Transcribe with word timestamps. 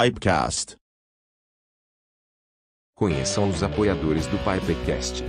Pipecast. 0.00 0.76
Conheçam 2.96 3.50
os 3.50 3.62
apoiadores 3.62 4.26
do 4.28 4.38
Pipecast. 4.38 5.22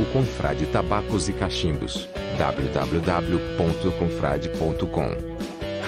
O 0.00 0.04
Confrade 0.12 0.66
Tabacos 0.66 1.28
e 1.28 1.32
Cachimbos. 1.32 2.08
www.confrade.com. 2.38 5.16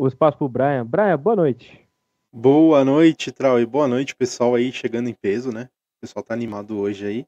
o 0.00 0.08
espaço 0.08 0.38
pro 0.38 0.48
Brian. 0.48 0.86
Brian, 0.86 1.18
boa 1.18 1.36
noite. 1.36 1.86
Boa 2.32 2.84
noite, 2.84 3.30
Trau, 3.30 3.60
e 3.60 3.66
boa 3.66 3.86
noite, 3.86 4.16
pessoal 4.16 4.54
aí 4.54 4.72
chegando 4.72 5.10
em 5.10 5.14
peso, 5.14 5.52
né? 5.52 5.68
O 5.98 6.00
pessoal 6.00 6.22
tá 6.22 6.32
animado 6.32 6.78
hoje 6.78 7.06
aí. 7.06 7.26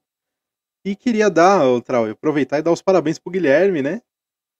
E 0.83 0.95
queria 0.95 1.29
dar, 1.29 1.61
Trau, 1.81 2.09
aproveitar 2.09 2.57
e 2.57 2.63
dar 2.63 2.71
os 2.71 2.81
parabéns 2.81 3.19
pro 3.19 3.31
Guilherme, 3.31 3.83
né? 3.83 4.01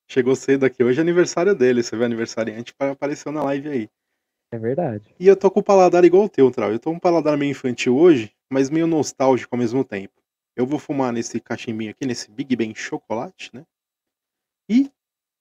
Chegou 0.08 0.36
cedo 0.36 0.64
aqui, 0.64 0.84
hoje 0.84 1.00
é 1.00 1.02
aniversário 1.02 1.56
dele, 1.56 1.82
você 1.82 1.96
vê 1.96 2.06
aniversariante, 2.06 2.74
apareceu 2.80 3.32
na 3.32 3.44
live 3.44 3.70
aí. 3.70 3.90
É 4.52 4.60
verdade. 4.60 5.14
E 5.20 5.28
eu 5.28 5.36
tô 5.36 5.50
com 5.50 5.60
o 5.60 5.64
paladar 5.64 6.04
igual 6.04 6.26
o 6.26 6.30
teu, 6.30 6.52
Trau. 6.52 6.72
Eu 6.72 6.80
tô 6.80 6.92
com 6.92 6.98
um 6.98 7.00
paladar 7.00 7.38
meio 7.38 7.52
infantil 7.52 7.98
hoje, 7.98 8.32
mas 8.52 8.70
meio 8.70 8.86
nostálgico 8.86 9.56
ao 9.56 9.60
mesmo 9.60 9.84
tempo. 9.84 10.19
Eu 10.60 10.66
vou 10.66 10.78
fumar 10.78 11.14
nesse 11.14 11.40
cachimbinho 11.40 11.92
aqui, 11.92 12.06
nesse 12.06 12.30
Big 12.30 12.54
Ben 12.54 12.76
chocolate, 12.76 13.50
né? 13.54 13.66
E 14.70 14.92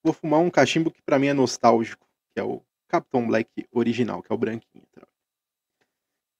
vou 0.01 0.13
fumar 0.13 0.39
um 0.39 0.49
cachimbo 0.49 0.89
que 0.89 1.01
pra 1.01 1.19
mim 1.19 1.27
é 1.27 1.33
nostálgico, 1.33 2.09
que 2.33 2.39
é 2.39 2.43
o 2.43 2.63
Captain 2.87 3.27
Black 3.27 3.67
original, 3.69 4.23
que 4.23 4.31
é 4.31 4.33
o 4.33 4.37
branquinho. 4.37 4.87
Trau. 4.93 5.09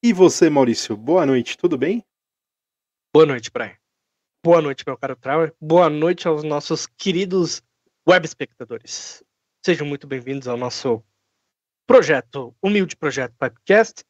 E 0.02 0.14
você, 0.14 0.50
Maurício, 0.50 0.96
boa 0.96 1.26
noite, 1.26 1.58
tudo 1.58 1.78
bem? 1.78 2.06
Boa 3.14 3.26
noite, 3.26 3.52
Brian. 3.52 3.76
Boa 4.42 4.62
noite, 4.62 4.86
meu 4.88 4.98
caro 4.98 5.18
Trauer. 5.18 5.54
Boa 5.60 5.90
noite 5.90 6.26
aos 6.26 6.46
nossos 6.46 6.88
queridos 6.88 7.62
web 8.08 8.26
espectadores. 8.26 9.22
Sejam 9.62 9.86
muito 9.86 10.08
bem-vindos 10.08 10.48
ao 10.48 10.56
nosso 10.56 11.04
projeto, 11.86 12.56
humilde 12.62 12.96
projeto 12.96 13.36
Pipecast. 13.38 14.06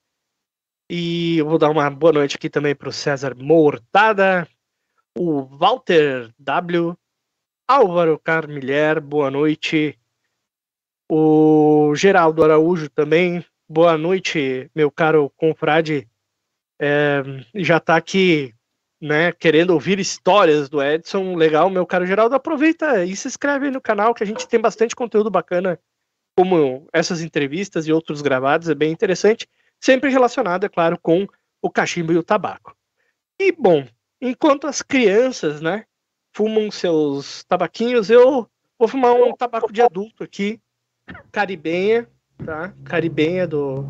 E 0.88 1.40
eu 1.40 1.48
vou 1.48 1.58
dar 1.58 1.72
uma 1.72 1.90
boa 1.90 2.14
noite 2.14 2.36
aqui 2.36 2.52
também 2.52 2.76
para 2.76 2.90
o 2.90 2.94
César 2.94 3.36
Mortada, 3.36 4.48
o 5.18 5.44
Walter 5.44 6.34
W, 6.40 6.98
Álvaro 7.68 8.20
Carmilher, 8.20 9.02
boa 9.02 9.30
noite. 9.30 9.98
O 11.12 11.94
Geraldo 11.96 12.44
Araújo 12.44 12.90
também, 12.90 13.46
boa 13.68 13.98
noite, 13.98 14.70
meu 14.76 14.92
caro 14.92 15.32
confrade. 15.36 16.08
É, 16.82 17.22
já 17.56 17.78
está 17.78 17.96
aqui 17.96 18.54
né, 19.02 19.32
querendo 19.32 19.72
ouvir 19.72 20.00
histórias 20.00 20.70
do 20.70 20.84
Edson, 20.84 21.36
legal, 21.36 21.70
meu 21.70 21.86
caro 21.86 22.06
Geraldo, 22.06 22.36
aproveita 22.36 23.06
e 23.06 23.16
se 23.16 23.28
inscreve 23.28 23.68
aí 23.68 23.72
no 23.72 23.82
canal 23.82 24.14
que 24.14 24.24
a 24.24 24.28
gente 24.28 24.48
tem 24.48 24.60
bastante 24.60 24.96
conteúdo 24.96 25.30
bacana, 25.30 25.80
como 26.38 26.88
essas 26.94 27.22
entrevistas 27.22 27.88
e 27.88 27.94
outros 27.94 28.22
gravados, 28.22 28.70
é 28.70 28.76
bem 28.76 28.92
interessante, 28.92 29.48
sempre 29.80 30.10
relacionado, 30.10 30.66
é 30.66 30.70
claro, 30.70 30.98
com 31.02 31.28
o 31.62 31.70
cachimbo 31.70 32.12
e 32.12 32.18
o 32.18 32.24
tabaco. 32.24 32.76
E, 33.40 33.52
bom, 33.52 33.86
enquanto 34.22 34.68
as 34.68 34.82
crianças, 34.82 35.62
né, 35.62 35.86
fumam 36.34 36.70
seus 36.72 37.44
tabaquinhos, 37.46 38.10
eu 38.10 38.48
vou 38.78 38.88
fumar 38.88 39.14
um 39.14 39.36
tabaco 39.36 39.72
de 39.72 39.82
adulto 39.82 40.24
aqui, 40.24 40.60
caribenha, 41.32 42.08
tá? 42.46 42.74
Caribenha 42.84 43.48
do, 43.48 43.86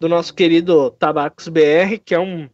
do 0.00 0.08
nosso 0.08 0.34
querido 0.34 0.90
Tabacos 0.92 1.48
BR, 1.48 1.98
que 2.04 2.14
é 2.14 2.18
um 2.18 2.48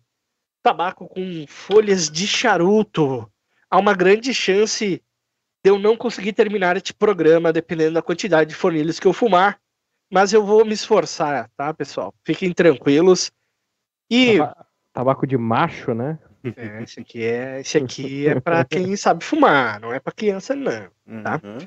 tabaco 0.62 1.08
com 1.08 1.44
folhas 1.48 2.08
de 2.10 2.26
charuto. 2.26 3.28
Há 3.70 3.78
uma 3.78 3.94
grande 3.94 4.32
chance 4.32 5.02
de 5.64 5.70
eu 5.70 5.78
não 5.78 5.96
conseguir 5.96 6.32
terminar 6.32 6.76
este 6.76 6.92
programa, 6.94 7.52
dependendo 7.52 7.94
da 7.94 8.02
quantidade 8.02 8.50
de 8.50 8.56
fornilhos 8.56 9.00
que 9.00 9.06
eu 9.06 9.12
fumar. 9.12 9.58
Mas 10.10 10.32
eu 10.32 10.44
vou 10.44 10.64
me 10.64 10.74
esforçar, 10.74 11.50
tá, 11.56 11.72
pessoal? 11.72 12.14
Fiquem 12.24 12.52
tranquilos. 12.52 13.32
E. 14.10 14.36
Taba- 14.38 14.66
Tabaco 14.92 15.26
de 15.26 15.38
macho, 15.38 15.94
né? 15.94 16.18
É, 16.44 16.82
esse 16.82 17.00
aqui 17.00 17.22
é, 17.22 17.60
esse 17.60 17.78
aqui 17.78 18.26
é 18.26 18.40
para 18.40 18.64
quem 18.66 18.96
sabe 18.96 19.24
fumar, 19.24 19.80
não 19.80 19.92
é 19.92 20.00
para 20.00 20.12
criança, 20.12 20.54
não. 20.54 20.90
Tá. 21.22 21.40
Uhum. 21.42 21.66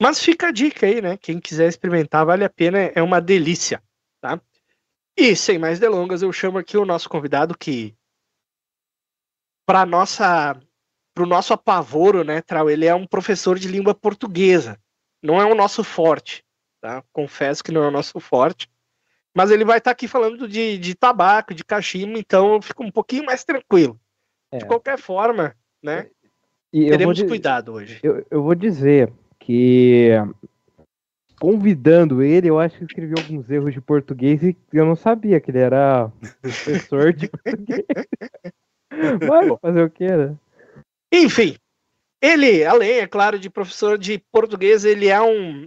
Mas 0.00 0.20
fica 0.20 0.48
a 0.48 0.52
dica 0.52 0.86
aí, 0.86 1.02
né? 1.02 1.16
Quem 1.16 1.38
quiser 1.38 1.68
experimentar, 1.68 2.24
vale 2.24 2.44
a 2.44 2.50
pena, 2.50 2.78
é 2.78 3.02
uma 3.02 3.20
delícia, 3.20 3.82
tá? 4.20 4.40
E 5.16 5.36
sem 5.36 5.58
mais 5.58 5.78
delongas, 5.78 6.22
eu 6.22 6.32
chamo 6.32 6.58
aqui 6.58 6.76
o 6.76 6.86
nosso 6.86 7.08
convidado 7.08 7.56
que 7.56 7.94
para 9.66 9.84
nossa 9.84 10.58
pro 11.14 11.26
nosso 11.26 11.52
apavoro, 11.52 12.24
né, 12.24 12.40
Trau, 12.40 12.70
ele 12.70 12.86
é 12.86 12.94
um 12.94 13.06
professor 13.06 13.58
de 13.58 13.68
língua 13.68 13.94
portuguesa. 13.94 14.80
Não 15.22 15.40
é 15.40 15.44
o 15.44 15.54
nosso 15.54 15.84
forte, 15.84 16.42
tá? 16.80 17.04
Confesso 17.12 17.62
que 17.62 17.72
não 17.72 17.84
é 17.84 17.88
o 17.88 17.90
nosso 17.90 18.18
forte. 18.20 18.70
Mas 19.34 19.50
ele 19.50 19.64
vai 19.64 19.78
estar 19.78 19.92
aqui 19.92 20.08
falando 20.08 20.48
de, 20.48 20.78
de 20.78 20.94
tabaco, 20.94 21.54
de 21.54 21.64
cachimbo, 21.64 22.18
então 22.18 22.54
eu 22.54 22.62
fico 22.62 22.82
um 22.82 22.90
pouquinho 22.90 23.24
mais 23.24 23.44
tranquilo. 23.44 23.98
É. 24.50 24.58
De 24.58 24.66
qualquer 24.66 24.98
forma, 24.98 25.54
né? 25.82 26.08
E 26.72 26.82
eu 26.82 26.88
vou, 26.88 26.90
Teremos 26.90 27.22
cuidado 27.22 27.72
hoje. 27.72 28.00
eu, 28.02 28.26
eu 28.30 28.42
vou 28.42 28.54
dizer 28.54 29.12
que 29.38 30.10
convidando 31.40 32.22
ele, 32.22 32.50
eu 32.50 32.60
acho 32.60 32.76
que 32.76 32.84
escrevi 32.84 33.14
alguns 33.18 33.50
erros 33.50 33.72
de 33.72 33.80
português 33.80 34.42
e 34.42 34.54
eu 34.72 34.84
não 34.84 34.94
sabia 34.94 35.40
que 35.40 35.50
ele 35.50 35.58
era 35.58 36.12
professor 36.42 37.12
de 37.14 37.28
português. 37.32 37.86
Mas 38.90 39.60
fazer 39.60 39.82
o 39.82 39.90
quê, 39.90 40.08
né? 40.08 40.36
Enfim, 41.10 41.56
ele, 42.20 42.62
além, 42.64 42.98
é 42.98 43.06
claro, 43.06 43.38
de 43.38 43.48
professor 43.48 43.96
de 43.96 44.18
português, 44.30 44.84
ele 44.84 45.08
é 45.08 45.20
um, 45.20 45.66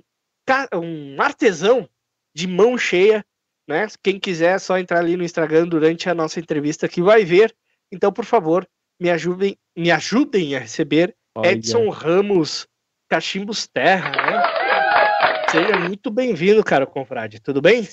um 0.76 1.20
artesão 1.20 1.90
de 2.36 2.48
mão 2.48 2.78
cheia, 2.78 3.26
né? 3.68 3.88
Quem 4.02 4.20
quiser 4.20 4.56
é 4.56 4.60
só 4.60 4.78
entrar 4.78 5.00
ali 5.00 5.16
no 5.16 5.24
Instagram 5.24 5.68
durante 5.68 6.10
a 6.10 6.14
nossa 6.14 6.40
entrevista 6.40 6.88
que 6.88 7.02
vai 7.02 7.24
ver. 7.24 7.56
Então, 7.92 8.12
por 8.12 8.26
favor, 8.26 8.68
me 9.00 9.10
ajudem, 9.10 9.58
me 9.76 9.92
ajudem 9.92 10.56
a 10.56 10.60
receber 10.60 11.16
Olha. 11.36 11.52
Edson 11.52 11.90
Ramos 11.90 12.68
Cachimbos 13.10 13.68
Terra, 13.68 14.12
né? 14.12 15.50
Seja 15.52 15.80
muito 15.80 16.10
bem-vindo, 16.10 16.64
cara, 16.64 16.86
confrade. 16.86 17.40
Tudo 17.40 17.62
bem? 17.62 17.88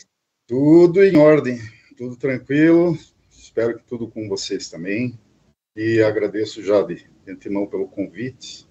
Tudo 0.48 1.04
em 1.04 1.16
ordem, 1.16 1.58
tudo 1.96 2.16
tranquilo. 2.16 2.96
Espero 3.30 3.76
que 3.76 3.84
tudo 3.84 4.08
com 4.08 4.28
vocês 4.28 4.68
também. 4.68 5.18
E 5.76 6.02
agradeço 6.02 6.62
já 6.62 6.82
de, 6.82 7.06
de 7.24 7.32
antemão 7.32 7.66
pelo 7.66 7.86
convite 7.86 8.66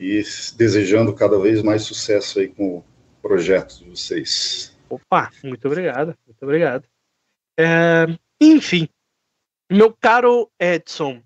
e 0.00 0.22
desejando 0.56 1.14
cada 1.14 1.38
vez 1.38 1.62
mais 1.62 1.82
sucesso 1.82 2.40
aí 2.40 2.48
com 2.48 2.78
o 2.78 2.84
projeto 3.22 3.78
de 3.78 3.90
vocês. 3.90 4.73
Opa, 4.94 5.30
muito 5.42 5.66
obrigado, 5.66 6.16
muito 6.26 6.42
obrigado. 6.42 6.84
É, 7.58 8.06
enfim, 8.40 8.88
meu 9.70 9.92
caro 9.92 10.48
Edson, 10.58 11.20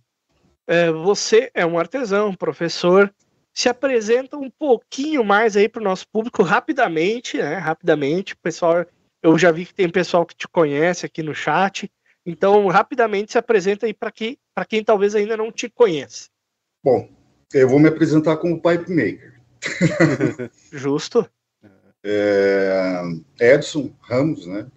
é, 0.66 0.90
você 0.90 1.50
é 1.52 1.66
um 1.66 1.78
artesão, 1.78 2.34
professor. 2.34 3.12
Se 3.52 3.68
apresenta 3.68 4.36
um 4.36 4.50
pouquinho 4.50 5.24
mais 5.24 5.56
aí 5.56 5.68
para 5.68 5.80
o 5.80 5.84
nosso 5.84 6.06
público 6.08 6.42
rapidamente, 6.42 7.36
né? 7.38 7.56
Rapidamente, 7.56 8.36
pessoal. 8.36 8.86
Eu 9.22 9.36
já 9.36 9.50
vi 9.50 9.66
que 9.66 9.74
tem 9.74 9.90
pessoal 9.90 10.24
que 10.24 10.36
te 10.36 10.48
conhece 10.48 11.04
aqui 11.04 11.22
no 11.22 11.34
chat. 11.34 11.90
Então, 12.24 12.66
rapidamente 12.68 13.32
se 13.32 13.38
apresenta 13.38 13.86
aí 13.86 13.92
para 13.92 14.12
quem, 14.12 14.38
para 14.54 14.64
quem 14.64 14.84
talvez 14.84 15.14
ainda 15.14 15.36
não 15.36 15.50
te 15.50 15.68
conheça. 15.68 16.28
Bom, 16.84 17.10
eu 17.52 17.68
vou 17.68 17.78
me 17.78 17.88
apresentar 17.88 18.36
como 18.36 18.62
pipe 18.62 18.90
maker. 18.90 19.40
Justo. 20.72 21.28
É, 22.04 23.02
Edson 23.40 23.92
Ramos, 24.00 24.46
né? 24.46 24.70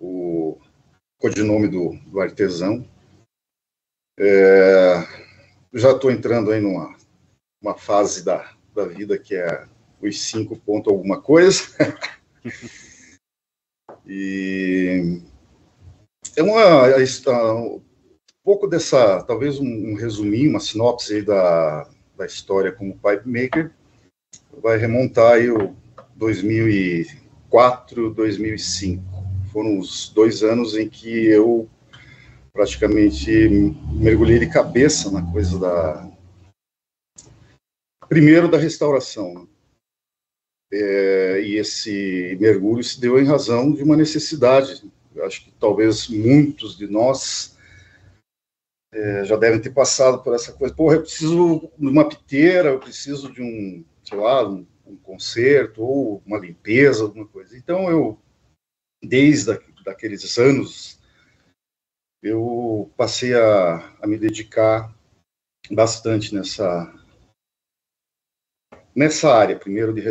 O 0.00 0.58
codinome 1.18 1.68
do, 1.68 1.92
do 2.06 2.20
artesão. 2.20 2.88
É, 4.18 4.94
já 5.72 5.92
estou 5.92 6.10
entrando 6.10 6.50
aí 6.50 6.60
numa 6.60 6.96
uma 7.60 7.76
fase 7.76 8.24
da, 8.24 8.52
da 8.74 8.86
vida 8.86 9.18
que 9.18 9.34
é 9.34 9.66
os 10.00 10.20
cinco 10.22 10.56
ponto 10.56 10.90
alguma 10.90 11.20
coisa. 11.20 11.64
e 14.06 15.20
é 16.36 16.42
uma, 16.42 16.86
um 17.54 17.82
pouco 18.44 18.66
dessa, 18.66 19.22
talvez 19.24 19.58
um, 19.58 19.90
um 19.90 19.94
resuminho, 19.94 20.50
uma 20.50 20.60
sinopse 20.60 21.22
da, 21.22 21.88
da 22.16 22.26
história 22.26 22.72
como 22.72 22.98
pipe 22.98 23.28
maker, 23.28 23.72
vai 24.62 24.78
remontar 24.78 25.34
aí 25.34 25.50
o 25.50 25.76
2004, 26.18 28.12
2005. 28.12 29.02
Foram 29.52 29.78
os 29.78 30.10
dois 30.10 30.42
anos 30.42 30.76
em 30.76 30.88
que 30.88 31.26
eu 31.26 31.70
praticamente 32.52 33.30
mergulhei 33.92 34.40
de 34.40 34.50
cabeça 34.50 35.10
na 35.10 35.22
coisa 35.32 35.58
da. 35.58 36.10
Primeiro, 38.08 38.50
da 38.50 38.58
restauração. 38.58 39.32
Né? 39.34 39.46
É, 40.72 41.40
e 41.42 41.56
esse 41.56 42.36
mergulho 42.40 42.82
se 42.82 43.00
deu 43.00 43.18
em 43.18 43.24
razão 43.24 43.72
de 43.72 43.82
uma 43.82 43.96
necessidade. 43.96 44.90
Eu 45.14 45.24
acho 45.24 45.44
que 45.44 45.52
talvez 45.52 46.08
muitos 46.08 46.76
de 46.76 46.86
nós 46.86 47.56
é, 48.92 49.24
já 49.24 49.36
devem 49.36 49.60
ter 49.60 49.70
passado 49.70 50.22
por 50.22 50.34
essa 50.34 50.52
coisa. 50.52 50.74
Porra, 50.74 50.96
eu 50.96 51.02
preciso 51.02 51.70
de 51.78 51.86
uma 51.86 52.08
piteira, 52.08 52.70
eu 52.70 52.80
preciso 52.80 53.32
de 53.32 53.40
um, 53.42 53.84
sei 54.02 54.18
lá, 54.18 54.48
um, 54.48 54.66
um 54.88 54.96
conserto 54.96 55.82
ou 55.82 56.22
uma 56.24 56.38
limpeza, 56.38 57.04
alguma 57.04 57.26
coisa. 57.26 57.56
Então, 57.56 57.90
eu, 57.90 58.18
desde 59.02 59.52
aqueles 59.86 60.38
anos, 60.38 60.98
eu 62.22 62.90
passei 62.96 63.34
a, 63.34 63.76
a 64.02 64.06
me 64.06 64.18
dedicar 64.18 64.94
bastante 65.70 66.34
nessa 66.34 66.94
nessa 68.94 69.32
área, 69.32 69.56
primeiro 69.56 69.94
de 69.94 70.02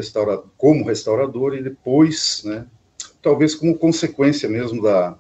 como 0.55 0.85
restaurador 0.85 1.53
e 1.53 1.61
depois, 1.61 2.41
né, 2.45 2.65
talvez 3.21 3.53
como 3.53 3.77
consequência 3.77 4.47
mesmo 4.47 4.81
da, 4.81 5.17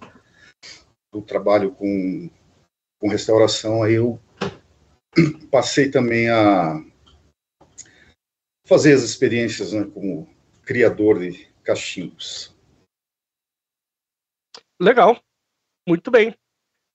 do 1.11 1.21
trabalho 1.21 1.71
com, 1.71 2.29
com 2.97 3.09
restauração, 3.09 3.83
aí 3.83 3.95
eu 3.95 4.17
passei 5.51 5.91
também 5.91 6.29
a 6.29 6.81
fazer 8.67 8.93
as 8.93 9.03
experiências 9.03 9.73
né, 9.73 9.89
como 9.93 10.29
criador 10.63 11.19
de 11.19 11.47
cachimbos. 11.63 12.55
Legal, 14.79 15.19
muito 15.87 16.11
bem. 16.11 16.35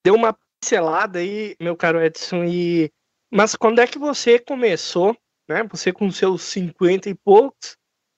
Deu 0.04 0.14
uma 0.14 0.36
pincelada 0.60 1.18
aí, 1.18 1.56
meu 1.60 1.76
caro 1.76 2.00
Edson, 2.00 2.44
e 2.44 2.92
mas 3.32 3.56
quando 3.56 3.80
é 3.80 3.86
que 3.86 3.98
você 3.98 4.38
começou 4.38 5.16
né? 5.48 5.62
Você 5.64 5.92
com 5.92 6.10
seus 6.10 6.42
50 6.42 7.10
e 7.10 7.14
poucos, 7.14 7.76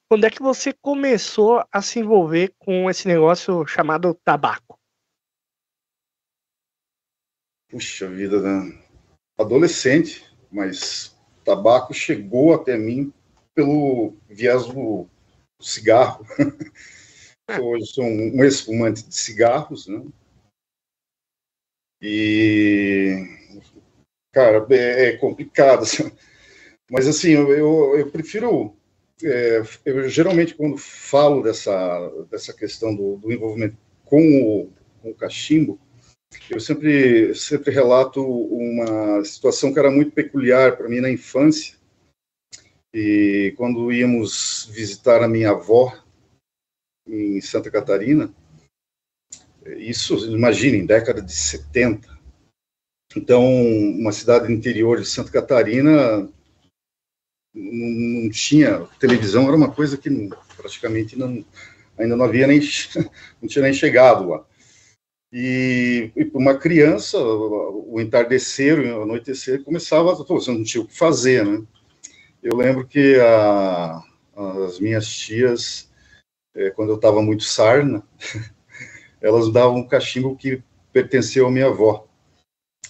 quando 0.08 0.24
é 0.24 0.30
que 0.30 0.42
você 0.42 0.72
começou 0.72 1.64
a 1.72 1.80
se 1.80 1.98
envolver 1.98 2.54
com 2.58 2.88
esse 2.88 3.08
negócio 3.08 3.66
chamado 3.66 4.14
tabaco? 4.24 4.78
Puxa 7.68 8.08
vida, 8.08 8.40
né? 8.40 8.80
adolescente, 9.36 10.24
mas 10.50 11.18
tabaco 11.44 11.92
chegou 11.92 12.54
até 12.54 12.76
mim 12.76 13.12
pelo 13.54 14.14
viés 14.28 14.66
do 14.66 15.06
cigarro. 15.60 16.26
Hoje 17.60 17.86
sou 17.86 18.04
um 18.04 18.42
ex-fumante 18.42 19.06
de 19.06 19.14
cigarros, 19.14 19.86
né? 19.86 20.02
E, 22.02 23.16
cara, 24.32 24.66
é, 24.70 25.08
é 25.08 25.16
complicado. 25.16 25.82
Assim. 25.82 26.10
Mas, 26.90 27.06
assim, 27.06 27.30
eu, 27.30 27.52
eu, 27.52 27.98
eu 27.98 28.10
prefiro. 28.10 28.76
É, 29.22 29.62
eu 29.84 30.08
geralmente, 30.08 30.54
quando 30.54 30.76
falo 30.76 31.42
dessa, 31.42 32.10
dessa 32.30 32.52
questão 32.52 32.94
do, 32.94 33.16
do 33.16 33.32
envolvimento 33.32 33.76
com 34.04 34.20
o, 34.20 34.72
com 35.00 35.10
o 35.10 35.14
cachimbo, 35.14 35.78
eu 36.50 36.60
sempre, 36.60 37.34
sempre 37.34 37.70
relato 37.70 38.20
uma 38.22 39.24
situação 39.24 39.72
que 39.72 39.78
era 39.78 39.90
muito 39.90 40.12
peculiar 40.12 40.76
para 40.76 40.88
mim 40.88 41.00
na 41.00 41.10
infância. 41.10 41.76
E 42.94 43.52
quando 43.56 43.90
íamos 43.90 44.70
visitar 44.72 45.20
a 45.20 45.26
minha 45.26 45.50
avó 45.50 45.92
em 47.08 47.40
Santa 47.40 47.68
Catarina, 47.68 48.32
isso, 49.66 50.14
imaginem, 50.30 50.86
década 50.86 51.20
de 51.20 51.32
70. 51.32 52.08
Então, 53.16 53.44
uma 53.44 54.12
cidade 54.12 54.52
interior 54.52 55.00
de 55.00 55.08
Santa 55.08 55.32
Catarina, 55.32 56.30
não, 57.52 58.30
tinha 58.30 58.86
televisão, 59.00 59.48
era 59.48 59.56
uma 59.56 59.72
coisa 59.72 59.98
que 59.98 60.08
praticamente 60.56 61.18
não, 61.18 61.44
ainda 61.98 62.14
não 62.14 62.24
havia 62.24 62.46
nem 62.46 62.60
não 63.42 63.48
tinha 63.48 63.64
nem 63.64 63.72
chegado 63.72 64.28
lá. 64.28 64.46
E, 65.32 66.12
e 66.14 66.24
para 66.26 66.38
uma 66.38 66.56
criança, 66.56 67.18
o 67.18 68.00
entardecer, 68.00 68.78
o 68.78 69.02
anoitecer 69.02 69.64
começava, 69.64 70.14
você 70.14 70.52
não 70.52 70.62
tinha 70.62 70.84
o 70.84 70.86
que 70.86 70.96
fazer, 70.96 71.44
né? 71.44 71.66
Eu 72.44 72.56
lembro 72.56 72.86
que 72.86 73.18
a, 73.18 74.02
as 74.66 74.78
minhas 74.78 75.08
tias, 75.08 75.90
é, 76.54 76.68
quando 76.68 76.90
eu 76.90 76.96
estava 76.96 77.22
muito 77.22 77.42
sarna, 77.42 78.06
elas 79.18 79.50
davam 79.50 79.76
um 79.76 79.88
cachimbo 79.88 80.36
que 80.36 80.62
pertenceu 80.92 81.46
à 81.46 81.50
minha 81.50 81.68
avó. 81.68 82.06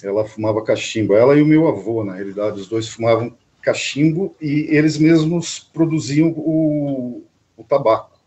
Ela 0.03 0.27
fumava 0.27 0.65
cachimbo, 0.65 1.15
ela 1.15 1.37
e 1.37 1.41
o 1.41 1.47
meu 1.47 1.69
avô, 1.69 2.03
na 2.03 2.17
realidade, 2.17 2.61
os 2.61 2.69
dois 2.69 2.89
fumavam 2.89 3.39
cachimbo 3.63 4.35
e 4.41 4.67
eles 4.77 4.99
mesmos 4.99 5.61
produziam 5.61 6.31
o, 6.37 7.25
o 7.57 7.63
tabaco. 7.63 8.19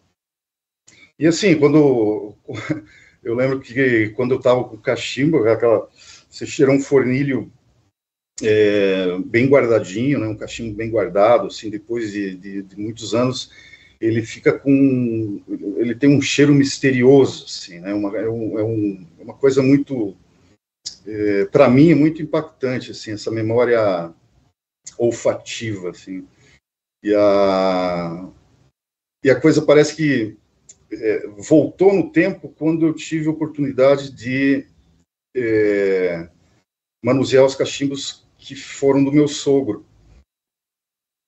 E 1.19 1.27
assim, 1.27 1.59
quando 1.59 2.35
eu 3.21 3.35
lembro 3.35 3.59
que 3.59 4.11
quando 4.11 4.31
eu 4.31 4.37
estava 4.37 4.63
com 4.63 4.77
cachimbo, 4.77 5.45
aquela, 5.45 5.89
você 6.29 6.45
cheira 6.45 6.71
um 6.71 6.79
fornilho 6.79 7.51
é, 8.41 9.17
bem 9.25 9.47
guardadinho, 9.47 10.19
né, 10.19 10.27
um 10.27 10.35
cachimbo 10.35 10.75
bem 10.75 10.89
guardado, 10.89 11.47
assim, 11.47 11.69
depois 11.69 12.11
de, 12.11 12.35
de, 12.35 12.61
de, 12.61 12.79
muitos 12.79 13.15
anos, 13.15 13.51
ele 13.99 14.21
fica 14.21 14.57
com, 14.57 15.41
ele 15.77 15.95
tem 15.95 16.15
um 16.15 16.21
cheiro 16.21 16.53
misterioso, 16.53 17.45
assim, 17.45 17.79
né, 17.79 17.93
uma, 17.93 18.15
é, 18.15 18.29
um, 18.29 18.59
é, 18.59 18.61
é 19.19 19.23
uma 19.23 19.33
coisa 19.33 19.63
muito, 19.63 20.15
é, 21.05 21.45
para 21.45 21.67
mim, 21.67 21.91
é 21.91 21.95
muito 21.95 22.21
impactante, 22.21 22.91
assim, 22.91 23.11
essa 23.11 23.31
memória 23.31 24.13
olfativa, 24.97 25.89
assim. 25.89 26.27
E 27.03 27.13
a, 27.13 28.29
e 29.23 29.29
a 29.29 29.39
coisa 29.39 29.61
parece 29.61 29.95
que 29.95 30.37
é, 30.91 31.27
voltou 31.37 31.93
no 31.93 32.11
tempo 32.11 32.49
quando 32.49 32.85
eu 32.85 32.93
tive 32.93 33.27
a 33.27 33.31
oportunidade 33.31 34.11
de 34.11 34.65
é, 35.35 36.29
manusear 37.03 37.45
os 37.45 37.55
cachimbos 37.55 38.26
que 38.47 38.55
foram 38.55 39.03
do 39.03 39.11
meu 39.11 39.27
sogro. 39.27 39.85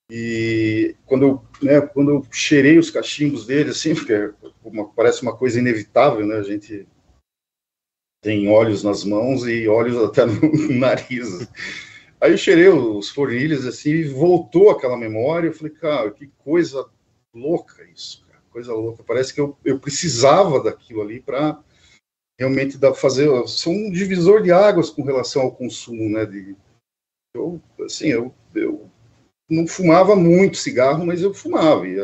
E 0.10 0.96
quando 1.06 1.26
eu, 1.26 1.44
né, 1.62 1.82
quando 1.82 2.12
eu 2.12 2.26
cheirei 2.32 2.80
os 2.80 2.90
cachimbos 2.90 3.46
dele, 3.46 3.72
assim, 3.72 3.94
porque 3.94 4.34
uma, 4.64 4.88
parece 4.94 5.22
uma 5.22 5.36
coisa 5.36 5.60
inevitável, 5.60 6.26
né? 6.26 6.36
A 6.36 6.44
gente 6.44 6.88
tem 8.24 8.50
olhos 8.50 8.84
nas 8.84 9.04
mãos 9.04 9.46
e 9.46 9.68
olhos 9.68 10.02
até 10.02 10.26
no 10.26 10.40
nariz. 10.80 11.48
Aí 12.22 12.32
eu 12.32 12.38
cheirei 12.38 12.70
os 12.70 13.10
fornilhos 13.10 13.68
assim, 13.68 13.92
e 13.92 14.04
voltou 14.06 14.72
aquela 14.72 14.98
memória. 14.98 15.48
Eu 15.48 15.54
falei, 15.54 15.74
cara, 15.74 16.12
que 16.12 16.28
coisa 16.40 16.90
louca 17.34 17.84
isso, 17.94 18.26
cara, 18.28 18.42
coisa 18.50 18.74
louca. 18.74 19.04
Parece 19.04 19.34
que 19.34 19.42
eu, 19.42 19.58
eu 19.64 19.78
precisava 19.78 20.64
daquilo 20.64 21.02
ali 21.02 21.20
para 21.20 21.62
realmente 22.40 22.78
dar, 22.78 22.94
fazer. 22.94 23.30
Sou 23.48 23.74
um 23.74 23.92
divisor 23.92 24.42
de 24.42 24.52
águas 24.52 24.90
com 24.90 25.04
relação 25.04 25.44
ao 25.44 25.52
consumo, 25.52 26.10
né? 26.10 26.26
De, 26.26 26.56
eu, 27.34 27.62
assim, 27.86 28.08
eu, 28.08 28.34
eu 28.56 28.90
não 29.50 29.68
fumava 29.68 30.16
muito 30.16 30.58
cigarro, 30.58 31.06
mas 31.06 31.22
eu 31.22 31.34
fumava. 31.34 31.88
E 31.88 32.00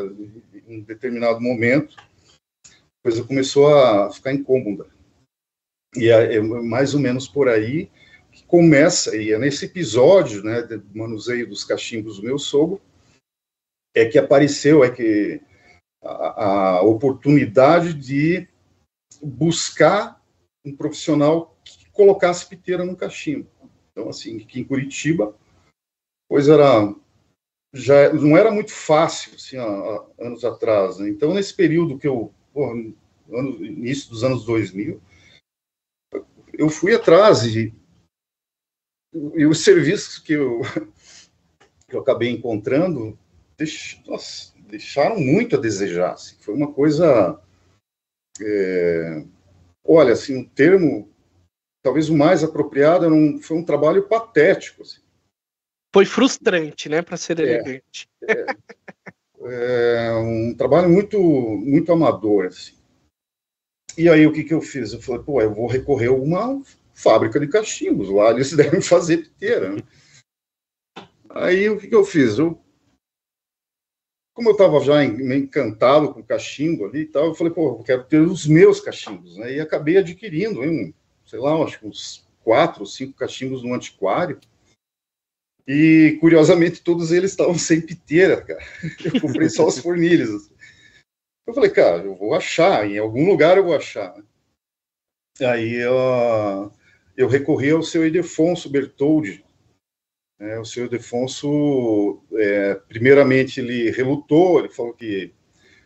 em 0.68 0.80
um 0.80 0.82
determinado 0.82 1.40
momento, 1.42 1.96
a 2.68 2.74
coisa 3.04 3.24
começou 3.24 3.74
a 3.76 4.12
ficar 4.12 4.34
incômoda. 4.34 4.88
E 5.96 6.10
é, 6.10 6.36
é 6.36 6.42
mais 6.42 6.94
ou 6.94 7.00
menos 7.00 7.28
por 7.28 7.48
aí 7.48 7.90
que 8.32 8.44
começa, 8.46 9.16
e 9.16 9.32
é 9.32 9.40
nesse 9.40 9.66
episódio, 9.66 10.44
né, 10.44 10.62
do 10.62 10.98
manuseio 10.98 11.48
dos 11.48 11.64
cachimbos 11.64 12.18
do 12.18 12.24
meu 12.24 12.38
sogro, 12.38 12.82
é 13.96 14.04
que 14.06 14.20
apareceu, 14.20 14.84
é 14.84 14.92
que 14.92 15.42
a, 16.04 16.78
a 16.78 16.82
oportunidade 16.82 17.94
de 17.94 18.46
buscar 19.24 20.22
um 20.66 20.76
profissional 20.76 21.58
que 21.64 21.90
colocasse 21.92 22.46
piteira 22.46 22.84
no 22.84 22.96
cachimbo. 22.96 23.50
Então, 23.96 24.10
assim, 24.10 24.42
aqui 24.42 24.60
em 24.60 24.64
Curitiba, 24.66 25.34
pois 26.28 26.50
era 26.50 26.94
já 27.74 28.12
não 28.14 28.38
era 28.38 28.52
muito 28.52 28.72
fácil, 28.72 29.36
assim, 29.36 29.58
há, 29.58 30.06
anos 30.20 30.44
atrás. 30.44 30.98
Né? 30.98 31.10
Então, 31.10 31.34
nesse 31.34 31.54
período 31.54 31.98
que 31.98 32.08
eu, 32.08 32.34
porra, 32.54 32.74
ano, 33.32 33.66
início 33.66 34.10
dos 34.10 34.24
anos 34.24 34.46
2000, 34.46 35.02
eu 36.54 36.70
fui 36.70 36.94
atrás 36.94 37.44
e, 37.46 37.74
e 39.14 39.46
os 39.46 39.64
serviços 39.64 40.20
que 40.20 40.34
eu, 40.34 40.62
que 41.88 41.96
eu 41.96 42.00
acabei 42.00 42.30
encontrando 42.30 43.18
deix, 43.58 44.02
nossa, 44.06 44.54
deixaram 44.68 45.20
muito 45.20 45.56
a 45.56 45.60
desejar. 45.60 46.14
Assim. 46.14 46.36
Foi 46.40 46.54
uma 46.54 46.72
coisa. 46.72 47.42
É, 48.42 49.26
olha, 49.84 50.14
assim, 50.14 50.38
um 50.38 50.44
termo 50.44 51.10
talvez 51.86 52.10
o 52.10 52.18
mais 52.18 52.44
apropriado 52.44 53.06
um, 53.06 53.40
foi 53.40 53.58
um 53.58 53.64
trabalho 53.64 54.08
patético. 54.08 54.82
Assim. 54.82 55.00
Foi 55.94 56.04
frustrante, 56.04 56.90
né, 56.90 57.04
para 57.04 57.16
ser 57.16 57.40
é, 57.40 57.44
elegante. 57.44 58.10
É, 58.28 58.46
é, 59.44 60.16
um 60.16 60.56
trabalho 60.56 60.90
muito, 60.90 61.20
muito 61.20 61.92
amador. 61.92 62.48
Assim. 62.48 62.74
E 63.96 64.10
aí 64.10 64.26
o 64.26 64.34
que, 64.34 64.44
que 64.44 64.54
eu 64.54 64.62
fiz? 64.62 64.94
Eu 64.94 65.02
falei, 65.02 65.22
pô, 65.22 65.40
eu 65.40 65.54
vou 65.54 65.68
recorrer 65.68 66.08
a 66.08 66.14
uma 66.14 66.60
fábrica 66.92 67.40
de 67.40 67.48
cachimbos, 67.48 68.10
lá 68.10 68.32
eles 68.32 68.52
devem 68.58 68.82
fazer 68.82 69.18
piteira. 69.18 69.76
Né? 69.76 69.84
Aí 71.30 71.70
o 71.70 71.78
que, 71.78 71.88
que 71.88 71.96
eu 71.96 72.04
fiz? 72.04 72.40
Eu, 72.40 72.60
como 74.34 74.50
eu 74.50 74.54
estava 74.54 74.80
já 74.80 75.06
encantado 75.06 76.12
com 76.12 76.24
cachimbo 76.24 76.86
ali 76.86 77.02
e 77.02 77.06
tal, 77.06 77.28
eu 77.28 77.36
falei, 77.36 77.54
pô, 77.54 77.78
eu 77.78 77.84
quero 77.84 78.04
ter 78.06 78.22
os 78.22 78.48
meus 78.48 78.82
cachimbos, 78.82 79.38
né? 79.38 79.54
E 79.54 79.60
acabei 79.60 79.98
adquirindo, 79.98 80.64
hein, 80.64 80.96
sei 81.36 81.40
lá, 81.42 81.62
acho 81.62 81.80
que 81.80 81.88
uns 81.88 82.26
quatro 82.44 82.82
ou 82.82 82.86
cinco 82.86 83.18
cachimbos 83.18 83.62
no 83.62 83.74
antiquário. 83.74 84.40
E, 85.68 86.18
curiosamente, 86.22 86.82
todos 86.82 87.12
eles 87.12 87.32
estavam 87.32 87.58
sem 87.58 87.82
piteira, 87.82 88.42
cara. 88.42 88.64
Eu 89.04 89.20
comprei 89.20 89.50
só 89.50 89.68
os 89.68 89.80
fornilhos. 89.80 90.30
Assim. 90.30 90.56
Eu 91.46 91.54
falei, 91.54 91.70
cara, 91.70 92.04
eu 92.04 92.16
vou 92.16 92.34
achar, 92.34 92.90
em 92.90 92.98
algum 92.98 93.30
lugar 93.30 93.56
eu 93.56 93.66
vou 93.66 93.76
achar. 93.76 94.16
Aí 95.40 95.76
eu, 95.76 96.72
eu 97.16 97.28
recorri 97.28 97.70
ao 97.70 97.84
seu 97.84 98.08
Idefonso 98.08 98.68
Bertoldi. 98.68 99.46
É, 100.40 100.60
o 100.60 100.66
seu 100.66 100.86
Idefonso, 100.86 102.24
é, 102.34 102.76
primeiramente, 102.88 103.60
ele 103.60 103.92
relutou, 103.92 104.60
ele 104.60 104.70
falou 104.70 104.94
que 104.94 105.32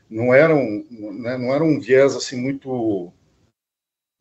não 0.10 0.34
era 0.34 0.56
um, 0.56 0.88
né, 0.90 1.38
não 1.38 1.54
era 1.54 1.64
um 1.64 1.78
viés 1.78 2.16
assim 2.16 2.40
muito 2.40 3.12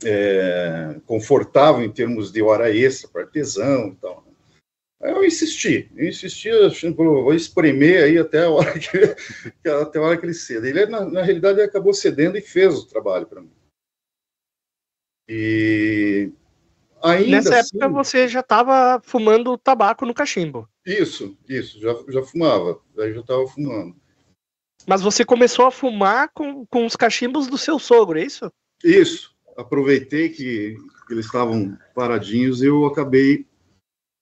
é, 0.04 1.00
confortável 1.06 1.82
em 1.82 1.90
termos 1.90 2.30
de 2.30 2.42
hora 2.42 2.74
extra 2.74 3.08
para 3.08 3.22
artesão 3.22 3.88
e 3.88 3.96
tal. 3.96 4.28
Aí 5.00 5.12
eu 5.12 5.24
insisti, 5.24 5.90
eu 5.94 6.08
insisti, 6.08 6.50
achando, 6.50 6.96
vou 6.96 7.32
espremer 7.32 8.02
aí 8.02 8.18
até 8.18 8.44
a 8.44 8.50
hora 8.50 8.76
que, 8.78 8.88
até 9.70 9.98
a 9.98 10.02
hora 10.02 10.16
que 10.16 10.26
ele 10.26 10.34
ceda. 10.34 10.68
Ele, 10.68 10.86
na, 10.86 11.04
na 11.04 11.22
realidade, 11.22 11.60
ele 11.60 11.68
acabou 11.68 11.94
cedendo 11.94 12.36
e 12.36 12.40
fez 12.40 12.74
o 12.74 12.88
trabalho 12.88 13.26
para 13.26 13.40
mim. 13.40 13.52
E 15.28 16.32
ainda 17.02 17.30
Nessa 17.30 17.60
assim, 17.60 17.76
época 17.76 17.88
você 17.88 18.26
já 18.26 18.40
estava 18.40 19.00
fumando 19.04 19.56
tabaco 19.56 20.04
no 20.04 20.14
cachimbo. 20.14 20.68
Isso, 20.84 21.38
isso, 21.48 21.78
já, 21.80 21.94
já 22.08 22.22
fumava, 22.22 22.80
aí 22.98 23.12
já 23.14 23.20
estava 23.20 23.46
fumando. 23.46 23.94
Mas 24.86 25.02
você 25.02 25.24
começou 25.24 25.66
a 25.66 25.70
fumar 25.70 26.30
com, 26.32 26.66
com 26.66 26.86
os 26.86 26.96
cachimbos 26.96 27.46
do 27.46 27.58
seu 27.58 27.78
sogro, 27.78 28.18
é 28.18 28.24
isso? 28.24 28.50
Isso, 28.82 29.36
aproveitei 29.58 30.28
que 30.28 30.76
eles 31.10 31.26
estavam 31.26 31.76
paradinhos 31.94 32.62
e 32.62 32.66
eu 32.66 32.86
acabei 32.86 33.44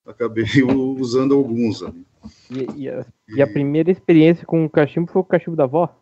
acabei 0.07 0.45
usando 0.99 1.35
alguns 1.35 1.83
ali. 1.83 2.07
E, 2.50 2.83
e, 2.83 2.88
a, 2.88 3.05
e, 3.28 3.43
a, 3.43 3.47
primeira 3.47 3.90
experiência 3.90 4.47
com 4.47 4.64
o 4.64 4.71
cachimbo 4.71 5.11
foi 5.12 5.21
o 5.21 5.25
cachimbo 5.25 5.57
da 5.57 5.64
avó? 5.64 5.95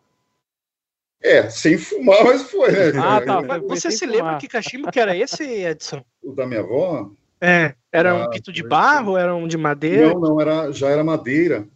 É, 1.21 1.49
sem 1.49 1.77
fumar, 1.77 2.23
mas 2.23 2.49
foi, 2.49 2.71
né? 2.71 2.99
Ah, 2.99 3.21
tá. 3.21 3.59
Você 3.59 3.91
se 3.91 4.05
fumar. 4.05 4.15
lembra 4.15 4.37
que 4.37 4.47
cachimbo 4.47 4.91
que 4.91 4.99
era 4.99 5.15
esse, 5.15 5.43
Edson? 5.43 6.03
O 6.23 6.33
da 6.33 6.47
minha 6.47 6.61
avó? 6.61 7.11
É, 7.41 7.75
era 7.91 8.11
ah, 8.11 8.25
um 8.25 8.29
pito 8.29 8.51
de 8.51 8.63
barro, 8.63 9.17
era 9.17 9.35
um 9.35 9.47
de 9.47 9.57
madeira? 9.57 10.13
Não, 10.13 10.19
não, 10.19 10.41
era, 10.41 10.71
já 10.71 10.89
era 10.89 11.03
madeira. 11.03 11.67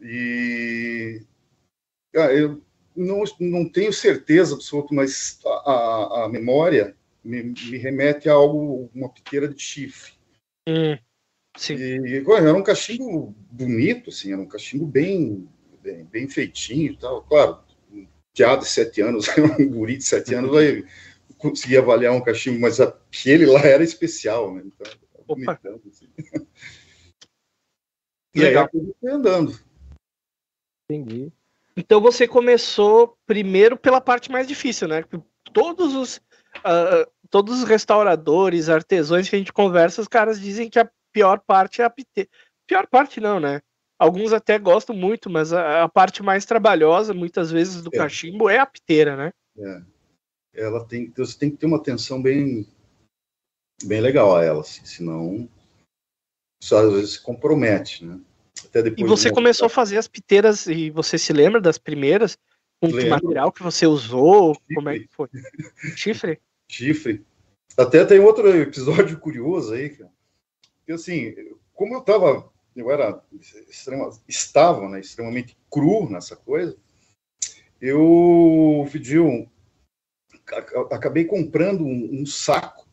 E 0.00 1.22
cara, 2.12 2.32
eu 2.34 2.60
não, 2.94 3.24
não 3.40 3.68
tenho 3.68 3.92
certeza 3.92 4.54
absoluta, 4.54 4.94
mas 4.94 5.40
a, 5.44 5.48
a, 5.48 6.24
a 6.24 6.28
memória 6.28 6.96
me, 7.24 7.42
me, 7.42 7.78
remete 7.78 8.28
a 8.28 8.32
algo, 8.32 8.90
uma 8.94 9.08
piteira 9.08 9.48
de 9.48 9.60
chifre. 9.60 10.12
Hum. 10.68 10.98
Sim. 11.56 11.74
E, 11.74 12.24
era 12.36 12.54
um 12.54 12.62
cachimbo 12.62 13.34
bonito, 13.50 14.10
assim, 14.10 14.32
era 14.32 14.40
um 14.40 14.48
cachimbo 14.48 14.86
bem, 14.86 15.48
bem, 15.82 16.04
bem 16.04 16.28
feitinho 16.28 16.92
e 16.92 16.96
tal. 16.96 17.22
Claro, 17.22 17.58
um 17.92 18.06
piado 18.34 18.62
de 18.62 18.68
sete 18.68 19.00
anos, 19.00 19.26
um 19.58 19.68
guri 19.68 19.98
de 19.98 20.04
sete 20.04 20.34
anos 20.34 20.50
vai 20.50 20.84
conseguir 21.38 21.78
avaliar 21.78 22.14
um 22.14 22.22
cachimbo, 22.22 22.60
mas 22.60 22.80
aquele 22.80 23.46
lá 23.46 23.60
era 23.60 23.84
especial, 23.84 24.54
né? 24.54 24.62
Então, 24.64 24.92
bonitão, 25.26 25.80
assim. 25.88 26.08
E 28.34 28.40
Legal. 28.40 28.68
aí 28.72 28.94
eu 29.02 29.14
andando. 29.14 29.58
Entendi. 30.88 31.30
Então 31.76 32.00
você 32.00 32.28
começou 32.28 33.16
primeiro 33.26 33.76
pela 33.76 34.00
parte 34.00 34.30
mais 34.30 34.46
difícil, 34.46 34.88
né? 34.88 35.04
Todos 35.52 35.94
os, 35.94 36.16
uh, 36.58 37.10
todos 37.30 37.62
os 37.62 37.68
restauradores, 37.68 38.68
artesãos 38.68 39.28
que 39.28 39.36
a 39.36 39.38
gente 39.38 39.52
conversa, 39.52 40.00
os 40.00 40.08
caras 40.08 40.40
dizem 40.40 40.68
que 40.68 40.78
a 40.78 40.90
pior 41.12 41.40
parte 41.40 41.80
é 41.80 41.84
a 41.84 41.90
piteira. 41.90 42.28
Pior 42.66 42.86
parte 42.86 43.20
não, 43.20 43.40
né? 43.40 43.60
Alguns 43.98 44.32
até 44.32 44.58
gostam 44.58 44.96
muito, 44.96 45.30
mas 45.30 45.52
a, 45.52 45.84
a 45.84 45.88
parte 45.88 46.22
mais 46.22 46.44
trabalhosa, 46.44 47.14
muitas 47.14 47.50
vezes, 47.50 47.82
do 47.82 47.90
é. 47.92 47.98
cachimbo 47.98 48.48
é 48.50 48.58
a 48.58 48.66
piteira, 48.66 49.16
né? 49.16 49.32
É. 49.58 49.82
Ela 50.54 50.84
tem, 50.84 51.10
você 51.16 51.38
tem 51.38 51.50
que 51.50 51.56
ter 51.56 51.66
uma 51.66 51.78
atenção 51.78 52.20
bem, 52.20 52.66
bem 53.84 54.00
legal 54.00 54.36
a 54.36 54.44
ela, 54.44 54.60
assim, 54.60 54.84
senão 54.84 55.48
isso 56.62 56.76
às 56.76 56.92
vezes 56.92 57.12
se 57.12 57.22
compromete, 57.22 58.04
né? 58.04 58.20
E 58.96 59.04
você 59.04 59.30
começou 59.30 59.66
a 59.66 59.70
fazer 59.70 59.98
as 59.98 60.08
piteiras 60.08 60.66
e 60.66 60.90
você 60.90 61.18
se 61.18 61.32
lembra 61.32 61.60
das 61.60 61.78
primeiras? 61.78 62.38
Com 62.80 62.90
que 62.90 63.04
material 63.04 63.52
que 63.52 63.62
você 63.62 63.86
usou? 63.86 64.54
Chifre. 64.54 64.74
Como 64.74 64.88
é 64.88 64.98
que 64.98 65.08
foi? 65.10 65.28
Chifre? 65.94 66.40
Chifre. 66.68 67.24
Até 67.76 68.04
tem 68.04 68.18
outro 68.18 68.48
episódio 68.56 69.18
curioso 69.18 69.74
aí, 69.74 69.90
cara. 69.90 70.10
Porque, 70.78 70.92
assim, 70.92 71.34
como 71.72 71.94
eu 71.94 72.00
estava, 72.00 72.50
eu 72.74 72.90
era, 72.90 73.22
extrema, 73.68 74.10
estava 74.26 74.88
né, 74.88 75.00
extremamente 75.00 75.56
cru 75.70 76.10
nessa 76.10 76.34
coisa, 76.34 76.76
eu 77.80 78.88
pedi 78.90 79.18
um, 79.18 79.48
acabei 80.90 81.24
comprando 81.24 81.84
um, 81.84 82.20
um, 82.20 82.26
saco 82.26 82.86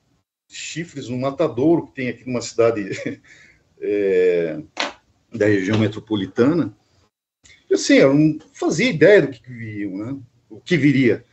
de 0.48 0.56
chifres 0.56 1.10
no 1.10 1.18
matadouro 1.18 1.88
que 1.88 1.94
tem 1.94 2.10
aqui 2.10 2.26
numa 2.26 2.42
cidade 2.42 3.22
é, 3.80 4.62
da 5.34 5.46
região 5.46 5.80
metropolitana. 5.80 6.76
E 7.70 7.74
assim, 7.76 7.96
eu 7.96 8.14
não 8.14 8.40
fazia 8.54 8.90
ideia 8.90 9.22
do 9.22 9.32
que 9.32 9.42
viria, 9.52 9.90
né? 9.90 10.20
O 10.50 10.60
que 10.60 10.78
viria. 10.78 11.26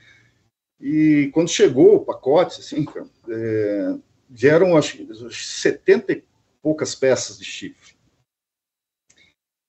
E 0.81 1.31
quando 1.33 1.49
chegou 1.49 1.97
o 1.97 2.05
pacote, 2.05 2.61
assim, 2.61 2.85
é, 3.29 3.99
vieram 4.29 4.77
acho 4.77 4.99
70 5.31 6.23
poucas 6.61 6.95
peças 6.95 7.39
de 7.39 7.45
chifre. 7.45 7.97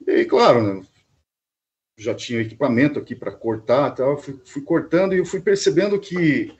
E 0.05 0.25
claro, 0.25 0.61
né, 0.61 0.85
já 1.97 2.13
tinha 2.13 2.41
equipamento 2.41 2.99
aqui 2.99 3.15
para 3.15 3.31
cortar, 3.31 3.91
tal, 3.91 4.17
fui, 4.17 4.39
fui, 4.45 4.61
cortando 4.61 5.13
e 5.13 5.17
eu 5.17 5.25
fui 5.25 5.41
percebendo 5.41 5.99
que 5.99 6.55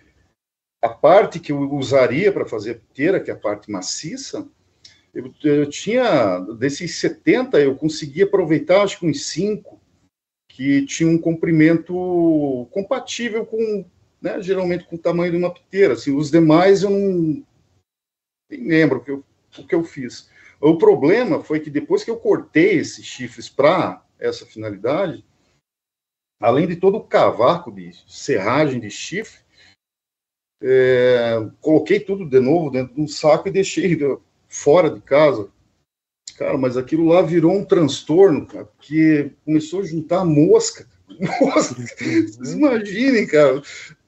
a 0.82 0.89
parte 0.89 1.39
que 1.39 1.51
eu 1.51 1.71
usaria 1.73 2.32
para 2.32 2.45
fazer 2.45 2.71
a 2.71 2.75
piteira, 2.75 3.19
que 3.19 3.30
é 3.30 3.34
a 3.34 3.39
parte 3.39 3.69
maciça, 3.69 4.47
Eu, 5.17 5.34
eu 5.43 5.67
tinha, 5.67 6.39
desses 6.60 6.99
70, 6.99 7.60
eu 7.60 7.75
consegui 7.75 8.21
aproveitar 8.21 8.84
acho 8.84 8.99
que 8.99 9.08
uns 9.08 9.25
5 9.25 9.82
que 10.47 10.86
tinham 10.86 11.13
um 11.13 11.17
comprimento 11.17 12.67
compatível 12.69 13.43
com, 13.43 13.84
né, 14.21 14.39
geralmente 14.43 14.86
com 14.86 14.95
o 14.95 14.99
tamanho 14.99 15.32
de 15.32 15.38
uma 15.39 15.51
piteira. 15.51 15.93
Assim, 15.95 16.15
os 16.15 16.30
demais 16.30 16.84
eu 16.84 16.91
não 16.91 17.43
nem 18.47 18.67
lembro 18.67 18.99
o 18.99 19.03
que 19.03 19.10
eu, 19.10 19.23
o 19.58 19.65
que 19.65 19.73
eu 19.73 19.84
fiz. 19.84 20.30
O 20.62 20.77
problema 20.77 21.43
foi 21.43 21.62
que 21.62 21.71
depois 21.71 22.03
que 22.03 22.12
eu 22.12 22.19
cortei 22.19 22.75
esses 22.75 23.03
chifres 23.03 23.49
para 23.49 24.06
essa 24.19 24.45
finalidade, 24.45 25.25
além 26.39 26.67
de 26.67 26.75
todo 26.75 26.97
o 26.97 27.03
cavaco 27.03 27.71
de 27.71 27.91
serragem 28.08 28.80
de 28.80 28.91
chifre, 28.91 29.41
é, 30.62 31.38
coloquei 31.60 31.99
tudo 31.99 32.23
de 32.23 32.39
novo 32.39 32.69
dentro 32.69 32.93
de 32.93 33.01
um 33.01 33.08
saco 33.08 33.47
e 33.47 33.51
deixei 33.51 33.97
fora 34.47 34.89
de 34.89 35.01
casa. 35.01 35.47
Cara, 36.38 36.57
mas 36.57 36.77
aquilo 36.77 37.07
lá 37.07 37.21
virou 37.21 37.51
um 37.51 37.65
transtorno, 37.65 38.45
cara, 38.45 38.65
porque 38.65 39.31
começou 39.43 39.81
a 39.81 39.86
juntar 39.86 40.23
mosca. 40.23 40.88
Mosca. 41.41 41.81
Vocês 41.81 42.51
imaginem, 42.51 43.25
cara. 43.25 43.62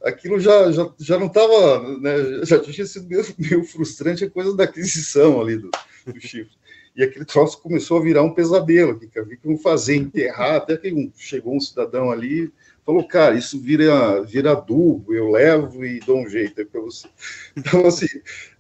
Aquilo 0.04 0.40
já, 0.40 0.72
já, 0.72 0.94
já 1.00 1.18
não 1.18 1.28
estava, 1.28 1.98
né, 1.98 2.46
já 2.46 2.60
tinha 2.60 2.86
sido 2.86 3.08
meio, 3.08 3.26
meio, 3.40 3.64
frustrante 3.64 4.26
a 4.26 4.30
coisa 4.30 4.56
da 4.56 4.66
aquisição 4.66 5.42
ali 5.42 5.58
do, 5.58 5.72
do 6.06 6.20
chifre. 6.20 6.60
E 6.96 7.02
aquele 7.02 7.26
troço 7.26 7.62
começou 7.62 7.98
a 7.98 8.04
virar 8.04 8.22
um 8.22 8.34
pesadelo, 8.34 9.00
que 9.00 9.22
vi 9.24 9.38
que 9.38 9.58
fazer, 9.58 9.96
enterrar, 9.96 10.58
até 10.58 10.76
que 10.76 10.94
um, 10.94 11.12
chegou 11.16 11.56
um 11.56 11.60
cidadão 11.60 12.12
ali 12.12 12.52
falou, 12.90 13.08
cara, 13.08 13.36
isso 13.36 13.60
vira, 13.60 14.20
vira 14.24 14.54
adubo, 14.54 15.14
eu 15.14 15.30
levo 15.30 15.86
e 15.86 16.00
dou 16.00 16.18
um 16.18 16.28
jeito 16.28 16.60
aí 16.60 16.66
para 16.66 16.82
você. 16.82 17.08
Então, 17.56 17.86
assim, 17.86 18.08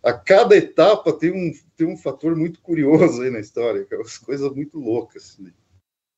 a 0.03 0.13
cada 0.13 0.55
etapa 0.55 1.11
tem 1.11 1.31
um, 1.31 1.51
tem 1.79 1.87
um 1.87 1.95
fator 1.95 2.35
muito 2.35 2.59
curioso 2.59 3.21
aí 3.21 3.29
na 3.29 3.39
história, 3.39 3.85
que 3.85 3.95
é 3.95 3.97
umas 3.97 4.17
coisas 4.17 4.53
muito 4.53 4.77
loucas. 4.77 5.39
Né? 5.39 5.51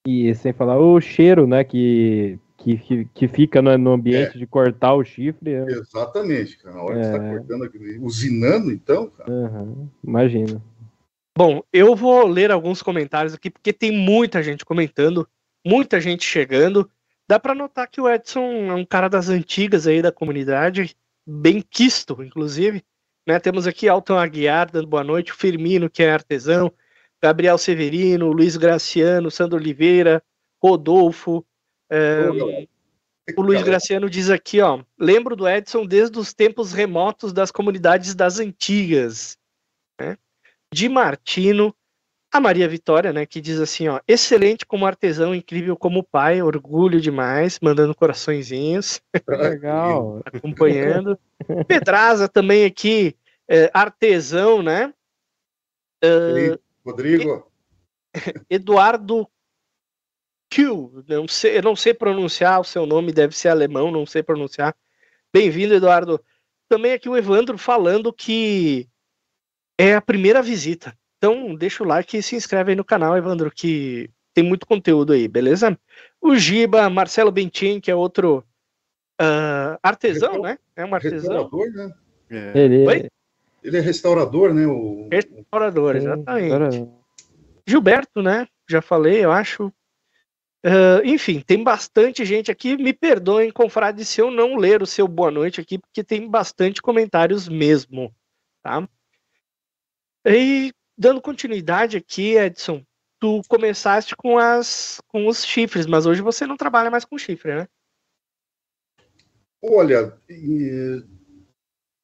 E 0.08 0.34
sem 0.34 0.52
falar 0.52 0.80
o 0.80 1.00
cheiro, 1.00 1.46
né, 1.46 1.64
que, 1.64 2.40
que, 2.58 3.06
que 3.14 3.28
fica 3.28 3.62
no, 3.62 3.78
no 3.78 3.92
ambiente 3.92 4.38
é. 4.38 4.40
de 4.40 4.48
cortar 4.48 4.96
o 4.96 5.04
chifre. 5.04 5.52
É... 5.52 5.64
Exatamente, 5.66 6.58
cara. 6.58 6.76
Na 6.76 6.82
hora 6.82 6.98
é. 6.98 7.00
que 7.00 7.06
você 7.06 7.16
está 7.16 7.30
cortando, 7.30 8.04
usinando, 8.04 8.72
então, 8.72 9.08
cara. 9.12 9.32
Uhum. 9.32 9.88
Imagina. 10.04 10.60
Bom, 11.38 11.64
eu 11.72 11.96
vou 11.96 12.26
ler 12.26 12.50
alguns 12.52 12.82
comentários 12.82 13.36
aqui, 13.36 13.52
porque 13.52 13.72
tem 13.72 13.92
muita 13.92 14.42
gente 14.42 14.66
comentando, 14.66 15.28
muita 15.66 16.02
gente 16.02 16.26
chegando. 16.26 16.90
Dá 17.30 17.40
para 17.40 17.54
notar 17.54 17.88
que 17.88 18.02
o 18.02 18.10
Edson 18.10 18.72
é 18.72 18.74
um 18.74 18.84
cara 18.84 19.08
das 19.08 19.30
antigas 19.30 19.86
aí 19.86 20.02
da 20.02 20.12
comunidade, 20.12 20.96
bem 21.26 21.62
quisto, 21.62 22.22
inclusive. 22.24 22.84
Né? 23.28 23.40
Temos 23.40 23.68
aqui 23.68 23.88
Alton 23.88 24.18
Aguiar 24.18 24.72
dando 24.72 24.88
boa 24.88 25.04
noite, 25.04 25.32
o 25.32 25.36
Firmino, 25.36 25.90
que 25.90 26.04
é 26.04 26.12
artesão, 26.12 26.72
Gabriel 27.22 27.58
Severino, 27.58 28.32
Luiz 28.32 28.58
Graciano, 28.58 29.30
Sandro 29.30 29.58
Oliveira, 29.58 30.24
Rodolfo. 30.62 31.46
É, 31.90 32.28
o 33.38 33.42
Luiz 33.42 33.62
Graciano 33.62 34.10
diz 34.10 34.30
aqui, 34.30 34.60
ó, 34.62 34.84
lembro 34.98 35.36
do 35.36 35.48
Edson 35.48 35.86
desde 35.86 36.18
os 36.18 36.34
tempos 36.34 36.74
remotos 36.74 37.32
das 37.32 37.52
comunidades 37.52 38.16
das 38.16 38.40
antigas. 38.40 39.38
Né? 40.00 40.18
De 40.74 40.90
Martino, 40.90 41.76
a 42.32 42.40
Maria 42.40 42.68
Vitória, 42.68 43.12
né, 43.12 43.26
que 43.26 43.42
diz 43.42 43.60
assim, 43.60 43.90
ó, 43.90 44.00
excelente 44.08 44.66
como 44.66 44.86
artesão, 44.86 45.36
incrível 45.36 45.76
como 45.76 46.04
pai, 46.04 46.42
orgulho 46.42 47.02
demais, 47.02 47.60
mandando 47.62 47.94
coraçõezinhos. 47.94 49.02
Legal. 49.28 50.22
acompanhando. 50.26 51.20
Pedraza 51.68 52.30
também 52.30 52.64
aqui, 52.64 53.18
é, 53.50 53.70
artesão, 53.74 54.64
né? 54.64 54.94
Uh, 56.04 56.58
Rodrigo. 56.86 57.52
Eduardo 58.50 59.28
Q, 60.50 61.04
não 61.08 61.28
sei, 61.28 61.58
eu 61.58 61.62
não 61.62 61.76
sei 61.76 61.94
pronunciar 61.94 62.62
o 62.62 62.66
seu 62.66 62.86
nome, 62.86 63.12
deve 63.12 63.36
ser 63.36 63.50
alemão, 63.50 63.92
não 63.92 64.06
sei 64.06 64.24
pronunciar. 64.24 64.76
Bem-vindo, 65.34 65.74
Eduardo. 65.74 66.24
Também 66.70 66.94
aqui 66.94 67.10
o 67.10 67.18
Evandro 67.18 67.58
falando 67.58 68.14
que 68.14 68.88
é 69.78 69.96
a 69.96 70.02
primeira 70.02 70.42
visita. 70.42 70.98
Então, 71.22 71.54
deixa 71.54 71.84
o 71.84 71.86
like 71.86 72.18
e 72.18 72.24
se 72.24 72.36
inscreve 72.36 72.72
aí 72.72 72.76
no 72.76 72.84
canal, 72.84 73.16
Evandro, 73.16 73.52
que 73.52 74.10
tem 74.34 74.44
muito 74.44 74.66
conteúdo 74.66 75.14
aí, 75.14 75.28
beleza? 75.28 75.78
O 76.20 76.36
Giba, 76.36 76.90
Marcelo 76.90 77.32
Bentin, 77.32 77.80
que 77.80 77.92
é 77.92 77.96
outro 77.96 78.44
uh, 79.22 79.78
artesão, 79.84 80.42
né? 80.42 80.58
É 80.76 80.84
um 80.84 80.96
artesão. 80.96 81.44
Restaurador, 81.44 81.72
né? 81.74 81.94
É. 82.32 82.60
Ele... 82.60 82.88
Oi? 82.88 83.10
Ele 83.64 83.78
é 83.78 83.80
restaurador, 83.82 84.52
né? 84.52 84.66
O... 84.66 85.10
Restaurador, 85.12 85.96
exatamente. 85.96 86.90
Gilberto, 87.68 88.24
né? 88.24 88.48
Já 88.68 88.82
falei, 88.82 89.24
eu 89.24 89.32
acho. 89.32 89.68
Uh, 90.66 91.06
enfim, 91.06 91.40
tem 91.40 91.64
bastante 91.64 92.26
gente 92.26 92.50
aqui. 92.50 92.76
Me 92.76 92.94
perdoem, 92.94 93.52
confrade, 93.52 94.04
se 94.06 94.20
eu 94.20 94.32
não 94.32 94.56
ler 94.56 94.82
o 94.82 94.88
seu 94.88 95.08
boa 95.08 95.30
noite 95.30 95.62
aqui, 95.62 95.78
porque 95.78 96.04
tem 96.04 96.28
bastante 96.28 96.82
comentários 96.82 97.48
mesmo, 97.48 98.12
tá? 98.64 98.90
E 100.26 100.74
dando 101.02 101.20
continuidade 101.20 101.98
aqui, 101.98 102.38
Edson, 102.38 102.86
tu 103.20 103.42
começaste 103.50 104.16
com 104.16 104.38
as 104.38 105.02
com 105.08 105.28
os 105.28 105.44
chifres, 105.44 105.88
mas 105.88 106.06
hoje 106.06 106.22
você 106.22 106.46
não 106.46 106.56
trabalha 106.56 106.92
mais 106.92 107.04
com 107.04 107.18
chifre, 107.18 107.56
né? 107.56 107.68
Olha, 109.64 110.16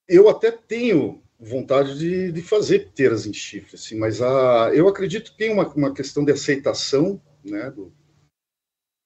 eu 0.08 0.30
até 0.30 0.52
tenho 0.52 1.22
vontade 1.40 1.98
de, 2.00 2.32
de 2.32 2.42
fazer 2.42 2.86
piteiras 2.86 3.28
em 3.28 3.34
chifre, 3.34 3.76
assim, 3.76 4.00
mas 4.00 4.20
a, 4.20 4.72
eu 4.74 4.88
acredito 4.88 5.32
que 5.32 5.38
tem 5.38 5.54
uma, 5.54 5.68
uma 5.76 5.94
questão 5.94 6.26
de 6.26 6.32
aceitação, 6.32 7.22
né, 7.44 7.70
do 7.70 7.94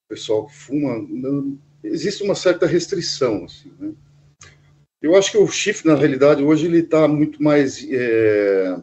pessoal 0.09 0.47
que 0.47 0.55
fuma, 0.55 0.97
não, 0.99 1.59
existe 1.83 2.23
uma 2.23 2.35
certa 2.35 2.65
restrição, 2.65 3.43
assim, 3.43 3.73
né? 3.77 3.93
Eu 5.01 5.17
acho 5.17 5.31
que 5.31 5.37
o 5.37 5.47
chifre, 5.47 5.89
na 5.89 5.95
realidade, 5.95 6.43
hoje 6.43 6.67
ele 6.67 6.79
está 6.79 7.07
muito 7.07 7.41
mais 7.41 7.83
é, 7.89 8.81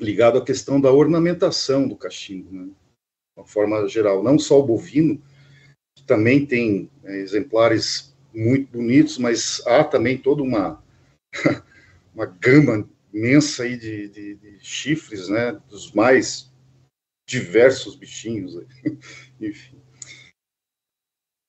ligado 0.00 0.38
à 0.38 0.44
questão 0.44 0.80
da 0.80 0.92
ornamentação 0.92 1.88
do 1.88 1.96
cachimbo, 1.96 2.50
né? 2.50 2.64
de 2.64 3.40
uma 3.40 3.46
forma 3.46 3.86
geral, 3.88 4.22
não 4.22 4.38
só 4.38 4.60
o 4.60 4.66
bovino, 4.66 5.22
que 5.96 6.04
também 6.04 6.44
tem 6.44 6.90
é, 7.04 7.18
exemplares 7.18 8.14
muito 8.34 8.72
bonitos, 8.72 9.18
mas 9.18 9.66
há 9.66 9.82
também 9.82 10.18
toda 10.18 10.42
uma, 10.42 10.82
uma 12.14 12.26
gama 12.26 12.88
imensa 13.12 13.62
aí 13.62 13.76
de, 13.78 14.08
de, 14.08 14.34
de 14.34 14.58
chifres, 14.60 15.28
né, 15.28 15.52
dos 15.68 15.92
mais 15.92 16.52
diversos 17.26 17.96
bichinhos, 17.96 18.54
enfim. 19.40 19.80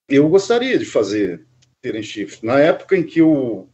Eu 0.09 0.29
gostaria 0.29 0.79
de 0.79 0.85
fazer 0.85 1.45
terem 1.81 2.01
chifres. 2.01 2.41
Na 2.41 2.59
época 2.59 2.95
em 2.95 3.05
que 3.05 3.19
eu 3.19 3.69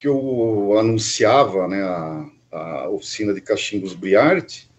que 0.00 0.08
eu 0.08 0.78
anunciava, 0.78 1.68
né, 1.68 1.82
a, 1.82 2.30
a 2.50 2.88
oficina 2.88 3.32
de 3.32 3.40
cachimbos 3.40 3.94
Briarte, 3.94 4.70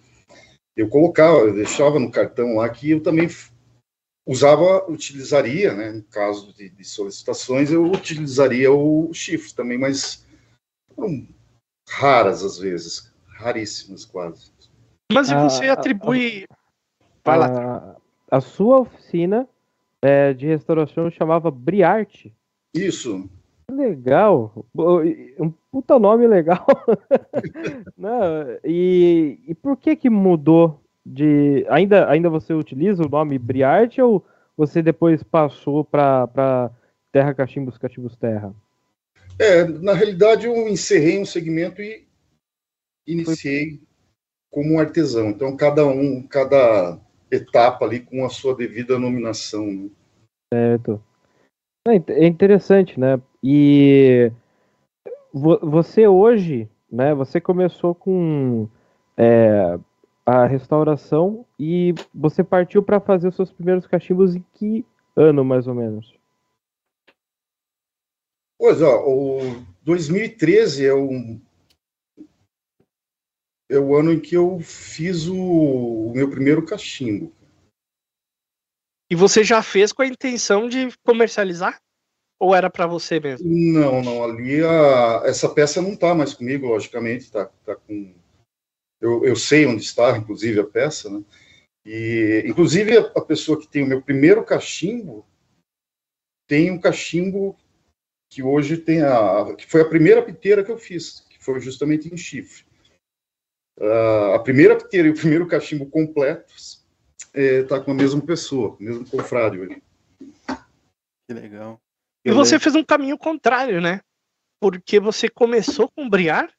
eu 0.75 0.87
colocava, 0.89 1.39
eu 1.39 1.53
deixava 1.53 1.99
no 1.99 2.11
cartão 2.11 2.55
lá 2.55 2.69
que 2.69 2.91
eu 2.91 3.01
também 3.01 3.27
usava, 4.25 4.89
utilizaria, 4.89 5.73
né, 5.73 5.97
em 5.97 6.01
caso 6.01 6.53
de, 6.53 6.69
de 6.69 6.83
solicitações, 6.83 7.71
eu 7.71 7.83
utilizaria 7.85 8.71
o 8.71 9.13
chifre 9.13 9.53
também, 9.53 9.77
mas 9.77 10.25
foram 10.95 11.27
raras 11.89 12.43
às 12.43 12.57
vezes, 12.57 13.11
raríssimas 13.27 14.05
quase. 14.05 14.51
Mas 15.11 15.29
e 15.29 15.35
você 15.35 15.67
a, 15.67 15.73
atribui... 15.73 16.45
A, 17.25 17.35
a, 17.35 17.97
a, 18.31 18.41
sua 18.41 18.79
oficina 18.79 19.47
é, 20.01 20.33
de 20.33 20.47
restauração 20.47 21.11
chamava 21.11 21.51
Briarte? 21.51 22.33
Isso, 22.73 23.29
Legal, 23.71 24.65
um 25.39 25.49
puta 25.71 25.97
nome 25.97 26.27
legal. 26.27 26.65
Não, 27.97 28.59
e, 28.65 29.39
e 29.47 29.55
por 29.55 29.77
que 29.77 29.95
que 29.95 30.09
mudou 30.09 30.83
de. 31.05 31.65
Ainda, 31.69 32.09
ainda 32.09 32.29
você 32.29 32.53
utiliza 32.53 33.05
o 33.05 33.09
nome 33.09 33.39
Briarte 33.39 34.01
ou 34.01 34.25
você 34.57 34.81
depois 34.81 35.23
passou 35.23 35.85
para 35.85 36.69
Terra 37.13 37.33
Cachimbos 37.33 37.77
Cachimbos 37.77 38.17
Terra? 38.17 38.53
É, 39.39 39.63
na 39.63 39.93
realidade 39.93 40.47
eu 40.47 40.67
encerrei 40.67 41.19
um 41.19 41.25
segmento 41.25 41.81
e 41.81 42.05
iniciei 43.07 43.69
Foi... 43.69 43.79
como 44.51 44.73
um 44.73 44.79
artesão. 44.79 45.29
Então 45.29 45.55
cada 45.55 45.85
um, 45.87 46.21
cada 46.23 46.99
etapa 47.31 47.85
ali 47.85 48.01
com 48.01 48.25
a 48.25 48.29
sua 48.29 48.53
devida 48.53 48.99
nominação. 48.99 49.65
Né? 49.65 49.89
Certo. 50.53 51.01
É, 51.87 52.25
é 52.25 52.27
interessante, 52.27 52.99
né? 52.99 53.19
E 53.43 54.31
você 55.33 56.07
hoje, 56.07 56.69
né? 56.91 57.13
Você 57.15 57.41
começou 57.41 57.95
com 57.95 58.67
é, 59.17 59.79
a 60.25 60.45
restauração 60.45 61.45
e 61.57 61.93
você 62.13 62.43
partiu 62.43 62.83
para 62.83 62.99
fazer 62.99 63.29
os 63.29 63.35
seus 63.35 63.51
primeiros 63.51 63.87
cachimbos 63.87 64.35
em 64.35 64.45
que 64.53 64.85
ano, 65.15 65.43
mais 65.43 65.67
ou 65.67 65.73
menos? 65.73 66.13
Pois, 68.57 68.81
ó, 68.81 69.03
o 69.07 69.65
2013 69.81 70.85
é 70.85 70.93
um 70.93 71.41
é 73.69 73.79
o 73.79 73.95
ano 73.95 74.11
em 74.11 74.19
que 74.19 74.35
eu 74.35 74.59
fiz 74.59 75.27
o, 75.27 75.35
o 75.35 76.13
meu 76.13 76.29
primeiro 76.29 76.65
cachimbo. 76.65 77.33
E 79.09 79.15
você 79.15 79.43
já 79.43 79.63
fez 79.63 79.93
com 79.93 80.01
a 80.01 80.07
intenção 80.07 80.67
de 80.67 80.89
comercializar? 81.05 81.81
Ou 82.41 82.55
era 82.55 82.71
para 82.71 82.87
você 82.87 83.19
mesmo? 83.19 83.47
Não, 83.47 84.01
não. 84.01 84.23
Ali 84.23 84.65
a, 84.65 85.21
essa 85.25 85.47
peça 85.47 85.79
não 85.79 85.93
está 85.93 86.15
mais 86.15 86.33
comigo, 86.33 86.65
logicamente. 86.65 87.31
Tá, 87.31 87.45
tá 87.63 87.75
com. 87.75 88.15
Eu, 88.99 89.23
eu 89.23 89.35
sei 89.35 89.67
onde 89.67 89.83
está, 89.83 90.17
inclusive 90.17 90.59
a 90.59 90.65
peça, 90.65 91.07
né? 91.07 91.23
E 91.85 92.43
inclusive 92.47 92.97
a, 92.97 93.01
a 93.15 93.21
pessoa 93.21 93.59
que 93.59 93.67
tem 93.67 93.83
o 93.83 93.87
meu 93.87 94.01
primeiro 94.01 94.43
cachimbo 94.43 95.23
tem 96.47 96.71
um 96.71 96.79
cachimbo 96.79 97.55
que 98.27 98.41
hoje 98.41 98.75
tem 98.75 99.03
a 99.03 99.53
que 99.55 99.67
foi 99.67 99.81
a 99.81 99.89
primeira 99.89 100.23
piteira 100.23 100.63
que 100.63 100.71
eu 100.71 100.79
fiz, 100.79 101.19
que 101.29 101.37
foi 101.43 101.59
justamente 101.59 102.11
em 102.11 102.17
chifre. 102.17 102.65
Uh, 103.79 104.33
a 104.33 104.39
primeira 104.39 104.75
piteira 104.75 105.07
e 105.07 105.11
o 105.11 105.15
primeiro 105.15 105.47
cachimbo 105.47 105.85
completos 105.85 106.83
está 107.35 107.75
é, 107.75 107.79
com 107.79 107.91
a 107.91 107.95
mesma 107.95 108.21
pessoa, 108.21 108.75
o 108.79 108.83
mesmo 108.83 109.07
confrade 109.07 109.59
hoje. 109.59 109.83
Que 111.27 111.35
legal. 111.35 111.79
E 112.23 112.31
você 112.31 112.59
fez 112.59 112.75
um 112.75 112.83
caminho 112.83 113.17
contrário, 113.17 113.81
né? 113.81 114.01
Porque 114.59 114.99
você 114.99 115.27
começou 115.27 115.89
com 115.89 116.09
briar, 116.09 116.51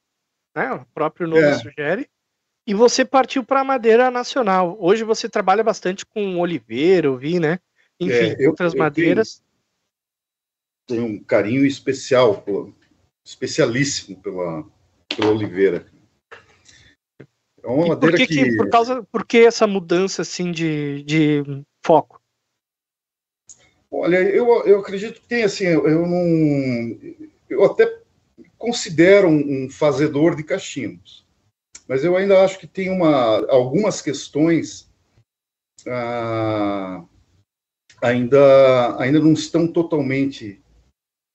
né? 0.54 0.72
O 0.72 0.86
próprio 0.92 1.28
nome 1.28 1.42
é. 1.42 1.54
sugere, 1.54 2.10
e 2.66 2.74
você 2.74 3.04
partiu 3.04 3.44
para 3.44 3.60
a 3.60 3.64
madeira 3.64 4.10
nacional. 4.10 4.76
Hoje 4.80 5.04
você 5.04 5.28
trabalha 5.28 5.64
bastante 5.64 6.06
com 6.06 6.38
oliveira, 6.38 7.06
eu 7.06 7.16
vi, 7.16 7.38
né? 7.38 7.58
Enfim, 7.98 8.12
é, 8.12 8.36
eu, 8.38 8.50
outras 8.50 8.72
eu 8.72 8.78
madeiras. 8.78 9.42
Tenho, 10.86 11.02
tenho, 11.02 11.16
um 11.16 11.22
carinho 11.22 11.66
especial, 11.66 12.44
especialíssimo 13.24 14.20
pela, 14.20 14.64
pela 15.08 15.30
oliveira. 15.30 15.86
É 17.62 17.68
uma 17.68 17.88
madeira 17.88 18.16
por 18.16 18.26
que, 18.26 18.26
que... 18.26 18.56
por 18.56 18.70
causa, 18.70 19.02
por 19.04 19.24
que 19.24 19.38
essa 19.38 19.66
mudança 19.66 20.22
assim 20.22 20.50
de, 20.50 21.02
de 21.04 21.42
foco? 21.84 22.21
Olha, 23.94 24.16
eu, 24.16 24.64
eu 24.64 24.80
acredito 24.80 25.20
que 25.20 25.28
tem 25.28 25.42
assim, 25.44 25.66
eu 25.66 26.06
não, 26.06 26.98
eu 27.50 27.62
até 27.62 28.00
considero 28.56 29.28
um, 29.28 29.66
um 29.66 29.70
fazedor 29.70 30.34
de 30.34 30.42
cachimbos, 30.42 31.26
mas 31.86 32.02
eu 32.02 32.16
ainda 32.16 32.42
acho 32.42 32.58
que 32.58 32.66
tem 32.66 32.88
uma, 32.88 33.46
algumas 33.50 34.00
questões 34.00 34.90
ah, 35.86 37.04
ainda, 38.00 38.98
ainda 38.98 39.20
não 39.20 39.34
estão 39.34 39.70
totalmente 39.70 40.58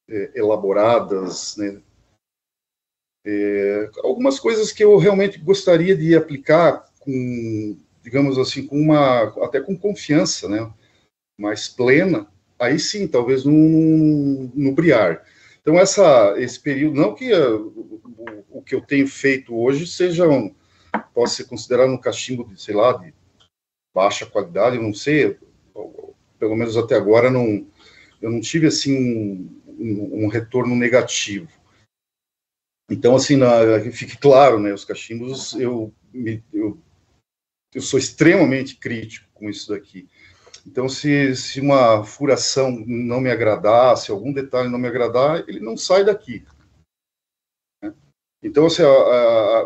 é, 0.09 0.31
elaboradas, 0.33 1.55
né? 1.57 1.79
É, 3.23 3.91
algumas 4.03 4.39
coisas 4.39 4.71
que 4.71 4.83
eu 4.83 4.97
realmente 4.97 5.37
gostaria 5.37 5.95
de 5.95 6.15
aplicar 6.15 6.91
com, 6.97 7.77
digamos 8.01 8.39
assim, 8.39 8.65
com 8.65 8.81
uma, 8.81 9.25
até 9.45 9.61
com 9.61 9.77
confiança, 9.77 10.49
né? 10.49 10.73
Mais 11.37 11.67
plena, 11.67 12.27
aí 12.59 12.79
sim, 12.79 13.07
talvez 13.07 13.45
no, 13.45 14.51
no 14.53 14.71
Briar. 14.73 15.23
Então, 15.61 15.77
essa, 15.77 16.33
esse 16.37 16.59
período, 16.59 16.99
não 16.99 17.13
que 17.13 17.31
a, 17.31 17.55
o, 17.55 18.45
o, 18.49 18.61
que 18.61 18.73
eu 18.73 18.81
tenho 18.81 19.07
feito 19.07 19.55
hoje 19.55 19.85
seja, 19.85 20.27
um, 20.27 20.55
pode 21.13 21.31
ser 21.31 21.45
considerado 21.45 21.89
um 21.89 21.99
cachimbo 21.99 22.45
de, 22.47 22.61
sei 22.61 22.73
lá, 22.73 22.93
de 22.93 23.13
baixa 23.93 24.25
qualidade, 24.25 24.77
não 24.77 24.93
sei, 24.93 25.37
pelo 26.39 26.55
menos 26.55 26.77
até 26.77 26.95
agora 26.95 27.29
não, 27.29 27.67
eu 28.21 28.31
não 28.31 28.39
tive, 28.39 28.67
assim, 28.67 28.95
um, 28.95 29.61
um, 29.67 30.25
um 30.25 30.27
retorno 30.27 30.75
negativo. 30.75 31.49
Então, 32.89 33.15
assim, 33.15 33.35
na, 33.35 33.79
fique 33.91 34.17
claro, 34.17 34.59
né, 34.59 34.73
os 34.73 34.85
cachimbos, 34.85 35.53
eu, 35.55 35.93
eu, 36.53 36.81
eu 37.73 37.81
sou 37.81 37.99
extremamente 37.99 38.77
crítico 38.77 39.27
com 39.33 39.49
isso 39.49 39.69
daqui. 39.69 40.07
Então, 40.67 40.89
se, 40.89 41.33
se 41.33 41.61
uma 41.61 42.03
furação 42.03 42.69
não 42.85 43.21
me 43.21 43.31
agradar, 43.31 43.95
se 43.95 44.11
algum 44.11 44.33
detalhe 44.33 44.67
não 44.67 44.77
me 44.77 44.89
agradar, 44.89 45.47
ele 45.47 45.61
não 45.61 45.77
sai 45.77 46.03
daqui. 46.03 46.45
Né? 47.81 47.95
Então, 48.43 48.65
assim, 48.65 48.81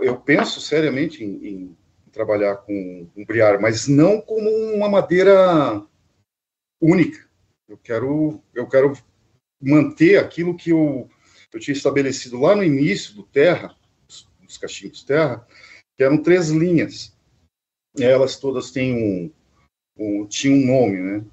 eu 0.04 0.22
penso 0.22 0.62
seriamente 0.62 1.24
em, 1.24 1.48
em 1.48 1.78
trabalhar 2.12 2.58
com, 2.58 3.10
com 3.16 3.26
briar, 3.26 3.60
mas 3.60 3.88
não 3.88 4.22
como 4.22 4.48
uma 4.48 4.88
madeira 4.88 5.84
única. 6.80 7.28
Eu 7.68 7.80
quero, 7.80 8.40
eu 8.54 8.68
quero 8.68 8.94
manter 9.60 10.20
aquilo 10.20 10.56
que 10.56 10.70
eu, 10.70 11.10
eu 11.52 11.60
tinha 11.60 11.76
estabelecido 11.76 12.40
lá 12.40 12.56
no 12.56 12.64
início 12.64 13.16
do 13.16 13.24
Terra, 13.24 13.76
dos 14.40 14.58
cachimbos 14.60 15.04
Terra, 15.04 15.48
que 15.98 16.04
eram 16.04 16.22
três 16.22 16.50
linhas. 16.50 17.12
Elas 17.98 18.38
todas 18.38 18.70
têm 18.70 18.94
um, 18.96 19.32
tinha 20.30 20.54
um 20.54 20.66
nome, 20.66 20.98
né? 21.00 21.24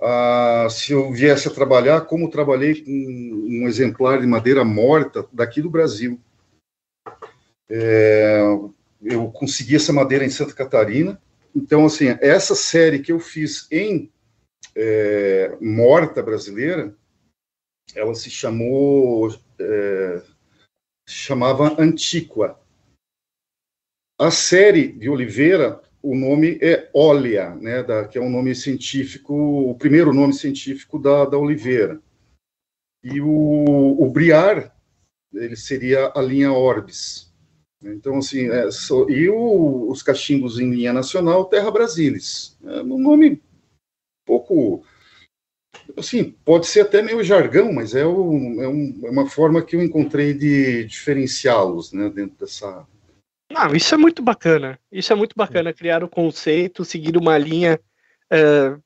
Ah, 0.00 0.66
se 0.68 0.92
eu 0.92 1.12
viesse 1.12 1.46
a 1.46 1.54
trabalhar, 1.54 2.00
como 2.02 2.30
trabalhei 2.30 2.82
com 2.82 2.90
um 2.90 3.68
exemplar 3.68 4.20
de 4.20 4.26
madeira 4.26 4.64
morta 4.64 5.24
daqui 5.32 5.62
do 5.62 5.70
Brasil. 5.70 6.20
É, 7.70 8.40
eu 9.00 9.30
consegui 9.30 9.76
essa 9.76 9.92
madeira 9.92 10.24
em 10.24 10.30
Santa 10.30 10.54
Catarina. 10.54 11.22
Então, 11.54 11.86
assim, 11.86 12.06
essa 12.20 12.54
série 12.54 12.98
que 12.98 13.12
eu 13.12 13.20
fiz 13.20 13.68
em 13.70 14.10
é, 14.74 15.56
morta 15.60 16.22
brasileira, 16.22 16.96
ela 17.94 18.14
se 18.14 18.28
chamou, 18.28 19.30
é, 19.58 20.22
se 21.08 21.14
chamava 21.14 21.80
Antíqua. 21.80 22.58
A 24.18 24.30
série 24.30 24.88
de 24.88 25.08
Oliveira 25.08 25.80
o 26.02 26.16
nome 26.16 26.58
é 26.60 26.90
Olea, 26.92 27.54
né, 27.54 27.82
da, 27.82 28.06
que 28.08 28.18
é 28.18 28.20
um 28.20 28.28
nome 28.28 28.54
científico, 28.54 29.34
o 29.34 29.74
primeiro 29.76 30.12
nome 30.12 30.32
científico 30.32 30.98
da, 30.98 31.24
da 31.24 31.38
oliveira. 31.38 32.00
E 33.04 33.20
o, 33.20 33.96
o 34.00 34.10
Briar, 34.10 34.76
ele 35.32 35.56
seria 35.56 36.12
a 36.14 36.20
linha 36.20 36.52
Orbis. 36.52 37.32
Então, 37.82 38.18
assim, 38.18 38.48
é, 38.48 38.70
so, 38.70 39.08
e 39.10 39.28
o, 39.28 39.90
os 39.90 40.02
cachimbos 40.02 40.58
em 40.58 40.70
linha 40.70 40.92
nacional, 40.92 41.44
Terra 41.46 41.70
Brasilis. 41.70 42.56
É 42.64 42.82
um 42.82 42.98
nome 42.98 43.40
pouco, 44.24 44.84
assim, 45.96 46.34
pode 46.44 46.66
ser 46.66 46.82
até 46.82 47.02
meio 47.02 47.24
jargão, 47.24 47.72
mas 47.72 47.94
é, 47.94 48.04
o, 48.04 48.62
é, 48.62 48.68
um, 48.68 49.00
é 49.04 49.10
uma 49.10 49.28
forma 49.28 49.62
que 49.62 49.74
eu 49.74 49.82
encontrei 49.82 50.32
de 50.32 50.84
diferenciá-los, 50.84 51.92
né, 51.92 52.08
dentro 52.08 52.36
dessa, 52.38 52.86
não, 53.52 53.74
isso 53.74 53.94
é 53.94 53.98
muito 53.98 54.22
bacana. 54.22 54.78
Isso 54.90 55.12
é 55.12 55.16
muito 55.16 55.34
bacana, 55.36 55.72
criar 55.72 56.02
o 56.02 56.08
conceito, 56.08 56.84
seguir 56.84 57.16
uma 57.16 57.36
linha. 57.38 57.78
É, 58.30 58.76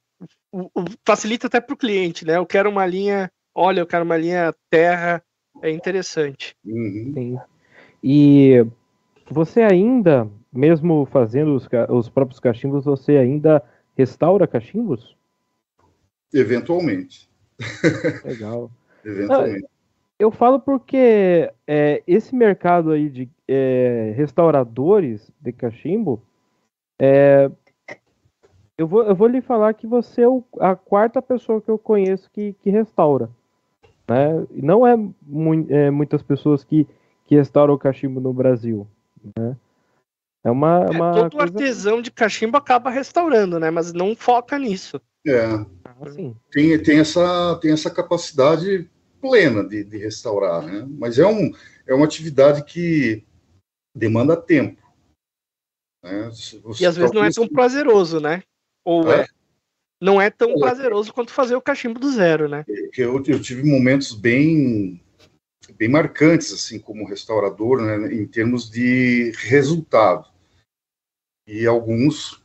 facilita 1.07 1.47
até 1.47 1.61
para 1.61 1.75
o 1.75 1.79
cliente, 1.79 2.25
né? 2.25 2.37
Eu 2.37 2.47
quero 2.47 2.69
uma 2.71 2.87
linha, 2.87 3.31
olha, 3.55 3.81
eu 3.81 3.87
quero 3.87 4.05
uma 4.05 4.17
linha 4.17 4.55
terra, 4.71 5.23
é 5.63 5.71
interessante. 5.71 6.57
Uhum. 6.65 7.13
Sim. 7.15 7.39
E 8.03 8.67
você 9.31 9.63
ainda, 9.63 10.29
mesmo 10.53 11.07
fazendo 11.07 11.55
os, 11.55 11.69
os 11.89 12.09
próprios 12.09 12.41
cachimbos, 12.41 12.85
você 12.85 13.17
ainda 13.17 13.63
restaura 13.97 14.47
cachimbos? 14.47 15.17
Eventualmente. 16.33 17.29
Legal. 18.25 18.71
Eventualmente. 19.05 19.65
Ah, 19.65 19.69
eu 20.19 20.31
falo 20.31 20.59
porque 20.59 21.53
é, 21.67 22.03
esse 22.07 22.35
mercado 22.35 22.91
aí 22.91 23.09
de 23.09 23.29
é, 23.49 24.13
restauradores 24.17 25.31
de 25.41 25.53
cachimbo, 25.53 26.23
é, 26.99 27.51
eu, 28.77 28.87
vou, 28.87 29.05
eu 29.05 29.15
vou 29.15 29.29
lhe 29.29 29.41
falar 29.41 29.75
que 29.75 29.87
você 29.87 30.23
é 30.23 30.29
o, 30.29 30.43
a 30.61 30.75
quarta 30.75 31.23
pessoa 31.23 31.61
que 31.61 31.71
eu 31.71 31.79
conheço 31.79 32.31
que, 32.33 32.55
que 32.63 32.71
restaura. 32.71 33.31
Né? 34.09 34.47
Não 34.51 34.87
é, 34.87 34.97
mu 34.97 35.67
é 35.69 35.91
muitas 35.91 36.23
pessoas 36.23 36.63
que, 36.63 36.87
que 37.27 37.35
restauram 37.35 37.75
o 37.75 37.79
cachimbo 37.79 38.21
no 38.21 38.33
Brasil. 38.33 38.87
Né? 39.37 39.57
É 40.45 40.51
uma, 40.51 40.85
é, 40.85 40.91
uma 40.91 41.13
todo 41.13 41.33
coisa... 41.33 41.53
artesão 41.53 42.01
de 42.01 42.11
cachimbo 42.11 42.57
acaba 42.57 42.89
restaurando, 42.89 43.59
né? 43.59 43.69
Mas 43.69 43.93
não 43.93 44.15
foca 44.15 44.57
nisso. 44.57 45.01
É. 45.27 45.45
Assim. 46.01 46.37
Tem, 46.53 46.81
tem, 46.81 47.01
essa, 47.01 47.59
tem 47.61 47.73
essa 47.73 47.91
capacidade 47.91 48.89
plena 49.21 49.67
de, 49.67 49.83
de 49.83 49.99
restaurar, 49.99 50.63
né? 50.63 50.87
Mas 50.89 51.19
é, 51.19 51.27
um, 51.27 51.51
é 51.85 51.93
uma 51.93 52.05
atividade 52.05 52.63
que 52.63 53.25
demanda 53.97 54.37
tempo. 54.37 54.83
Né? 56.05 56.31
e 56.79 56.87
às 56.87 56.97
vezes 56.97 57.13
não 57.13 57.25
é 57.25 57.31
tão 57.31 57.49
prazeroso, 57.49 58.21
né? 58.21 58.43
Ou 58.85 59.11
é? 59.11 59.23
é? 59.23 59.27
Não 60.01 60.21
é 60.21 60.31
tão 60.31 60.51
é. 60.51 60.59
prazeroso 60.59 61.13
quanto 61.13 61.33
fazer 61.33 61.57
o 61.57 61.63
cachimbo 61.63 61.99
do 61.99 62.13
zero, 62.13 62.49
né? 62.49 62.65
Eu, 62.97 63.23
eu 63.27 63.43
tive 63.43 63.65
momentos 63.65 64.13
bem 64.13 65.03
bem 65.77 65.89
marcantes 65.89 66.53
assim 66.53 66.79
como 66.79 67.09
restaurador, 67.09 67.83
né, 67.83 68.15
em 68.15 68.27
termos 68.27 68.71
de 68.71 69.33
resultado. 69.37 70.29
E 71.49 71.67
alguns 71.67 72.41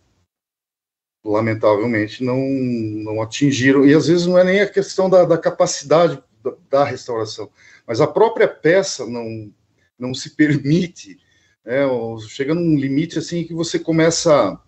lamentavelmente 1.23 2.23
não 2.23 2.39
não 2.39 3.21
atingiram 3.21 3.85
e 3.85 3.93
às 3.93 4.07
vezes 4.07 4.25
não 4.25 4.39
é 4.39 4.43
nem 4.43 4.61
a 4.61 4.69
questão 4.69 5.07
da, 5.07 5.23
da 5.23 5.37
capacidade 5.37 6.21
da, 6.67 6.83
restauração, 6.83 7.51
mas 7.85 8.01
a 8.01 8.07
própria 8.07 8.47
peça 8.47 9.05
não, 9.05 9.53
não 9.99 10.13
se 10.15 10.31
permite 10.35 11.19
É, 11.65 11.83
chega 12.27 12.55
num 12.55 12.77
limite 12.77 13.19
assim 13.19 13.43
que 13.43 13.53
você 13.53 13.77
começa 13.77 14.59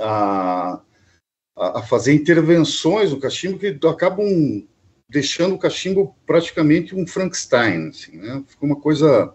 a, 0.00 0.82
a 1.54 1.82
fazer 1.82 2.14
intervenções 2.14 3.12
no 3.12 3.20
cachimbo 3.20 3.58
que 3.58 3.78
acabam 3.86 4.66
deixando 5.08 5.54
o 5.54 5.58
cachimbo 5.58 6.16
praticamente 6.26 6.94
um 6.94 7.06
Frankenstein, 7.06 7.88
assim, 7.88 8.16
né? 8.16 8.44
Ficou 8.48 8.68
uma 8.68 8.80
coisa 8.80 9.34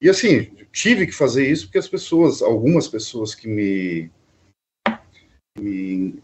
e 0.00 0.08
assim 0.08 0.54
tive 0.70 1.06
que 1.06 1.12
fazer 1.12 1.48
isso 1.50 1.66
porque 1.66 1.78
as 1.78 1.88
pessoas, 1.88 2.42
algumas 2.42 2.86
pessoas 2.86 3.34
que 3.34 3.48
me, 3.48 4.10
me 5.58 6.22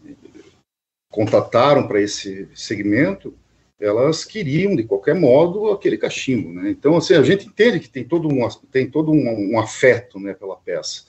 contataram 1.11 1.87
para 1.87 1.99
esse 1.99 2.47
segmento, 2.53 3.37
elas 3.83 4.23
queriam 4.23 4.75
de 4.75 4.83
qualquer 4.83 5.13
modo 5.13 5.69
aquele 5.69 5.97
cachimbo, 5.97 6.53
né? 6.53 6.69
Então 6.69 6.95
assim 6.95 7.15
a 7.15 7.21
gente 7.21 7.47
entende 7.47 7.79
que 7.79 7.89
tem 7.89 8.03
todo 8.03 8.29
um 8.29 8.47
tem 8.71 8.89
todo 8.89 9.11
um, 9.11 9.53
um 9.53 9.59
afeto, 9.59 10.19
né, 10.19 10.33
pela 10.33 10.55
peça. 10.55 11.03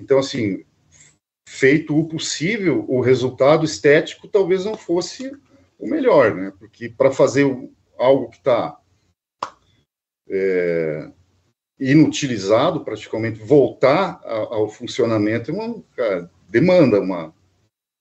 Então 0.00 0.18
assim 0.18 0.64
feito 1.46 1.96
o 1.96 2.08
possível, 2.08 2.84
o 2.88 3.00
resultado 3.00 3.64
estético 3.64 4.26
talvez 4.26 4.64
não 4.64 4.74
fosse 4.74 5.30
o 5.78 5.86
melhor, 5.86 6.34
né? 6.34 6.52
Porque 6.58 6.88
para 6.88 7.12
fazer 7.12 7.44
algo 7.98 8.30
que 8.30 8.38
está 8.38 8.78
é, 10.28 11.10
inutilizado, 11.78 12.84
praticamente, 12.84 13.38
voltar 13.38 14.20
ao 14.24 14.68
funcionamento, 14.68 15.50
é 15.50 15.54
uma, 15.54 15.82
cara, 15.94 16.30
demanda 16.48 17.00
uma 17.00 17.34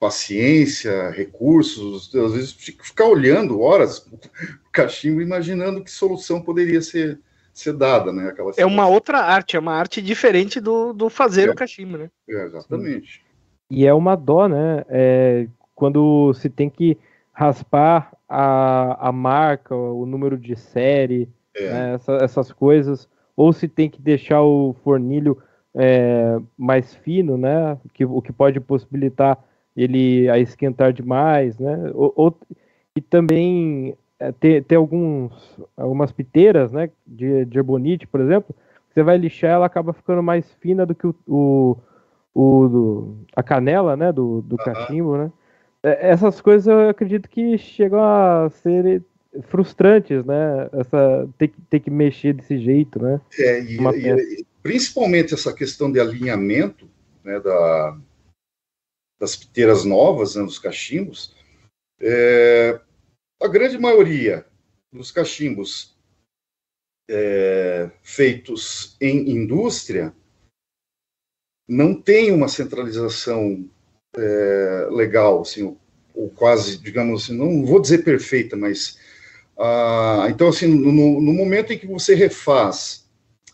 paciência, 0.03 1.11
recursos, 1.11 2.13
às 2.13 2.33
vezes 2.33 2.51
ficar 2.51 3.05
olhando 3.05 3.61
horas 3.61 3.99
o 4.67 4.69
cachimbo, 4.69 5.21
imaginando 5.21 5.81
que 5.81 5.89
solução 5.89 6.41
poderia 6.41 6.81
ser, 6.81 7.21
ser 7.53 7.71
dada, 7.71 8.11
né? 8.11 8.27
Aquela 8.27 8.51
é 8.57 8.65
uma 8.65 8.85
outra 8.85 9.19
arte, 9.19 9.55
é 9.55 9.59
uma 9.59 9.73
arte 9.73 10.01
diferente 10.01 10.59
do, 10.59 10.91
do 10.91 11.09
fazer 11.09 11.47
é. 11.47 11.51
o 11.51 11.55
cachimbo, 11.55 11.97
né? 11.97 12.09
É, 12.29 12.43
exatamente. 12.43 13.23
E 13.69 13.87
é 13.87 13.93
uma 13.93 14.17
dó, 14.17 14.49
né? 14.49 14.83
É, 14.89 15.47
quando 15.73 16.33
se 16.33 16.49
tem 16.49 16.69
que 16.69 16.97
raspar 17.31 18.11
a, 18.27 19.07
a 19.07 19.11
marca, 19.13 19.73
o 19.73 20.05
número 20.05 20.37
de 20.37 20.57
série, 20.57 21.29
é. 21.55 21.69
né, 21.69 21.93
essa, 21.93 22.11
essas 22.15 22.51
coisas, 22.51 23.07
ou 23.37 23.53
se 23.53 23.69
tem 23.69 23.89
que 23.89 24.01
deixar 24.01 24.41
o 24.41 24.75
fornilho 24.83 25.41
é, 25.73 26.37
mais 26.57 26.93
fino, 26.93 27.37
né, 27.37 27.77
que, 27.93 28.03
o 28.03 28.21
que 28.21 28.33
pode 28.33 28.59
possibilitar 28.59 29.41
ele 29.75 30.29
a 30.29 30.37
esquentar 30.37 30.93
demais, 30.93 31.57
né, 31.57 31.91
ou, 31.93 32.13
ou 32.15 32.37
e 32.95 33.01
também 33.01 33.95
é, 34.19 34.31
ter, 34.31 34.63
ter 34.63 34.75
alguns, 34.75 35.33
algumas 35.75 36.11
piteiras, 36.11 36.71
né, 36.71 36.89
de, 37.05 37.45
de 37.45 37.59
ebonite, 37.59 38.07
por 38.07 38.21
exemplo, 38.21 38.55
você 38.89 39.01
vai 39.01 39.17
lixar, 39.17 39.51
ela 39.51 39.65
acaba 39.65 39.93
ficando 39.93 40.21
mais 40.21 40.51
fina 40.61 40.85
do 40.85 40.93
que 40.93 41.07
o, 41.07 41.15
o, 41.27 41.77
o 42.33 42.67
do, 42.67 43.17
a 43.35 43.41
canela, 43.41 43.97
né, 43.97 44.11
do, 44.11 44.41
do 44.41 44.57
cachimbo, 44.57 45.17
né, 45.17 45.31
é, 45.83 46.11
essas 46.11 46.39
coisas 46.39 46.67
eu 46.67 46.89
acredito 46.89 47.29
que 47.29 47.57
chegam 47.57 48.01
a 48.01 48.49
ser 48.49 49.03
frustrantes, 49.43 50.23
né? 50.25 50.69
Essa, 50.71 51.27
ter, 51.37 51.51
ter 51.69 51.79
que 51.79 51.89
mexer 51.89 52.33
desse 52.33 52.57
jeito, 52.57 53.01
né? 53.01 53.19
É, 53.37 53.61
e, 53.61 53.77
e, 53.77 54.45
principalmente 54.61 55.33
essa 55.33 55.51
questão 55.51 55.91
de 55.91 55.99
alinhamento 55.99 56.87
né, 57.23 57.39
da, 57.39 57.97
das 59.19 59.35
piteiras 59.35 59.85
novas, 59.85 60.35
né, 60.35 60.43
dos 60.43 60.59
cachimbos, 60.59 61.35
é, 61.99 62.79
a 63.41 63.47
grande 63.47 63.77
maioria 63.77 64.45
dos 64.91 65.11
cachimbos 65.11 65.95
é, 67.09 67.89
feitos 68.01 68.95
em 68.99 69.29
indústria 69.29 70.13
não 71.67 71.99
tem 71.99 72.31
uma 72.31 72.47
centralização 72.47 73.69
é, 74.15 74.87
legal, 74.91 75.41
assim, 75.41 75.77
ou 76.13 76.29
quase, 76.29 76.77
digamos 76.77 77.23
assim, 77.23 77.37
não 77.37 77.65
vou 77.65 77.79
dizer 77.79 78.03
perfeita, 78.03 78.55
mas 78.55 78.97
ah, 79.57 80.27
então 80.29 80.49
assim, 80.49 80.67
no, 80.67 80.91
no, 80.91 81.33
momento 81.33 81.71
em 81.73 81.77
que 81.77 81.87
você 81.87 82.15
refaz, 82.15 83.07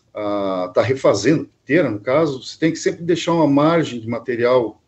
está 0.08 0.80
ah, 0.80 0.82
refazendo 0.82 1.48
inteira, 1.62 1.90
no 1.90 2.00
caso, 2.00 2.42
você 2.42 2.58
tem 2.58 2.72
que 2.72 2.78
sempre 2.78 3.02
deixar 3.04 3.32
uma 3.32 3.46
margem 3.46 4.00
de 4.00 4.08
material 4.08 4.82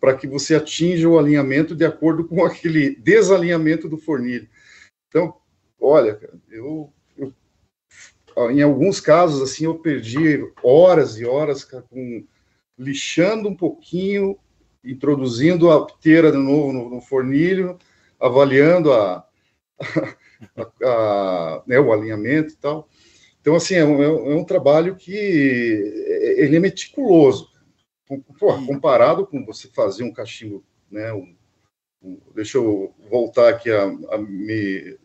para 0.00 0.16
que 0.16 0.26
você 0.26 0.54
atinja 0.54 1.08
o 1.08 1.18
alinhamento 1.18 1.74
de 1.74 1.84
acordo 1.84 2.24
com 2.24 2.42
aquele 2.46 2.96
desalinhamento 2.96 3.88
do 3.88 3.98
fornilho. 3.98 4.48
Então, 5.08 5.36
olha, 5.80 6.18
eu, 6.50 6.92
eu 7.16 7.32
em 8.50 8.62
alguns 8.62 9.00
casos 9.00 9.42
assim 9.42 9.64
eu 9.64 9.78
perdi 9.78 10.44
horas 10.62 11.18
e 11.18 11.24
horas 11.24 11.64
com 11.64 12.24
lixando 12.78 13.48
um 13.48 13.54
pouquinho 13.54 14.38
introduzindo 14.82 15.70
a 15.70 15.84
piteira 15.84 16.32
de 16.32 16.38
novo 16.38 16.72
no, 16.72 16.88
no 16.88 17.00
fornilho, 17.00 17.78
avaliando 18.18 18.92
a, 18.92 19.26
a, 20.56 20.62
a 20.82 21.62
né, 21.66 21.78
o 21.78 21.92
alinhamento 21.92 22.54
e 22.54 22.56
tal. 22.56 22.88
Então, 23.40 23.54
assim, 23.54 23.74
é 23.74 23.84
um, 23.84 24.02
é 24.02 24.34
um, 24.34 24.44
trabalho 24.44 24.96
que 24.96 25.14
ele 25.16 26.56
é 26.56 26.60
meticuloso. 26.60 27.50
Pô, 28.38 28.66
comparado 28.66 29.26
com 29.26 29.44
você 29.44 29.68
fazer 29.68 30.04
um 30.04 30.12
cachimbo, 30.12 30.64
né, 30.90 31.12
um, 31.12 31.36
um, 32.02 32.20
deixa 32.34 32.58
eu 32.58 32.94
voltar 33.08 33.48
aqui 33.48 33.70
a, 33.70 33.84
a 33.84 34.18
me... 34.18 34.98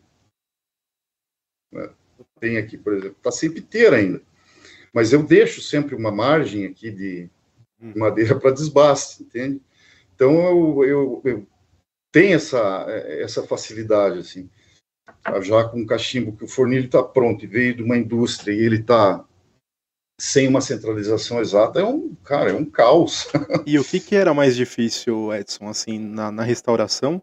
Né, 1.72 1.94
tem 2.40 2.56
aqui, 2.56 2.76
por 2.76 2.94
exemplo, 2.94 3.16
está 3.16 3.30
sem 3.30 3.52
piteira 3.52 3.96
ainda. 3.96 4.22
Mas 4.92 5.12
eu 5.12 5.22
deixo 5.22 5.60
sempre 5.60 5.94
uma 5.94 6.10
margem 6.10 6.66
aqui 6.66 6.90
de, 6.90 7.30
Hum. 7.80 7.92
madeira 7.96 8.38
para 8.38 8.52
desbaste, 8.52 9.22
entende? 9.22 9.60
Então 10.14 10.32
eu, 10.32 10.84
eu, 10.84 11.22
eu, 11.24 11.46
tenho 12.10 12.36
essa, 12.36 12.86
essa 12.88 13.42
facilidade, 13.42 14.20
assim, 14.20 14.48
já 15.42 15.68
com 15.68 15.82
o 15.82 15.86
cachimbo 15.86 16.34
que 16.34 16.44
o 16.44 16.48
fornilho 16.48 16.86
está 16.86 17.02
pronto 17.02 17.44
e 17.44 17.48
veio 17.48 17.76
de 17.76 17.82
uma 17.82 17.98
indústria 17.98 18.52
e 18.52 18.58
ele 18.58 18.80
está 18.80 19.24
sem 20.18 20.48
uma 20.48 20.60
centralização 20.60 21.40
exata, 21.40 21.80
é 21.80 21.84
um, 21.84 22.14
cara, 22.24 22.50
é 22.50 22.54
um 22.54 22.64
caos. 22.64 23.28
E 23.66 23.78
o 23.78 23.84
que, 23.84 24.00
que 24.00 24.14
era 24.14 24.32
mais 24.32 24.56
difícil, 24.56 25.34
Edson, 25.34 25.68
assim, 25.68 25.98
na, 25.98 26.30
na 26.30 26.42
restauração? 26.42 27.22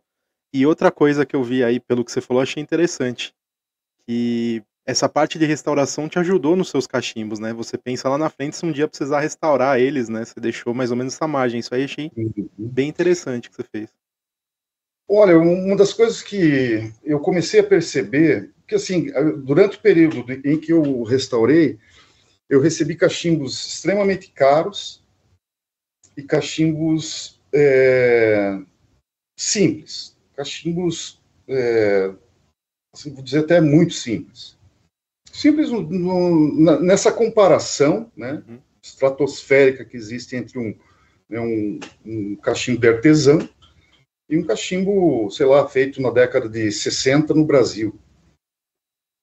E 0.54 0.66
outra 0.66 0.92
coisa 0.92 1.26
que 1.26 1.36
eu 1.36 1.44
vi 1.44 1.64
aí, 1.64 1.80
pelo 1.80 2.06
que 2.06 2.12
você 2.12 2.22
falou, 2.22 2.44
achei 2.44 2.62
interessante, 2.62 3.34
que 4.06 4.62
essa 4.86 5.08
parte 5.08 5.40
de 5.40 5.46
restauração 5.46 6.08
te 6.08 6.20
ajudou 6.20 6.56
nos 6.56 6.70
seus 6.70 6.86
cachimbos, 6.86 7.40
né? 7.40 7.54
Você 7.54 7.78
pensa 7.78 8.10
lá 8.10 8.18
na 8.18 8.30
frente 8.30 8.58
se 8.58 8.66
um 8.66 8.72
dia 8.72 8.88
precisar 8.88 9.22
restaurar 9.22 9.80
eles, 9.80 10.10
né? 10.10 10.24
Você 10.24 10.40
deixou 10.40 10.74
mais 10.74 10.92
ou 10.92 10.98
menos 10.98 11.16
essa 11.16 11.28
margem. 11.28 11.60
Isso 11.60 11.74
aí 11.74 11.86
achei 11.86 12.12
uhum. 12.16 12.50
bem 12.58 12.90
interessante 12.90 13.50
que 13.50 13.56
você 13.56 13.64
fez. 13.64 13.90
Olha, 15.08 15.38
uma 15.38 15.76
das 15.76 15.94
coisas 15.94 16.22
que 16.22 16.92
eu 17.04 17.20
comecei 17.20 17.60
a 17.62 17.64
perceber, 17.64 18.52
que 18.68 18.76
assim, 18.76 19.12
durante 19.44 19.78
o 19.78 19.82
período 19.82 20.26
em 20.46 20.60
que 20.60 20.72
eu 20.72 21.04
restaurei, 21.04 21.78
eu 22.50 22.62
recebi 22.62 22.96
cachimbos 22.96 23.54
extremamente 23.54 24.32
caros 24.32 25.04
e 26.16 26.24
cachimbos 26.24 27.42
é, 27.54 28.60
simples, 29.38 30.18
cachimbos, 30.36 31.22
é, 31.48 32.14
assim, 32.94 33.14
vou 33.14 33.24
dizer 33.24 33.40
até 33.40 33.60
muito 33.60 33.94
simples 33.94 34.58
simples 35.34 35.72
no, 35.72 35.82
no, 35.82 36.80
nessa 36.80 37.12
comparação 37.12 38.10
né, 38.16 38.44
uhum. 38.48 38.60
estratosférica 38.82 39.84
que 39.84 39.98
existe 39.98 40.36
entre 40.36 40.60
um, 40.60 40.76
né, 41.28 41.40
um, 41.40 41.80
um, 42.06 42.36
cachimbo 42.36 42.80
de 42.80 42.88
artesão 42.88 43.50
e 44.30 44.38
um 44.38 44.46
cachimbo, 44.46 45.30
sei 45.32 45.48
lá, 45.48 45.68
feito 45.68 46.02
na 46.02 46.12
década 46.12 46.48
de 46.48 46.72
60 46.72 47.34
no 47.34 47.46
Brasil. 47.46 48.00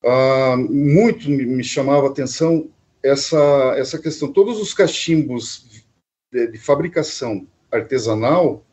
Ah, 0.04 0.56
muito 0.56 1.30
me, 1.30 1.46
me, 1.46 1.64
chamava 1.64 2.08
a 2.08 2.10
atenção 2.10 2.68
essa, 3.02 3.74
essa 3.76 3.98
questão. 3.98 4.32
Todos 4.32 4.60
os 4.60 4.74
cachimbos 4.74 5.84
de, 6.32 6.46
de 6.48 6.58
fabricação 6.58 7.46
artesanal 7.70 8.64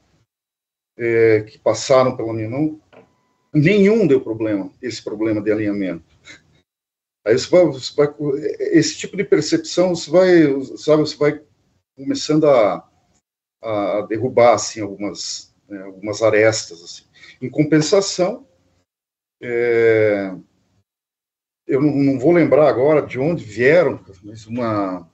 é, 0.97 1.41
que 1.41 1.59
passaram 1.59 2.15
pela 2.15 2.33
minha 2.33 2.49
mão, 2.49 2.81
nenhum 3.53 4.07
deu 4.07 4.21
problema, 4.21 4.71
esse 4.81 5.03
problema 5.03 5.41
de 5.41 5.51
alinhamento. 5.51 6.03
Aí 7.25 7.37
você 7.37 7.49
vai, 7.49 7.65
você 7.65 7.93
vai, 7.93 8.07
esse 8.71 8.97
tipo 8.97 9.17
de 9.17 9.23
percepção 9.23 9.93
você 9.93 10.09
vai, 10.09 10.77
sabe, 10.77 11.01
você 11.01 11.17
vai 11.17 11.41
começando 11.95 12.47
a, 12.47 12.89
a 13.61 14.01
derrubar 14.07 14.53
assim 14.53 14.81
algumas, 14.81 15.53
né, 15.67 15.81
algumas 15.83 16.21
arestas. 16.21 16.81
Assim. 16.81 17.03
Em 17.41 17.49
compensação, 17.49 18.47
é, 19.41 20.33
eu 21.67 21.81
não, 21.81 21.91
não, 21.91 22.19
vou 22.19 22.31
lembrar 22.31 22.67
agora 22.67 23.05
de 23.05 23.19
onde 23.19 23.43
vieram, 23.43 23.99
mas 24.23 24.47
uma 24.47 25.07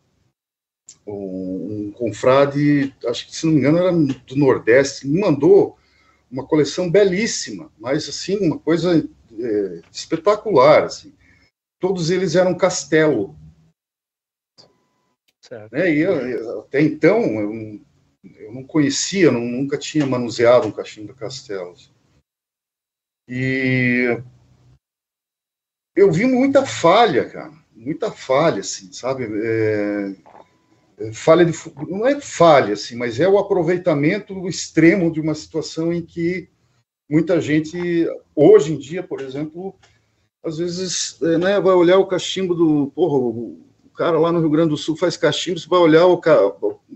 um, 1.06 1.88
um 1.88 1.92
confrade, 1.92 2.96
acho 3.06 3.28
que 3.28 3.36
se 3.36 3.46
não 3.46 3.54
me 3.54 3.60
engano 3.60 3.78
era 3.78 3.92
do 3.92 4.36
Nordeste, 4.36 5.08
me 5.08 5.20
mandou 5.20 5.78
uma 6.32 6.46
coleção 6.46 6.90
belíssima, 6.90 7.72
mas 7.80 8.08
assim 8.08 8.38
uma 8.38 8.60
coisa 8.60 8.98
é, 9.40 9.82
espetacular, 9.92 10.84
assim 10.84 11.14
todos 11.84 12.10
eles 12.10 12.36
eram 12.36 12.56
castelo. 12.56 13.36
Certo. 15.42 15.74
Né? 15.74 15.94
E 15.94 16.00
eu- 16.00 16.62
até 16.62 16.82
então 16.82 17.22
eu, 17.22 17.54
não- 17.54 17.86
eu 18.38 18.54
não 18.54 18.64
conhecia, 18.64 19.30
não- 19.30 19.42
nunca 19.42 19.78
tinha 19.78 20.06
manuseado 20.06 20.66
um 20.66 20.72
cachimbo 20.72 21.14
Castelos. 21.14 21.92
E 23.28 24.18
eu 25.96 26.12
vi 26.12 26.26
muita 26.26 26.66
falha, 26.66 27.30
cara, 27.30 27.54
muita 27.76 28.12
falha, 28.12 28.62
assim, 28.62 28.92
sabe? 28.92 29.28
É, 29.32 30.16
é, 31.00 31.14
falha 31.14 31.46
de, 31.46 31.54
não 31.88 32.06
é 32.08 32.20
falha, 32.20 32.74
assim, 32.74 32.96
mas 32.96 33.20
é 33.20 33.28
o 33.28 33.38
aproveitamento 33.38 34.48
extremo 34.48 35.12
de 35.12 35.20
uma 35.20 35.36
situação 35.36 35.94
em 35.94 36.02
que 36.02 36.50
muita 37.10 37.40
gente, 37.42 38.08
hoje 38.36 38.74
em 38.74 38.78
dia, 38.78 39.04
por 39.04 39.22
exemplo, 39.22 39.76
às 40.44 40.58
vezes 40.58 41.22
é, 41.22 41.38
né, 41.38 41.60
vai 41.60 41.74
olhar 41.74 41.98
o 41.98 42.08
cachimbo 42.08 42.54
do. 42.54 42.92
Porra, 42.96 43.18
o 43.18 43.74
o 43.86 43.96
cara 43.96 44.18
lá 44.18 44.32
no 44.32 44.40
Rio 44.40 44.50
Grande 44.50 44.70
do 44.70 44.78
Sul 44.78 44.96
faz 44.96 45.16
cachimbo, 45.16 45.60
você 45.60 45.70
vai 45.70 45.78
olhar 45.78 46.08
o 46.08 46.18
cara. 46.18 46.52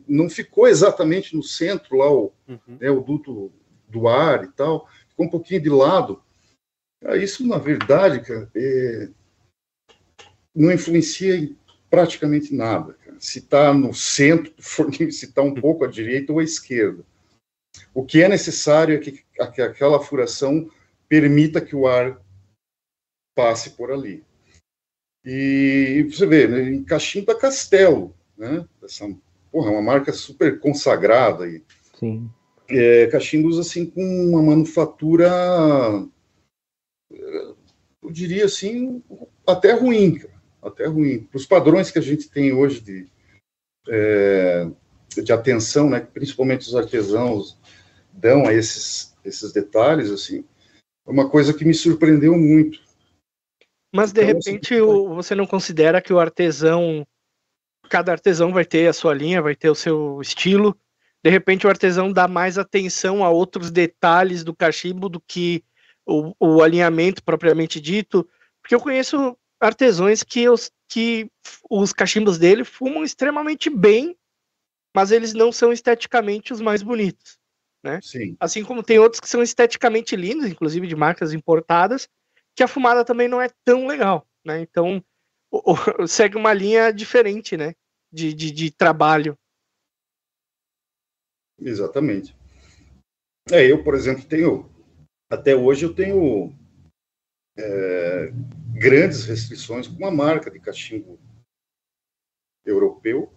Não 0.07 0.27
ficou 0.27 0.67
exatamente 0.67 1.35
no 1.35 1.43
centro 1.43 1.95
lá 1.95 2.11
o, 2.11 2.33
Uhum. 2.47 2.77
né, 2.79 2.89
o 2.89 3.01
duto 3.01 3.51
do 3.87 4.07
ar 4.07 4.43
e 4.43 4.47
tal, 4.47 4.87
ficou 5.07 5.27
um 5.27 5.29
pouquinho 5.29 5.61
de 5.61 5.69
lado. 5.69 6.19
Ah, 7.03 7.15
Isso, 7.15 7.45
na 7.47 7.57
verdade, 7.57 8.21
cara, 8.21 8.49
é, 8.55 9.09
não 10.55 10.71
influencia 10.71 11.35
em 11.35 11.55
praticamente 11.89 12.53
nada. 12.53 12.93
cara. 12.93 13.17
Se 13.19 13.39
está 13.39 13.73
no 13.73 13.93
centro 13.93 14.53
se 15.11 15.25
está 15.25 15.41
um 15.41 15.53
pouco 15.53 15.85
à 15.85 15.87
direita 15.87 16.33
ou 16.33 16.39
à 16.39 16.43
esquerda. 16.43 17.03
O 17.93 18.03
que 18.03 18.21
é 18.21 18.27
necessário 18.27 18.95
é 18.95 18.99
que, 18.99 19.23
aquela 19.39 19.99
furação 19.99 20.69
permita 21.07 21.61
que 21.61 21.75
o 21.75 21.87
ar 21.87 22.19
passe 23.35 23.71
por 23.71 23.91
ali. 23.91 24.23
E 25.23 26.07
você 26.09 26.25
vê, 26.25 26.47
né, 26.47 26.69
em 26.69 26.83
Cachimba 26.83 27.35
Castelo, 27.35 28.15
né? 28.37 28.65
Essa, 28.83 29.05
porra, 29.51 29.69
é 29.69 29.73
uma 29.73 29.81
marca 29.81 30.13
super 30.13 30.59
consagrada 30.59 31.47
e 31.47 31.61
Sim. 31.93 32.29
é, 32.69 33.07
cachimbos 33.07 33.59
assim 33.59 33.85
com 33.85 34.01
uma 34.01 34.41
manufatura, 34.41 35.29
eu 37.11 38.11
diria 38.11 38.45
assim, 38.45 39.03
até 39.45 39.73
ruim, 39.73 40.15
cara, 40.15 40.33
até 40.61 40.85
ruim. 40.85 41.23
Para 41.23 41.37
os 41.37 41.45
padrões 41.45 41.91
que 41.91 41.99
a 41.99 42.01
gente 42.01 42.29
tem 42.29 42.53
hoje 42.53 42.81
de, 42.81 43.07
é, 43.87 44.69
de 45.21 45.31
atenção, 45.31 45.89
né, 45.89 45.99
principalmente 45.99 46.67
os 46.67 46.75
artesãos 46.75 47.57
dão 48.11 48.45
a 48.47 48.53
esses, 48.53 49.15
esses 49.23 49.51
detalhes, 49.51 50.09
assim, 50.09 50.43
é 51.05 51.11
uma 51.11 51.29
coisa 51.29 51.53
que 51.53 51.65
me 51.65 51.73
surpreendeu 51.73 52.37
muito. 52.37 52.79
Mas 53.93 54.11
de 54.11 54.21
Então, 54.21 54.37
assim, 54.37 54.51
repente 54.51 54.81
o- 54.81 55.15
você 55.15 55.33
não 55.33 55.47
considera 55.47 56.01
que 56.01 56.11
o 56.11 56.19
artesão, 56.19 57.05
cada 57.89 58.11
artesão 58.11 58.51
vai 58.51 58.65
ter 58.65 58.87
a 58.87 58.93
sua 58.93 59.13
linha, 59.13 59.41
vai 59.41 59.55
ter 59.55 59.69
o 59.69 59.75
seu 59.75 60.19
estilo. 60.21 60.77
De 61.23 61.29
repente 61.29 61.65
o 61.65 61.69
artesão 61.69 62.11
dá 62.11 62.27
mais 62.27 62.57
atenção 62.57 63.23
a 63.23 63.29
outros 63.29 63.71
detalhes 63.71 64.43
do 64.43 64.55
cachimbo 64.55 65.09
do 65.09 65.19
que 65.19 65.63
o, 66.07 66.33
o 66.39 66.61
alinhamento 66.63 67.23
propriamente 67.23 67.79
dito. 67.81 68.27
Porque 68.61 68.73
eu 68.73 68.79
conheço 68.79 69.37
artesãos 69.59 70.23
que 70.23 70.47
os, 70.49 70.71
que 70.87 71.29
os 71.69 71.91
cachimbos 71.93 72.37
dele 72.37 72.63
fumam 72.63 73.03
extremamente 73.03 73.69
bem, 73.69 74.17
mas 74.95 75.11
eles 75.11 75.33
não 75.33 75.51
são 75.51 75.71
esteticamente 75.71 76.53
os 76.53 76.61
mais 76.61 76.81
bonitos. 76.81 77.37
Sim, 78.01 78.35
Assim 78.39 78.63
como 78.63 78.83
tem 78.83 78.99
outros 78.99 79.19
que 79.19 79.29
são 79.29 79.41
esteticamente 79.41 80.15
lindos, 80.15 80.47
inclusive 80.47 80.87
de 80.87 80.95
marcas 80.95 81.33
importadas, 81.33 82.09
que 82.55 82.63
a 82.63 82.67
fumada 82.67 83.05
também 83.05 83.27
não 83.27 83.41
é 83.41 83.49
tão 83.63 83.87
legal, 83.87 84.27
né? 84.43 84.59
Então 84.61 85.03
o- 85.51 85.73
o- 85.73 85.75
segue 86.07 86.35
uma 86.35 86.53
linha 86.53 86.91
diferente, 86.91 87.55
né? 87.55 87.73
De, 88.11 88.33
de, 88.33 88.51
de 88.51 88.71
trabalho. 88.71 89.37
exatamente. 91.59 92.35
É, 93.51 93.65
eu, 93.69 93.83
por 93.83 93.95
exemplo, 93.95 94.23
tenho, 94.25 94.69
até 95.29 95.55
hoje 95.55 95.85
eu 95.85 95.93
tenho 95.93 96.53
é, 97.57 98.31
grandes 98.73 99.25
restrições 99.25 99.87
com 99.87 99.95
uma 99.95 100.11
marca 100.11 100.49
de 100.51 100.59
cachimbo 100.59 101.19
europeu, 102.65 103.31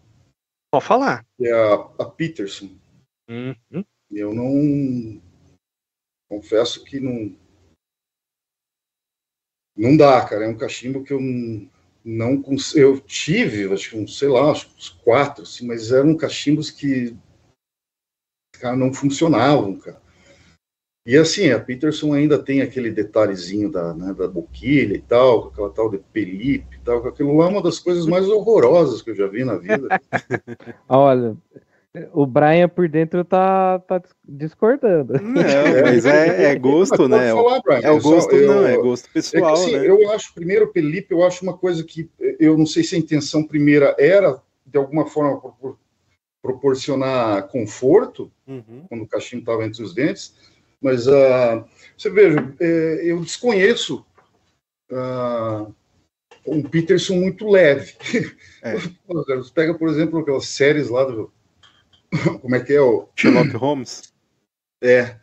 Pode 0.73 0.85
falar. 0.85 1.27
é 1.41 1.53
a, 1.53 1.75
a 1.75 2.05
Peterson. 2.05 2.71
Uhum. 3.29 3.85
Eu 4.11 4.33
não 4.33 5.21
confesso 6.29 6.85
que 6.85 7.01
não 7.01 7.37
não 9.77 9.97
dá, 9.97 10.25
cara. 10.29 10.45
É 10.45 10.49
um 10.49 10.57
cachimbo 10.57 11.03
que 11.03 11.13
eu 11.13 11.21
não, 12.05 12.43
eu 12.75 13.01
tive, 13.01 13.73
acho 13.73 13.91
que 13.91 13.97
uns, 13.97 14.19
sei 14.19 14.29
lá, 14.29 14.51
acho 14.51 14.69
que 14.69 14.77
uns 14.77 14.89
quatro, 14.89 15.43
assim, 15.43 15.67
mas 15.67 15.91
eram 15.91 16.17
cachimbos 16.17 16.71
que 16.71 17.17
cara, 18.53 18.77
não 18.77 18.93
funcionavam, 18.93 19.79
cara. 19.79 20.01
E 21.07 21.17
assim, 21.17 21.51
a 21.51 21.59
Peterson 21.59 22.13
ainda 22.13 22.39
tem 22.39 22.61
aquele 22.61 22.91
detalhezinho 22.91 23.71
da, 23.71 23.95
né, 23.95 24.13
da 24.13 24.29
boquilha 24.29 24.95
e 24.95 25.01
tal, 25.01 25.43
com 25.43 25.49
aquela 25.49 25.71
tal 25.71 25.91
de 25.91 25.99
pelipe 25.99 26.77
e 26.77 26.81
tal, 26.81 27.01
que 27.01 27.09
aquilo 27.09 27.35
lá 27.37 27.47
é 27.47 27.49
uma 27.49 27.63
das 27.63 27.79
coisas 27.79 28.05
mais 28.07 28.29
horrorosas 28.29 29.01
que 29.01 29.11
eu 29.11 29.15
já 29.15 29.27
vi 29.27 29.43
na 29.43 29.57
vida. 29.57 29.89
Olha, 30.87 31.35
o 32.13 32.27
Brian 32.27 32.69
por 32.69 32.87
dentro 32.87 33.25
tá, 33.25 33.79
tá 33.79 34.03
discordando. 34.29 35.15
Não, 35.15 35.83
mas 35.83 36.05
é, 36.05 36.53
é 36.53 36.59
gosto, 36.59 37.09
Mas 37.09 37.21
né? 37.23 37.33
falar, 37.33 37.61
Brian, 37.63 37.81
É 37.83 37.91
o 37.91 38.01
gosto, 38.01 38.37
eu- 38.37 38.47
não, 38.47 38.67
é 38.67 38.77
gosto 38.77 39.07
É 39.07 39.09
que, 39.09 39.13
pessoal, 39.15 39.55
assim, 39.55 39.73
né? 39.73 39.89
eu 39.89 40.11
acho, 40.11 40.35
primeiro, 40.35 40.67
o 40.67 40.73
Felipe, 40.73 41.15
eu 41.15 41.23
acho 41.25 41.43
uma 41.43 41.57
coisa 41.57 41.83
que 41.83 42.11
eu 42.39 42.59
não 42.59 42.67
sei 42.67 42.85
se 42.85 42.95
a 42.95 42.99
intenção 42.99 43.43
primeira 43.43 43.97
era, 43.99 44.39
de 44.67 44.77
alguma 44.79 45.07
forma, 45.07 45.41
propor- 45.41 45.79
proporcionar 46.43 47.49
conforto, 47.49 48.31
Uhum. 48.47 48.85
quando 48.89 49.03
o 49.03 49.07
cachimbo 49.09 49.43
estava 49.43 49.65
entre 49.65 49.83
os 49.83 49.95
dentes, 49.95 50.50
mas 50.81 51.07
ah, 51.09 51.65
você 51.97 52.11
veja, 52.11 52.55
é, 52.59 53.01
eu 53.05 53.21
desconheço 53.21 54.05
ah, 54.93 55.67
um 56.47 56.63
Peterson 56.63 57.15
muito 57.15 57.49
leve. 57.49 57.95
É. 58.63 58.77
Você 59.07 59.53
pega, 59.53 59.75
por 59.75 59.89
exemplo, 59.89 60.19
aquelas 60.21 60.47
séries 60.47 60.89
lá 60.89 61.05
do. 61.05 61.33
Como 62.41 62.55
é 62.55 62.61
que 62.61 62.73
é? 62.73 62.81
O, 62.81 63.09
Sherlock 63.15 63.51
Holmes 63.57 64.13
é. 64.83 65.17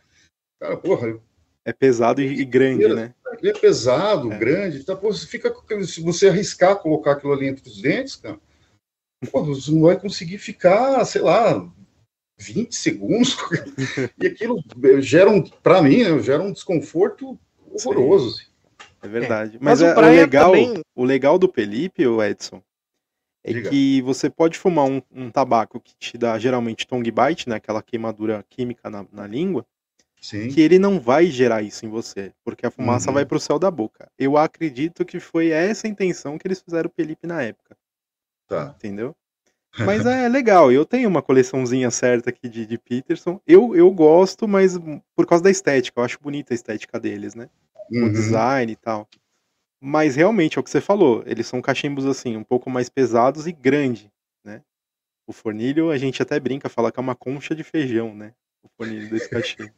Cara, 0.60 0.76
porra, 0.76 1.20
é 1.68 1.72
pesado 1.72 2.22
e, 2.22 2.40
e 2.40 2.44
grande, 2.46 2.88
né? 2.88 3.14
Ele 3.38 3.50
é 3.50 3.52
pesado, 3.52 4.32
É. 4.32 4.38
grande, 4.38 4.82
tá? 4.84 4.96
Pô, 4.96 5.12
você 5.12 5.26
fica 5.26 5.54
se 5.84 6.00
você 6.00 6.28
arriscar 6.28 6.76
colocar 6.76 7.12
aquilo 7.12 7.34
ali 7.34 7.46
entre 7.46 7.68
os 7.68 7.82
dentes, 7.82 8.16
cara, 8.16 8.40
pô, 9.30 9.44
você 9.44 9.70
não 9.70 9.82
vai 9.82 10.00
conseguir 10.00 10.38
ficar, 10.38 11.04
sei 11.04 11.20
lá, 11.20 11.70
20 12.38 12.74
segundos. 12.74 13.36
e 14.18 14.26
aquilo 14.26 14.62
gera 15.00 15.30
um, 15.30 15.42
para 15.42 15.82
mim, 15.82 16.02
né, 16.04 16.18
gera 16.22 16.42
um 16.42 16.52
desconforto 16.52 17.38
horroroso. 17.84 18.36
assim. 18.36 18.48
É 19.02 19.08
verdade. 19.08 19.58
Mas 19.60 19.80
Mas, 19.80 19.82
o 19.82 19.86
é, 19.86 19.96
o, 19.96 20.00
legal, 20.16 20.52
também- 20.52 20.82
o 20.94 21.04
legal 21.04 21.38
do 21.38 21.48
Felipe, 21.52 22.06
o 22.06 22.22
Edson, 22.22 22.62
é 23.44 23.52
Diga. 23.52 23.70
que 23.70 24.02
você 24.02 24.28
pode 24.28 24.58
fumar 24.58 24.84
um, 24.86 25.00
um 25.12 25.30
tabaco 25.30 25.80
que 25.80 25.94
te 25.96 26.18
dá 26.18 26.38
geralmente 26.38 26.86
tongue 26.86 27.10
bite, 27.10 27.48
né? 27.48 27.56
Aquela 27.56 27.82
queimadura 27.82 28.44
química 28.50 28.90
na, 28.90 29.06
na 29.12 29.26
língua, 29.26 29.64
Sim. 30.20 30.48
que 30.48 30.60
ele 30.60 30.78
não 30.78 30.98
vai 30.98 31.26
gerar 31.26 31.62
isso 31.62 31.86
em 31.86 31.88
você, 31.88 32.32
porque 32.44 32.66
a 32.66 32.70
fumaça 32.70 33.08
Uhum. 33.10 33.14
vai 33.14 33.24
pro 33.24 33.38
céu 33.38 33.58
da 33.58 33.70
boca. 33.70 34.10
Eu 34.18 34.36
acredito 34.36 35.04
que 35.04 35.20
foi 35.20 35.50
essa 35.50 35.86
a 35.86 35.90
intenção 35.90 36.36
que 36.36 36.46
eles 36.48 36.60
fizeram 36.60 36.90
o 36.90 36.92
Felipe 36.92 37.26
na 37.26 37.40
época, 37.42 37.76
Tá. 38.48 38.74
entendeu? 38.76 39.14
Mas 39.78 40.04
é 40.04 40.28
legal, 40.28 40.72
eu 40.72 40.84
tenho 40.84 41.08
uma 41.08 41.22
coleçãozinha 41.22 41.90
certa 41.90 42.30
aqui 42.30 42.48
de, 42.48 42.66
de 42.66 42.78
Peterson. 42.78 43.40
Eu, 43.46 43.76
eu 43.76 43.90
gosto, 43.90 44.48
mas 44.48 44.76
por 45.14 45.26
causa 45.26 45.44
da 45.44 45.50
estética, 45.50 46.00
eu 46.00 46.04
acho 46.04 46.18
bonita 46.20 46.52
a 46.52 46.56
estética 46.56 46.98
deles, 46.98 47.34
né? 47.34 47.48
o 47.90 48.04
Uhum. 48.04 48.12
design 48.12 48.72
e 48.72 48.76
tal. 48.76 49.08
Mas 49.80 50.16
realmente 50.16 50.58
é 50.58 50.60
o 50.60 50.64
que 50.64 50.70
você 50.70 50.80
falou, 50.80 51.22
eles 51.26 51.46
são 51.46 51.62
cachimbos 51.62 52.04
assim, 52.04 52.36
um 52.36 52.44
pouco 52.44 52.68
mais 52.68 52.88
pesados 52.88 53.46
e 53.46 53.52
grande, 53.52 54.10
né? 54.44 54.62
O 55.26 55.32
fornilho, 55.32 55.90
a 55.90 55.98
gente 55.98 56.22
até 56.22 56.38
brinca, 56.40 56.68
fala 56.68 56.90
que 56.90 56.98
é 56.98 57.02
uma 57.02 57.14
concha 57.14 57.54
de 57.54 57.62
feijão, 57.62 58.14
né? 58.14 58.34
O 58.62 58.68
fornilho 58.76 59.08
desse 59.08 59.30
cachimbo. 59.30 59.72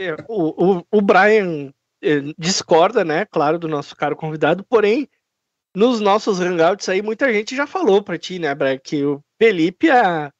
É, 0.00 0.14
o, 0.26 0.78
o, 0.78 0.86
o 0.90 1.02
Brian 1.02 1.72
eh, 2.02 2.32
discorda, 2.38 3.04
né? 3.04 3.26
Claro, 3.26 3.58
do 3.58 3.68
nosso 3.68 3.94
caro 3.94 4.16
convidado, 4.16 4.64
porém, 4.64 5.08
nos 5.74 6.00
nossos 6.00 6.38
hangouts 6.40 6.88
aí, 6.88 7.00
muita 7.02 7.32
gente 7.32 7.56
já 7.56 7.66
falou 7.66 8.02
pra 8.02 8.18
ti, 8.18 8.38
né, 8.38 8.54
Brian, 8.54 8.78
que 8.78 9.04
o 9.04 9.22
Felipe 9.40 9.88
é. 9.90 10.30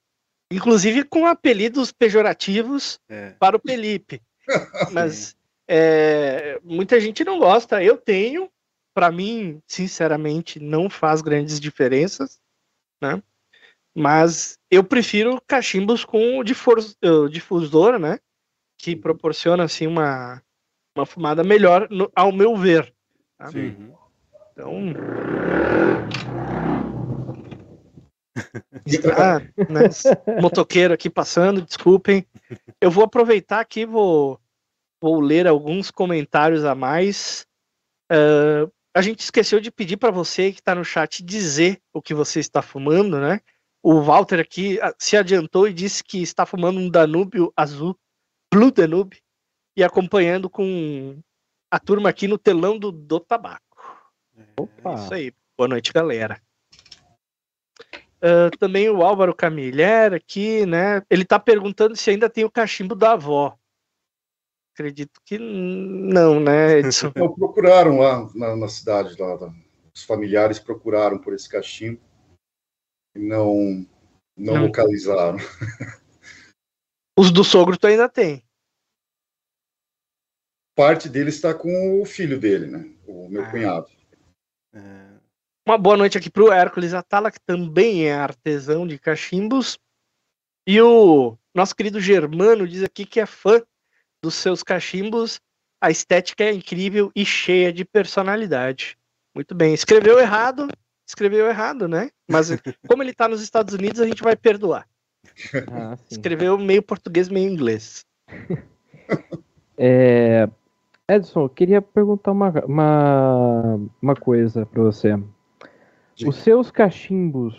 Inclusive 0.53 1.05
com 1.05 1.27
apelidos 1.27 1.91
pejorativos 1.93 3.01
É. 3.09 3.31
para 3.41 3.57
o 3.57 3.61
Felipe. 3.61 4.21
Mas 4.93 5.35
é, 5.67 6.61
muita 6.63 7.01
gente 7.01 7.25
não 7.25 7.39
gosta. 7.39 7.83
Eu 7.83 7.97
tenho, 7.97 8.51
para 8.95 9.11
mim, 9.11 9.63
sinceramente, 9.67 10.61
não 10.61 10.91
faz 10.91 11.23
grandes 11.23 11.59
diferenças, 11.59 12.39
né? 13.01 13.23
Mas 13.95 14.59
eu 14.71 14.85
prefiro 14.85 15.41
cachimbos 15.47 16.05
com 16.05 16.43
difor- 16.45 16.79
difusor, 17.31 17.99
né? 17.99 18.19
Que 18.79 18.95
proporciona 18.97 19.65
assim 19.65 19.87
uma, 19.87 20.43
uma 20.97 21.07
fumada 21.07 21.43
melhor, 21.45 21.89
no- 21.91 22.11
ao 22.15 22.31
meu 22.33 22.55
ver. 22.57 22.93
tá? 23.39 23.49
Uhum. 23.55 23.95
Então, 24.53 24.95
Ah, 29.17 29.41
né, 29.41 30.41
motoqueiro 30.41 30.95
aqui 30.95 31.09
passando, 31.11 31.63
desculpem. 31.63 32.27
Eu 32.81 32.91
vou 32.91 33.05
aproveitar 33.05 33.61
aqui, 33.61 33.87
vou, 33.87 34.41
vou 35.01 35.21
ler 35.21 35.47
alguns 35.47 35.91
comentários 35.91 36.65
a 36.65 36.75
mais. 36.75 37.47
Uh, 38.11 38.71
a 38.95 39.01
gente 39.01 39.21
esqueceu 39.21 39.61
de 39.61 39.71
pedir 39.71 39.97
para 39.97 40.11
você 40.11 40.53
que 40.53 40.61
está 40.61 40.75
no 40.75 40.85
chat 40.85 41.23
dizer 41.23 41.81
o 41.93 42.03
que 42.03 42.15
você 42.15 42.41
está 42.41 42.61
fumando, 42.61 43.19
né? 43.19 43.41
O 43.83 44.01
Walter 44.01 44.39
aqui 44.39 44.81
ah, 44.81 44.95
se 44.99 45.17
adiantou 45.17 45.67
e 45.67 45.73
disse 45.73 46.05
que 46.05 46.23
está 46.23 46.45
fumando 46.45 46.79
um 46.79 46.91
Danúbio 46.91 47.53
azul, 47.57 47.99
Blue 48.53 48.71
Danube, 48.71 49.19
e 49.77 49.83
acompanhando 49.83 50.49
com 50.49 51.19
a 51.71 51.79
turma 51.79 52.09
aqui 52.09 52.29
no 52.29 52.39
telão 52.39 52.79
do, 52.79 52.93
do 52.93 53.19
tabaco. 53.19 53.72
Opa. 54.57 54.93
É 54.93 54.95
isso 54.95 55.15
aí. 55.15 55.33
Boa 55.57 55.69
noite, 55.69 55.93
galera. 55.93 56.41
Uh, 58.23 58.57
também 58.59 58.89
o 58.89 59.03
Álvaro 59.03 59.35
Camilher 59.35 60.15
aqui, 60.15 60.65
né? 60.65 61.03
Ele 61.11 61.25
tá 61.25 61.39
perguntando 61.39 61.97
se 61.97 62.11
ainda 62.11 62.31
tem 62.31 62.45
o 62.45 62.51
cachimbo 62.51 62.95
da 62.95 63.13
avó. 63.13 63.59
Acredito 64.75 65.21
que 65.25 65.39
não, 65.39 66.41
né, 66.41 66.79
Edson? 66.79 67.13
Não, 67.17 67.35
procuraram 67.35 67.99
lá 67.99 68.31
na, 68.35 68.57
na 68.57 68.69
cidade, 68.69 69.21
lá, 69.21 69.37
os 69.95 70.03
familiares 70.03 70.59
procuraram 70.59 71.19
por 71.19 71.35
esse 71.35 71.47
cachimbo 71.47 72.01
e 73.15 73.19
não, 73.19 73.87
não, 74.35 74.55
não. 74.55 74.67
localizaram. 74.67 75.37
Os 77.19 77.31
do 77.31 77.45
sogro 77.45 77.77
tu 77.77 77.87
ainda 77.87 78.09
tem? 78.09 78.43
Parte 80.75 81.11
dele 81.11 81.29
está 81.29 81.53
com 81.53 82.01
o 82.01 82.07
filho 82.07 82.41
dele, 82.41 82.67
né? 82.67 82.91
O 83.07 83.29
meu 83.29 83.45
ah. 83.45 83.51
cunhado. 83.51 83.92
É... 84.75 85.23
Uma 85.67 85.79
boa 85.79 85.97
noite 85.97 86.19
aqui 86.19 86.29
para 86.29 86.43
o 86.43 86.53
Hércules 86.53 86.93
Atala, 86.93 87.31
que 87.31 87.41
também 87.41 88.07
é 88.07 88.15
artesão 88.15 88.87
de 88.87 88.99
cachimbos. 88.99 89.79
E 90.67 90.81
o 90.81 91.37
nosso 91.55 91.75
querido 91.75 92.01
Germano 92.01 92.67
diz 92.67 92.83
aqui 92.83 93.05
que 93.05 93.21
é 93.21 93.27
fã 93.27 93.63
dos 94.23 94.35
seus 94.35 94.63
cachimbos. 94.63 95.41
A 95.81 95.91
estética 95.91 96.45
é 96.45 96.53
incrível 96.53 97.13
e 97.15 97.25
cheia 97.25 97.73
de 97.73 97.85
personalidade. 97.85 98.97
Muito 99.35 99.55
bem. 99.55 99.73
Escreveu 99.73 100.19
errado, 100.19 100.69
escreveu 101.07 101.49
errado, 101.49 101.87
né? 101.87 102.11
Mas 102.29 102.51
como 102.89 103.03
ele 103.03 103.11
está 103.11 103.29
nos 103.29 103.41
Estados 103.41 103.75
Unidos, 103.75 104.01
a 104.01 104.07
gente 104.07 104.23
vai 104.23 104.37
perdoar. 104.37 104.89
Ah, 105.71 105.97
escreveu 106.11 106.59
meio 106.59 106.83
português, 106.83 107.29
meio 107.29 107.51
inglês. 107.51 108.05
É, 109.85 110.49
Edson, 111.17 111.43
eu 111.43 111.49
queria 111.49 111.83
perguntar 111.83 112.33
uma, 112.33 112.51
uma, 112.65 113.81
uma 114.01 114.15
coisa 114.17 114.65
para 114.67 114.83
você. 114.83 115.19
Os 116.27 116.37
seus 116.37 116.71
cachimbos, 116.71 117.55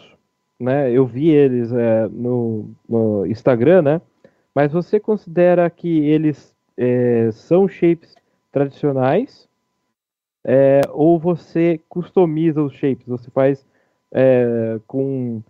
né? 0.59 0.91
Eu 0.91 1.05
vi 1.05 1.29
eles 1.29 1.71
é, 1.71 2.07
no, 2.07 2.69
no 2.87 3.25
Instagram, 3.25 3.81
né? 3.81 4.01
Mas 4.55 4.71
você 4.71 4.99
considera 4.99 5.69
que 5.69 6.05
eles 6.05 6.55
é, 6.77 7.29
são 7.31 7.67
shapes 7.67 8.15
tradicionais? 8.51 9.47
É, 10.45 10.81
ou 10.91 11.19
você 11.19 11.79
customiza 11.89 12.61
os 12.61 12.73
shapes? 12.73 13.07
Você 13.07 13.31
faz 13.31 13.65
é, 14.11 14.79
com. 14.87 15.41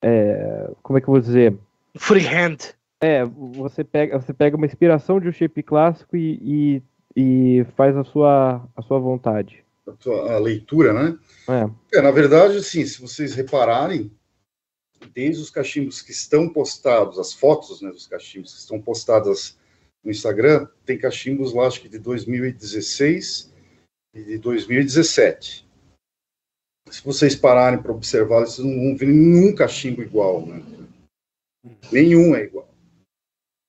É, 0.00 0.70
como 0.82 0.98
é 0.98 1.00
que 1.00 1.08
eu 1.08 1.12
vou 1.12 1.20
dizer? 1.20 1.56
Freehand. 1.96 2.58
É, 3.00 3.24
você 3.24 3.82
pega, 3.82 4.20
você 4.20 4.32
pega 4.32 4.56
uma 4.56 4.66
inspiração 4.66 5.18
de 5.18 5.28
um 5.28 5.32
shape 5.32 5.62
clássico 5.62 6.16
e, 6.16 6.38
e, 6.40 6.82
e 7.16 7.64
faz 7.76 7.96
a 7.96 8.04
sua, 8.04 8.68
a 8.76 8.82
sua 8.82 8.98
vontade 8.98 9.62
a, 10.06 10.38
leitura, 10.38 10.92
né? 10.92 11.18
É. 11.48 11.98
é. 11.98 12.02
na 12.02 12.10
verdade, 12.10 12.56
assim, 12.56 12.84
se 12.86 13.00
vocês 13.00 13.34
repararem, 13.34 14.10
desde 15.12 15.42
os 15.42 15.50
cachimbos 15.50 16.00
que 16.00 16.12
estão 16.12 16.48
postados, 16.48 17.18
as 17.18 17.32
fotos 17.32 17.82
né, 17.82 17.90
dos 17.90 18.06
cachimbos 18.06 18.52
que 18.52 18.60
estão 18.60 18.80
postadas 18.80 19.58
no 20.04 20.10
Instagram, 20.10 20.68
tem 20.84 20.98
cachimbos 20.98 21.52
lá, 21.52 21.66
acho 21.66 21.80
que 21.80 21.88
de 21.88 21.98
2016 21.98 23.52
e 24.14 24.22
de 24.22 24.38
2017. 24.38 25.68
Se 26.90 27.04
vocês 27.04 27.34
pararem 27.34 27.80
para 27.80 27.92
observar, 27.92 28.40
vocês 28.40 28.66
não 28.66 28.74
vão 28.74 28.96
ver 28.96 29.06
nenhum 29.06 29.54
cachimbo 29.54 30.02
igual, 30.02 30.46
né? 30.46 30.62
Nenhum 31.90 32.34
é 32.34 32.44
igual. 32.44 32.68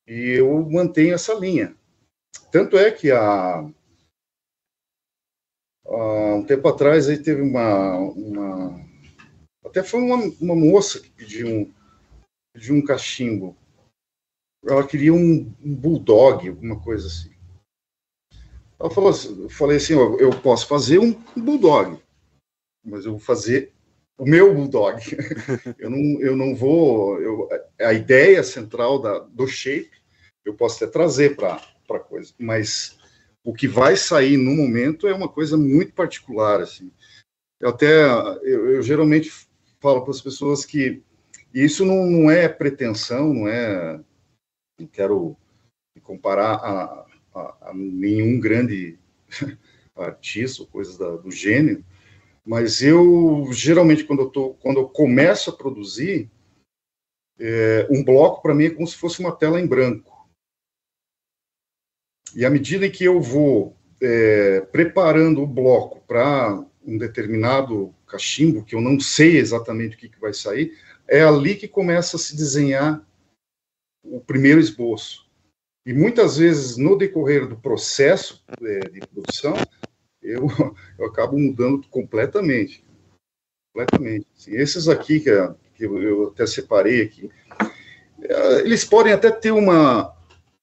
E 0.07 0.39
eu 0.39 0.69
mantenho 0.69 1.13
essa 1.13 1.33
linha. 1.33 1.75
Tanto 2.51 2.77
é 2.77 2.91
que 2.91 3.11
a, 3.11 3.67
Uh, 5.86 6.36
um 6.36 6.45
tempo 6.45 6.67
atrás 6.69 7.09
aí 7.09 7.21
teve 7.21 7.41
uma, 7.41 7.97
uma 7.97 8.84
até 9.65 9.84
foi 9.84 9.99
uma, 10.01 10.15
uma 10.39 10.55
moça 10.55 10.99
que 10.99 11.09
pediu 11.09 11.47
um, 11.47 11.73
pediu 12.53 12.75
um 12.75 12.84
cachimbo. 12.84 13.57
Ela 14.65 14.88
queria 14.88 15.13
um, 15.13 15.53
um 15.61 15.75
bulldog, 15.75 16.47
alguma 16.47 16.79
coisa 16.79 17.07
assim. 17.07 17.34
Ela 18.79 18.89
falou 18.89 19.09
assim, 19.09 19.41
eu 19.41 19.49
falei 19.49 19.77
assim, 19.77 19.95
ó, 19.95 20.15
eu 20.17 20.29
posso 20.41 20.67
fazer 20.67 20.99
um 20.99 21.11
bulldog, 21.36 22.01
mas 22.84 23.05
eu 23.05 23.11
vou 23.11 23.19
fazer 23.19 23.73
o 24.17 24.25
meu 24.25 24.53
bulldog. 24.53 25.01
eu 25.77 25.89
não, 25.89 26.21
eu 26.21 26.36
não 26.36 26.55
vou. 26.55 27.19
Eu, 27.19 27.49
a 27.81 27.93
ideia 27.93 28.41
central 28.41 29.01
da, 29.01 29.19
do 29.19 29.47
shape 29.47 29.91
eu 30.45 30.53
posso 30.53 30.84
até 30.84 30.91
trazer 30.91 31.36
para 31.36 31.61
para 31.93 31.99
coisa, 31.99 32.33
mas 32.39 32.97
o 33.43 33.53
que 33.53 33.67
vai 33.67 33.95
sair 33.95 34.37
no 34.37 34.55
momento 34.55 35.07
é 35.07 35.13
uma 35.13 35.29
coisa 35.29 35.55
muito 35.55 35.93
particular, 35.93 36.61
assim. 36.61 36.91
Eu 37.59 37.69
até, 37.69 38.03
eu, 38.41 38.71
eu 38.71 38.81
geralmente 38.81 39.31
falo 39.79 40.01
para 40.01 40.11
as 40.11 40.21
pessoas 40.21 40.65
que 40.65 41.03
isso 41.53 41.85
não, 41.85 42.05
não 42.05 42.31
é 42.31 42.49
pretensão, 42.49 43.31
não 43.33 43.47
é, 43.47 43.99
não 44.79 44.87
quero 44.87 45.37
comparar 46.01 46.55
a, 46.55 47.05
a, 47.35 47.69
a 47.69 47.73
nenhum 47.73 48.39
grande 48.39 48.97
artista 49.95 50.63
ou 50.63 50.67
coisas 50.67 50.97
do 50.97 51.29
gênero, 51.29 51.85
mas 52.43 52.81
eu 52.81 53.47
geralmente 53.51 54.03
quando 54.03 54.23
eu 54.23 54.29
tô, 54.29 54.53
quando 54.55 54.79
eu 54.79 54.89
começo 54.89 55.49
a 55.49 55.55
produzir 55.55 56.29
é, 57.39 57.87
um 57.89 58.03
bloco 58.03 58.41
para 58.41 58.55
mim 58.55 58.65
é 58.65 58.69
como 58.71 58.87
se 58.87 58.97
fosse 58.97 59.19
uma 59.19 59.31
tela 59.31 59.61
em 59.61 59.67
branco 59.67 60.12
e 62.36 62.45
à 62.45 62.49
medida 62.49 62.89
que 62.89 63.03
eu 63.03 63.21
vou 63.21 63.75
é, 64.01 64.61
preparando 64.61 65.41
o 65.41 65.47
bloco 65.47 66.01
para 66.07 66.63
um 66.86 66.97
determinado 66.97 67.93
cachimbo, 68.07 68.63
que 68.63 68.75
eu 68.75 68.81
não 68.81 68.99
sei 68.99 69.38
exatamente 69.38 69.95
o 69.95 69.99
que, 69.99 70.09
que 70.09 70.19
vai 70.19 70.34
sair, 70.34 70.77
é 71.07 71.21
ali 71.21 71.55
que 71.55 71.67
começa 71.67 72.17
a 72.17 72.19
se 72.19 72.36
desenhar 72.36 73.05
o 74.03 74.19
primeiro 74.19 74.59
esboço. 74.59 75.29
E 75.86 75.93
muitas 75.93 76.38
vezes, 76.38 76.77
no 76.77 76.97
decorrer 76.97 77.47
do 77.47 77.57
processo 77.57 78.43
é, 78.61 78.79
de 78.89 78.99
produção, 79.01 79.53
eu, 80.21 80.47
eu 80.97 81.05
acabo 81.05 81.38
mudando 81.38 81.88
completamente. 81.89 82.84
Completamente. 83.73 84.27
Assim, 84.38 84.55
esses 84.55 84.88
aqui, 84.88 85.19
que, 85.19 85.31
que 85.75 85.86
eu 85.86 86.29
até 86.29 86.45
separei 86.45 87.01
aqui, 87.01 87.29
é, 88.21 88.59
eles 88.61 88.86
podem 88.86 89.11
até 89.11 89.29
ter 89.29 89.51
uma, 89.51 90.15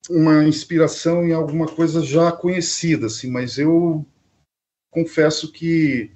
uma 0.09 0.45
inspiração 0.45 1.25
em 1.25 1.33
alguma 1.33 1.67
coisa 1.67 2.03
já 2.03 2.33
conhecida, 2.33 3.07
assim, 3.07 3.31
mas 3.31 3.59
eu 3.59 4.05
confesso 4.91 5.53
que 5.53 6.11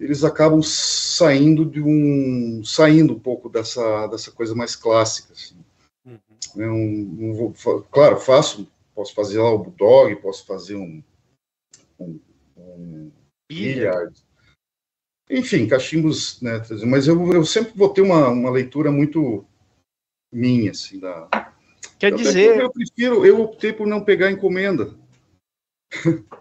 eles 0.00 0.24
acabam 0.24 0.62
saindo 0.62 1.64
de 1.64 1.80
um 1.80 2.64
saindo 2.64 3.14
um 3.14 3.18
pouco 3.18 3.48
dessa 3.50 4.06
dessa 4.06 4.32
coisa 4.32 4.54
mais 4.54 4.74
clássica 4.74 5.32
assim. 5.34 5.56
uhum. 6.06 6.18
eu 6.56 6.74
não 6.74 7.34
vou, 7.34 7.54
claro 7.90 8.18
faço 8.18 8.66
posso 8.94 9.14
fazer 9.14 9.38
lá 9.38 9.50
o 9.50 9.58
bulldog 9.58 10.16
posso 10.16 10.46
fazer 10.46 10.76
um, 10.76 11.02
um, 11.98 12.18
um 12.56 13.12
bilhard 13.48 14.14
enfim 15.28 15.68
cachimbos 15.68 16.40
né 16.40 16.62
mas 16.86 17.06
eu, 17.06 17.32
eu 17.32 17.44
sempre 17.44 17.72
vou 17.76 17.90
ter 17.90 18.00
uma, 18.00 18.28
uma 18.28 18.50
leitura 18.50 18.90
muito 18.90 19.44
minha 20.32 20.70
assim 20.70 20.98
da 20.98 21.49
Quer 22.00 22.14
dizer. 22.14 22.58
Eu 22.58 22.72
prefiro, 22.72 23.26
eu 23.26 23.42
optei 23.42 23.74
por 23.74 23.86
não 23.86 24.02
pegar 24.02 24.30
encomenda. 24.30 24.94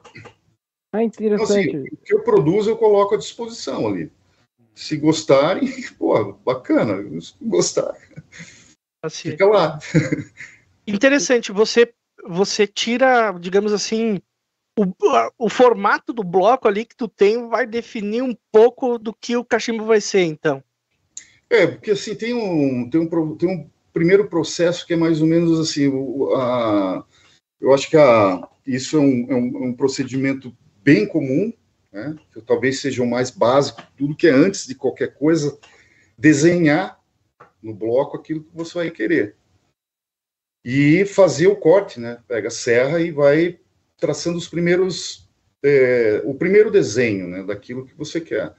Ah, 0.91 1.03
interessante. 1.03 1.67
Então, 1.69 1.81
assim, 1.81 1.93
o 1.93 1.97
que 1.97 2.13
eu 2.15 2.23
produzo, 2.23 2.71
eu 2.71 2.75
coloco 2.75 3.13
à 3.13 3.17
disposição 3.19 3.87
ali. 3.87 4.11
Se 4.73 4.97
gostarem, 4.97 5.69
pô, 5.99 6.33
bacana. 6.33 6.97
Se 7.21 7.35
gostar, 7.39 7.95
assim, 9.03 9.29
fica 9.29 9.45
lá. 9.45 9.77
Interessante, 10.87 11.51
você, 11.51 11.93
você 12.25 12.65
tira, 12.65 13.31
digamos 13.33 13.71
assim, 13.71 14.19
o, 14.75 14.91
o 15.37 15.47
formato 15.47 16.11
do 16.11 16.23
bloco 16.23 16.67
ali 16.67 16.83
que 16.85 16.95
tu 16.95 17.07
tem 17.07 17.47
vai 17.47 17.67
definir 17.67 18.23
um 18.23 18.35
pouco 18.51 18.97
do 18.97 19.13
que 19.13 19.37
o 19.37 19.45
cachimbo 19.45 19.85
vai 19.85 20.01
ser, 20.01 20.23
então. 20.23 20.63
É, 21.47 21.67
porque 21.67 21.91
assim, 21.91 22.15
tem 22.15 22.33
um, 22.33 22.89
tem 22.89 22.99
um, 22.99 23.37
tem 23.37 23.47
um 23.47 23.69
primeiro 23.93 24.27
processo 24.27 24.85
que 24.85 24.93
é 24.93 24.97
mais 24.97 25.21
ou 25.21 25.27
menos 25.27 25.59
assim, 25.59 25.87
o, 25.87 26.33
a, 26.35 27.05
eu 27.59 27.73
acho 27.73 27.89
que 27.89 27.97
a, 27.97 28.47
isso 28.65 28.97
é 28.97 28.99
um, 28.99 29.27
é 29.29 29.35
um, 29.35 29.63
é 29.63 29.67
um 29.67 29.73
procedimento 29.73 30.55
bem 30.83 31.07
comum, 31.07 31.51
né, 31.91 32.15
que 32.31 32.41
talvez 32.41 32.79
seja 32.79 33.03
o 33.03 33.09
mais 33.09 33.31
básico, 33.31 33.81
tudo 33.97 34.15
que 34.15 34.27
é 34.27 34.31
antes 34.31 34.67
de 34.67 34.75
qualquer 34.75 35.13
coisa, 35.13 35.57
desenhar 36.17 36.99
no 37.61 37.73
bloco 37.73 38.17
aquilo 38.17 38.43
que 38.43 38.55
você 38.55 38.73
vai 38.75 38.91
querer. 38.91 39.35
E 40.63 41.05
fazer 41.05 41.47
o 41.47 41.55
corte, 41.55 41.99
né? 41.99 42.21
Pega 42.27 42.49
a 42.49 42.51
serra 42.51 42.99
e 42.99 43.11
vai 43.11 43.59
traçando 43.97 44.37
os 44.37 44.47
primeiros, 44.47 45.29
é, 45.63 46.21
o 46.25 46.33
primeiro 46.33 46.69
desenho, 46.69 47.27
né? 47.27 47.43
Daquilo 47.43 47.85
que 47.85 47.95
você 47.95 48.19
quer. 48.19 48.53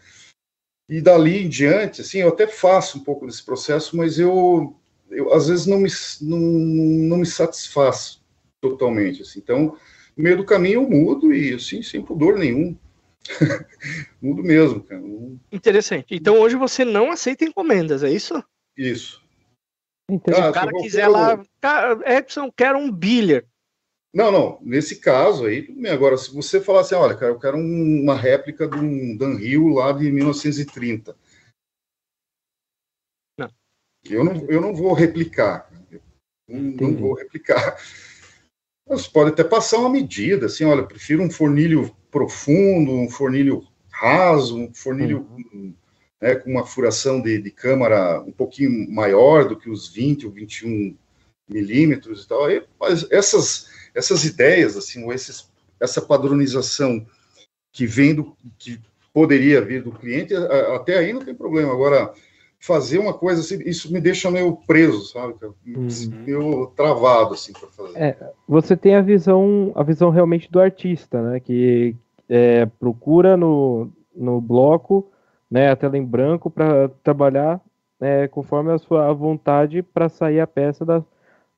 E 0.89 1.01
dali 1.01 1.45
em 1.45 1.49
diante, 1.49 2.01
assim, 2.01 2.18
eu 2.18 2.28
até 2.28 2.47
faço 2.47 2.99
um 2.99 3.05
pouco 3.05 3.26
desse 3.26 3.45
processo, 3.45 3.97
mas 3.97 4.18
eu, 4.18 4.80
eu 5.11 5.32
às 5.32 5.48
vezes 5.48 5.66
não 5.66 5.78
me, 5.78 5.88
não, 6.22 6.38
não 6.38 7.16
me 7.18 7.26
satisfaço 7.26 8.22
totalmente, 8.61 9.22
assim. 9.22 9.40
Então, 9.40 9.76
no 10.16 10.24
meio 10.24 10.36
do 10.36 10.44
caminho 10.44 10.82
eu 10.82 10.88
mudo 10.88 11.32
e, 11.32 11.54
assim, 11.54 11.82
sem 11.82 12.02
pudor 12.02 12.38
nenhum. 12.38 12.76
mudo 14.20 14.42
mesmo, 14.42 14.82
cara. 14.82 15.02
Interessante. 15.52 16.14
Então 16.14 16.38
hoje 16.40 16.56
você 16.56 16.84
não 16.84 17.11
aceita 17.11 17.44
encomendas, 17.44 18.02
é 18.02 18.11
isso? 18.11 18.42
Isso. 18.76 19.22
Então, 20.11 20.34
se 20.34 20.48
o 20.48 20.52
cara 20.52 20.72
quiser 20.72 21.06
lá, 21.06 21.40
Edson, 22.04 22.50
quero 22.50 22.78
um 22.78 22.90
biller. 22.90 23.46
Não, 24.12 24.32
não. 24.32 24.58
Nesse 24.61 24.96
caso 24.96 25.46
aí, 25.46 25.62
tudo 25.62 25.80
bem. 25.80 25.92
Agora, 25.92 26.16
se 26.16 26.34
você 26.34 26.61
falar 26.61 26.80
assim, 26.80 26.96
olha, 26.96 27.14
cara, 27.14 27.32
eu 27.32 27.38
quero 27.38 27.56
um, 27.56 28.02
uma 28.02 28.16
réplica 28.16 28.66
de 28.66 28.76
um 28.76 29.16
Danhill 29.16 29.68
lá 29.68 29.92
de 29.92 30.11
1930. 30.11 31.16
Eu 34.05 34.24
não, 34.24 34.46
eu 34.48 34.61
não 34.61 34.74
vou 34.74 34.92
replicar. 34.92 35.70
Não, 36.48 36.90
não 36.90 36.96
vou 36.96 37.14
replicar. 37.14 37.76
Você 38.86 39.09
pode 39.09 39.30
até 39.30 39.44
passar 39.44 39.78
uma 39.78 39.90
medida, 39.90 40.46
assim, 40.46 40.64
olha, 40.64 40.82
prefiro 40.82 41.22
um 41.22 41.30
fornilho 41.30 41.94
profundo, 42.11 42.92
um 42.92 43.09
fornilho 43.09 43.64
raso, 43.88 44.59
um 44.59 44.74
fornilho 44.74 45.28
uhum. 45.30 45.74
né, 46.20 46.34
com 46.34 46.51
uma 46.51 46.66
furação 46.66 47.20
de, 47.20 47.40
de, 47.40 47.51
câmara 47.51 48.20
um 48.20 48.32
pouquinho 48.32 48.90
maior 48.90 49.46
do 49.48 49.57
que 49.57 49.70
os 49.70 49.88
20 49.88 50.26
ou 50.26 50.32
21 50.32 50.96
milímetros 51.48 52.24
e 52.24 52.28
tal. 52.28 52.46
Aí, 52.46 52.64
mas 52.80 53.07
essas, 53.12 53.68
essas 53.94 54.24
ideias, 54.24 54.76
assim, 54.76 55.05
ou 55.05 55.12
esses, 55.12 55.48
essa 55.78 56.03
padronização 56.03 57.07
que 57.72 57.86
vem 57.86 58.14
do 58.14 58.36
que 58.59 58.80
poderia 59.12 59.61
vir 59.61 59.82
do 59.82 59.92
cliente, 59.92 60.34
até 60.74 60.98
aí 60.98 61.12
não 61.12 61.24
tem 61.24 61.34
problema. 61.34 61.72
Agora, 61.72 62.12
fazer 62.61 62.98
uma 62.98 63.14
coisa 63.14 63.40
assim, 63.40 63.58
isso 63.64 63.90
me 63.90 64.00
deixa 64.00 64.30
meio 64.30 64.54
preso, 64.66 65.06
sabe? 65.06 65.34
Uhum. 65.66 65.88
Meio 66.26 66.66
travado, 66.76 67.32
assim, 67.32 67.52
para 67.52 67.68
fazer. 67.68 67.98
É, 67.98 68.32
você 68.46 68.76
tem 68.76 68.94
a 68.94 69.00
visão, 69.00 69.72
a 69.74 69.82
visão 69.82 70.11
realmente 70.11 70.50
do 70.50 70.61
artista, 70.61 71.22
né? 71.22 71.40
Que 71.40 71.96
é, 72.28 72.66
procura 72.66 73.36
no, 73.36 73.90
no 74.14 74.40
bloco, 74.40 75.11
né, 75.50 75.70
a 75.70 75.76
tela 75.76 75.96
em 75.96 76.04
branco 76.04 76.48
para 76.48 76.88
trabalhar 77.02 77.61
é, 78.00 78.28
conforme 78.28 78.72
a 78.72 78.78
sua 78.78 79.12
vontade 79.12 79.82
para 79.82 80.08
sair 80.08 80.40
a 80.40 80.46
peça 80.46 80.84
da, 80.84 81.02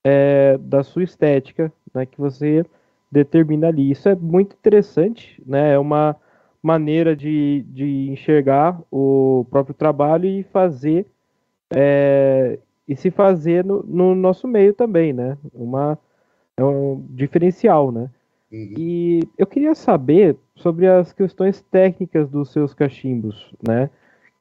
é, 0.02 0.56
da 0.58 0.82
sua 0.82 1.04
estética, 1.04 1.70
né, 1.94 2.06
que 2.06 2.18
você 2.18 2.64
determina 3.10 3.68
ali. 3.68 3.90
Isso 3.90 4.08
é 4.08 4.14
muito 4.14 4.56
interessante, 4.56 5.42
né? 5.44 5.74
É 5.74 5.78
uma 5.78 6.16
maneira 6.62 7.16
de, 7.16 7.64
de 7.68 8.08
enxergar 8.10 8.80
o 8.90 9.44
próprio 9.50 9.74
trabalho 9.74 10.26
e 10.26 10.44
fazer 10.44 11.06
é, 11.74 12.58
e 12.86 12.94
se 12.94 13.10
fazer 13.10 13.64
no, 13.64 13.82
no, 13.82 14.14
nosso 14.14 14.46
meio 14.46 14.72
também, 14.74 15.12
né? 15.12 15.36
Uma, 15.52 15.98
é 16.56 16.64
um 16.64 17.04
diferencial, 17.10 17.90
né? 17.90 18.10
Uhum. 18.52 18.74
E 18.76 19.20
eu 19.38 19.46
queria 19.46 19.74
saber 19.74 20.36
sobre 20.54 20.86
as 20.86 21.12
questões 21.12 21.60
técnicas 21.62 22.28
dos 22.28 22.52
seus 22.52 22.74
cachimbos, 22.74 23.52
né? 23.66 23.90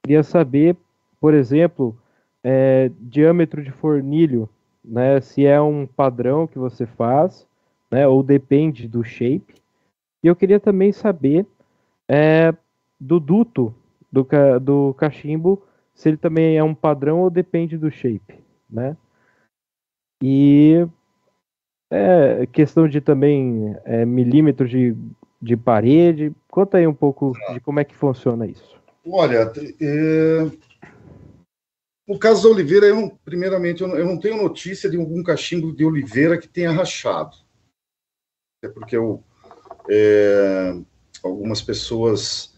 Queria 0.03 0.23
saber, 0.23 0.75
por 1.19 1.33
exemplo, 1.33 1.97
é, 2.43 2.91
diâmetro 2.99 3.63
de 3.63 3.71
fornilho, 3.71 4.49
né? 4.83 5.21
Se 5.21 5.45
é 5.45 5.61
um 5.61 5.87
padrão 5.87 6.45
que 6.45 6.59
você 6.59 6.85
faz, 6.85 7.47
né? 7.89 8.07
Ou 8.07 8.21
depende 8.21 8.87
do 8.87 9.03
shape. 9.03 9.55
E 10.23 10.27
eu 10.27 10.35
queria 10.35 10.59
também 10.59 10.91
saber 10.91 11.45
é, 12.11 12.53
do 12.99 13.21
duto 13.21 13.73
do, 14.11 14.27
do 14.61 14.93
cachimbo, 14.95 15.65
se 15.93 16.09
ele 16.09 16.17
também 16.17 16.57
é 16.57 16.63
um 16.63 16.75
padrão 16.75 17.21
ou 17.21 17.29
depende 17.29 17.77
do 17.77 17.89
shape, 17.89 18.43
né? 18.69 18.97
E 20.21 20.85
é, 21.89 22.45
questão 22.47 22.85
de 22.85 22.99
também 22.99 23.77
é, 23.85 24.05
milímetros 24.05 24.69
de, 24.69 24.93
de 25.41 25.55
parede. 25.55 26.33
Conta 26.49 26.77
aí 26.77 26.85
um 26.85 26.93
pouco 26.93 27.31
de 27.53 27.61
como 27.61 27.79
é 27.79 27.85
que 27.85 27.95
funciona 27.95 28.45
isso. 28.45 28.79
Olha, 29.05 29.51
é... 29.79 30.51
no 32.05 32.19
caso 32.19 32.43
da 32.43 32.49
Oliveira, 32.53 32.87
eu 32.87 32.95
não, 32.95 33.09
primeiramente, 33.23 33.81
eu 33.81 33.87
não, 33.87 33.95
eu 33.95 34.05
não, 34.05 34.19
tenho 34.19 34.35
notícia 34.35 34.89
de 34.89 34.97
algum 34.97 35.23
cachimbo 35.23 35.73
de 35.73 35.85
Oliveira 35.85 36.37
que 36.37 36.47
tenha 36.47 36.71
rachado. 36.71 37.37
É 38.63 38.67
porque 38.67 38.95
eu, 38.95 39.23
é, 39.89 40.75
algumas 41.23 41.61
pessoas 41.61 42.53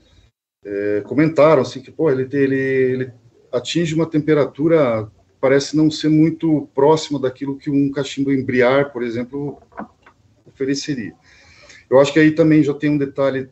é, 0.63 1.01
comentaram 1.01 1.61
assim 1.61 1.81
que 1.81 1.91
pô, 1.91 2.09
ele, 2.09 2.27
ele, 2.31 2.55
ele 2.55 3.13
atinge 3.51 3.93
uma 3.93 4.09
temperatura 4.09 5.11
parece 5.39 5.75
não 5.75 5.91
ser 5.91 6.07
muito 6.07 6.69
próxima 6.73 7.19
daquilo 7.19 7.57
que 7.57 7.69
um 7.69 7.91
cachimbo 7.91 8.31
embriar, 8.31 8.93
por 8.93 9.03
exemplo, 9.03 9.61
ofereceria. 10.45 11.13
Eu 11.89 11.99
acho 11.99 12.13
que 12.13 12.19
aí 12.19 12.31
também 12.31 12.63
já 12.63 12.73
tem 12.73 12.89
um 12.89 12.97
detalhe 12.97 13.49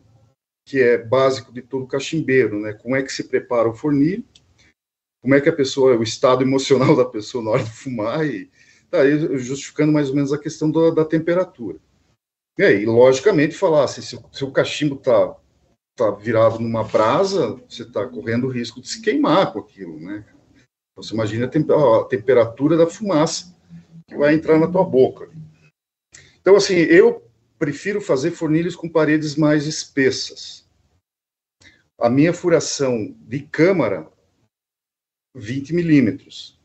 que 0.66 0.80
é 0.80 0.98
básico 0.98 1.52
de 1.52 1.62
todo 1.62 1.86
cachimbeiro, 1.86 2.62
né? 2.62 2.72
Como 2.72 2.96
é 2.96 3.04
que 3.04 3.12
se 3.12 3.26
prepara 3.26 3.68
o 3.68 3.74
fornilho, 3.74 4.24
como 5.22 5.36
é 5.36 5.42
que 5.42 5.50
a 5.50 5.54
pessoa, 5.54 5.98
o 5.98 6.04
estado 6.04 6.44
emocional 6.44 6.96
da 6.98 7.04
pessoa 7.04 7.44
na 7.44 7.52
hora 7.52 7.64
de 7.64 7.72
fumar 7.72 8.26
e 8.26 8.50
tá 8.90 9.02
aí 9.02 9.38
justificando 9.38 9.92
mais 9.92 10.10
ou 10.10 10.16
menos 10.16 10.32
a 10.32 10.38
questão 10.38 10.72
da, 10.72 10.92
da 10.92 11.06
temperatura. 11.06 11.78
E 12.58 12.64
aí, 12.64 12.86
logicamente, 12.86 13.56
falar 13.56 13.86
assim, 13.86 14.02
se, 14.02 14.20
se 14.32 14.44
o 14.44 14.52
cachimbo 14.52 14.96
está 14.96 15.36
tá 15.96 16.12
virado 16.12 16.60
numa 16.60 16.84
brasa, 16.84 17.56
você 17.68 17.84
está 17.84 18.08
correndo 18.08 18.48
o 18.48 18.50
risco 18.50 18.82
de 18.82 18.88
se 18.88 19.02
queimar 19.02 19.54
com 19.54 19.60
aquilo, 19.60 20.00
né? 20.00 20.26
Então, 20.92 21.04
você 21.04 21.14
imagina 21.14 21.46
a, 21.46 22.02
a 22.02 22.06
temperatura 22.06 22.78
da 22.78 22.88
fumaça 22.88 23.56
que 24.08 24.16
vai 24.18 24.34
entrar 24.34 24.60
na 24.60 24.70
tua 24.70 24.84
boca. 24.84 25.30
Então, 26.42 26.56
assim, 26.56 26.76
eu 26.76 27.26
prefiro 27.58 28.02
fazer 28.02 28.32
fornilhos 28.32 28.76
com 28.76 28.90
paredes 28.90 29.36
mais 29.36 29.68
espessas. 29.68 30.68
A 32.00 32.10
minha 32.10 32.34
furação 32.34 33.16
de 33.22 33.42
câmara, 33.42 34.12
20 35.36 35.74
milímetros. 35.74 36.60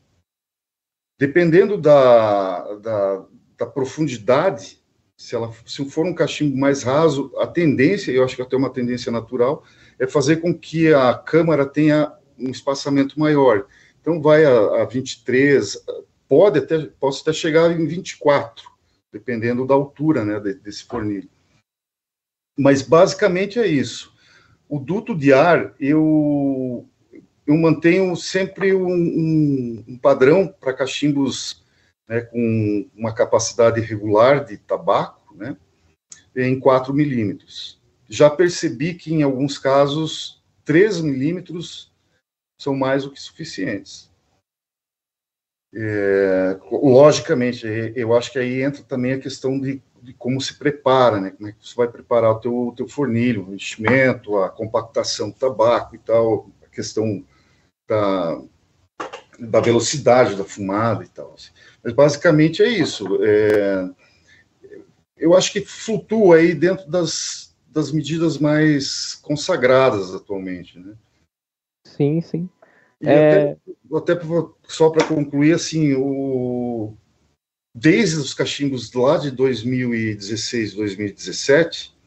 Dependendo 1.19 1.79
da, 1.79 2.73
da, 2.75 3.27
da 3.57 3.65
profundidade 3.65 4.81
se 5.17 5.35
ela 5.35 5.51
se 5.65 5.83
for 5.89 6.05
um 6.05 6.13
cachimbo 6.13 6.55
mais 6.55 6.83
raso, 6.83 7.33
a 7.39 7.47
tendência, 7.47 8.11
eu 8.11 8.23
acho 8.23 8.35
que 8.35 8.41
até 8.41 8.55
uma 8.55 8.69
tendência 8.69 9.11
natural, 9.11 9.63
é 9.97 10.05
fazer 10.05 10.37
com 10.37 10.53
que 10.53 10.93
a 10.93 11.13
câmara 11.15 11.65
tenha 11.65 12.13
um 12.37 12.51
espaçamento 12.51 13.19
maior. 13.19 13.65
Então 13.99 14.21
vai 14.21 14.45
a, 14.45 14.83
a 14.83 14.85
23, 14.85 15.83
pode 16.29 16.59
até 16.59 16.85
posso 16.99 17.23
até 17.23 17.33
chegar 17.33 17.71
em 17.71 17.87
24, 17.87 18.69
dependendo 19.11 19.65
da 19.65 19.73
altura, 19.73 20.23
né, 20.23 20.39
desse 20.39 20.83
fornilho. 20.83 21.29
Mas 22.57 22.83
basicamente 22.83 23.59
é 23.59 23.65
isso. 23.65 24.13
O 24.69 24.79
duto 24.79 25.15
de 25.15 25.33
ar, 25.33 25.73
eu 25.79 26.87
eu 27.45 27.55
mantenho 27.55 28.13
sempre 28.15 28.75
um, 28.75 28.91
um, 28.91 29.83
um 29.87 29.97
padrão 29.97 30.53
para 30.59 30.73
cachimbos 30.73 31.63
né, 32.07 32.21
com 32.21 32.89
uma 32.95 33.13
capacidade 33.13 33.81
regular 33.81 34.45
de 34.45 34.57
tabaco, 34.57 35.35
né, 35.35 35.57
em 36.35 36.59
4 36.59 36.93
milímetros. 36.93 37.81
Já 38.07 38.29
percebi 38.29 38.93
que, 38.93 39.13
em 39.13 39.23
alguns 39.23 39.57
casos, 39.57 40.41
3 40.63 41.01
milímetros 41.01 41.91
são 42.59 42.75
mais 42.75 43.03
do 43.03 43.11
que 43.11 43.19
suficientes. 43.19 44.09
É, 45.75 46.57
logicamente, 46.71 47.65
eu 47.95 48.15
acho 48.15 48.31
que 48.31 48.39
aí 48.39 48.61
entra 48.61 48.81
também 48.83 49.13
a 49.13 49.19
questão 49.19 49.59
de, 49.59 49.81
de, 50.01 50.13
como 50.13 50.39
se 50.39 50.57
prepara, 50.57 51.19
né? 51.19 51.31
Como 51.31 51.49
é 51.49 51.51
que 51.51 51.67
você 51.67 51.75
vai 51.75 51.87
preparar 51.87 52.31
o 52.31 52.39
teu, 52.39 52.73
teu 52.75 52.87
fornilho, 52.87 53.49
o 53.49 53.53
enchimento, 53.53 54.37
a 54.37 54.49
compactação 54.49 55.29
do 55.29 55.35
tabaco 55.35 55.95
e 55.95 55.99
tal, 55.99 56.49
a 56.65 56.69
questão 56.69 57.23
da, 57.87 58.41
da 59.39 59.59
velocidade 59.59 60.35
da 60.35 60.43
fumada 60.43 61.03
e 61.03 61.09
tal. 61.09 61.33
Assim. 61.33 61.51
Mas 61.87 61.95
basicamente 61.95 62.61
é 62.61 62.67
isso. 62.67 63.07
É, 63.23 63.89
eu 65.15 65.33
acho 65.33 65.53
que 65.53 65.61
flutua 65.61 66.35
aí 66.35 66.53
dentro 66.53 66.85
das, 66.91 67.55
das 67.65 67.93
medidas 67.93 68.37
mais 68.37 69.15
consagradas 69.15 70.13
atualmente, 70.13 70.77
né? 70.77 70.97
Sim, 71.85 72.19
sim. 72.19 72.49
E 72.99 73.07
é... 73.07 73.57
até, 73.95 74.15
até 74.15 74.27
só 74.67 74.89
para 74.89 75.07
concluir, 75.07 75.53
assim, 75.53 75.93
o, 75.93 76.93
desde 77.73 78.17
os 78.17 78.33
cachimbos 78.33 78.91
lá 78.91 79.17
de 79.17 79.31
2016, 79.31 80.73
2017, 80.73 81.97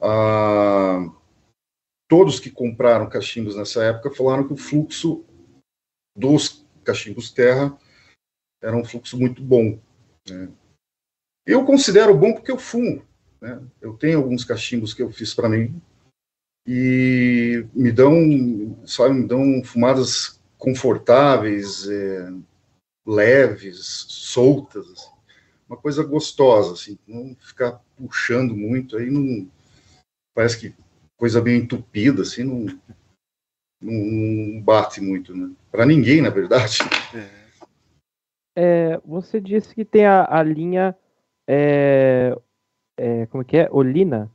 a, 0.00 1.10
todos 2.08 2.38
que 2.38 2.52
compraram 2.52 3.08
cachimbos 3.08 3.56
nessa 3.56 3.82
época 3.82 4.14
falaram 4.14 4.46
que 4.46 4.52
o 4.52 4.56
fluxo 4.56 5.24
dos 6.16 6.64
cachimbos 6.84 7.32
terra 7.32 7.76
era 8.66 8.76
um 8.76 8.84
fluxo 8.84 9.16
muito 9.16 9.40
bom. 9.40 9.78
Né? 10.28 10.48
Eu 11.46 11.64
considero 11.64 12.16
bom 12.16 12.32
porque 12.32 12.50
eu 12.50 12.58
fumo. 12.58 13.00
Né? 13.40 13.62
Eu 13.80 13.94
tenho 13.94 14.18
alguns 14.18 14.44
cachimbos 14.44 14.92
que 14.92 15.02
eu 15.02 15.12
fiz 15.12 15.32
para 15.32 15.48
mim 15.48 15.80
e 16.66 17.64
me 17.72 17.92
dão, 17.92 18.76
sabe, 18.84 19.14
me 19.14 19.26
dão 19.26 19.62
fumadas 19.62 20.40
confortáveis, 20.58 21.88
é, 21.88 22.32
leves, 23.06 24.06
soltas, 24.08 24.84
assim. 24.90 25.10
uma 25.68 25.76
coisa 25.76 26.02
gostosa, 26.02 26.72
assim, 26.72 26.98
não 27.06 27.36
ficar 27.36 27.80
puxando 27.96 28.56
muito, 28.56 28.96
aí 28.96 29.08
não 29.08 29.48
parece 30.34 30.58
que 30.58 30.74
coisa 31.16 31.40
bem 31.40 31.60
entupida, 31.60 32.22
assim, 32.22 32.42
não, 32.42 32.66
não 33.80 34.60
bate 34.60 35.00
muito, 35.00 35.36
né? 35.36 35.54
Para 35.70 35.86
ninguém, 35.86 36.20
na 36.20 36.30
verdade. 36.30 36.78
É, 37.14 37.45
você 39.04 39.40
disse 39.40 39.74
que 39.74 39.84
tem 39.84 40.06
a, 40.06 40.26
a 40.28 40.42
linha, 40.42 40.96
é, 41.46 42.36
é, 42.96 43.26
como 43.26 43.44
que 43.44 43.58
é? 43.58 43.68
Olina, 43.70 44.30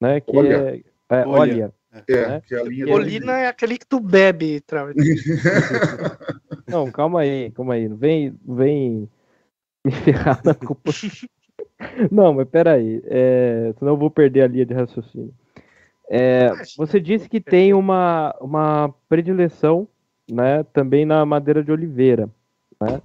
né? 0.00 0.20
Que 0.20 0.36
Olha. 0.36 0.70
é, 0.70 0.82
é, 1.08 1.26
Olha. 1.26 1.28
olha. 1.28 1.74
É, 2.08 2.28
né? 2.28 2.42
que 2.46 2.54
é 2.54 2.58
a 2.58 2.62
linha 2.62 2.92
Olina 2.92 3.38
é 3.38 3.48
aquele 3.48 3.76
que 3.76 3.86
tu 3.86 4.00
bebe. 4.00 4.62
Não, 6.66 6.90
calma 6.90 7.20
aí, 7.20 7.50
calma 7.50 7.74
aí. 7.74 7.86
Não 7.86 7.96
vem, 7.96 8.34
vem 8.48 9.08
me 9.84 9.92
ferrar 9.92 10.40
na 10.42 10.54
culpa. 10.54 10.90
Não, 12.10 12.32
mas 12.32 12.48
peraí. 12.48 13.02
É, 13.04 13.74
senão 13.78 13.92
eu 13.92 13.98
vou 13.98 14.10
perder 14.10 14.42
a 14.42 14.46
linha 14.46 14.64
de 14.64 14.72
raciocínio. 14.72 15.34
É, 16.08 16.48
você 16.76 16.98
disse 16.98 17.28
que 17.28 17.40
tem 17.40 17.74
uma, 17.74 18.34
uma 18.40 18.94
predileção 19.08 19.86
né, 20.30 20.62
também 20.72 21.04
na 21.04 21.24
madeira 21.26 21.62
de 21.62 21.70
oliveira. 21.70 22.28
Né? 22.80 23.02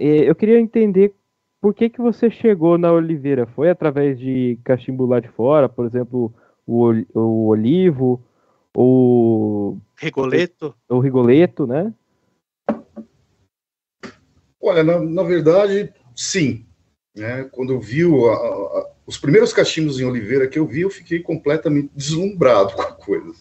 E 0.00 0.24
eu 0.24 0.34
queria 0.34 0.58
entender 0.60 1.14
por 1.60 1.74
que, 1.74 1.88
que 1.90 2.00
você 2.00 2.30
chegou 2.30 2.78
na 2.78 2.92
oliveira. 2.92 3.46
Foi 3.46 3.68
através 3.70 4.18
de 4.18 4.58
cachimbo 4.64 5.06
lá 5.06 5.18
de 5.20 5.28
fora, 5.28 5.68
por 5.68 5.86
exemplo, 5.86 6.32
o, 6.66 6.84
o 7.14 7.48
olivo, 7.48 8.22
ou 8.74 9.80
Rigoleto. 9.96 10.74
o 10.88 10.98
rigoleto, 11.00 11.66
né? 11.66 11.92
Olha, 14.60 14.82
na, 14.84 15.00
na 15.00 15.22
verdade, 15.22 15.92
sim. 16.14 16.64
Né? 17.16 17.44
Quando 17.44 17.72
eu 17.72 17.80
vi 17.80 18.04
o- 18.04 18.28
a- 18.28 18.34
a- 18.36 18.92
os 19.06 19.18
primeiros 19.18 19.52
cachimbos 19.52 19.98
em 19.98 20.04
Oliveira 20.04 20.46
que 20.48 20.58
eu 20.58 20.66
vi, 20.66 20.82
eu 20.82 20.90
fiquei 20.90 21.20
completamente 21.20 21.90
deslumbrado 21.94 22.72
com 22.76 22.82
a 22.82 22.92
coisa. 22.92 23.34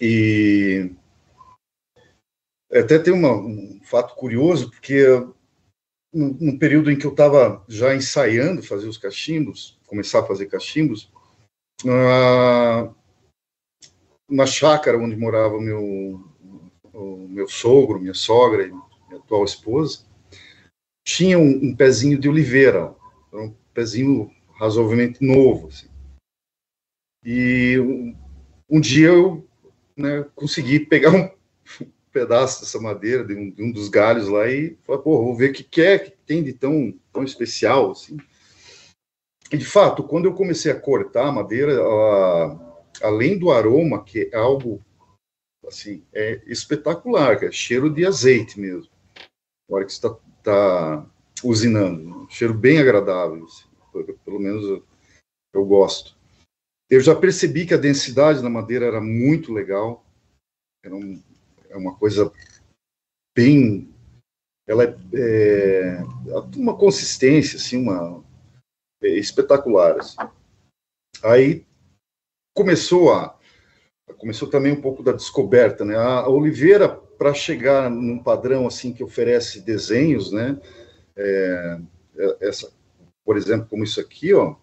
E 0.00 0.90
até 2.72 2.98
tem 2.98 3.12
uma- 3.12 3.36
um 3.36 3.71
fato 3.92 4.14
curioso, 4.14 4.70
porque 4.70 5.04
no, 6.10 6.32
no 6.40 6.58
período 6.58 6.90
em 6.90 6.98
que 6.98 7.04
eu 7.04 7.10
estava 7.10 7.62
já 7.68 7.94
ensaiando 7.94 8.62
fazer 8.62 8.88
os 8.88 8.96
cachimbos, 8.96 9.78
começar 9.86 10.20
a 10.20 10.26
fazer 10.26 10.46
cachimbos, 10.46 11.12
na 14.30 14.46
chácara 14.46 14.96
onde 14.96 15.14
morava 15.14 15.60
meu, 15.60 16.24
o 16.94 17.28
meu 17.28 17.46
sogro, 17.46 18.00
minha 18.00 18.14
sogra 18.14 18.66
e 18.66 18.70
minha 18.70 19.20
atual 19.20 19.44
esposa, 19.44 20.06
tinha 21.04 21.38
um, 21.38 21.66
um 21.66 21.76
pezinho 21.76 22.18
de 22.18 22.30
oliveira, 22.30 22.94
um 23.30 23.52
pezinho 23.74 24.30
razoavelmente 24.54 25.22
novo. 25.22 25.68
Assim. 25.68 25.88
E 27.26 27.78
um, 27.78 28.16
um 28.70 28.80
dia 28.80 29.08
eu 29.08 29.46
né, 29.94 30.24
consegui 30.34 30.80
pegar 30.80 31.10
um 31.10 31.30
pedaço 32.12 32.60
dessa 32.60 32.80
madeira, 32.80 33.24
de 33.24 33.34
um, 33.34 33.50
de 33.50 33.62
um 33.62 33.72
dos 33.72 33.88
galhos 33.88 34.28
lá, 34.28 34.48
e 34.48 34.76
falei, 34.82 35.02
pô, 35.02 35.24
vou 35.24 35.34
ver 35.34 35.50
o 35.50 35.52
que, 35.52 35.64
que 35.64 35.80
é 35.80 35.98
que 35.98 36.10
tem 36.26 36.42
de 36.42 36.52
tão, 36.52 36.94
tão 37.12 37.24
especial. 37.24 37.90
Assim. 37.92 38.16
E, 39.50 39.56
de 39.56 39.64
fato, 39.64 40.04
quando 40.04 40.26
eu 40.26 40.34
comecei 40.34 40.70
a 40.70 40.78
cortar 40.78 41.28
a 41.28 41.32
madeira, 41.32 41.72
ela, 41.72 42.84
além 43.02 43.38
do 43.38 43.50
aroma, 43.50 44.04
que 44.04 44.30
é 44.32 44.36
algo 44.36 44.80
assim, 45.66 46.04
é 46.12 46.42
espetacular, 46.46 47.38
que 47.38 47.46
é 47.46 47.52
cheiro 47.52 47.88
de 47.88 48.04
azeite 48.04 48.58
mesmo. 48.60 48.90
Na 49.68 49.76
hora 49.76 49.84
que 49.86 49.92
você 49.92 50.06
está 50.06 50.18
tá 50.42 51.06
usinando. 51.42 52.22
Um 52.22 52.30
cheiro 52.30 52.54
bem 52.54 52.78
agradável, 52.78 53.44
assim. 53.44 53.64
Pelo 54.24 54.40
menos 54.40 54.64
eu, 54.64 54.84
eu 55.54 55.64
gosto. 55.64 56.16
Eu 56.90 57.00
já 57.00 57.14
percebi 57.14 57.66
que 57.66 57.74
a 57.74 57.78
densidade 57.78 58.42
da 58.42 58.50
madeira 58.50 58.86
era 58.86 59.00
muito 59.00 59.52
legal. 59.52 60.04
Era 60.84 60.94
um- 60.94 61.22
é 61.72 61.76
uma 61.76 61.96
coisa 61.96 62.32
bem. 63.34 63.92
Ela 64.66 64.84
é, 64.84 65.98
é 65.98 66.38
uma 66.56 66.76
consistência, 66.76 67.56
assim, 67.56 67.78
uma 67.78 68.22
é 69.02 69.08
espetacular. 69.08 69.98
assim. 69.98 70.16
Aí 71.24 71.66
começou 72.54 73.12
a 73.12 73.38
começou 74.18 74.48
também 74.48 74.72
um 74.72 74.80
pouco 74.80 75.02
da 75.02 75.12
descoberta, 75.12 75.84
né? 75.84 75.96
A 75.96 76.28
oliveira 76.28 76.88
para 76.88 77.34
chegar 77.34 77.90
num 77.90 78.22
padrão 78.22 78.66
assim 78.66 78.92
que 78.92 79.02
oferece 79.02 79.60
desenhos, 79.60 80.30
né? 80.30 80.60
É, 81.16 81.80
é- 82.18 82.48
essa, 82.48 82.72
por 83.24 83.36
exemplo, 83.36 83.66
como 83.68 83.82
isso 83.82 84.00
aqui, 84.00 84.32
ó, 84.34 84.54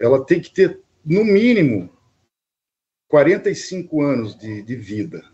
ela 0.00 0.24
tem 0.24 0.40
que 0.40 0.50
ter 0.50 0.80
no 1.04 1.24
mínimo 1.24 1.90
45 3.08 4.02
anos 4.02 4.36
de, 4.36 4.62
de 4.62 4.76
vida 4.76 5.24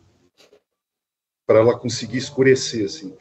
para 1.47 1.61
ela 1.61 1.79
conseguir 1.79 2.19
escurecer 2.19 2.85
assim. 2.85 3.17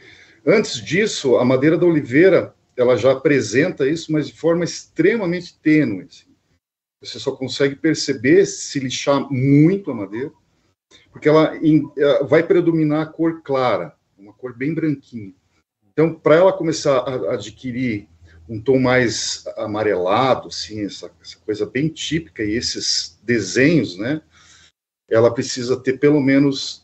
Antes 0.46 0.82
disso, 0.84 1.38
a 1.38 1.46
madeira 1.46 1.78
da 1.78 1.86
oliveira 1.86 2.54
ela 2.76 2.98
já 2.98 3.12
apresenta 3.12 3.88
isso, 3.88 4.12
mas 4.12 4.28
de 4.28 4.34
forma 4.34 4.64
extremamente 4.64 5.58
tênue. 5.60 6.08
assim. 6.10 6.34
Você 7.02 7.20
só 7.20 7.32
consegue 7.32 7.76
perceber 7.76 8.46
se 8.46 8.80
lixar 8.80 9.28
muito 9.32 9.92
a 9.92 9.94
madeira, 9.94 10.32
porque 11.12 11.30
ela 11.30 11.56
eh, 11.56 12.24
vai 12.24 12.44
predominar 12.44 13.02
a 13.02 13.06
cor 13.06 13.42
clara, 13.42 13.96
uma 14.18 14.34
cor 14.34 14.56
bem 14.56 14.74
branquinha. 14.74 15.34
Então, 15.92 16.14
para 16.14 16.36
ela 16.36 16.54
começar 16.54 17.00
a 17.00 17.32
a 17.32 17.34
adquirir 17.34 18.08
um 18.50 18.60
tom 18.60 18.80
mais 18.80 19.46
amarelado, 19.58 20.48
assim, 20.48 20.86
essa, 20.86 21.12
essa 21.22 21.38
coisa 21.40 21.66
bem 21.66 21.88
típica 21.88 22.44
e 22.44 22.54
esses 22.54 23.20
desenhos, 23.24 23.98
né? 23.98 24.22
Ela 25.10 25.34
precisa 25.34 25.80
ter 25.80 26.00
pelo 26.00 26.22
menos 26.22 26.83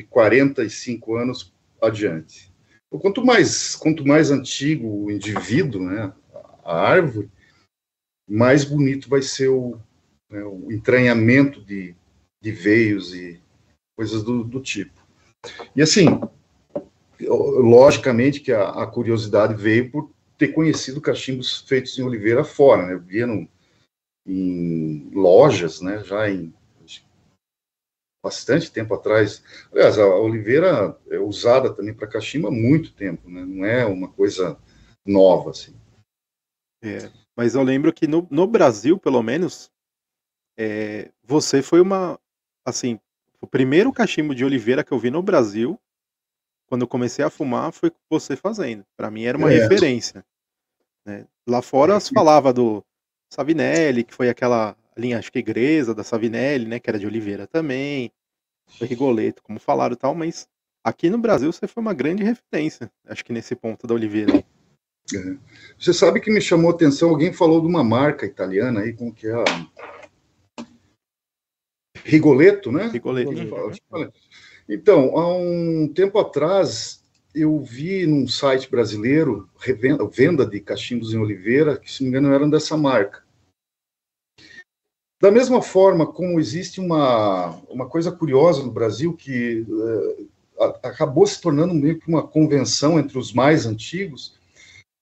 de 0.00 0.06
45 0.06 1.16
anos 1.16 1.52
adiante. 1.80 2.50
Quanto 2.90 3.24
mais 3.24 3.76
quanto 3.76 4.06
mais 4.06 4.30
antigo 4.30 5.04
o 5.04 5.10
indivíduo, 5.10 5.82
né, 5.82 6.12
a 6.64 6.76
árvore, 6.76 7.30
mais 8.28 8.64
bonito 8.64 9.08
vai 9.08 9.22
ser 9.22 9.48
o, 9.48 9.78
né, 10.30 10.42
o 10.42 10.72
entranhamento 10.72 11.62
de, 11.62 11.94
de 12.42 12.50
veios 12.50 13.14
e 13.14 13.40
coisas 13.96 14.22
do, 14.22 14.42
do 14.42 14.60
tipo. 14.60 15.00
E 15.74 15.82
assim, 15.82 16.06
logicamente 17.20 18.40
que 18.40 18.52
a, 18.52 18.70
a 18.70 18.86
curiosidade 18.86 19.54
veio 19.54 19.90
por 19.90 20.10
ter 20.36 20.48
conhecido 20.48 21.00
cachimbos 21.00 21.60
feitos 21.62 21.98
em 21.98 22.02
Oliveira 22.02 22.42
fora, 22.42 22.86
né? 22.86 22.94
Eu 22.94 23.00
via 23.00 23.26
no, 23.26 23.46
em 24.26 25.10
lojas, 25.12 25.80
né? 25.80 26.02
Já 26.04 26.30
em 26.30 26.52
bastante 28.22 28.70
tempo 28.70 28.94
atrás. 28.94 29.42
Aliás, 29.72 29.98
a 29.98 30.06
Oliveira 30.06 30.96
é 31.08 31.18
usada 31.18 31.72
também 31.74 31.94
para 31.94 32.06
cachimbo 32.08 32.48
há 32.48 32.50
muito 32.50 32.92
tempo, 32.92 33.28
né? 33.30 33.44
Não 33.44 33.64
é 33.64 33.84
uma 33.86 34.08
coisa 34.08 34.58
nova, 35.04 35.50
assim. 35.50 35.74
É, 36.82 37.10
mas 37.36 37.54
eu 37.54 37.62
lembro 37.62 37.92
que 37.92 38.06
no, 38.06 38.26
no 38.30 38.46
Brasil, 38.46 38.98
pelo 38.98 39.22
menos, 39.22 39.70
é, 40.58 41.10
você 41.22 41.62
foi 41.62 41.80
uma. 41.80 42.18
Assim, 42.64 42.98
o 43.40 43.46
primeiro 43.46 43.92
cachimbo 43.92 44.34
de 44.34 44.44
oliveira 44.44 44.84
que 44.84 44.92
eu 44.92 44.98
vi 44.98 45.10
no 45.10 45.22
Brasil, 45.22 45.78
quando 46.66 46.82
eu 46.82 46.88
comecei 46.88 47.24
a 47.24 47.30
fumar, 47.30 47.72
foi 47.72 47.90
você 48.08 48.36
fazendo. 48.36 48.84
Para 48.96 49.10
mim 49.10 49.24
era 49.24 49.36
uma 49.36 49.52
É. 49.52 49.58
referência. 49.58 50.24
né? 51.04 51.26
Lá 51.48 51.62
fora 51.62 51.98
se 51.98 52.12
falava 52.12 52.52
do 52.52 52.84
Savinelli, 53.32 54.04
que 54.04 54.14
foi 54.14 54.28
aquela 54.28 54.76
linha, 54.96 55.18
acho 55.18 55.30
que 55.30 55.38
igreja 55.38 55.94
da 55.94 56.04
Savinelli, 56.04 56.66
né? 56.66 56.78
Que 56.78 56.90
era 56.90 56.98
de 56.98 57.06
oliveira 57.06 57.46
também. 57.46 58.12
O 58.80 58.84
Rigoleto, 58.84 59.42
como 59.42 59.58
falaram 59.58 59.94
e 59.94 59.96
tal, 59.96 60.14
mas 60.14 60.48
aqui 60.84 61.10
no 61.10 61.18
Brasil 61.18 61.52
você 61.52 61.66
foi 61.66 61.80
uma 61.80 61.94
grande 61.94 62.22
referência, 62.22 62.90
acho 63.06 63.24
que 63.24 63.32
nesse 63.32 63.54
ponto 63.56 63.86
da 63.86 63.94
oliveira. 63.94 64.44
Você 65.78 65.92
sabe 65.92 66.20
que 66.20 66.30
me 66.30 66.40
chamou 66.40 66.70
a 66.70 66.74
atenção, 66.74 67.10
alguém 67.10 67.32
falou 67.32 67.60
de 67.60 67.66
uma 67.66 67.82
marca 67.82 68.24
italiana 68.24 68.80
aí, 68.80 68.92
como 68.92 69.12
que 69.12 69.26
é 69.26 69.32
a... 69.32 69.44
Rigoletto, 72.04 72.70
né? 72.70 72.88
Rigoletto. 72.88 73.32
Olha, 73.90 74.12
Então, 74.68 75.18
há 75.18 75.36
um 75.36 75.88
tempo 75.92 76.18
atrás, 76.18 77.02
eu 77.34 77.58
vi 77.60 78.06
num 78.06 78.26
site 78.28 78.70
brasileiro 78.70 79.48
revenda, 79.58 80.06
venda 80.06 80.46
de 80.46 80.60
cachimbos 80.60 81.12
em 81.12 81.18
oliveira, 81.18 81.76
que 81.76 81.90
se 81.90 82.02
não 82.02 82.10
me 82.10 82.18
engano 82.18 82.34
eram 82.34 82.48
dessa 82.48 82.76
marca. 82.76 83.22
Da 85.20 85.30
mesma 85.30 85.60
forma 85.60 86.06
como 86.06 86.40
existe 86.40 86.80
uma, 86.80 87.50
uma 87.68 87.86
coisa 87.86 88.10
curiosa 88.10 88.62
no 88.62 88.72
Brasil, 88.72 89.12
que 89.12 89.66
eh, 89.68 90.24
a, 90.58 90.88
acabou 90.88 91.26
se 91.26 91.40
tornando 91.40 91.74
meio 91.74 91.98
que 91.98 92.08
uma 92.08 92.26
convenção 92.26 92.98
entre 92.98 93.18
os 93.18 93.32
mais 93.32 93.66
antigos. 93.66 94.38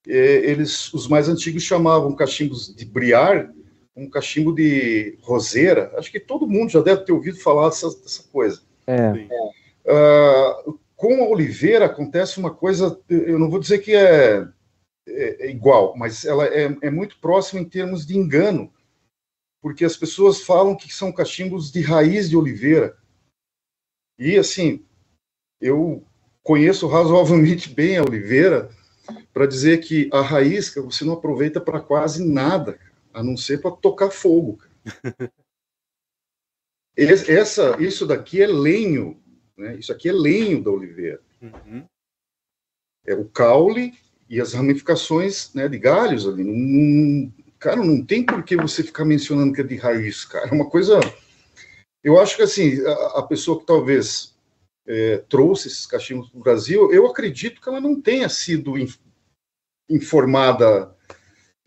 É, 0.07 0.51
eles, 0.51 0.93
os 0.93 1.07
mais 1.07 1.29
antigos 1.29 1.63
chamavam 1.63 2.17
cachimbos 2.17 2.75
de 2.75 2.85
briar, 2.85 3.53
um 3.95 4.09
cachimbo 4.09 4.53
de 4.53 5.19
roseira. 5.23 5.93
Acho 5.97 6.11
que 6.11 6.21
todo 6.21 6.49
mundo 6.49 6.71
já 6.71 6.81
deve 6.81 7.05
ter 7.05 7.13
ouvido 7.13 7.39
falar 7.39 7.69
dessa, 7.69 7.89
dessa 7.89 8.25
coisa. 8.33 8.61
É. 8.87 9.13
Uh, 9.85 10.79
com 10.97 11.23
a 11.23 11.29
oliveira 11.29 11.87
acontece 11.87 12.41
uma 12.41 12.53
coisa, 12.53 12.99
eu 13.09 13.39
não 13.39 13.49
vou 13.49 13.61
dizer 13.61 13.79
que 13.79 13.95
é, 13.95 14.47
é, 15.07 15.47
é 15.47 15.51
igual, 15.51 15.95
mas 15.97 16.25
ela 16.25 16.45
é, 16.47 16.77
é, 16.83 16.91
muito 16.91 17.19
próxima 17.21 17.61
em 17.61 17.65
termos 17.65 18.05
de 18.05 18.17
engano, 18.17 18.71
porque 19.69 19.85
as 19.85 19.97
pessoas 19.97 20.41
falam 20.41 20.75
que 20.75 20.91
são 20.91 21.13
cachimbos 21.13 21.71
de 21.71 21.83
raiz 21.83 22.31
de 22.31 22.37
oliveira. 22.37 22.97
E 24.19 24.39
assim, 24.39 24.83
eu 25.61 26.03
conheço 26.43 26.87
razoavelmente 26.87 27.69
bem 27.75 27.99
a 27.99 28.03
oliveira 28.03 28.71
para 29.31 29.45
dizer 29.47 29.81
que 29.81 30.09
a 30.11 30.23
raiz 30.23 30.73
você 30.75 31.05
não 31.05 31.13
aproveita 31.13 31.61
para 31.61 31.81
quase 31.81 32.25
nada, 32.25 32.81
a 33.13 33.23
não 33.23 33.37
ser 33.37 33.61
para 33.61 33.71
tocar 33.71 34.11
fogo. 34.11 34.59
Essa, 36.97 37.77
isso 37.79 38.07
daqui 38.07 38.43
é 38.43 38.47
lenho 38.47 39.23
né? 39.59 39.77
Isso 39.77 39.93
aqui 39.93 40.09
é 40.09 40.13
lenho 40.13 40.63
da 40.63 40.71
oliveira. 40.71 41.21
Uhum. 41.43 41.85
É 43.05 43.15
o 43.15 43.29
caule 43.29 43.93
e 44.31 44.41
as 44.41 44.55
ramificações 44.55 45.53
né, 45.53 45.69
de 45.69 45.79
galhos 45.79 46.27
ali. 46.29 46.45
Não, 46.45 47.33
cara, 47.59 47.77
não 47.77 48.05
tem 48.05 48.25
por 48.25 48.43
que 48.43 48.57
você 48.57 48.83
ficar 48.83 49.05
mencionando 49.05 49.53
que 49.53 49.61
é 49.61 49.65
de 49.65 49.77
raiz, 49.77 50.25
cara. 50.25 50.49
É 50.49 50.53
uma 50.53 50.69
coisa. 50.69 51.01
Eu 52.03 52.21
acho 52.21 52.37
que 52.37 52.43
assim, 52.43 52.85
a, 52.87 53.19
a 53.19 53.23
pessoa 53.23 53.59
que 53.59 53.67
talvez 53.67 54.37
é, 54.89 55.19
trouxe 55.29 55.69
esses 55.69 55.87
cachimbos 55.87 56.31
para 56.31 56.39
o 56.39 56.43
Brasil, 56.43 56.91
eu 56.93 57.07
acredito 57.07 57.61
que 57.61 57.69
ela 57.69 57.81
não 57.81 58.01
tenha 58.01 58.29
sido 58.29 58.79
in, 58.79 58.89
informada. 59.91 60.95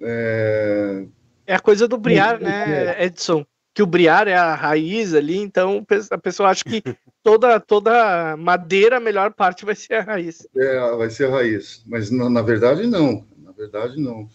É... 0.02 1.06
é... 1.46 1.54
a 1.54 1.60
coisa 1.60 1.88
do 1.88 1.98
briar, 1.98 2.42
né, 2.42 2.96
é. 2.98 3.06
Edson? 3.06 3.46
Que 3.74 3.84
o 3.84 3.86
briar 3.86 4.28
é 4.28 4.36
a 4.36 4.54
raiz 4.54 5.14
ali, 5.14 5.38
então 5.38 5.86
a 6.10 6.18
pessoa 6.18 6.50
acha 6.50 6.64
que 6.64 6.84
toda, 7.24 7.58
toda 7.60 8.36
madeira, 8.36 8.98
a 8.98 9.00
melhor 9.00 9.34
parte 9.34 9.64
vai 9.64 9.76
ser 9.76 9.94
a 9.94 10.02
raiz. 10.02 10.46
É, 10.58 10.96
vai 10.98 11.10
ser 11.10 11.28
a 11.28 11.32
raiz. 11.32 11.82
Mas 11.86 12.12
na, 12.12 12.30
na 12.30 12.42
verdade, 12.42 12.86
não. 12.86 13.26
Na 13.38 13.52
verdade, 13.52 13.98
não. 13.98 14.28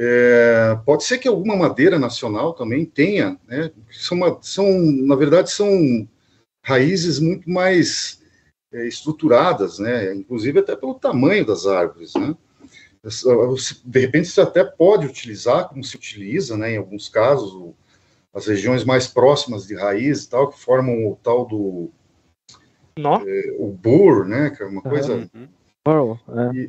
É, 0.00 0.78
pode 0.86 1.02
ser 1.02 1.18
que 1.18 1.26
alguma 1.26 1.56
madeira 1.56 1.98
nacional 1.98 2.54
também 2.54 2.84
tenha, 2.84 3.36
né? 3.48 3.72
São, 3.90 4.38
são 4.40 4.80
na 4.80 5.16
verdade, 5.16 5.50
são 5.50 6.08
raízes 6.64 7.18
muito 7.18 7.50
mais 7.50 8.22
é, 8.72 8.86
estruturadas, 8.86 9.80
né? 9.80 10.14
Inclusive 10.14 10.60
até 10.60 10.76
pelo 10.76 10.94
tamanho 10.94 11.44
das 11.44 11.66
árvores, 11.66 12.14
né? 12.14 12.36
De 13.84 14.00
repente 14.00 14.28
você 14.28 14.40
até 14.40 14.62
pode 14.62 15.04
utilizar, 15.04 15.68
como 15.68 15.82
se 15.82 15.96
utiliza, 15.96 16.56
né? 16.56 16.74
Em 16.74 16.76
alguns 16.76 17.08
casos, 17.08 17.74
as 18.32 18.46
regiões 18.46 18.84
mais 18.84 19.08
próximas 19.08 19.66
de 19.66 19.74
raiz 19.74 20.24
e 20.24 20.30
tal, 20.30 20.48
que 20.48 20.60
formam 20.60 21.08
o 21.08 21.16
tal 21.16 21.44
do 21.44 21.90
é, 23.26 23.56
o 23.58 23.66
bor, 23.72 24.26
né? 24.26 24.50
Que 24.50 24.62
é 24.62 24.66
uma 24.66 24.82
coisa. 24.82 25.28
Uhum. 25.34 25.48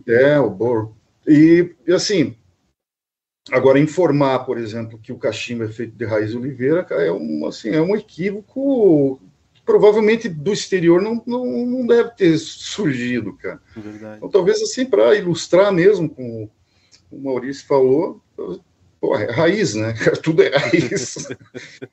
É. 0.08 0.32
é, 0.32 0.40
o. 0.40 0.94
E, 1.28 1.76
e, 1.86 1.94
assim, 1.94 2.36
agora 3.52 3.80
informar, 3.80 4.40
por 4.40 4.58
exemplo, 4.58 5.00
que 5.00 5.12
o 5.12 5.18
cachimbo 5.18 5.64
é 5.64 5.68
feito 5.68 5.96
de 5.96 6.06
raiz 6.06 6.32
de 6.32 6.38
oliveira, 6.38 6.86
é 6.92 7.12
um, 7.12 7.46
assim, 7.46 7.70
é 7.70 7.82
um 7.82 7.96
equívoco 7.96 9.20
que 9.54 9.62
provavelmente 9.62 10.28
do 10.28 10.54
exterior 10.54 11.02
não, 11.02 11.22
não, 11.26 11.46
não 11.66 11.88
deve 11.88 12.12
ter 12.12 12.38
surgido, 12.38 13.34
cara. 13.34 13.62
Verdade. 13.76 14.18
Então, 14.18 14.30
talvez 14.30 14.62
assim, 14.62 14.86
para 14.86 15.16
ilustrar 15.16 15.72
mesmo, 15.72 16.10
como 16.10 16.50
o 17.12 17.20
Maurício 17.20 17.66
falou, 17.66 18.22
Pô, 19.00 19.16
é 19.16 19.32
raiz, 19.32 19.76
né? 19.76 19.94
Tudo 20.22 20.44
é 20.44 20.50
raiz. 20.50 21.30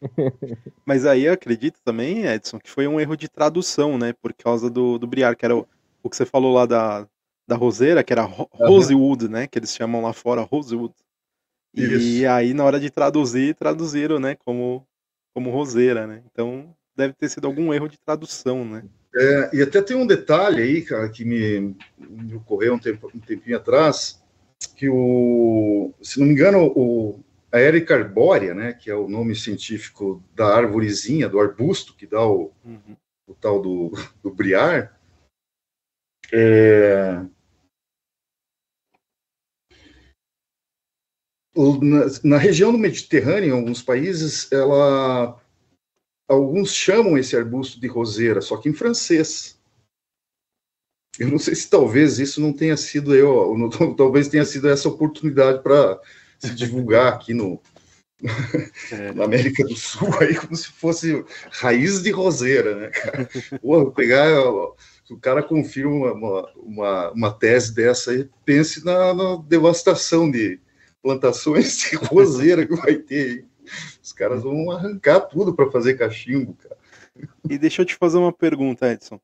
Mas 0.85 1.07
aí 1.07 1.25
eu 1.25 1.33
acredito 1.33 1.79
também, 1.85 2.27
Edson, 2.27 2.59
que 2.59 2.69
foi 2.69 2.89
um 2.89 2.99
erro 2.99 3.17
de 3.17 3.29
tradução, 3.29 3.97
né? 3.97 4.13
Por 4.13 4.33
causa 4.33 4.69
do, 4.69 4.99
do 4.99 5.07
Briar, 5.07 5.37
que 5.37 5.45
era 5.45 5.57
o, 5.57 5.67
o 6.03 6.11
que 6.11 6.17
você 6.17 6.27
falou 6.27 6.53
lá 6.53 6.67
da, 6.67 7.07
da 7.47 7.55
roseira, 7.55 8.03
que 8.03 8.13
era 8.13 8.25
Rosewood, 8.25 9.29
né? 9.29 9.47
Que 9.47 9.59
eles 9.59 9.73
chamam 9.73 10.03
lá 10.03 10.13
fora 10.13 10.43
Rosewood. 10.43 10.95
E 11.77 11.85
Isso. 11.85 12.29
aí, 12.29 12.55
na 12.55 12.65
hora 12.65 12.81
de 12.81 12.91
traduzir, 12.91 13.55
traduziram, 13.55 14.19
né? 14.19 14.35
Como, 14.35 14.87
como 15.35 15.51
roseira, 15.51 16.07
né? 16.07 16.23
Então, 16.33 16.75
deve 16.97 17.13
ter 17.13 17.29
sido 17.29 17.47
algum 17.47 17.73
erro 17.73 17.89
de 17.89 17.99
tradução, 17.99 18.65
né? 18.65 18.83
É, 19.15 19.57
e 19.57 19.63
até 19.63 19.83
tem 19.83 19.97
um 19.97 20.07
detalhe 20.07 20.63
aí, 20.63 20.83
cara, 20.83 21.09
que 21.09 21.25
me, 21.25 21.77
me 21.99 22.35
ocorreu 22.35 22.75
um, 22.75 22.79
tempo, 22.79 23.11
um 23.15 23.21
tempinho 23.21 23.57
atrás, 23.57 24.23
que 24.75 24.89
o, 24.89 25.93
se 26.03 26.19
não 26.19 26.27
me 26.27 26.33
engano, 26.33 26.67
o, 26.75 27.21
a 27.53 27.61
Erica 27.61 27.95
arbórea, 27.95 28.55
né, 28.55 28.73
que 28.75 28.91
é 28.91 28.95
o 28.95 29.09
nome 29.09 29.35
científico 29.35 30.23
da 30.35 30.55
árvorezinha, 30.55 31.29
do 31.29 31.41
arbusto 31.41 31.95
que 31.95 32.07
dá 32.07 32.27
o, 32.27 32.53
uhum. 32.65 32.97
o 33.27 33.35
tal 33.35 33.61
do, 33.61 33.91
do 34.23 34.31
briar, 34.31 34.99
é, 36.33 37.23
na, 41.83 42.07
na, 42.23 42.39
região 42.39 42.71
do 42.71 42.79
Mediterrâneo, 42.79 43.49
em 43.49 43.53
alguns 43.53 43.83
países, 43.83 44.51
ela, 44.53 45.41
alguns 46.29 46.75
chamam 46.75 47.17
esse 47.17 47.37
arbusto 47.37 47.81
de 47.81 47.87
roseira, 47.87 48.41
só 48.41 48.57
que 48.57 48.69
em 48.69 48.75
francês. 48.75 49.57
Eu 51.19 51.29
não 51.29 51.39
sei 51.39 51.55
se 51.55 51.71
talvez 51.71 52.19
isso 52.19 52.41
não 52.41 52.53
tenha 52.53 52.77
sido 52.77 53.15
eu, 53.15 53.57
não, 53.57 53.71
talvez 53.97 54.29
tenha 54.29 54.45
sido 54.45 54.69
essa 54.69 54.89
oportunidade 54.89 55.63
para 55.63 56.01
se 56.39 56.55
divulgar 56.55 57.15
aqui 57.15 57.33
no, 57.33 57.61
é. 58.93 59.13
na 59.13 59.25
América 59.25 59.65
do 59.65 59.77
Sul, 59.77 60.09
aí 60.21 60.35
como 60.35 60.57
se 60.57 60.69
fosse 60.69 61.25
raiz 61.51 62.03
de 62.03 62.11
roseira, 62.11 62.75
né, 62.75 62.89
cara? 62.89 63.29
Pegar, 63.95 64.43
o 65.11 65.21
cara 65.21 65.43
confirma 65.43 66.13
uma, 66.13 66.53
uma, 66.57 67.11
uma, 67.13 67.33
tese 67.33 67.75
dessa 67.75 68.11
aí, 68.11 68.29
pense 68.45 68.85
na, 68.85 69.13
na, 69.15 69.37
devastação 69.37 70.31
de 70.31 70.59
plantações 71.07 71.79
de 71.79 71.95
roseira 72.11 72.67
que 72.67 72.75
vai 72.75 72.97
ter 72.97 73.31
aí. 73.31 73.45
Os 74.03 74.13
caras 74.13 74.43
vão 74.43 74.73
arrancar 74.73 75.21
tudo 75.21 75.55
para 75.55 75.71
fazer 75.71 75.95
cachimbo, 75.95 76.55
cara. 76.55 76.77
E 77.49 77.57
deixa 77.57 77.83
eu 77.83 77.87
te 77.87 77.95
fazer 77.95 78.19
uma 78.19 78.33
pergunta, 78.33 78.91
Edson 78.91 79.21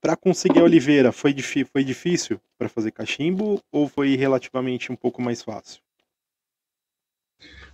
para 0.00 0.16
conseguir 0.16 0.60
a 0.60 0.64
oliveira, 0.64 1.10
foi, 1.10 1.34
foi 1.72 1.82
difícil 1.82 2.40
para 2.56 2.68
fazer 2.68 2.92
cachimbo 2.92 3.60
ou 3.72 3.88
foi 3.88 4.14
relativamente 4.14 4.92
um 4.92 4.94
pouco 4.94 5.20
mais 5.20 5.42
fácil? 5.42 5.82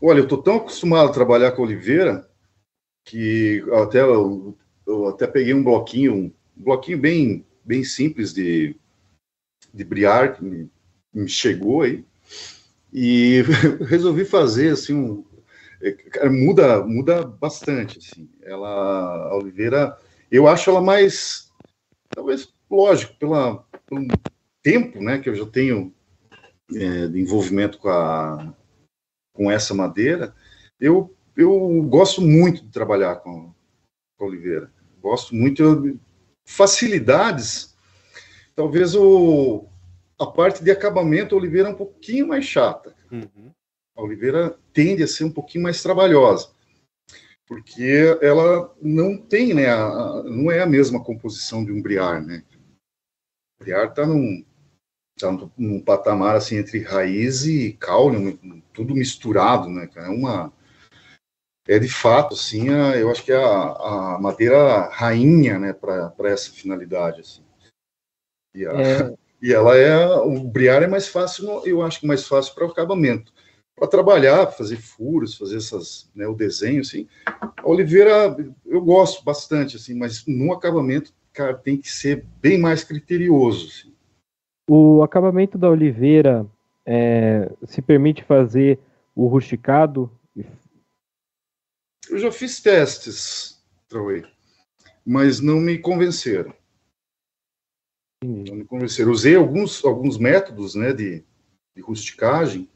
Olha, 0.01 0.21
eu 0.21 0.25
estou 0.25 0.43
tão 0.43 0.57
acostumado 0.57 1.11
a 1.11 1.13
trabalhar 1.13 1.53
com 1.53 1.61
oliveira 1.61 2.27
que 3.05 3.63
até 3.75 4.01
eu, 4.01 4.57
eu 4.87 5.09
até 5.09 5.27
peguei 5.27 5.53
um 5.53 5.63
bloquinho, 5.63 6.15
um 6.15 6.33
bloquinho 6.57 6.99
bem 6.99 7.45
bem 7.63 7.85
simples 7.85 8.33
de 8.33 8.77
de 9.75 9.85
briar 9.85 10.35
que 10.35 10.43
me, 10.43 10.71
me 11.13 11.29
chegou 11.29 11.83
aí 11.83 12.03
e 12.93 13.43
resolvi 13.89 14.25
fazer 14.25 14.73
assim 14.73 14.95
um 14.95 15.25
é, 15.83 16.29
muda 16.29 16.85
muda 16.85 17.25
bastante 17.25 17.99
assim. 17.99 18.31
Ela 18.43 19.31
a 19.31 19.37
oliveira 19.37 19.99
eu 20.31 20.47
acho 20.47 20.71
ela 20.71 20.81
mais 20.81 21.53
talvez, 22.15 22.53
lógico, 22.71 23.15
pela, 23.19 23.65
pelo 23.89 24.19
tempo 24.63 25.01
né, 25.01 25.19
que 25.19 25.29
eu 25.29 25.35
já 25.35 25.47
tenho 25.47 25.93
é, 26.75 27.09
de 27.09 27.21
envolvimento 27.21 27.79
com, 27.79 27.89
a, 27.89 28.55
com 29.33 29.51
essa 29.51 29.75
madeira, 29.75 30.35
eu, 30.79 31.15
eu 31.37 31.83
gosto 31.83 32.21
muito 32.21 32.63
de 32.63 32.71
trabalhar 32.71 33.17
com, 33.17 33.53
com 34.17 34.25
a 34.25 34.29
oliveira. 34.29 34.73
Gosto 35.01 35.35
muito. 35.35 35.99
facilidades, 36.47 37.77
talvez 38.55 38.95
o, 38.95 39.69
a 40.23 40.31
parte 40.31 40.63
de 40.63 40.71
acabamento, 40.71 41.35
a 41.35 41.39
oliveira 41.39 41.69
é 41.69 41.73
um 41.73 41.77
pouquinho 41.77 42.29
mais 42.29 42.45
chata. 42.45 42.95
Uhum. 43.11 43.51
A 43.97 44.03
oliveira 44.03 44.57
tende 44.73 45.03
a 45.03 45.07
ser 45.07 45.25
um 45.25 45.33
pouquinho 45.33 45.65
mais 45.65 45.83
trabalhosa 45.83 46.49
porque 47.53 48.19
ela 48.23 48.75
não 48.81 49.15
tem, 49.15 49.53
né, 49.53 49.69
a, 49.69 50.23
não 50.23 50.51
é 50.51 50.63
a 50.63 50.67
mesma 50.67 51.05
composição 51.05 51.63
de 51.63 51.71
um 51.71 51.83
briar, 51.83 52.23
né? 52.23 52.43
O 53.61 53.65
briar 53.65 53.89
está 53.89 54.07
num, 54.07 54.43
tá 55.21 55.31
num 55.59 55.79
patamar 55.79 56.35
assim 56.35 56.57
entre 56.57 56.81
raiz 56.81 57.45
e 57.45 57.75
caule, 57.75 58.39
tudo 58.73 58.95
misturado, 58.95 59.69
né? 59.69 59.87
É 59.97 60.09
uma 60.09 60.51
é 61.69 61.79
de 61.79 61.89
fato, 61.89 62.35
assim, 62.35 62.71
a, 62.71 62.97
eu 62.97 63.11
acho 63.11 63.23
que 63.23 63.33
é 63.33 63.37
a, 63.37 64.15
a 64.15 64.19
madeira 64.19 64.89
rainha, 64.89 65.59
né, 65.59 65.75
para 65.75 66.31
essa 66.31 66.51
finalidade, 66.51 67.21
assim. 67.21 67.45
E, 68.55 68.67
a, 68.67 68.73
é... 68.73 69.15
e 69.43 69.53
ela 69.53 69.77
é 69.77 70.07
o 70.17 70.45
briar 70.45 70.83
é 70.83 70.87
mais 70.87 71.09
fácil, 71.09 71.63
eu 71.67 71.83
acho 71.83 72.01
que 72.01 72.07
mais 72.07 72.27
fácil 72.27 72.55
para 72.55 72.67
o 72.67 72.71
acabamento 72.71 73.33
para 73.75 73.89
trabalhar, 73.89 74.47
fazer 74.53 74.77
furos, 74.77 75.37
fazer 75.37 75.57
essas, 75.57 76.09
né, 76.15 76.27
o 76.27 76.35
desenho, 76.35 76.83
assim. 76.83 77.09
A 77.27 77.53
Oliveira, 77.65 78.37
eu 78.65 78.81
gosto 78.81 79.25
bastante, 79.25 79.77
assim, 79.77 79.95
mas 79.95 80.25
no 80.27 80.53
acabamento 80.53 81.13
cara, 81.33 81.55
tem 81.55 81.77
que 81.77 81.91
ser 81.91 82.25
bem 82.41 82.59
mais 82.59 82.85
criterioso. 82.85 83.67
Assim. 83.67 83.95
O 84.69 85.03
acabamento 85.03 85.59
da 85.59 85.71
oliveira 85.71 86.47
é, 86.87 87.51
se 87.65 87.81
permite 87.81 88.23
fazer 88.23 88.79
o 89.15 89.27
rusticado? 89.27 90.11
Eu 92.09 92.19
já 92.19 92.31
fiz 92.31 92.61
testes, 92.61 93.63
Trauê, 93.89 94.25
mas 95.05 95.41
não 95.41 95.57
me 95.57 95.79
convenceram. 95.79 96.55
Me 98.23 98.65
convenceram. 98.65 99.11
Usei 99.11 99.35
alguns, 99.35 99.85
alguns 99.85 100.17
métodos 100.17 100.75
né, 100.75 100.93
de, 100.93 101.25
de 101.75 101.83
rusticagem 101.83 102.69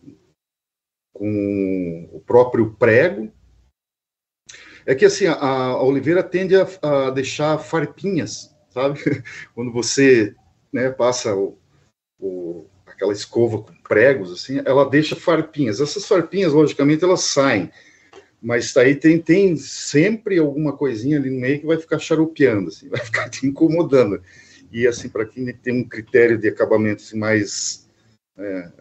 com 1.15 2.09
o 2.13 2.21
próprio 2.21 2.75
prego. 2.75 3.33
É 4.85 4.95
que 4.95 5.05
assim, 5.05 5.27
a, 5.27 5.35
a 5.35 5.83
oliveira 5.83 6.23
tende 6.23 6.55
a, 6.57 6.67
a, 6.83 7.11
deixar 7.11 7.59
farpinhas, 7.59 8.55
sabe? 8.71 9.01
Quando 9.55 9.73
você 9.73 10.35
né, 10.73 10.91
passa 10.91 11.35
o, 11.35 11.59
o, 12.21 12.67
aquela 12.87 13.13
escova 13.13 13.63
com 13.63 13.75
pregos, 13.83 14.33
assim, 14.33 14.61
ela 14.65 14.89
deixa 14.89 15.17
farpinhas. 15.17 15.81
Essas 15.81 16.07
farpinhas, 16.07 16.53
logicamente, 16.53 17.05
elas 17.05 17.23
saem, 17.23 17.71
mas 18.41 18.77
aí 18.77 18.95
tem, 18.95 19.21
tem 19.21 19.57
sempre 19.57 20.39
alguma 20.39 20.77
coisinha 20.77 21.19
ali 21.19 21.31
no 21.31 21.41
meio 21.41 21.61
que 21.61 21.67
vai 21.67 21.79
ficar 21.79 21.99
charupeando, 21.99 22.69
assim, 22.69 22.89
vai 22.91 23.01
ficar 23.01 23.29
te 23.29 23.47
incomodando. 23.47 24.23
E 24.77 24.87
assim, 24.87 25.09
para 25.09 25.25
quem 25.25 25.51
tem 25.55 25.81
um 25.81 25.89
critério 25.89 26.37
de 26.37 26.49
acabamento 26.49 27.03
assim, 27.03 27.19
mais 27.19 27.89
é, 28.37 28.73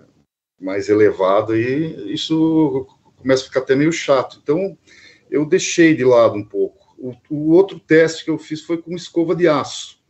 mais 0.59 0.89
elevado, 0.89 1.55
e 1.55 2.13
isso 2.13 2.85
começa 3.15 3.43
a 3.43 3.45
ficar 3.45 3.61
até 3.61 3.77
meio 3.77 3.93
chato. 3.93 4.37
Então, 4.43 4.77
eu 5.31 5.45
deixei 5.45 5.95
de 5.95 6.03
lado 6.03 6.35
um 6.35 6.43
pouco. 6.43 6.93
O, 6.97 7.13
o 7.29 7.51
outro 7.51 7.79
teste 7.79 8.25
que 8.25 8.29
eu 8.29 8.37
fiz 8.37 8.61
foi 8.61 8.81
com 8.81 8.93
escova 8.93 9.33
de 9.33 9.47
aço, 9.47 10.03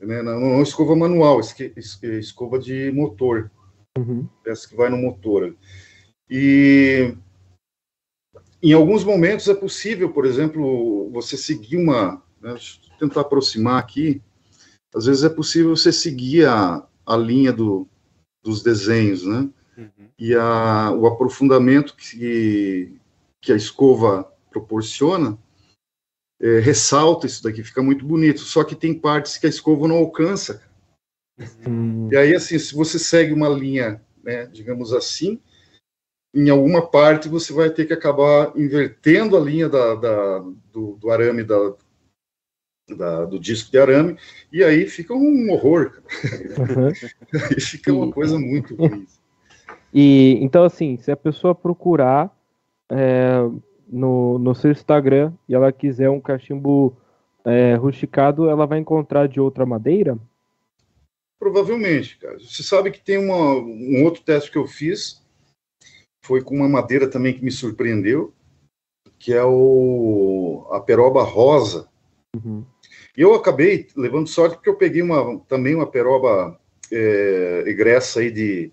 né? 0.00 0.22
não, 0.22 0.40
não 0.40 0.62
escova 0.62 0.96
manual, 0.96 1.40
escova 1.40 2.58
de 2.58 2.90
motor, 2.90 3.48
Uhum. 3.96 4.26
essa 4.44 4.68
que 4.68 4.74
vai 4.74 4.88
no 4.88 4.96
motor. 4.96 5.54
E 6.28 7.14
em 8.60 8.72
alguns 8.72 9.04
momentos 9.04 9.48
é 9.48 9.54
possível, 9.54 10.12
por 10.12 10.24
exemplo, 10.24 11.10
você 11.10 11.36
seguir 11.36 11.76
uma. 11.76 12.22
Né, 12.40 12.54
deixa 12.54 12.80
eu 12.90 12.98
tentar 12.98 13.20
aproximar 13.20 13.78
aqui. 13.78 14.20
Às 14.94 15.06
vezes 15.06 15.24
é 15.24 15.28
possível 15.28 15.74
você 15.74 15.92
seguir 15.92 16.46
a, 16.46 16.86
a 17.06 17.16
linha 17.16 17.52
do, 17.52 17.86
dos 18.42 18.62
desenhos, 18.62 19.24
né? 19.26 19.48
Uhum. 19.76 20.08
e 20.18 20.34
a, 20.34 20.90
o 20.92 21.06
aprofundamento 21.06 21.96
que, 21.96 22.94
que 23.40 23.52
a 23.52 23.56
escova 23.56 24.30
proporciona 24.50 25.38
é, 26.40 26.58
ressalta 26.58 27.26
isso 27.26 27.42
daqui, 27.42 27.64
fica 27.64 27.82
muito 27.82 28.04
bonito. 28.04 28.40
Só 28.40 28.64
que 28.64 28.74
tem 28.74 28.92
partes 28.92 29.38
que 29.38 29.46
a 29.46 29.48
escova 29.50 29.88
não 29.88 29.96
alcança. 29.96 30.62
Hum, 31.66 32.08
E 32.12 32.16
aí, 32.16 32.34
assim, 32.34 32.58
se 32.58 32.74
você 32.74 32.98
segue 32.98 33.32
uma 33.32 33.48
linha, 33.48 34.02
né, 34.22 34.46
digamos 34.46 34.92
assim, 34.92 35.40
em 36.34 36.50
alguma 36.50 36.86
parte 36.86 37.28
você 37.28 37.52
vai 37.52 37.70
ter 37.70 37.86
que 37.86 37.92
acabar 37.92 38.52
invertendo 38.56 39.36
a 39.36 39.40
linha 39.40 39.68
da, 39.68 39.94
da- 39.94 40.38
do, 40.72 40.96
do 40.96 41.10
arame, 41.10 41.42
da, 41.44 41.74
da- 42.96 43.24
do 43.24 43.38
disco 43.38 43.70
de 43.70 43.78
arame, 43.78 44.16
e 44.52 44.62
aí 44.62 44.86
fica 44.86 45.14
um 45.14 45.50
horror, 45.50 45.90
cara. 45.90 46.04
aham. 46.62 46.92
Aí 47.50 47.60
fica 47.60 47.92
uma 47.92 48.10
coisa 48.12 48.38
muito 48.38 48.74
ruim. 48.76 49.06
E 49.92 50.38
então, 50.40 50.64
assim, 50.64 50.96
se 50.98 51.10
a 51.10 51.16
pessoa 51.16 51.54
procurar 51.54 52.30
é, 52.90 53.32
no, 53.88 54.38
no 54.38 54.54
seu 54.54 54.70
Instagram 54.70 55.32
e 55.48 55.54
ela 55.54 55.70
quiser 55.72 56.08
um 56.08 56.20
cachimbo 56.20 56.96
é, 57.44 57.74
rusticado, 57.74 58.48
ela 58.48 58.66
vai 58.66 58.78
encontrar 58.78 59.26
de 59.28 59.40
outra 59.40 59.66
madeira? 59.66 60.18
Provavelmente, 61.38 62.18
cara. 62.18 62.38
Você 62.38 62.62
sabe 62.62 62.90
que 62.90 63.00
tem 63.00 63.18
uma- 63.18 63.54
um 63.56 64.04
outro 64.04 64.22
teste 64.22 64.50
que 64.50 64.56
eu 64.58 64.66
fiz, 64.66 65.20
foi 66.24 66.40
com 66.42 66.54
uma 66.54 66.68
madeira 66.68 67.10
também 67.10 67.34
que 67.34 67.44
me 67.44 67.50
surpreendeu, 67.50 68.32
que 69.18 69.32
é 69.32 69.44
o 69.44 70.66
a 70.70 70.80
peroba 70.80 71.22
rosa. 71.24 71.88
Uhum. 72.36 72.64
E 73.16 73.20
eu 73.20 73.34
acabei 73.34 73.88
levando 73.96 74.28
sorte 74.28 74.56
porque 74.56 74.70
eu 74.70 74.76
peguei 74.76 75.02
uma, 75.02 75.38
também 75.40 75.74
uma 75.74 75.86
peroba 75.86 76.58
é, 76.90 77.64
egressa 77.66 78.20
aí 78.20 78.30
de, 78.30 78.72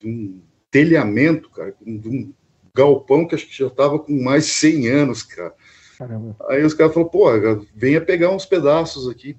de 0.00 0.08
um 0.08 0.42
telhamento, 0.70 1.50
cara, 1.50 1.74
de 1.80 2.08
um 2.08 2.32
galpão 2.74 3.26
que 3.26 3.34
acho 3.34 3.46
que 3.46 3.56
já 3.56 3.66
estava 3.66 3.98
com 3.98 4.12
mais 4.12 4.46
de 4.46 4.52
100 4.52 4.88
anos, 4.88 5.22
cara. 5.22 5.54
Caramba. 5.98 6.36
Aí 6.48 6.64
os 6.64 6.74
caras 6.74 6.94
falaram, 6.94 7.10
pô, 7.10 7.26
venha 7.74 8.00
pegar 8.00 8.30
uns 8.30 8.46
pedaços 8.46 9.08
aqui. 9.08 9.36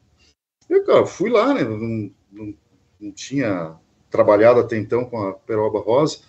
Eu, 0.70 0.84
cara, 0.86 1.06
fui 1.06 1.30
lá, 1.30 1.54
né? 1.54 1.64
Não, 1.64 2.12
não, 2.32 2.54
não 3.00 3.12
tinha 3.12 3.76
trabalhado 4.10 4.60
até 4.60 4.78
então 4.78 5.06
com 5.06 5.22
a 5.22 5.34
peroba 5.34 5.80
rosa. 5.80 6.20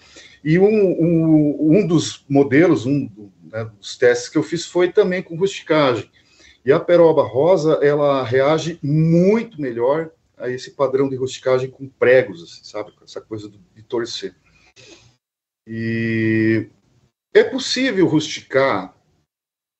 E 0.42 0.58
um, 0.58 0.64
um, 0.64 1.78
um 1.78 1.86
dos 1.86 2.24
modelos, 2.28 2.86
um 2.86 3.10
né, 3.52 3.68
dos 3.78 3.98
testes 3.98 4.28
que 4.28 4.38
eu 4.38 4.42
fiz 4.42 4.64
foi 4.64 4.92
também 4.92 5.22
com 5.22 5.36
rusticagem. 5.36 6.10
E 6.64 6.72
a 6.72 6.78
peroba 6.80 7.22
rosa, 7.22 7.74
ela 7.82 8.22
reage 8.22 8.78
muito 8.82 9.60
melhor 9.60 10.10
a 10.36 10.48
esse 10.48 10.70
padrão 10.72 11.08
de 11.08 11.16
rusticagem 11.16 11.70
com 11.70 11.88
pregos, 11.88 12.42
assim, 12.42 12.64
sabe? 12.64 12.92
Essa 13.02 13.20
coisa 13.20 13.50
de 13.74 13.82
torcer. 13.82 14.34
E 15.66 16.68
é 17.34 17.44
possível 17.44 18.06
rusticar 18.06 18.94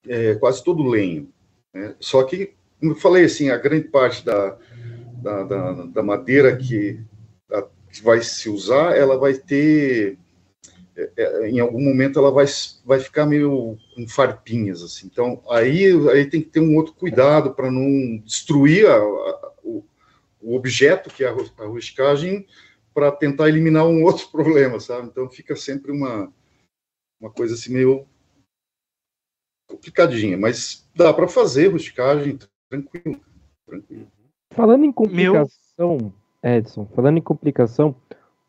é, 0.07 0.35
quase 0.37 0.63
todo 0.63 0.87
lenho. 0.89 1.33
né? 1.75 1.95
Só 2.01 2.23
que, 2.25 2.55
como 2.79 2.93
eu 2.93 2.97
falei, 2.97 3.25
assim, 3.25 3.51
a 3.51 3.57
grande 3.59 3.89
parte 3.89 4.25
da, 4.25 4.57
da, 5.23 5.43
da, 5.45 5.73
da 5.87 6.03
madeira 6.03 6.57
que, 6.57 7.01
a- 7.53 7.67
que 7.93 8.03
vai 8.03 8.23
se 8.23 8.49
usar, 8.49 8.97
ela 8.97 9.19
vai 9.19 9.35
ter, 9.35 10.19
em 11.49 11.61
algum 11.61 11.83
momento, 11.83 12.19
ela 12.19 12.31
vai, 12.31 12.47
vai 12.85 12.99
ficar 13.01 13.27
meio 13.27 13.77
com 13.95 14.09
farpinhas, 14.09 14.83
assim. 14.83 15.07
Então, 15.07 15.43
aí, 15.51 15.87
aí 16.11 16.27
tem 16.27 16.41
que 16.41 16.49
ter 16.49 16.61
um 16.61 16.77
outro 16.77 16.95
cuidado 16.95 17.55
para 17.55 17.71
não 17.71 18.19
destruir 18.25 18.87
a- 18.87 18.97
a- 18.97 19.53
o, 19.63 19.85
o 20.41 20.57
objeto, 20.57 21.11
que 21.11 21.25
é 21.25 21.29
a 21.29 21.33
ru- 21.33 21.51
a 21.59 21.65
rusticagem, 21.67 22.47
para 22.93 23.13
tentar 23.13 23.49
eliminar 23.49 23.87
um 23.87 24.03
outro 24.05 24.29
problema, 24.33 24.81
sabe? 24.81 25.07
Então, 25.09 25.29
fica 25.31 25.55
sempre 25.57 25.93
uma, 25.93 26.33
uma 27.21 27.31
coisa 27.31 27.55
assim 27.55 27.73
meio 27.73 28.07
complicadinha, 29.69 30.37
mas 30.37 30.89
dá 30.95 31.13
para 31.13 31.29
fazer 31.29 31.69
rusticagem 31.69 32.39
tranquilo, 32.69 33.21
tranquilo. 33.67 34.07
Falando 34.53 34.85
em 34.85 34.93
complicação, 34.93 36.13
Edson, 36.43 36.87
falando 36.95 37.19
em 37.19 37.23
complicação, 37.23 37.95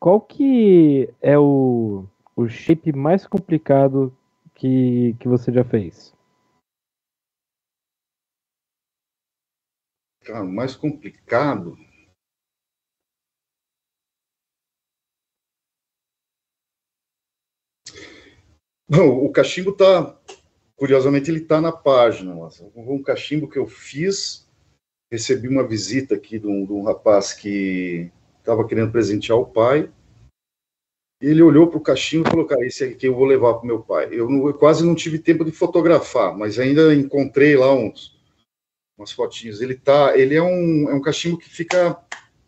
qual 0.00 0.20
que 0.20 1.08
é 1.20 1.38
o, 1.38 2.04
o 2.36 2.48
shape 2.48 2.92
mais 2.92 3.26
complicado 3.26 4.16
que, 4.54 5.14
que 5.18 5.28
você 5.28 5.52
já 5.52 5.64
fez? 5.64 6.14
Cara, 10.24 10.44
mais 10.44 10.76
complicado. 10.76 11.76
Bom, 18.88 19.24
o 19.24 19.32
cachimbo 19.32 19.72
tá, 19.72 20.16
curiosamente, 20.76 21.30
ele 21.30 21.40
tá 21.40 21.60
na 21.60 21.72
página. 21.72 22.34
Um 22.76 23.02
cachimbo 23.02 23.48
que 23.48 23.58
eu 23.58 23.66
fiz, 23.66 24.48
recebi 25.10 25.48
uma 25.48 25.66
visita 25.66 26.14
aqui 26.14 26.38
de 26.38 26.46
um, 26.46 26.64
de 26.64 26.72
um 26.72 26.84
rapaz 26.84 27.32
que 27.32 28.12
estava 28.38 28.66
querendo 28.66 28.92
presentear 28.92 29.38
o 29.38 29.46
pai. 29.46 29.90
Ele 31.22 31.40
olhou 31.40 31.68
para 31.68 31.78
o 31.78 31.82
cachimbo 31.82 32.26
e 32.26 32.30
falou: 32.30 32.46
Cara, 32.46 32.66
esse 32.66 32.82
aqui 32.82 33.06
eu 33.06 33.14
vou 33.14 33.24
levar 33.24 33.54
para 33.54 33.62
o 33.62 33.66
meu 33.66 33.80
pai. 33.80 34.08
Eu, 34.10 34.28
não- 34.28 34.46
eu 34.48 34.54
quase 34.54 34.84
não 34.84 34.94
tive 34.94 35.20
tempo 35.20 35.44
de 35.44 35.52
fotografar, 35.52 36.36
mas 36.36 36.58
ainda 36.58 36.92
encontrei 36.92 37.56
lá 37.56 37.72
uns, 37.72 38.20
umas 38.98 39.12
fotinhas. 39.12 39.60
Ele 39.60 39.76
tá, 39.76 40.18
ele 40.18 40.34
é 40.34 40.42
um, 40.42 40.90
é 40.90 40.94
um 40.94 41.00
cachimbo 41.00 41.38
que 41.38 41.48
fica 41.48 41.96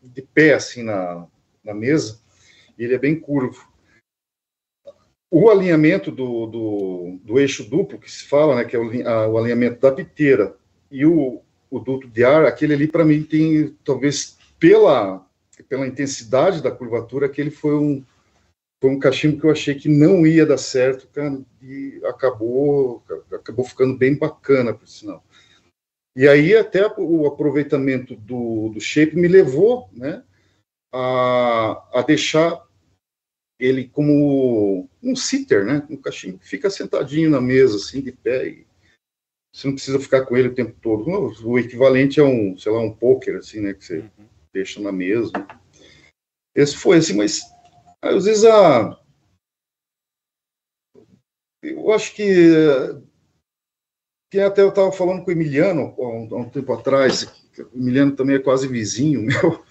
de 0.03 0.21
pé 0.23 0.55
assim 0.55 0.83
na, 0.83 1.25
na 1.63 1.73
mesa. 1.73 2.21
E 2.77 2.83
ele 2.83 2.95
é 2.95 2.99
bem 2.99 3.19
curvo. 3.19 3.65
O 5.31 5.49
alinhamento 5.51 6.11
do, 6.11 6.47
do, 6.47 7.19
do 7.23 7.39
eixo 7.41 7.69
duplo 7.69 7.99
que 7.99 8.11
se 8.11 8.25
fala, 8.25 8.57
né, 8.57 8.65
que 8.65 8.75
é 8.77 8.79
o, 8.79 9.09
a- 9.09 9.29
o 9.29 9.39
alinhamento 9.39 9.81
da 9.81 9.93
piteira 9.93 10.57
e 10.91 11.07
o, 11.07 11.41
o 11.71 11.79
duto 11.79 12.09
de 12.09 12.25
ar, 12.25 12.45
aquele 12.45 12.75
ali 12.75 12.87
para 12.89 13.05
mim 13.05 13.23
tem 13.23 13.77
talvez 13.85 14.37
pela 14.59 15.25
pela 15.69 15.87
intensidade 15.87 16.61
da 16.61 16.71
curvatura, 16.71 17.27
aquele 17.27 17.49
foi 17.51 17.75
um 17.77 18.05
foi 18.85 18.91
um 18.91 18.99
cachimbo 18.99 19.41
que 19.41 19.47
eu 19.47 19.51
achei 19.51 19.75
que 19.75 19.89
não 19.89 20.27
ia 20.27 20.45
dar 20.45 20.59
certo, 20.59 21.09
cara, 21.09 21.43
e 21.63 22.03
acabou 22.05 23.03
acabou 23.33 23.65
ficando 23.65 23.97
bem 23.97 24.15
bacana, 24.15 24.75
por 24.75 24.87
sinal. 24.87 25.25
E 26.15 26.29
aí 26.29 26.55
até 26.55 26.87
o 26.99 27.27
aproveitamento 27.27 28.15
do, 28.15 28.69
do 28.69 28.79
shape 28.83 29.17
me 29.17 29.27
levou, 29.27 29.89
né, 29.91 30.23
a, 30.93 31.99
a 31.99 32.03
deixar 32.03 32.63
ele 33.59 33.89
como 33.89 34.87
um 35.03 35.17
sitter, 35.17 35.65
né, 35.65 35.87
um 35.89 35.97
cachimbo 35.97 36.37
que 36.37 36.47
fica 36.47 36.69
sentadinho 36.69 37.31
na 37.31 37.41
mesa, 37.41 37.77
assim, 37.77 38.03
de 38.03 38.13
pé, 38.13 38.49
e 38.49 38.67
você 39.51 39.67
não 39.67 39.77
precisa 39.77 39.99
ficar 39.99 40.27
com 40.27 40.37
ele 40.37 40.49
o 40.49 40.55
tempo 40.55 40.77
todo. 40.83 41.33
O 41.43 41.59
equivalente 41.59 42.21
é 42.21 42.23
um, 42.23 42.55
sei 42.59 42.71
lá, 42.71 42.81
um 42.81 42.93
poker, 42.93 43.37
assim, 43.37 43.61
né? 43.61 43.73
Que 43.73 43.83
você 43.85 43.99
uhum. 44.01 44.27
deixa 44.53 44.79
na 44.81 44.93
mesa. 44.93 45.31
Esse 46.55 46.77
foi 46.77 46.99
assim, 46.99 47.17
mas 47.17 47.54
às 48.05 48.25
vezes 48.25 48.45
a. 48.45 49.01
Eu 51.63 51.93
acho 51.93 52.15
que. 52.15 52.25
que 54.31 54.41
até 54.41 54.63
eu 54.63 54.69
estava 54.69 54.93
falando 54.93 55.25
com 55.25 55.31
o 55.31 55.33
Emiliano 55.33 55.95
há 55.99 56.09
um, 56.09 56.29
há 56.33 56.41
um 56.41 56.51
tempo 56.51 56.73
atrás. 56.73 57.25
O 57.73 57.79
Emiliano 57.79 58.15
também 58.15 58.37
é 58.37 58.41
quase 58.41 58.69
vizinho 58.69 59.23
meu. 59.27 59.65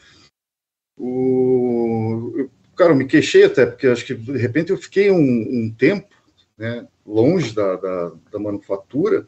O, 0.98 2.34
eu, 2.36 2.52
cara, 2.76 2.92
eu 2.92 2.96
me 2.96 3.06
queixei 3.06 3.44
até, 3.44 3.66
porque 3.66 3.88
acho 3.88 4.06
que 4.06 4.14
de 4.14 4.38
repente 4.38 4.72
eu 4.72 4.78
fiquei 4.78 5.12
um, 5.12 5.18
um 5.20 5.74
tempo 5.74 6.08
né, 6.58 6.88
longe 7.06 7.54
da, 7.54 7.76
da, 7.76 8.12
da, 8.32 8.40
manufatura 8.40 9.28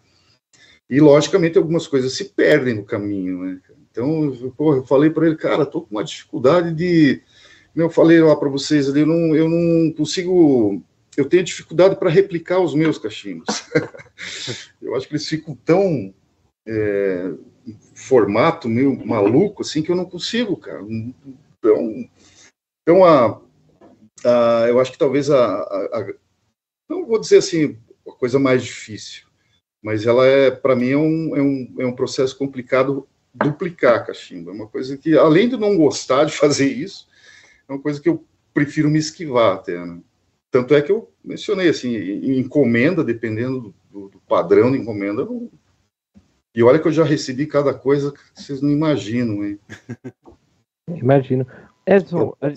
e, 0.89 0.99
logicamente, 0.99 1.57
algumas 1.57 1.87
coisas 1.87 2.13
se 2.13 2.25
perdem 2.25 2.75
no 2.75 2.85
caminho. 2.85 3.43
Né? 3.43 3.61
Então, 3.91 4.25
eu, 4.25 4.53
eu 4.57 4.85
falei 4.85 5.09
para 5.09 5.25
ele, 5.25 5.35
cara, 5.35 5.63
estou 5.63 5.81
com 5.81 5.91
uma 5.91 6.03
dificuldade 6.03 6.73
de. 6.73 7.21
Eu 7.75 7.89
falei 7.89 8.21
lá 8.21 8.35
para 8.35 8.49
vocês 8.49 8.87
ali, 8.89 9.01
eu 9.01 9.07
não, 9.07 9.35
eu 9.35 9.49
não 9.49 9.91
consigo. 9.91 10.81
Eu 11.17 11.27
tenho 11.27 11.43
dificuldade 11.43 11.95
para 11.97 12.09
replicar 12.09 12.59
os 12.59 12.73
meus 12.73 12.97
cachimbos. 12.97 13.47
eu 14.81 14.95
acho 14.95 15.07
que 15.07 15.13
eles 15.13 15.27
ficam 15.27 15.55
tão. 15.65 16.13
É, 16.67 17.31
formato 17.93 18.69
meio 18.69 19.05
maluco 19.05 19.61
assim 19.61 19.81
que 19.81 19.91
eu 19.91 19.95
não 19.95 20.05
consigo, 20.05 20.55
cara. 20.57 20.81
Então, 20.81 22.09
então 22.81 23.05
a, 23.05 23.41
a, 24.23 24.67
eu 24.67 24.79
acho 24.79 24.91
que 24.91 24.97
talvez 24.97 25.29
a, 25.29 25.61
a, 25.61 26.13
não 26.89 27.05
vou 27.05 27.19
dizer 27.19 27.37
assim 27.37 27.77
a 28.07 28.11
coisa 28.11 28.37
mais 28.37 28.63
difícil, 28.63 29.25
mas 29.83 30.05
ela 30.05 30.25
é 30.25 30.51
para 30.51 30.75
mim 30.75 30.89
é 30.89 30.97
um, 30.97 31.35
é, 31.35 31.41
um, 31.41 31.75
é 31.79 31.85
um 31.85 31.95
processo 31.95 32.37
complicado 32.37 33.07
duplicar 33.33 34.05
cachimbo. 34.05 34.49
É 34.49 34.53
uma 34.53 34.67
coisa 34.67 34.97
que 34.97 35.17
além 35.17 35.49
de 35.49 35.57
não 35.57 35.77
gostar 35.77 36.25
de 36.25 36.33
fazer 36.37 36.67
isso, 36.67 37.07
é 37.67 37.73
uma 37.73 37.81
coisa 37.81 38.01
que 38.01 38.09
eu 38.09 38.25
prefiro 38.53 38.89
me 38.89 38.99
esquivar 38.99 39.55
até. 39.55 39.83
Né? 39.85 39.99
Tanto 40.51 40.73
é 40.73 40.81
que 40.81 40.91
eu 40.91 41.11
mencionei 41.23 41.69
assim, 41.69 41.95
encomenda, 42.39 43.03
dependendo 43.03 43.73
do, 43.91 44.09
do 44.09 44.19
padrão 44.21 44.71
de 44.71 44.77
encomenda, 44.77 45.25
não... 45.25 45.49
e 46.55 46.63
olha 46.63 46.79
que 46.79 46.87
eu 46.87 46.93
já 46.93 47.03
recebi 47.03 47.45
cada 47.45 47.73
coisa 47.73 48.11
que 48.11 48.19
vocês 48.33 48.61
não 48.61 48.69
imaginam, 48.69 49.45
hein? 49.45 49.59
Imagino. 50.87 51.45
Edson, 51.85 52.35
a, 52.41 52.51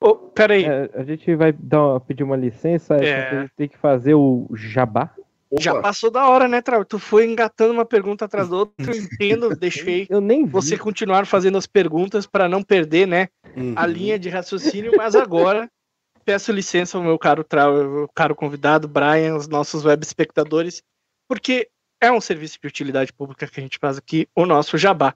oh, 0.00 0.14
peraí. 0.14 0.64
A, 0.64 0.90
a 0.94 1.04
gente 1.04 1.34
vai 1.34 1.52
dar, 1.52 2.00
pedir 2.00 2.22
uma 2.22 2.36
licença, 2.36 2.94
é. 2.96 3.28
a 3.28 3.40
gente 3.42 3.52
tem 3.56 3.68
que 3.68 3.76
fazer 3.76 4.14
o 4.14 4.48
jabá. 4.54 5.14
Opa. 5.54 5.62
Já 5.62 5.80
passou 5.80 6.10
da 6.10 6.28
hora, 6.28 6.48
né, 6.48 6.60
Trau? 6.60 6.84
Tu 6.84 6.98
foi 6.98 7.26
engatando 7.26 7.72
uma 7.72 7.84
pergunta 7.84 8.24
atrás 8.24 8.48
da 8.48 8.56
outra, 8.56 8.92
eu 8.92 8.96
entendo, 8.96 9.48
deixei 9.56 10.06
eu 10.10 10.20
nem 10.20 10.44
vi. 10.44 10.50
você 10.50 10.76
continuar 10.76 11.26
fazendo 11.26 11.56
as 11.56 11.66
perguntas 11.66 12.26
para 12.26 12.48
não 12.48 12.62
perder, 12.62 13.06
né, 13.06 13.28
uhum. 13.56 13.74
a 13.76 13.86
linha 13.86 14.18
de 14.18 14.28
raciocínio, 14.28 14.92
mas 14.96 15.14
agora 15.14 15.70
peço 16.24 16.50
licença 16.50 16.98
ao 16.98 17.04
meu 17.04 17.18
caro 17.18 17.44
Trau, 17.44 18.08
caro 18.14 18.34
convidado, 18.34 18.88
Brian, 18.88 19.36
os 19.36 19.46
nossos 19.46 19.84
web 19.84 20.02
espectadores, 20.02 20.82
porque 21.28 21.68
é 22.00 22.10
um 22.10 22.20
serviço 22.20 22.58
de 22.60 22.66
utilidade 22.66 23.12
pública 23.12 23.46
que 23.46 23.60
a 23.60 23.62
gente 23.62 23.78
faz 23.78 23.96
aqui, 23.96 24.26
o 24.34 24.44
nosso 24.44 24.76
jabá, 24.76 25.14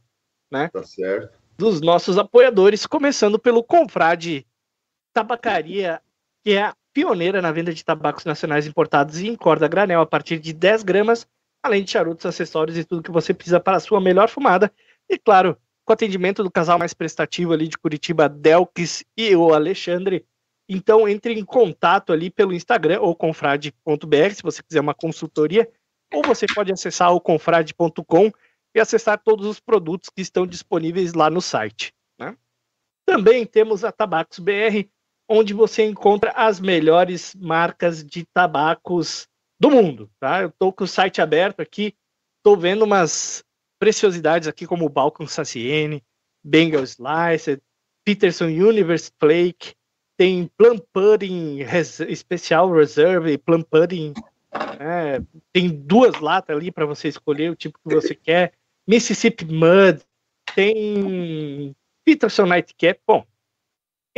né? 0.50 0.68
Tá 0.72 0.84
certo 0.84 1.38
dos 1.58 1.80
nossos 1.80 2.16
apoiadores, 2.16 2.86
começando 2.86 3.36
pelo 3.36 3.64
Confrade 3.64 4.46
Tabacaria, 5.12 6.00
que 6.44 6.52
é 6.52 6.62
a 6.62 6.74
pioneira 6.98 7.40
na 7.40 7.52
venda 7.52 7.72
de 7.72 7.84
tabacos 7.84 8.24
nacionais 8.24 8.66
importados 8.66 9.20
e 9.20 9.28
em 9.28 9.36
corda 9.36 9.68
granel 9.68 10.00
a 10.00 10.06
partir 10.06 10.40
de 10.40 10.52
10 10.52 10.82
gramas, 10.82 11.28
além 11.62 11.84
de 11.84 11.92
charutos, 11.92 12.26
acessórios 12.26 12.76
e 12.76 12.82
tudo 12.82 13.04
que 13.04 13.10
você 13.12 13.32
precisa 13.32 13.60
para 13.60 13.76
a 13.76 13.80
sua 13.80 14.00
melhor 14.00 14.28
fumada. 14.28 14.72
E 15.08 15.16
claro, 15.16 15.56
com 15.84 15.92
atendimento 15.92 16.42
do 16.42 16.50
casal 16.50 16.76
mais 16.76 16.92
prestativo 16.92 17.52
ali 17.52 17.68
de 17.68 17.78
Curitiba, 17.78 18.28
Delques 18.28 19.04
e 19.16 19.36
o 19.36 19.54
Alexandre. 19.54 20.26
Então 20.68 21.08
entre 21.08 21.38
em 21.38 21.44
contato 21.44 22.12
ali 22.12 22.30
pelo 22.30 22.52
Instagram 22.52 22.98
ou 23.00 23.14
confrade.br 23.14 24.34
se 24.34 24.42
você 24.42 24.60
quiser 24.60 24.80
uma 24.80 24.92
consultoria, 24.92 25.70
ou 26.12 26.24
você 26.24 26.46
pode 26.52 26.72
acessar 26.72 27.14
o 27.14 27.20
confrade.com 27.20 28.32
e 28.74 28.80
acessar 28.80 29.22
todos 29.22 29.46
os 29.46 29.60
produtos 29.60 30.10
que 30.10 30.20
estão 30.20 30.44
disponíveis 30.44 31.14
lá 31.14 31.30
no 31.30 31.40
site. 31.40 31.94
Né? 32.18 32.36
Também 33.06 33.46
temos 33.46 33.84
a 33.84 33.92
Tabacos 33.92 34.40
BR, 34.40 34.88
onde 35.28 35.52
você 35.52 35.84
encontra 35.84 36.32
as 36.32 36.58
melhores 36.58 37.34
marcas 37.34 38.02
de 38.02 38.24
tabacos 38.24 39.28
do 39.60 39.70
mundo. 39.70 40.10
Tá? 40.18 40.42
Eu 40.42 40.48
estou 40.48 40.72
com 40.72 40.84
o 40.84 40.88
site 40.88 41.20
aberto 41.20 41.60
aqui, 41.60 41.94
estou 42.38 42.56
vendo 42.56 42.84
umas 42.84 43.44
preciosidades 43.78 44.48
aqui 44.48 44.66
como 44.66 44.88
Balkan 44.88 45.26
Saciene, 45.26 46.02
Bengal 46.42 46.82
Slice, 46.82 47.60
Peterson 48.04 48.46
Universe 48.46 49.10
Flake, 49.20 49.74
tem 50.16 50.50
Plum 50.56 50.78
Pudding 50.92 51.62
Res 51.62 52.00
Special 52.14 52.72
Reserve, 52.72 53.38
Plum 53.38 53.62
Pudding 53.62 54.14
é, 54.80 55.20
tem 55.52 55.68
duas 55.68 56.20
latas 56.20 56.56
ali 56.56 56.70
para 56.70 56.86
você 56.86 57.08
escolher 57.08 57.50
o 57.50 57.56
tipo 57.56 57.78
que 57.78 57.94
você 57.94 58.14
quer. 58.14 58.52
Mississippi 58.86 59.44
Mud, 59.44 60.00
tem 60.54 61.76
Peterson 62.04 62.46
Nightcap, 62.46 63.00
bom, 63.06 63.26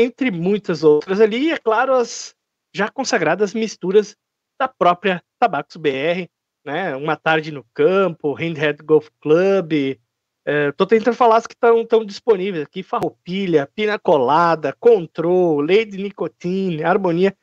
entre 0.01 0.31
muitas 0.31 0.83
outras 0.83 1.21
ali, 1.21 1.49
e 1.49 1.53
é 1.53 1.59
claro, 1.59 1.95
as 1.95 2.35
já 2.75 2.89
consagradas 2.89 3.55
misturas 3.55 4.17
da 4.59 4.69
própria 4.69 5.23
Tabacos 5.39 5.77
BR, 5.77 6.29
né? 6.65 6.97
Uma 6.97 7.17
tarde 7.17 7.51
no 7.51 7.65
campo, 7.75 8.35
Handhead 8.35 8.83
Golf 8.83 9.09
Club. 9.21 9.99
É, 10.45 10.73
tô 10.73 10.87
tentando 10.87 11.17
falar 11.17 11.37
as 11.37 11.47
que 11.47 11.55
estão 11.55 12.05
disponíveis 12.05 12.65
aqui: 12.65 12.83
Farroupilha, 12.83 13.71
Pina 13.75 13.99
Colada, 13.99 14.75
Control, 14.79 15.61
Lady 15.61 15.97
Nicotine, 15.97 16.85
Harmonia 16.85 17.35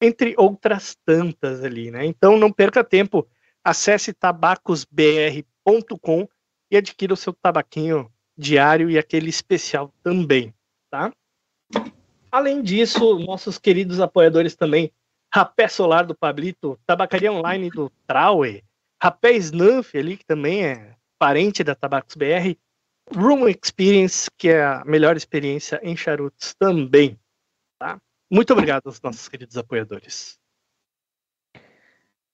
entre 0.00 0.34
outras 0.36 0.96
tantas 1.04 1.64
ali, 1.64 1.90
né? 1.90 2.04
Então 2.04 2.38
não 2.38 2.52
perca 2.52 2.84
tempo, 2.84 3.28
acesse 3.64 4.12
tabacosbr.com 4.12 6.28
e 6.70 6.76
adquira 6.76 7.14
o 7.14 7.16
seu 7.16 7.32
tabaquinho 7.32 8.12
diário 8.36 8.90
e 8.90 8.98
aquele 8.98 9.30
especial 9.30 9.90
também, 10.02 10.54
tá? 10.90 11.10
Além 12.30 12.62
disso, 12.62 13.18
nossos 13.18 13.58
queridos 13.58 14.00
apoiadores 14.00 14.54
também, 14.54 14.92
Rapé 15.32 15.68
Solar 15.68 16.06
do 16.06 16.14
Pablito, 16.14 16.78
Tabacaria 16.86 17.32
Online 17.32 17.70
do 17.70 17.90
Traue, 18.06 18.62
Rapé 19.02 19.32
Snuff 19.32 19.96
ali, 19.96 20.16
que 20.16 20.24
também 20.24 20.64
é 20.64 20.94
parente 21.18 21.64
da 21.64 21.74
Tabacos 21.74 22.14
BR, 22.14 22.56
Room 23.14 23.48
Experience, 23.48 24.30
que 24.36 24.48
é 24.48 24.64
a 24.64 24.84
melhor 24.84 25.16
experiência 25.16 25.80
em 25.82 25.96
charutos 25.96 26.54
também, 26.54 27.18
tá? 27.78 28.00
Muito 28.30 28.52
obrigado 28.52 28.86
aos 28.86 29.00
nossos 29.00 29.28
queridos 29.28 29.56
apoiadores. 29.56 30.38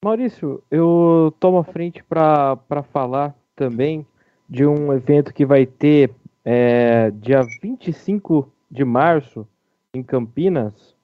Maurício, 0.02 0.64
eu 0.70 1.32
tomo 1.38 1.58
a 1.58 1.64
frente 1.64 2.02
para 2.02 2.82
falar 2.92 3.36
também 3.54 4.04
de 4.48 4.66
um 4.66 4.92
evento 4.92 5.32
que 5.32 5.46
vai 5.46 5.64
ter 5.64 6.12
é, 6.44 7.10
dia 7.12 7.42
25 7.62 8.52
de 8.72 8.84
março 8.84 9.46
em 9.92 10.02
Campinas, 10.02 10.96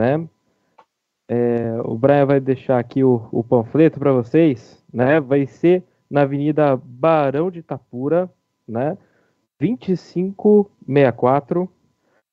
né? 0.00 0.26
É, 1.30 1.78
o 1.84 1.94
Brian 1.94 2.24
vai 2.24 2.40
deixar 2.40 2.78
aqui 2.78 3.04
o, 3.04 3.28
o 3.30 3.44
panfleto 3.44 3.98
para 3.98 4.12
vocês, 4.12 4.82
né? 4.90 5.20
Vai 5.20 5.46
ser 5.46 5.84
na 6.10 6.22
Avenida 6.22 6.74
Barão 6.82 7.50
de 7.50 7.58
Itapura, 7.58 8.32
né? 8.66 8.96
2564 9.60 11.70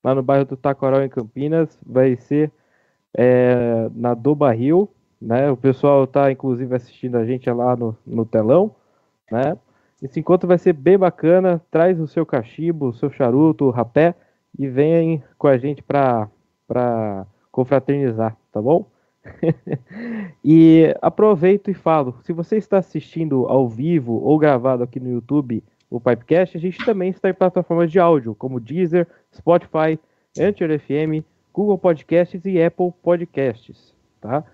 lá 0.02 0.14
no 0.14 0.22
bairro 0.22 0.46
do 0.46 0.56
Taquaral, 0.56 1.02
em 1.02 1.10
Campinas. 1.10 1.78
Vai 1.84 2.16
ser 2.16 2.50
é, 3.14 3.90
na 3.94 4.14
do 4.14 4.34
Barril, 4.34 4.88
né? 5.20 5.50
O 5.50 5.58
pessoal 5.58 6.04
está 6.04 6.32
inclusive 6.32 6.74
assistindo 6.74 7.16
a 7.16 7.26
gente 7.26 7.50
lá 7.50 7.76
no, 7.76 7.94
no 8.06 8.24
telão, 8.24 8.74
né? 9.30 9.58
Esse 10.00 10.20
encontro 10.20 10.48
vai 10.48 10.56
ser 10.56 10.72
bem 10.72 10.96
bacana. 10.96 11.60
Traz 11.70 12.00
o 12.00 12.06
seu 12.06 12.24
cachimbo, 12.24 12.86
o 12.86 12.94
seu 12.94 13.10
charuto, 13.10 13.66
o 13.66 13.70
rapé 13.70 14.14
e 14.58 14.68
venha 14.68 15.22
com 15.38 15.46
a 15.46 15.58
gente 15.58 15.82
para 15.82 16.28
confraternizar, 17.50 18.36
tá 18.52 18.60
bom? 18.60 18.86
e 20.44 20.94
aproveito 21.02 21.70
e 21.70 21.74
falo, 21.74 22.16
se 22.22 22.32
você 22.32 22.56
está 22.56 22.78
assistindo 22.78 23.46
ao 23.46 23.68
vivo 23.68 24.14
ou 24.22 24.38
gravado 24.38 24.82
aqui 24.82 25.00
no 25.00 25.10
YouTube 25.10 25.62
o 25.90 26.00
Pipecast, 26.00 26.56
a 26.56 26.60
gente 26.60 26.84
também 26.84 27.10
está 27.10 27.30
em 27.30 27.34
plataformas 27.34 27.90
de 27.90 27.98
áudio, 27.98 28.34
como 28.34 28.60
Deezer, 28.60 29.06
Spotify, 29.34 29.98
Anchor 30.38 30.78
FM, 30.78 31.24
Google 31.52 31.78
Podcasts 31.78 32.44
e 32.44 32.62
Apple 32.62 32.92
Podcasts, 33.02 33.94
tá? 34.20 34.44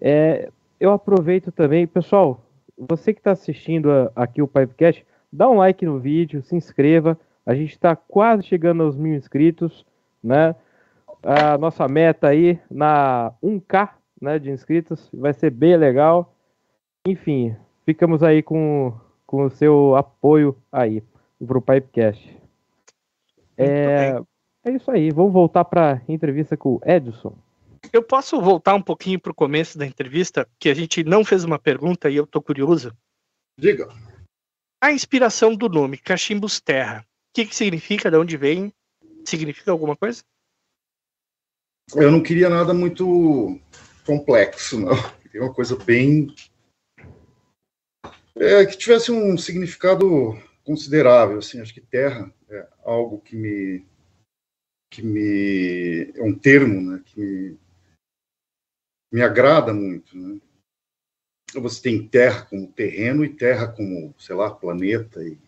É, 0.00 0.50
eu 0.78 0.92
aproveito 0.92 1.50
também, 1.50 1.86
pessoal, 1.86 2.44
você 2.76 3.12
que 3.12 3.20
está 3.20 3.32
assistindo 3.32 3.90
a, 3.90 4.12
aqui 4.14 4.42
o 4.42 4.46
Pipecast, 4.46 5.04
dá 5.32 5.48
um 5.48 5.56
like 5.56 5.84
no 5.84 5.98
vídeo, 5.98 6.42
se 6.42 6.54
inscreva, 6.54 7.18
a 7.46 7.54
gente 7.54 7.70
está 7.70 7.94
quase 7.94 8.42
chegando 8.42 8.82
aos 8.82 8.96
mil 8.96 9.14
inscritos, 9.14 9.86
né? 10.22 10.54
A 11.22 11.56
nossa 11.56 11.86
meta 11.86 12.28
aí 12.28 12.60
na 12.68 13.32
1K 13.42 13.90
né, 14.20 14.38
de 14.38 14.50
inscritos 14.50 15.08
vai 15.14 15.32
ser 15.32 15.50
bem 15.50 15.76
legal. 15.76 16.34
Enfim, 17.06 17.56
ficamos 17.84 18.22
aí 18.22 18.42
com, 18.42 18.92
com 19.24 19.44
o 19.44 19.50
seu 19.50 19.94
apoio 19.94 20.56
aí 20.70 21.02
pro 21.46 21.62
Pipecast. 21.62 22.36
É, 23.56 24.20
é 24.64 24.70
isso 24.72 24.90
aí, 24.90 25.10
vamos 25.10 25.32
voltar 25.32 25.64
para 25.64 26.02
entrevista 26.08 26.56
com 26.56 26.74
o 26.74 26.80
Edson. 26.84 27.34
Eu 27.92 28.02
posso 28.02 28.40
voltar 28.40 28.74
um 28.74 28.82
pouquinho 28.82 29.20
para 29.20 29.30
o 29.30 29.34
começo 29.34 29.78
da 29.78 29.86
entrevista, 29.86 30.46
que 30.58 30.68
a 30.68 30.74
gente 30.74 31.04
não 31.04 31.24
fez 31.24 31.44
uma 31.44 31.58
pergunta 31.58 32.10
e 32.10 32.16
eu 32.16 32.26
tô 32.26 32.42
curioso. 32.42 32.92
Diga. 33.58 33.88
A 34.82 34.92
inspiração 34.92 35.54
do 35.54 35.68
nome, 35.68 35.96
Cachimbos 35.96 36.60
Terra, 36.60 37.06
o 37.14 37.15
que, 37.36 37.44
que 37.44 37.54
significa, 37.54 38.10
de 38.10 38.16
onde 38.16 38.34
vem? 38.38 38.72
Significa 39.26 39.70
alguma 39.70 39.94
coisa? 39.94 40.22
Eu 41.94 42.10
não 42.10 42.22
queria 42.22 42.48
nada 42.48 42.72
muito 42.72 43.60
complexo, 44.06 44.80
não. 44.80 44.94
Queria 45.20 45.42
uma 45.42 45.52
coisa 45.52 45.76
bem. 45.76 46.34
É, 48.36 48.64
que 48.64 48.78
tivesse 48.78 49.12
um 49.12 49.36
significado 49.36 50.32
considerável, 50.64 51.38
assim. 51.38 51.60
Acho 51.60 51.74
que 51.74 51.80
terra 51.80 52.32
é 52.48 52.68
algo 52.82 53.20
que 53.20 53.36
me. 53.36 53.84
que 54.90 55.02
me. 55.02 56.10
é 56.14 56.22
um 56.22 56.34
termo, 56.34 56.80
né? 56.80 57.02
Que 57.04 57.20
me, 57.20 57.58
me 59.12 59.22
agrada 59.22 59.74
muito, 59.74 60.16
né? 60.16 60.40
Você 61.52 61.82
tem 61.82 62.08
terra 62.08 62.46
como 62.46 62.72
terreno 62.72 63.24
e 63.24 63.34
terra 63.34 63.68
como, 63.68 64.14
sei 64.18 64.34
lá, 64.34 64.50
planeta 64.50 65.22
e 65.22 65.38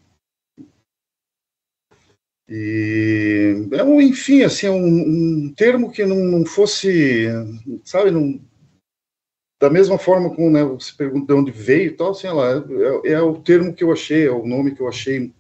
e, 2.49 3.69
é 3.73 3.85
um, 3.85 4.01
enfim, 4.01 4.43
assim, 4.43 4.67
é 4.67 4.71
um, 4.71 4.87
um 5.47 5.55
termo 5.55 5.91
que 5.91 6.05
não, 6.07 6.17
não, 6.17 6.47
fosse, 6.47 7.27
sabe, 7.85 8.11
não, 8.11 8.41
da 9.61 9.69
mesma 9.69 9.99
forma 9.99 10.35
como 10.35 10.51
né, 10.51 10.65
você 10.65 10.93
pergunta 10.97 11.27
de 11.27 11.39
onde 11.39 11.51
veio 11.51 11.89
e 11.89 11.97
tal, 11.97 12.13
assim, 12.13 12.29
lá, 12.29 12.65
é, 13.05 13.13
é, 13.13 13.21
o 13.21 13.39
termo 13.39 13.75
que 13.75 13.85
eu 13.85 13.93
achei, 13.93 14.27
é 14.27 14.31
o 14.31 14.47
nome 14.47 14.75
que 14.75 14.81
eu 14.81 14.89
achei 14.89 15.35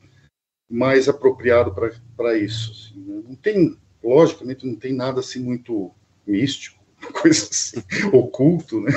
mais 0.68 1.08
apropriado 1.08 1.74
para 2.16 2.36
isso. 2.36 2.72
Assim, 2.72 3.00
né? 3.00 3.22
Não 3.26 3.34
tem, 3.36 3.78
logicamente, 4.02 4.66
não 4.66 4.74
tem 4.74 4.92
nada 4.92 5.20
assim 5.20 5.40
muito 5.40 5.90
místico, 6.26 6.84
coisa 7.22 7.48
assim, 7.50 7.82
oculto, 8.12 8.80
né? 8.80 8.92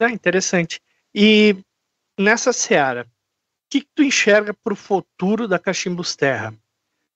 É 0.00 0.10
interessante. 0.10 0.80
E 1.12 1.56
nessa 2.16 2.52
seara, 2.52 3.04
que, 3.70 3.80
que 3.80 3.88
tu 3.94 4.02
enxerga 4.02 4.54
para 4.54 4.72
o 4.72 4.76
futuro 4.76 5.46
da 5.46 5.58
Cachimbos 5.58 6.16
Terra? 6.16 6.54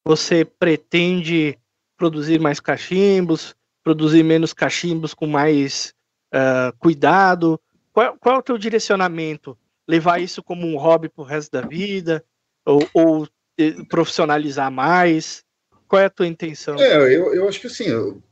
Você 0.04 0.44
pretende 0.44 1.58
produzir 1.96 2.40
mais 2.40 2.60
cachimbos, 2.60 3.54
produzir 3.82 4.22
menos 4.22 4.52
cachimbos 4.52 5.14
com 5.14 5.26
mais 5.26 5.94
uh, 6.34 6.76
cuidado? 6.78 7.60
Qual, 7.92 8.16
qual, 8.18 8.36
é 8.36 8.38
o 8.38 8.42
teu 8.42 8.58
direcionamento? 8.58 9.56
Levar 9.88 10.20
isso 10.20 10.42
como 10.42 10.66
um 10.66 10.76
hobby 10.76 11.08
para 11.08 11.22
o 11.22 11.26
resto 11.26 11.52
da 11.52 11.62
vida? 11.62 12.24
Ou, 12.64 12.88
ou 12.94 13.28
eh, 13.58 13.84
profissionalizar 13.88 14.70
mais? 14.70 15.44
Qual 15.88 16.00
é 16.00 16.06
a 16.06 16.10
tua 16.10 16.26
intenção? 16.26 16.76
É, 16.76 16.96
eu, 16.96 17.34
eu 17.34 17.48
acho 17.48 17.60
que 17.60 17.66
assim, 17.66 17.84
eu, 17.84 18.22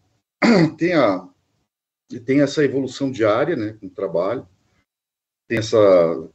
tem, 0.79 0.95
a, 0.95 1.29
tem 2.25 2.41
essa 2.41 2.65
evolução 2.65 3.11
diária 3.11 3.57
né, 3.57 3.77
no 3.83 3.91
trabalho, 3.91 4.49
tem 5.49 5.59
essa. 5.59 5.79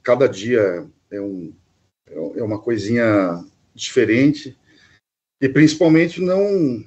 Cada 0.03 0.27
dia 0.27 0.87
é 1.09 1.19
um, 1.19 1.55
é 2.07 2.43
uma 2.43 2.61
coisinha 2.61 3.43
diferente 3.73 4.57
e 5.41 5.49
principalmente 5.49 6.21
não 6.21 6.83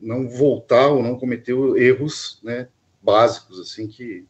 não 0.00 0.28
voltar 0.28 0.88
ou 0.88 1.02
não 1.02 1.18
cometer 1.18 1.54
erros 1.76 2.40
né, 2.42 2.68
básicos 3.00 3.58
assim 3.60 3.86
que 3.86 4.26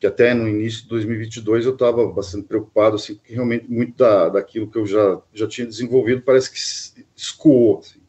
que 0.00 0.06
até 0.06 0.32
no 0.32 0.48
início 0.48 0.82
de 0.82 0.88
2022 0.90 1.66
eu 1.66 1.72
estava 1.72 2.06
bastante 2.06 2.46
preocupado 2.46 2.96
assim 2.96 3.16
porque 3.16 3.34
realmente 3.34 3.68
muito 3.68 3.96
da, 3.96 4.28
daquilo 4.28 4.70
que 4.70 4.78
eu 4.78 4.86
já 4.86 5.20
já 5.32 5.48
tinha 5.48 5.66
desenvolvido 5.66 6.22
parece 6.22 6.50
que 6.50 7.04
escoou 7.16 7.78
assim. 7.78 8.00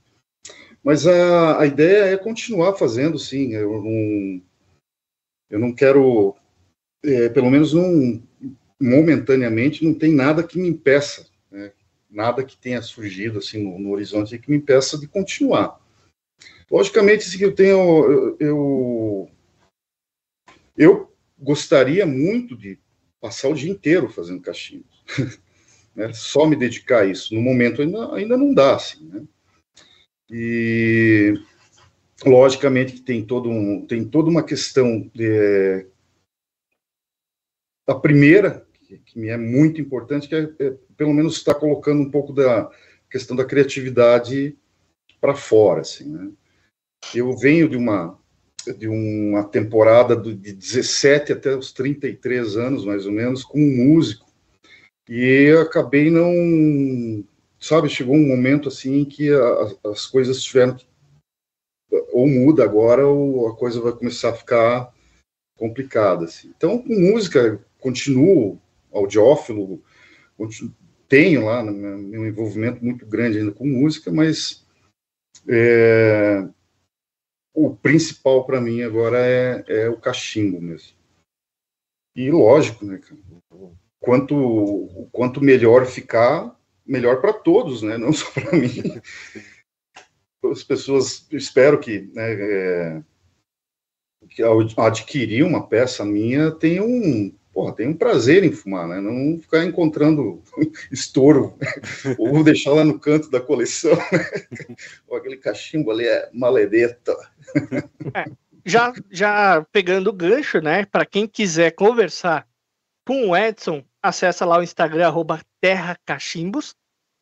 mas 0.83 1.07
a, 1.07 1.59
a 1.59 1.65
ideia 1.65 2.05
é 2.13 2.17
continuar 2.17 2.75
fazendo 2.75 3.17
sim 3.17 3.53
eu 3.53 3.81
não 3.81 4.41
eu 5.49 5.59
não 5.59 5.73
quero 5.73 6.35
é, 7.03 7.29
pelo 7.29 7.49
menos 7.49 7.73
não 7.73 8.21
momentaneamente 8.79 9.83
não 9.83 9.93
tem 9.93 10.13
nada 10.13 10.43
que 10.43 10.57
me 10.57 10.69
impeça, 10.69 11.27
né? 11.51 11.71
nada 12.09 12.43
que 12.43 12.57
tenha 12.57 12.81
surgido 12.81 13.39
assim 13.39 13.63
no, 13.63 13.77
no, 13.77 13.91
horizonte 13.91 14.37
que 14.39 14.49
me 14.49 14.57
impeça 14.57 14.97
de 14.97 15.07
continuar. 15.07 15.79
Logicamente, 16.71 17.27
assim, 17.27 17.43
eu 17.43 17.53
tenho, 17.53 17.77
eu, 18.11 18.37
eu, 18.39 19.31
eu 20.77 21.13
gostaria 21.37 22.05
muito 22.05 22.55
de 22.55 22.79
passar 23.19 23.49
o 23.49 23.55
dia 23.55 23.71
inteiro 23.71 24.07
fazendo 24.07 24.41
cachimbos, 24.41 25.03
né? 25.95 26.13
só 26.13 26.45
me 26.45 26.55
dedicar 26.55 27.01
a 27.01 27.05
isso. 27.05 27.33
No 27.33 27.41
momento 27.41 27.81
ainda, 27.81 28.15
ainda 28.15 28.37
não 28.37 28.53
dá, 28.53 28.75
assim, 28.75 29.03
né? 29.05 29.23
E 30.31 31.33
logicamente 32.23 32.93
que 32.93 33.01
tem 33.01 33.25
todo 33.25 33.49
um, 33.49 33.85
tem 33.85 34.05
toda 34.05 34.29
uma 34.29 34.43
questão 34.43 35.09
de, 35.13 35.87
a 37.87 37.95
primeira 37.95 38.68
que, 38.97 39.19
me 39.19 39.27
é 39.27 39.37
muito 39.37 39.79
importante, 39.79 40.27
que 40.27 40.35
é, 40.35 40.49
é 40.59 40.73
pelo 40.97 41.13
menos 41.13 41.37
estar 41.37 41.55
colocando 41.55 42.01
um 42.01 42.09
pouco 42.09 42.33
da 42.33 42.69
questão 43.09 43.35
da 43.35 43.45
criatividade 43.45 44.57
para 45.19 45.35
fora, 45.35 45.81
assim, 45.81 46.09
né? 46.09 46.31
Eu 47.13 47.35
venho 47.37 47.69
de 47.69 47.77
uma 47.77 48.17
de 48.77 48.87
uma 48.87 49.43
temporada 49.45 50.15
de 50.15 50.53
17 50.53 51.31
até 51.31 51.55
os 51.55 51.71
33 51.71 52.57
anos, 52.57 52.85
mais 52.85 53.05
ou 53.05 53.11
menos, 53.11 53.43
como 53.43 53.63
músico. 53.65 54.27
E 55.07 55.49
acabei 55.59 56.11
não, 56.11 57.23
sabe, 57.59 57.89
chegou 57.89 58.15
um 58.15 58.27
momento 58.27 58.67
assim 58.67 59.05
que 59.05 59.31
a, 59.31 59.89
as 59.89 60.05
coisas 60.05 60.43
tiveram 60.43 60.77
ou 62.11 62.27
muda 62.27 62.63
agora 62.63 63.07
ou 63.07 63.47
a 63.47 63.55
coisa 63.55 63.81
vai 63.81 63.93
começar 63.93 64.29
a 64.29 64.35
ficar 64.35 64.93
complicada. 65.57 66.25
Assim. 66.25 66.53
Então, 66.55 66.77
com 66.77 66.93
música, 66.93 67.59
continuo 67.79 68.59
audiófilo, 68.91 69.83
tenho 71.07 71.45
lá 71.45 71.63
meu 71.63 72.27
envolvimento 72.27 72.83
muito 72.83 73.05
grande 73.05 73.39
ainda 73.39 73.51
com 73.51 73.65
música, 73.65 74.11
mas 74.11 74.65
é, 75.47 76.47
o 77.53 77.75
principal 77.75 78.45
para 78.45 78.61
mim 78.61 78.83
agora 78.83 79.17
é, 79.19 79.63
é, 79.67 79.89
o 79.89 79.99
cachimbo 79.99 80.61
mesmo. 80.61 80.97
E 82.15 82.29
lógico, 82.31 82.85
né, 82.85 83.01
quanto 83.99 85.09
quanto 85.11 85.41
melhor 85.41 85.85
ficar, 85.85 86.57
melhor 86.85 87.21
para 87.21 87.33
todos, 87.33 87.81
né, 87.81 87.97
não 87.97 88.13
só 88.13 88.29
para 88.31 88.51
mim. 88.51 88.69
As 90.45 90.63
pessoas, 90.63 91.27
espero 91.31 91.79
que, 91.79 92.01
né, 92.13 92.33
é, 92.33 93.03
que 94.29 94.43
ao 94.43 94.59
adquirir 94.77 95.43
uma 95.43 95.67
peça 95.67 96.05
minha 96.05 96.51
tenham 96.51 96.85
um 96.85 97.38
porra, 97.59 97.73
tem 97.73 97.89
um 97.89 97.93
prazer 97.93 98.45
em 98.45 98.53
fumar, 98.53 98.87
né? 98.87 99.01
Não 99.01 99.37
ficar 99.37 99.65
encontrando 99.65 100.41
estouro, 100.89 101.57
ou 102.17 102.41
deixar 102.41 102.71
lá 102.71 102.85
no 102.85 102.97
canto 102.97 103.29
da 103.29 103.41
coleção, 103.41 103.93
né? 103.95 104.25
Ou 105.05 105.17
aquele 105.17 105.35
cachimbo 105.35 105.91
ali 105.91 106.05
é 106.07 106.29
maledeta. 106.33 107.13
É, 108.15 108.31
já, 108.65 108.93
já 109.11 109.65
pegando 109.73 110.09
o 110.09 110.13
gancho, 110.13 110.61
né? 110.61 110.85
Para 110.85 111.05
quem 111.05 111.27
quiser 111.27 111.71
conversar 111.71 112.47
com 113.05 113.27
o 113.27 113.35
Edson, 113.35 113.83
acessa 114.01 114.45
lá 114.45 114.57
o 114.57 114.63
Instagram, 114.63 115.07
arroba 115.07 115.41
Terra 115.59 115.97
Cachimbos. 116.05 116.73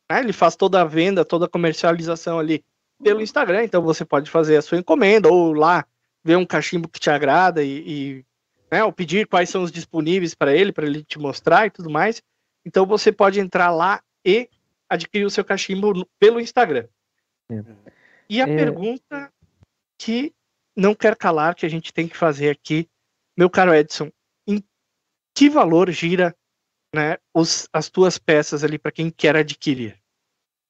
Né? 0.08 0.20
Ele 0.20 0.32
faz 0.32 0.54
toda 0.54 0.80
a 0.80 0.84
venda, 0.84 1.24
toda 1.24 1.46
a 1.46 1.50
comercialização 1.50 2.38
ali 2.38 2.64
pelo 3.02 3.20
Instagram, 3.20 3.64
então 3.64 3.82
você 3.82 4.04
pode 4.04 4.30
fazer 4.30 4.56
a 4.56 4.62
sua 4.62 4.78
encomenda 4.78 5.28
ou 5.28 5.52
lá 5.52 5.84
ver 6.22 6.36
um 6.36 6.46
cachimbo 6.46 6.88
que 6.88 7.00
te 7.00 7.10
agrada 7.10 7.64
e, 7.64 7.78
e 7.86 8.24
né, 8.70 8.84
ou 8.84 8.92
pedir 8.92 9.26
quais 9.26 9.48
são 9.48 9.62
os 9.62 9.72
disponíveis 9.72 10.34
para 10.34 10.54
ele, 10.54 10.72
para 10.72 10.86
ele 10.86 11.02
te 11.02 11.18
mostrar 11.18 11.66
e 11.66 11.70
tudo 11.70 11.90
mais. 11.90 12.22
Então 12.64 12.86
você 12.86 13.10
pode 13.10 13.40
entrar 13.40 13.70
lá 13.70 14.02
e 14.24 14.48
adquirir 14.88 15.24
o 15.24 15.30
seu 15.30 15.44
cachimbo 15.44 16.06
pelo 16.18 16.40
Instagram. 16.40 16.86
É. 17.50 17.62
E 18.28 18.40
a 18.40 18.48
é... 18.48 18.56
pergunta 18.56 19.32
que 19.98 20.34
não 20.76 20.94
quer 20.94 21.16
calar 21.16 21.54
que 21.54 21.66
a 21.66 21.68
gente 21.68 21.92
tem 21.92 22.06
que 22.06 22.16
fazer 22.16 22.50
aqui, 22.50 22.88
meu 23.36 23.50
caro 23.50 23.74
Edson, 23.74 24.10
em 24.46 24.62
que 25.34 25.48
valor 25.48 25.90
gira 25.90 26.34
né, 26.94 27.18
os, 27.34 27.68
as 27.72 27.88
tuas 27.88 28.18
peças 28.18 28.62
ali 28.62 28.78
para 28.78 28.92
quem 28.92 29.10
quer 29.10 29.36
adquirir? 29.36 29.98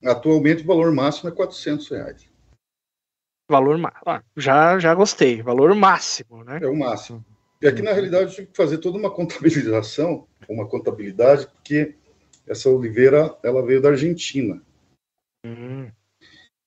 Atualmente 0.04 0.62
o 0.62 0.66
valor 0.66 0.92
máximo 0.92 1.28
é 1.28 1.32
400 1.32 1.88
reais. 1.88 2.30
Valor 3.50 3.78
máximo. 3.78 4.02
Ah, 4.06 4.22
já, 4.36 4.78
já 4.78 4.94
gostei. 4.94 5.42
Valor 5.42 5.74
máximo, 5.74 6.44
né? 6.44 6.60
É 6.62 6.66
o 6.66 6.76
máximo. 6.76 7.24
E 7.60 7.66
aqui, 7.66 7.82
na 7.82 7.93
realidade, 7.93 8.24
eu 8.24 8.35
tive 8.35 8.47
que 8.48 8.56
fazer 8.56 8.78
toda 8.78 8.98
uma 8.98 9.10
contabilização, 9.10 10.26
uma 10.48 10.66
contabilidade, 10.68 11.47
porque 11.47 11.94
essa 12.47 12.68
oliveira, 12.70 13.36
ela 13.43 13.64
veio 13.64 13.82
da 13.82 13.90
Argentina. 13.90 14.62
Uhum. 15.44 15.90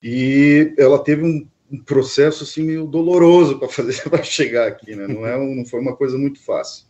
E 0.01 0.73
ela 0.77 1.03
teve 1.03 1.23
um, 1.23 1.47
um, 1.71 1.83
processo, 1.83 2.43
assim, 2.43 2.63
meio 2.63 2.85
doloroso 2.85 3.57
para 3.57 3.69
fazer, 3.69 4.03
para 4.09 4.23
chegar 4.23 4.67
aqui, 4.67 4.95
né? 4.95 5.07
Não, 5.07 5.25
é, 5.25 5.37
não 5.37 5.65
foi 5.65 5.79
uma 5.79 5.95
coisa 5.95 6.17
muito 6.17 6.39
fácil. 6.39 6.85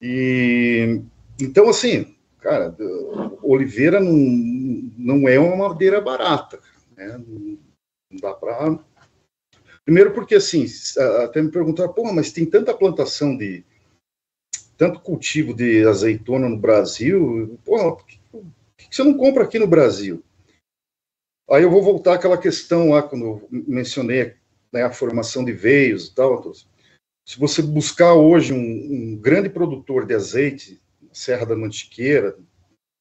E 0.00 1.02
então, 1.40 1.68
assim, 1.68 2.16
cara, 2.40 2.76
oliveira 3.42 4.00
não, 4.00 4.12
não 4.12 5.28
é 5.28 5.38
uma 5.38 5.68
madeira 5.68 6.00
barata, 6.00 6.60
né? 6.96 7.16
Não 7.26 7.58
dá 8.20 8.34
para. 8.34 8.78
Primeiro, 9.88 10.12
porque 10.12 10.34
assim, 10.34 10.66
até 11.24 11.40
me 11.40 11.50
perguntaram, 11.50 11.90
pô, 11.90 12.12
mas 12.12 12.30
tem 12.30 12.44
tanta 12.44 12.76
plantação 12.76 13.34
de. 13.34 13.64
tanto 14.76 15.00
cultivo 15.00 15.54
de 15.54 15.82
azeitona 15.88 16.46
no 16.46 16.58
Brasil, 16.58 17.58
pô, 17.64 17.96
por 17.96 18.06
que, 18.06 18.18
por 18.30 18.44
que 18.76 18.94
você 18.94 19.02
não 19.02 19.16
compra 19.16 19.44
aqui 19.44 19.58
no 19.58 19.66
Brasil? 19.66 20.22
Aí 21.50 21.62
eu 21.62 21.70
vou 21.70 21.82
voltar 21.82 22.16
àquela 22.16 22.36
questão 22.36 22.90
lá, 22.90 23.02
quando 23.02 23.24
eu 23.24 23.48
mencionei 23.50 24.34
né, 24.70 24.82
a 24.82 24.92
formação 24.92 25.42
de 25.42 25.52
veios 25.52 26.08
e 26.08 26.14
tal. 26.14 26.52
Se 26.52 27.38
você 27.38 27.62
buscar 27.62 28.12
hoje 28.12 28.52
um, 28.52 28.58
um 28.58 29.16
grande 29.16 29.48
produtor 29.48 30.04
de 30.04 30.14
azeite, 30.14 30.78
Serra 31.14 31.46
da 31.46 31.56
Mantiqueira, 31.56 32.36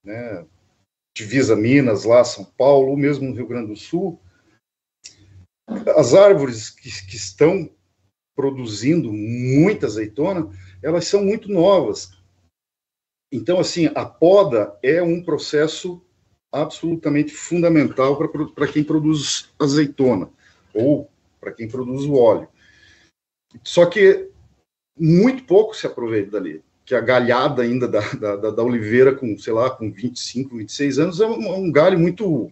né, 0.05 0.45
divisa 1.13 1.53
Minas, 1.53 2.05
lá, 2.05 2.23
São 2.23 2.45
Paulo, 2.45 2.91
ou 2.91 2.95
mesmo 2.95 3.27
no 3.27 3.35
Rio 3.35 3.45
Grande 3.45 3.67
do 3.67 3.75
Sul, 3.75 4.17
as 5.95 6.13
árvores 6.13 6.69
que, 6.69 6.89
que 7.07 7.15
estão 7.15 7.69
produzindo 8.35 9.11
muita 9.11 9.87
azeitona, 9.87 10.49
elas 10.81 11.05
são 11.07 11.23
muito 11.23 11.51
novas. 11.51 12.11
Então, 13.31 13.59
assim, 13.59 13.87
a 13.93 14.05
poda 14.05 14.77
é 14.81 15.01
um 15.01 15.23
processo 15.23 16.01
absolutamente 16.51 17.33
fundamental 17.33 18.17
para 18.53 18.67
quem 18.67 18.83
produz 18.83 19.49
azeitona, 19.59 20.29
ou 20.73 21.09
para 21.39 21.51
quem 21.51 21.67
produz 21.67 22.05
o 22.05 22.13
óleo. 22.13 22.47
Só 23.63 23.85
que 23.85 24.29
muito 24.97 25.43
pouco 25.43 25.75
se 25.75 25.85
aproveita 25.85 26.31
dali, 26.31 26.63
que 26.85 26.95
a 26.95 27.01
galhada 27.01 27.63
ainda 27.63 27.87
da, 27.87 27.99
da, 28.13 28.51
da 28.51 28.63
oliveira 28.63 29.13
com, 29.13 29.37
sei 29.37 29.51
lá, 29.51 29.69
com 29.69 29.91
25, 29.91 30.57
26 30.57 30.99
anos 30.99 31.19
é 31.19 31.25
um, 31.25 31.65
um 31.65 31.71
galho 31.71 31.99
muito, 31.99 32.51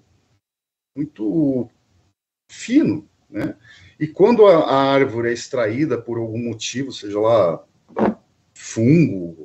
muito 0.96 1.70
fino, 2.52 3.08
né? 3.30 3.56
E 4.00 4.08
quando 4.08 4.46
a, 4.46 4.60
a, 4.60 4.94
árvore 4.94 5.30
é 5.30 5.34
extraída 5.34 5.98
por 5.98 6.18
algum 6.18 6.38
motivo, 6.38 6.92
seja 6.92 7.20
lá 7.20 7.64
fungo, 8.54 9.38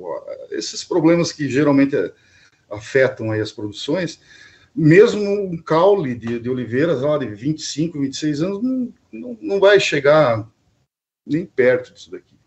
esses 0.50 0.82
problemas 0.84 1.32
que 1.32 1.48
geralmente 1.48 1.96
afetam 2.68 3.30
aí 3.30 3.40
as 3.40 3.52
produções, 3.52 4.20
mesmo 4.74 5.22
um 5.22 5.56
caule 5.56 6.14
de, 6.14 6.38
de 6.38 6.48
oliveiras 6.48 7.02
lá 7.02 7.18
de 7.18 7.26
25, 7.26 8.00
26 8.00 8.42
anos 8.42 8.62
não, 8.62 8.94
não, 9.12 9.38
não 9.40 9.60
vai 9.60 9.78
chegar 9.80 10.48
nem 11.26 11.44
perto 11.44 11.92
disso 11.92 12.10
daqui. 12.10 12.38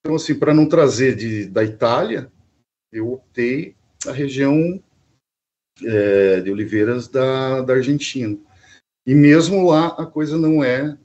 Então, 0.00 0.16
assim, 0.16 0.34
para 0.34 0.54
não 0.54 0.68
trazer 0.68 1.14
de, 1.14 1.46
da 1.46 1.62
Itália, 1.62 2.30
eu 2.92 3.12
optei 3.12 3.76
a 4.06 4.12
região 4.12 4.82
é, 5.82 6.40
de 6.40 6.50
oliveiras 6.50 7.06
da, 7.08 7.62
da 7.62 7.74
Argentina. 7.74 8.38
E 9.10 9.14
mesmo 9.14 9.68
lá 9.68 9.88
a 9.88 10.06
coisa 10.06 10.38
não 10.38 10.62
é 10.62 10.96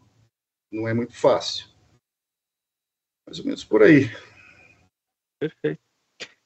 não 0.72 0.88
é 0.88 0.94
muito 0.94 1.18
fácil. 1.18 1.68
Mais 3.26 3.40
ou 3.40 3.46
menos 3.46 3.64
por 3.64 3.82
aí. 3.82 4.12
Perfeito. 5.40 5.82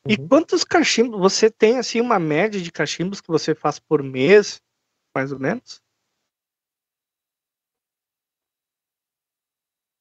E 0.08 0.16
uhum. 0.16 0.26
quantos 0.30 0.64
cachimbos 0.64 1.20
você 1.20 1.52
tem 1.52 1.78
assim 1.78 2.00
uma 2.00 2.18
média 2.18 2.62
de 2.62 2.72
cachimbos 2.72 3.20
que 3.20 3.28
você 3.28 3.54
faz 3.54 3.78
por 3.78 4.02
mês, 4.02 4.62
mais 5.14 5.34
ou 5.34 5.40
menos? 5.40 5.82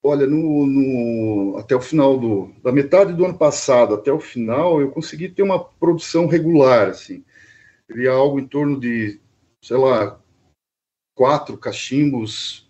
Olha, 0.01 0.29
no, 0.29 0.65
no, 0.65 1.59
até 1.59 1.75
o 1.75 1.81
final 1.81 2.21
do, 2.21 2.55
da 2.63 2.71
metade 2.71 3.13
do 3.13 3.25
ano 3.25 3.37
passado 3.37 3.95
até 3.95 4.13
o 4.13 4.21
final, 4.21 4.81
eu 4.81 4.93
consegui 4.93 5.29
ter 5.29 5.43
uma 5.43 5.65
produção 5.65 6.29
regular, 6.29 6.91
assim. 6.91 7.25
Seria 7.89 8.13
algo 8.13 8.39
em 8.39 8.47
torno 8.47 8.79
de, 8.79 9.21
sei 9.61 9.77
lá, 9.77 10.23
quatro 11.19 11.59
cachimbos, 11.59 12.65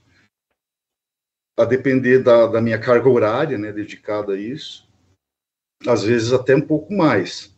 a 1.54 1.66
depender 1.66 2.20
da, 2.22 2.46
da 2.46 2.62
minha 2.62 2.80
carga 2.80 3.06
horária, 3.06 3.58
né, 3.58 3.70
dedicada 3.70 4.32
a 4.32 4.40
isso. 4.40 4.88
Às 5.86 6.02
vezes 6.02 6.32
até 6.32 6.56
um 6.56 6.62
pouco 6.62 6.94
mais. 6.94 7.54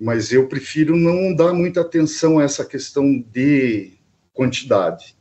Mas 0.00 0.32
eu 0.32 0.48
prefiro 0.48 0.96
não 0.96 1.32
dar 1.32 1.52
muita 1.52 1.82
atenção 1.82 2.40
a 2.40 2.42
essa 2.42 2.64
questão 2.64 3.20
de 3.20 3.92
quantidade. 4.32 5.16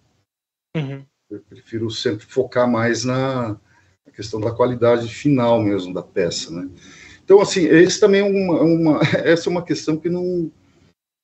Uhum. 0.75 1.05
Eu 1.29 1.41
prefiro 1.41 1.91
sempre 1.91 2.25
focar 2.25 2.67
mais 2.67 3.05
na, 3.05 3.49
na, 3.49 4.11
questão 4.11 4.41
da 4.41 4.51
qualidade 4.51 5.07
final 5.13 5.61
mesmo 5.61 5.93
da 5.93 6.01
peça, 6.01 6.49
né? 6.49 6.67
Então, 7.23 7.39
assim, 7.39 7.65
esse 7.65 7.99
também 7.99 8.21
é 8.21 8.23
uma, 8.23 8.61
uma 8.63 8.99
essa 9.23 9.47
é 9.47 9.51
uma 9.51 9.63
questão 9.63 9.95
que 9.95 10.09
não, 10.09 10.51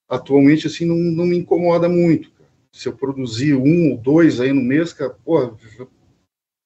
atualmente, 0.07 0.67
assim, 0.67 0.85
não, 0.85 0.95
não 0.95 1.25
me 1.25 1.37
incomoda 1.37 1.89
muito. 1.89 2.36
Se 2.71 2.87
eu 2.87 2.95
produzir 2.95 3.55
um 3.55 3.91
ou 3.91 3.97
dois 3.97 4.39
aí 4.39 4.53
no 4.53 4.61
mês, 4.61 4.93
cara, 4.93 5.13
pô, 5.13 5.57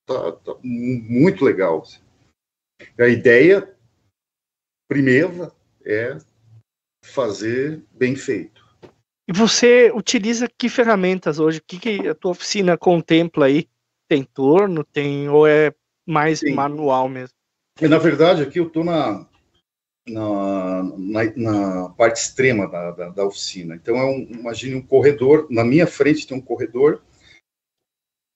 tá, 0.05 0.31
tá 0.31 0.55
muito 0.63 1.45
legal. 1.45 1.81
Assim. 1.81 2.01
A 2.99 3.07
ideia, 3.07 3.75
primeira, 4.89 5.51
é 5.85 6.17
fazer 7.03 7.83
bem 7.91 8.15
feito. 8.15 8.61
E 9.27 9.33
você 9.33 9.91
utiliza 9.93 10.47
que 10.47 10.67
ferramentas 10.67 11.39
hoje? 11.39 11.59
O 11.59 11.63
que, 11.65 11.79
que 11.79 12.07
a 12.07 12.15
tua 12.15 12.31
oficina 12.31 12.77
contempla 12.77 13.45
aí? 13.45 13.69
Tem 14.07 14.23
torno, 14.23 14.83
tem 14.83 15.29
ou 15.29 15.47
é 15.47 15.73
mais 16.05 16.39
Sim. 16.39 16.53
manual 16.53 17.07
mesmo? 17.07 17.35
Na 17.79 17.97
verdade, 17.97 18.43
aqui 18.43 18.59
eu 18.59 18.67
estou 18.67 18.83
na, 18.83 19.25
na, 20.07 20.83
na, 20.83 21.23
na, 21.35 21.89
parte 21.89 22.17
extrema 22.17 22.67
da, 22.67 22.91
da, 22.91 23.09
da 23.09 23.25
oficina. 23.25 23.75
Então, 23.75 23.95
é 23.97 24.05
um, 24.05 24.21
imagine 24.31 24.75
um 24.75 24.85
corredor. 24.85 25.47
Na 25.49 25.63
minha 25.63 25.87
frente 25.87 26.27
tem 26.27 26.37
um 26.37 26.41
corredor. 26.41 27.03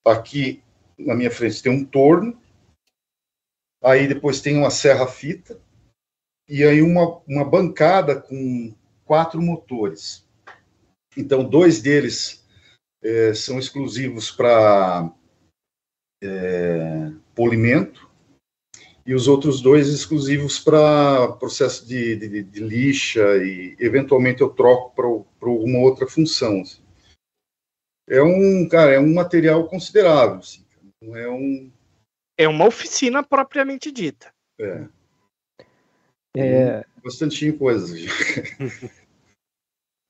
Aqui 0.05 0.63
na 0.97 1.15
minha 1.15 1.31
frente 1.31 1.61
tem 1.61 1.71
um 1.71 1.83
torno. 1.83 2.39
Aí 3.83 4.07
depois 4.07 4.41
tem 4.41 4.57
uma 4.57 4.69
serra-fita. 4.69 5.59
E 6.47 6.63
aí 6.63 6.81
uma, 6.81 7.21
uma 7.27 7.43
bancada 7.43 8.19
com 8.19 8.73
quatro 9.03 9.41
motores. 9.41 10.25
Então, 11.17 11.47
dois 11.47 11.81
deles 11.81 12.45
é, 13.01 13.33
são 13.33 13.57
exclusivos 13.57 14.29
para 14.29 15.11
é, 16.21 17.11
polimento 17.33 18.04
e 19.05 19.13
os 19.13 19.27
outros 19.27 19.61
dois 19.61 19.87
exclusivos 19.87 20.59
para 20.59 21.31
processo 21.33 21.87
de, 21.87 22.15
de, 22.15 22.43
de, 22.43 22.59
lixa 22.59 23.37
e 23.37 23.75
eventualmente 23.79 24.41
eu 24.41 24.49
troco 24.49 24.95
para 24.95 25.05
alguma 25.49 25.79
outra 25.79 26.07
função. 26.07 26.61
Assim. 26.61 26.81
É 28.09 28.21
um, 28.21 28.67
cara, 28.67 28.93
é 28.93 28.99
um 28.99 29.13
material 29.13 29.67
considerável, 29.67 30.39
assim, 30.39 30.65
não 31.01 31.15
é 31.15 31.29
um... 31.29 31.71
É 32.37 32.47
uma 32.47 32.65
oficina 32.65 33.23
propriamente 33.23 33.91
dita. 33.91 34.33
É. 34.59 34.87
é... 36.35 36.85
Bastante 37.03 37.51
coisas. 37.53 37.91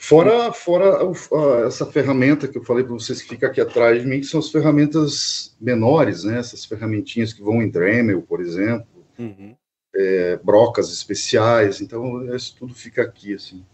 Fora, 0.08 0.54
fora 0.54 1.66
essa 1.66 1.84
ferramenta 1.84 2.48
que 2.48 2.60
eu 2.60 2.64
falei 2.64 2.84
para 2.84 2.94
vocês 2.94 3.24
que 3.24 3.30
fica 3.30 3.48
aqui 3.48 3.60
atrás 3.60 4.00
de 4.00 4.08
mim, 4.08 4.20
que 4.20 4.28
são 4.28 4.40
as 4.40 4.52
ferramentas 4.52 5.58
menores, 5.60 6.24
né? 6.24 6.38
Essas 6.38 6.64
ferramentinhas 6.64 7.34
que 7.34 7.42
vão 7.42 7.60
em 7.60 7.72
Dremel, 7.72 8.22
por 8.22 8.40
exemplo, 8.40 8.86
uhum. 9.18 9.58
é, 9.96 10.38
brocas 10.38 10.92
especiais. 10.92 11.82
Então, 11.82 12.24
isso 12.36 12.56
tudo 12.56 12.76
fica 12.76 13.02
aqui, 13.02 13.34
assim. 13.34 13.66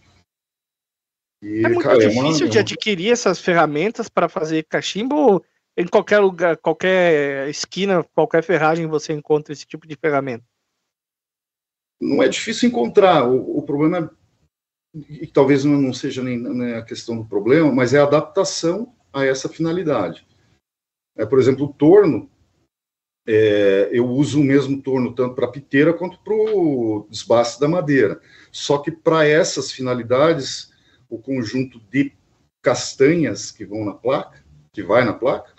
E, 1.44 1.66
é 1.66 1.68
muito 1.68 1.84
cara, 1.84 1.98
difícil 1.99 2.22
é 2.22 2.45
uma... 2.45 2.49
de 2.49 2.60
adquirir 2.60 3.12
essas 3.12 3.41
ferramentas 3.41 4.08
para 4.08 4.30
fazer 4.30 4.64
cachimbo 4.70 5.44
em 5.76 5.86
qualquer 5.86 6.20
lugar, 6.20 6.56
qualquer 6.56 7.49
esquina, 7.49 8.06
qualquer 8.16 8.41
ferragem 8.41 8.88
você 8.88 9.12
encontra 9.12 9.52
esse 9.52 9.66
tipo 9.66 9.86
de 9.86 9.98
ferramenta? 9.98 10.45
Não 11.99 12.24
é 12.24 12.30
difícil 12.30 12.70
encontrar. 12.70 13.28
O, 13.28 13.58
o 13.58 13.62
problema 13.64 13.98
é 13.98 14.20
e 14.93 15.26
talvez 15.27 15.63
não 15.63 15.93
seja 15.93 16.22
nem, 16.22 16.73
a 16.73 16.81
questão 16.81 17.18
do 17.18 17.26
problema, 17.26 17.72
mas 17.72 17.93
é 17.93 17.99
a 17.99 18.03
adaptação 18.03 18.93
a 19.13 19.26
essa 19.26 19.47
finalidade. 19.47 20.26
É, 21.15 21.26
por 21.26 21.39
exemplo, 21.39 21.65
o 21.65 21.73
torno, 21.73 22.30
é, 23.27 23.89
eu 23.91 24.07
uso 24.07 24.39
o 24.39 24.43
mesmo 24.43 24.81
torno 24.81 25.13
tanto 25.13 25.35
para 25.35 25.47
piteira 25.47 25.93
quanto 25.93 26.19
para 26.19 26.34
o 26.34 27.07
desbaste 27.09 27.59
da 27.59 27.68
madeira. 27.68 28.19
Só 28.51 28.77
que 28.77 28.91
para 28.91 29.26
essas 29.26 29.72
finalidades, 29.72 30.72
o 31.09 31.18
conjunto 31.18 31.80
de 31.91 32.13
castanhas 32.61 33.51
que 33.51 33.65
vão 33.65 33.85
na 33.85 33.93
placa, 33.93 34.43
que 34.73 34.84
vai 34.84 35.03
na 35.03 35.13
placa, 35.13 35.53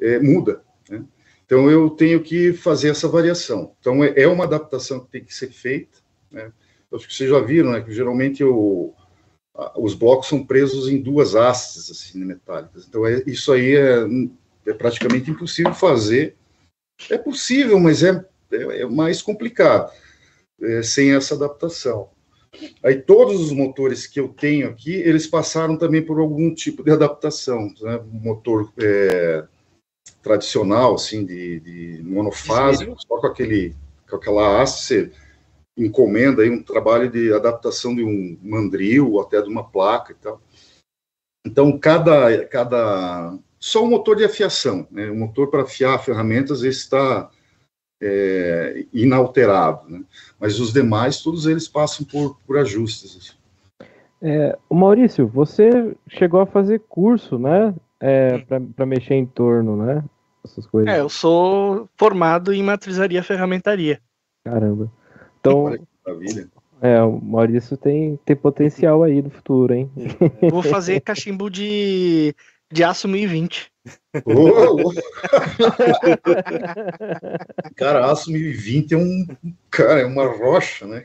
é, 0.00 0.18
muda. 0.18 0.64
Né? 0.88 1.04
Então 1.44 1.70
eu 1.70 1.90
tenho 1.90 2.22
que 2.22 2.52
fazer 2.52 2.90
essa 2.90 3.08
variação. 3.08 3.74
Então 3.80 4.02
é, 4.02 4.14
é 4.16 4.26
uma 4.26 4.44
adaptação 4.44 5.00
que 5.00 5.10
tem 5.10 5.24
que 5.24 5.34
ser 5.34 5.50
feita. 5.50 5.98
Né? 6.30 6.52
Acho 6.94 7.08
que 7.08 7.14
vocês 7.14 7.30
já 7.30 7.40
viram, 7.40 7.72
né, 7.72 7.80
que 7.80 7.92
geralmente 7.92 8.42
o, 8.44 8.92
os 9.76 9.94
blocos 9.94 10.28
são 10.28 10.44
presos 10.44 10.88
em 10.88 11.00
duas 11.00 11.34
hastes 11.34 11.90
assim, 11.90 12.24
metálicas. 12.24 12.86
Então, 12.88 13.06
é, 13.06 13.22
isso 13.26 13.52
aí 13.52 13.76
é, 13.76 14.04
é, 14.66 14.72
praticamente 14.72 15.30
impossível 15.30 15.74
fazer. 15.74 16.36
É 17.10 17.18
possível, 17.18 17.78
mas 17.78 18.02
é, 18.02 18.24
é, 18.52 18.82
é 18.82 18.86
mais 18.86 19.22
complicado. 19.22 19.92
é, 20.60 20.82
sem 20.82 21.14
essa 21.14 21.34
adaptação. 21.34 22.08
Aí 22.82 23.00
todos 23.00 23.40
os 23.40 23.52
motores 23.52 24.06
que 24.06 24.20
eu 24.20 24.28
tenho 24.28 24.68
aqui, 24.68 24.94
eles 24.94 25.26
passaram 25.26 25.76
também 25.76 26.02
por 26.02 26.18
algum 26.20 26.54
tipo 26.54 26.82
de 26.84 26.90
adaptação, 26.92 27.72
né? 27.80 28.00
motor 28.12 28.72
é, 28.78 29.44
tradicional, 30.22 30.94
assim, 30.94 31.24
de, 31.24 31.60
de 31.60 32.02
monofásico, 32.04 32.96
só 33.00 33.18
com 33.18 33.26
aquele, 33.26 33.74
com 34.08 34.16
aquela 34.16 34.62
haste, 34.62 35.10
encomenda 35.76 36.42
aí 36.42 36.50
um 36.50 36.62
trabalho 36.62 37.10
de 37.10 37.32
adaptação 37.32 37.94
de 37.94 38.04
um 38.04 38.38
mandril 38.42 39.12
ou 39.12 39.20
até 39.20 39.40
de 39.40 39.48
uma 39.48 39.64
placa 39.64 40.12
e 40.12 40.14
tal. 40.16 40.40
Então, 41.46 41.76
cada, 41.78 42.46
cada 42.46 43.36
só 43.58 43.84
o 43.84 43.88
motor 43.88 44.16
de 44.16 44.24
afiação, 44.24 44.86
né? 44.90 45.10
o 45.10 45.16
motor 45.16 45.50
para 45.50 45.62
afiar 45.62 46.02
ferramentas, 46.02 46.62
está 46.62 47.30
é, 48.02 48.86
inalterado, 48.92 49.88
né? 49.88 50.04
mas 50.38 50.60
os 50.60 50.72
demais, 50.72 51.22
todos 51.22 51.46
eles 51.46 51.68
passam 51.68 52.06
por, 52.06 52.38
por 52.46 52.58
ajustes. 52.58 53.16
Assim. 53.16 53.44
É, 54.22 54.56
o 54.68 54.74
Maurício, 54.74 55.26
você 55.26 55.94
chegou 56.08 56.40
a 56.40 56.46
fazer 56.46 56.80
curso, 56.88 57.38
né? 57.38 57.74
É, 58.00 58.38
para 58.38 58.86
mexer 58.86 59.14
em 59.14 59.24
torno, 59.24 59.76
né? 59.76 60.04
Essas 60.44 60.66
coisas. 60.66 60.92
É, 60.92 61.00
eu 61.00 61.08
sou 61.08 61.88
formado 61.96 62.52
em 62.52 62.62
matrizaria 62.62 63.22
ferramentaria. 63.22 64.00
Caramba. 64.44 64.90
Então, 65.46 65.76
Maravilha. 66.06 66.48
é, 66.80 67.02
o 67.02 67.20
Maurício 67.20 67.76
tem, 67.76 68.18
tem 68.24 68.34
potencial 68.34 69.02
aí 69.02 69.20
no 69.20 69.28
futuro, 69.28 69.74
hein? 69.74 69.90
Eu 70.40 70.48
vou 70.48 70.62
fazer 70.62 71.00
cachimbo 71.00 71.50
de, 71.50 72.34
de 72.72 72.82
aço 72.82 73.06
1020. 73.06 73.70
Ô, 74.24 74.88
ô. 74.88 74.92
cara, 77.76 78.10
aço 78.10 78.30
1020 78.30 78.94
é 78.94 78.96
um 78.96 79.26
cara, 79.70 80.00
é 80.00 80.06
uma 80.06 80.26
rocha, 80.26 80.86
né? 80.86 81.04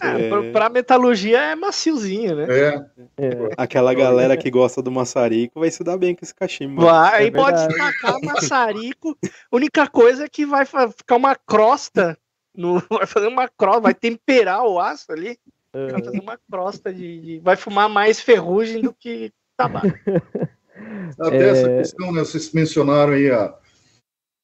Ah, 0.00 0.20
É. 0.20 0.28
pra, 0.28 0.52
pra 0.52 0.68
metalurgia 0.68 1.38
é 1.40 1.54
maciozinho, 1.56 2.36
né? 2.36 2.46
É, 2.48 2.84
É, 3.18 3.30
Aquela 3.56 3.92
galera 3.94 4.36
que 4.36 4.50
gosta 4.50 4.80
do 4.82 4.90
maçarico 4.92 5.58
vai 5.60 5.70
se 5.70 5.82
dar 5.82 5.96
bem 5.96 6.14
com 6.14 6.24
esse 6.24 6.34
cachimbo. 6.34 6.82
Vai, 6.82 7.26
É 7.26 7.30
pode 7.30 7.58
verdade. 7.66 7.92
tacar 8.00 8.20
maçarico. 8.22 9.16
Única 9.52 9.86
coisa 9.88 10.24
é 10.24 10.28
que 10.28 10.46
vai 10.46 10.64
ficar 10.64 11.16
uma 11.16 11.34
crosta. 11.34 12.16
No, 12.56 12.78
vai 12.88 13.06
fazer 13.06 13.26
uma 13.28 13.48
crosta, 13.48 13.80
vai 13.80 13.94
temperar 13.94 14.64
o 14.64 14.78
aço 14.80 15.10
ali. 15.12 15.38
é. 15.72 15.90
Vai 15.92 16.02
fazer 16.04 16.20
uma 16.20 16.38
crosta 16.50 16.92
de, 16.92 17.20
de- 17.20 17.38
Vai 17.40 17.56
fumar 17.56 17.88
mais 17.88 18.20
ferrugem 18.20 18.80
do 18.82 18.92
que 18.92 19.32
tabaco. 19.56 19.86
até 21.20 21.36
É. 21.36 21.48
essa 21.50 21.68
questão, 21.68 22.12
né? 22.12 22.20
Vocês 22.20 22.52
mencionaram 22.52 23.12
aí 23.12 23.30
a, 23.30 23.56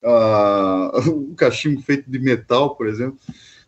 a- 0.05 0.93
o 1.09 1.35
cachimbo 1.35 1.81
feito 1.83 2.11
de 2.11 2.19
metal, 2.19 2.77
por 2.77 2.87
exemplo. 2.89 3.19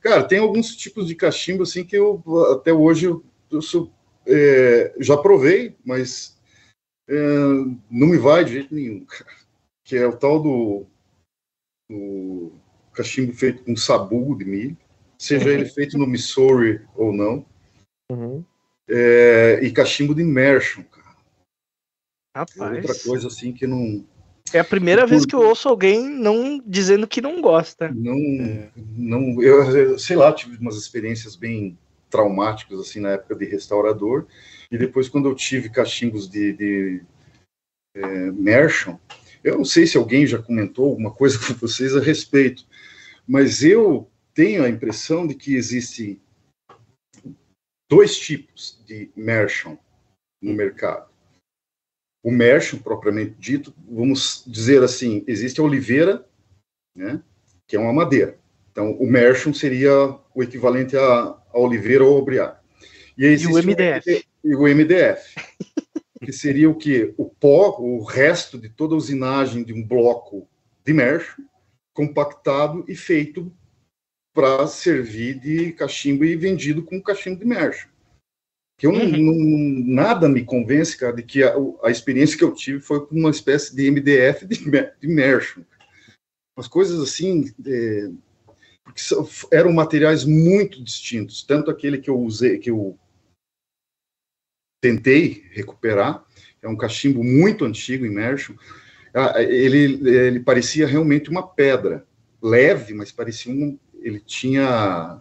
Cara, 0.00 0.24
tem 0.24 0.38
alguns 0.40 0.74
tipos 0.74 1.06
de 1.06 1.14
cachimbo 1.14 1.62
assim 1.62 1.84
que 1.84 1.96
eu 1.96 2.22
até 2.52 2.72
hoje 2.72 3.06
eu, 3.06 3.24
eu 3.50 3.62
sou, 3.62 3.92
é, 4.26 4.92
já 4.98 5.16
provei, 5.16 5.76
mas 5.84 6.36
é, 7.08 7.14
não 7.88 8.08
me 8.08 8.18
vai 8.18 8.44
de 8.44 8.52
jeito 8.54 8.74
nenhum, 8.74 9.04
cara. 9.04 9.30
Que 9.84 9.96
é 9.96 10.06
o 10.06 10.16
tal 10.16 10.40
do, 10.42 10.86
do 11.88 12.52
cachimbo 12.92 13.32
feito 13.32 13.64
com 13.64 13.76
sabugo 13.76 14.36
de 14.36 14.44
milho, 14.44 14.76
seja 15.18 15.50
ele 15.50 15.64
feito 15.70 15.98
no 15.98 16.06
Missouri 16.06 16.80
ou 16.94 17.12
não, 17.12 17.44
Uhum. 18.10 18.44
é, 18.88 19.60
e 19.62 19.70
cachimbo 19.70 20.14
de 20.14 20.22
immersion, 20.22 20.82
cara. 20.84 21.16
É 22.34 22.40
outra 22.40 22.70
Rapaz, 22.80 23.02
coisa 23.02 23.28
assim 23.28 23.52
que 23.52 23.66
não 23.66 24.04
é 24.52 24.58
a 24.58 24.64
primeira 24.64 25.06
vez 25.06 25.24
que 25.24 25.34
eu 25.34 25.40
ouço 25.40 25.68
alguém 25.68 26.08
não 26.08 26.62
dizendo 26.66 27.06
que 27.06 27.20
não 27.22 27.40
gosta. 27.40 27.90
não, 27.90 28.18
É. 28.40 28.70
não 28.76 29.42
eu, 29.42 29.62
eu 29.76 29.98
sei 29.98 30.16
lá, 30.16 30.32
tive 30.32 30.58
umas 30.58 30.76
experiências 30.76 31.34
bem 31.36 31.78
traumáticas 32.10 32.78
assim 32.78 33.00
na 33.00 33.10
época 33.12 33.34
de 33.34 33.46
restaurador 33.46 34.26
e 34.70 34.76
depois 34.76 35.08
quando 35.08 35.28
eu 35.28 35.34
tive 35.34 35.70
cachimbos 35.70 36.28
de, 36.28 36.52
de 36.52 37.02
é, 37.96 38.30
Merchant, 38.30 38.98
eu 39.42 39.56
não 39.56 39.64
sei 39.64 39.86
se 39.86 39.96
alguém 39.96 40.26
já 40.26 40.38
comentou 40.38 40.90
alguma 40.90 41.10
coisa 41.10 41.38
com 41.46 41.54
vocês 41.54 41.96
a 41.96 42.00
respeito, 42.00 42.66
mas 43.26 43.62
eu 43.62 44.10
tenho 44.34 44.64
a 44.64 44.68
impressão 44.68 45.26
de 45.26 45.34
que 45.34 45.54
existem 45.54 46.20
dois 47.90 48.18
tipos 48.18 48.82
de 48.86 49.10
Merchant 49.14 49.78
no 50.40 50.54
mercado. 50.54 51.10
O 52.24 52.30
Merchant, 52.30 52.80
propriamente 52.80 53.34
dito, 53.38 53.74
vamos 53.88 54.44
dizer 54.46 54.82
assim, 54.82 55.24
existe 55.26 55.60
a 55.60 55.64
oliveira, 55.64 56.26
né, 56.96 57.22
que 57.66 57.76
é 57.76 57.78
uma 57.78 57.92
madeira. 57.92 58.38
Então, 58.70 58.92
o 58.92 59.06
Merchant 59.06 59.54
seria 59.54 59.92
o 60.34 60.42
equivalente 60.42 60.96
à, 60.96 61.02
à 61.02 61.58
oliveira 61.58 62.04
ou 62.04 62.16
ao 62.16 62.24
briar. 62.24 62.62
E, 63.18 63.26
E 63.26 63.46
o 63.46 63.62
MDF. 63.62 64.26
e 64.44 64.54
o 64.54 64.62
MDF, 64.62 65.34
que 66.24 66.32
seria 66.32 66.70
o 66.70 66.74
que? 66.74 67.12
O 67.18 67.26
pó, 67.26 67.76
o 67.78 68.02
resto 68.02 68.56
de 68.56 68.70
toda 68.70 68.94
a 68.94 68.96
usinagem 68.96 69.62
de 69.62 69.72
um 69.74 69.86
bloco 69.86 70.48
de 70.84 70.92
mercho, 70.92 71.42
compactado 71.92 72.84
e 72.88 72.94
feito 72.94 73.52
para 74.34 74.66
servir 74.66 75.38
de 75.38 75.72
cachimbo 75.72 76.24
e 76.24 76.36
vendido 76.36 76.82
com 76.82 77.00
cachimbo 77.02 77.38
de 77.38 77.44
mercho. 77.44 77.90
Que 78.78 78.86
eu 78.86 78.92
não, 78.92 79.00
Uhum. 79.02 79.22
não- 79.22 79.94
nada 79.94 80.28
me 80.28 80.44
convence, 80.44 80.96
cara, 80.96 81.14
de 81.14 81.22
que 81.22 81.42
a, 81.42 81.54
a 81.84 81.90
experiência 81.90 82.36
que 82.36 82.44
eu 82.44 82.54
tive 82.54 82.80
foi 82.80 83.06
com 83.06 83.14
uma 83.14 83.30
espécie 83.30 83.76
de 83.76 83.86
MDF 83.86 84.46
de, 84.46 84.56
de. 85.00 85.66
Umas 86.56 86.68
coisas 86.68 87.00
assim, 87.00 87.52
é, 87.66 88.10
porque 88.84 89.00
eram 89.52 89.72
materiais 89.72 90.24
muito 90.24 90.82
distintos, 90.82 91.42
tanto 91.42 91.70
aquele 91.70 91.98
que 91.98 92.10
eu 92.10 92.18
usei, 92.18 92.58
que 92.58 92.70
eu 92.70 92.98
tentei 94.82 95.44
recuperar, 95.50 96.26
é 96.60 96.68
um 96.68 96.76
cachimbo 96.76 97.22
muito 97.22 97.64
antigo, 97.64 98.04
immersion, 98.04 98.56
Ah, 98.58 98.81
ele, 99.38 100.08
ele 100.08 100.40
parecia 100.40 100.86
realmente 100.86 101.30
uma 101.30 101.46
pedra, 101.46 102.06
leve, 102.40 102.94
mas 102.94 103.12
parecia 103.12 103.52
um, 103.52 103.78
ele 104.00 104.20
tinha 104.20 105.20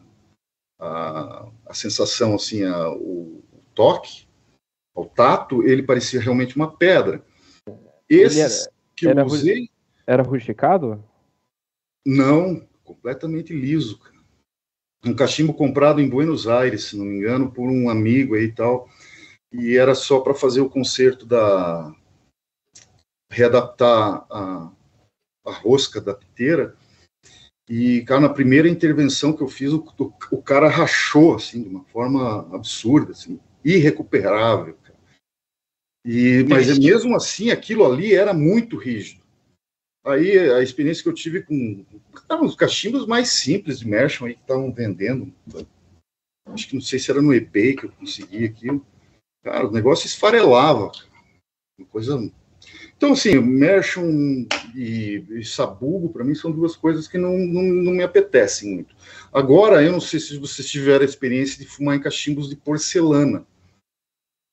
a, 0.80 1.48
a 1.66 1.74
sensação, 1.74 2.36
assim, 2.36 2.64
a, 2.64 2.90
o, 2.90 3.44
o 3.52 3.62
toque, 3.76 4.28
o 4.96 5.06
tato, 5.06 5.64
ele 5.64 5.84
parecia 5.84 6.20
realmente 6.20 6.56
uma 6.56 6.76
pedra. 6.76 7.24
Esses 8.10 8.68
que 8.96 9.06
eu 9.06 9.12
era 9.12 9.26
usei, 9.26 9.70
Era 10.06 10.24
rusticado? 10.24 11.04
não, 12.06 12.68
completamente 12.84 13.54
liso. 13.54 14.00
cara. 14.00 14.12
Um 15.06 15.16
cachimbo 15.16 15.54
comprado 15.54 16.00
em 16.02 16.10
Buenos 16.10 16.48
Aires, 16.48 16.86
se 16.86 16.98
não 16.98 17.06
me 17.06 17.18
engano, 17.18 17.52
por 17.52 17.70
um 17.70 17.90
amigo 17.90 18.36
aí 18.36 18.46
e 18.46 18.52
tal. 18.52 18.88
E 19.52 19.76
era 19.78 19.96
só 19.96 20.20
para 20.20 20.34
fazer 20.34 20.62
o 20.62 20.70
conserto 20.70 21.26
da. 21.26 21.94
Readaptar 23.32 24.26
a, 24.30 24.72
a 25.46 25.52
rosca 25.52 26.00
da 26.00 26.14
piteira. 26.14 26.76
E, 27.70 28.02
cara, 28.02 28.22
na 28.22 28.30
primeira 28.30 28.68
intervenção 28.68 29.34
que 29.34 29.42
eu 29.42 29.48
fiz, 29.48 29.72
o, 29.72 29.80
o, 29.98 30.14
o 30.32 30.44
cara 30.44 30.68
rachou, 30.68 31.36
assim, 31.36 31.64
de 31.64 31.70
uma 31.70 31.84
forma 31.86 32.54
absurda, 32.54 33.14
assim, 33.14 33.40
irrecuperável. 33.64 34.78
cara. 34.84 34.98
E, 36.06 36.46
mas 36.50 36.66
Triste. 36.66 36.86
mesmo 36.86 37.16
assim, 37.16 37.50
aquilo 37.50 37.86
ali 37.86 38.14
era 38.14 38.34
muito 38.34 38.78
rígido. 38.78 39.22
Aí 40.04 40.38
a 40.38 40.62
experiência 40.62 41.04
que 41.04 41.10
eu 41.10 41.14
tive 41.14 41.44
com 41.44 41.86
os 42.44 42.56
cachimbos 42.56 43.06
mais 43.06 43.30
simples 43.30 43.80
de 43.80 43.88
Merchant 43.88 44.28
aí 44.28 44.34
que 44.34 44.42
estavam 44.42 44.74
vendendo. 44.74 45.32
Acho 46.48 46.68
que 46.68 46.74
não 46.74 46.82
sei 46.82 46.98
se 46.98 47.12
era 47.12 47.22
no 47.22 47.34
eBay 47.34 47.76
que 47.76 47.86
eu 47.86 47.92
consegui 47.92 48.46
aquilo. 48.46 48.86
Cara, 49.44 49.68
o 49.68 49.72
negócio 49.72 50.08
esfarelava. 50.08 50.92
cara. 50.92 51.06
Uma 51.78 51.88
coisa. 51.88 52.32
Então, 53.02 53.14
assim, 53.14 53.40
Merchant 53.40 54.48
e, 54.76 55.26
e 55.32 55.44
Sabugo, 55.44 56.10
para 56.10 56.24
mim, 56.24 56.36
são 56.36 56.52
duas 56.52 56.76
coisas 56.76 57.08
que 57.08 57.18
não, 57.18 57.36
não, 57.36 57.64
não 57.64 57.94
me 57.94 58.04
apetecem 58.04 58.76
muito. 58.76 58.96
Agora, 59.34 59.82
eu 59.82 59.92
não 59.92 60.00
sei 60.00 60.20
se 60.20 60.38
vocês 60.38 60.70
tiveram 60.70 61.02
a 61.02 61.06
experiência 61.06 61.58
de 61.58 61.66
fumar 61.66 61.96
em 61.96 62.00
cachimbos 62.00 62.48
de 62.48 62.56
porcelana. 62.56 63.44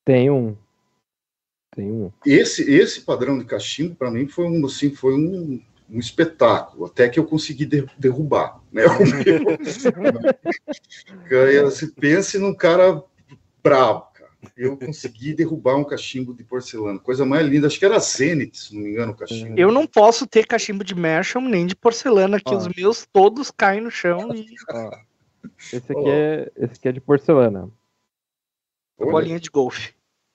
Tem 0.02 0.30
um. 0.30 0.56
Tem 1.76 1.92
um. 1.92 2.10
esse 2.24 2.62
esse 2.72 3.02
padrão 3.02 3.38
de 3.38 3.44
cachimbo 3.44 3.94
para 3.94 4.10
mim 4.10 4.26
foi 4.26 4.46
um 4.46 4.64
assim 4.64 4.94
foi 4.94 5.12
um, 5.14 5.62
um 5.90 5.98
espetáculo 5.98 6.86
até 6.86 7.06
que 7.10 7.20
eu 7.20 7.26
consegui 7.26 7.66
de- 7.66 7.86
derrubar 7.98 8.62
né 8.72 8.86
o 8.86 9.04
meu. 9.04 9.58
Você 11.70 11.88
pense 11.88 12.38
num 12.38 12.54
cara 12.54 13.04
cara. 13.62 14.17
Eu 14.56 14.76
consegui 14.76 15.34
derrubar 15.34 15.76
um 15.76 15.84
cachimbo 15.84 16.32
de 16.32 16.44
porcelana 16.44 16.98
coisa 17.00 17.26
mais 17.26 17.46
linda 17.46 17.66
acho 17.66 17.78
que 17.78 17.84
era 17.84 17.98
Zenith 17.98 18.54
se 18.54 18.74
não 18.74 18.82
me 18.82 18.90
engano 18.90 19.12
o 19.12 19.16
cachimbo 19.16 19.58
Eu 19.58 19.72
não 19.72 19.86
posso 19.86 20.26
ter 20.26 20.46
cachimbo 20.46 20.84
de 20.84 20.94
Mersham 20.94 21.42
nem 21.42 21.66
de 21.66 21.74
porcelana, 21.74 22.38
que 22.40 22.54
Ah. 22.54 22.56
os 22.56 22.68
meus 22.68 23.04
todos 23.06 23.50
caem 23.50 23.80
no 23.80 23.90
chão 23.90 24.32
e 24.34 24.46
Ó, 24.72 24.90
esse, 25.72 25.76
aqui 25.92 26.08
é, 26.08 26.52
esse 26.56 26.74
aqui 26.74 26.88
é 26.88 26.92
de 26.92 27.00
porcelana. 27.00 27.68
Olha, 28.98 29.10
bolinha 29.10 29.40
de 29.40 29.50
golfe. 29.50 29.92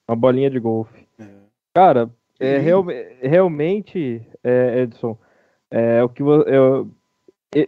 Uma 0.08 0.16
bolinha 0.16 0.50
de 0.50 0.58
golfe. 0.58 1.06
É. 1.18 1.26
Cara, 1.74 2.10
é, 2.38 2.58
real- 2.58 2.84
realmente, 3.22 4.20
é, 4.42 4.80
Edson, 4.82 5.18
é, 5.70 6.02
o 6.02 6.08
que 6.08 6.22
eu, 6.22 6.90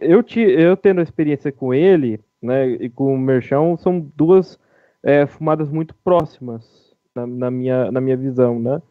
eu, 0.01 0.23
ti- 0.23 0.39
eu 0.39 0.75
tendo 0.77 1.01
experiência 1.01 1.51
com 1.51 1.73
ele, 1.73 2.19
né, 2.41 2.67
e 2.73 2.89
com 2.89 3.13
o 3.13 3.17
Merchão 3.17 3.75
são 3.77 3.99
duas 4.15 4.59
é, 5.07 5.25
fumadas 5.25 5.69
muito 5.69 5.95
próximas 6.03 6.93
na, 7.15 7.25
na, 7.25 7.49
minha, 7.49 7.89
na 7.89 8.01
minha 8.01 8.17
visão, 8.17 8.59
né? 8.59 8.81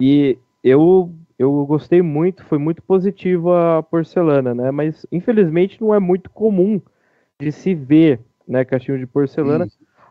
E 0.00 0.38
eu, 0.62 1.12
eu 1.36 1.66
gostei 1.66 2.00
muito, 2.00 2.44
foi 2.44 2.56
muito 2.56 2.80
positiva 2.84 3.78
a 3.78 3.82
porcelana, 3.82 4.54
né? 4.54 4.70
Mas 4.70 5.04
infelizmente 5.10 5.80
não 5.80 5.92
é 5.92 5.98
muito 5.98 6.30
comum 6.30 6.80
de 7.40 7.50
se 7.50 7.74
ver, 7.74 8.20
né, 8.46 8.64
cachimbo 8.64 8.96
de 8.96 9.08
porcelana, 9.08 9.66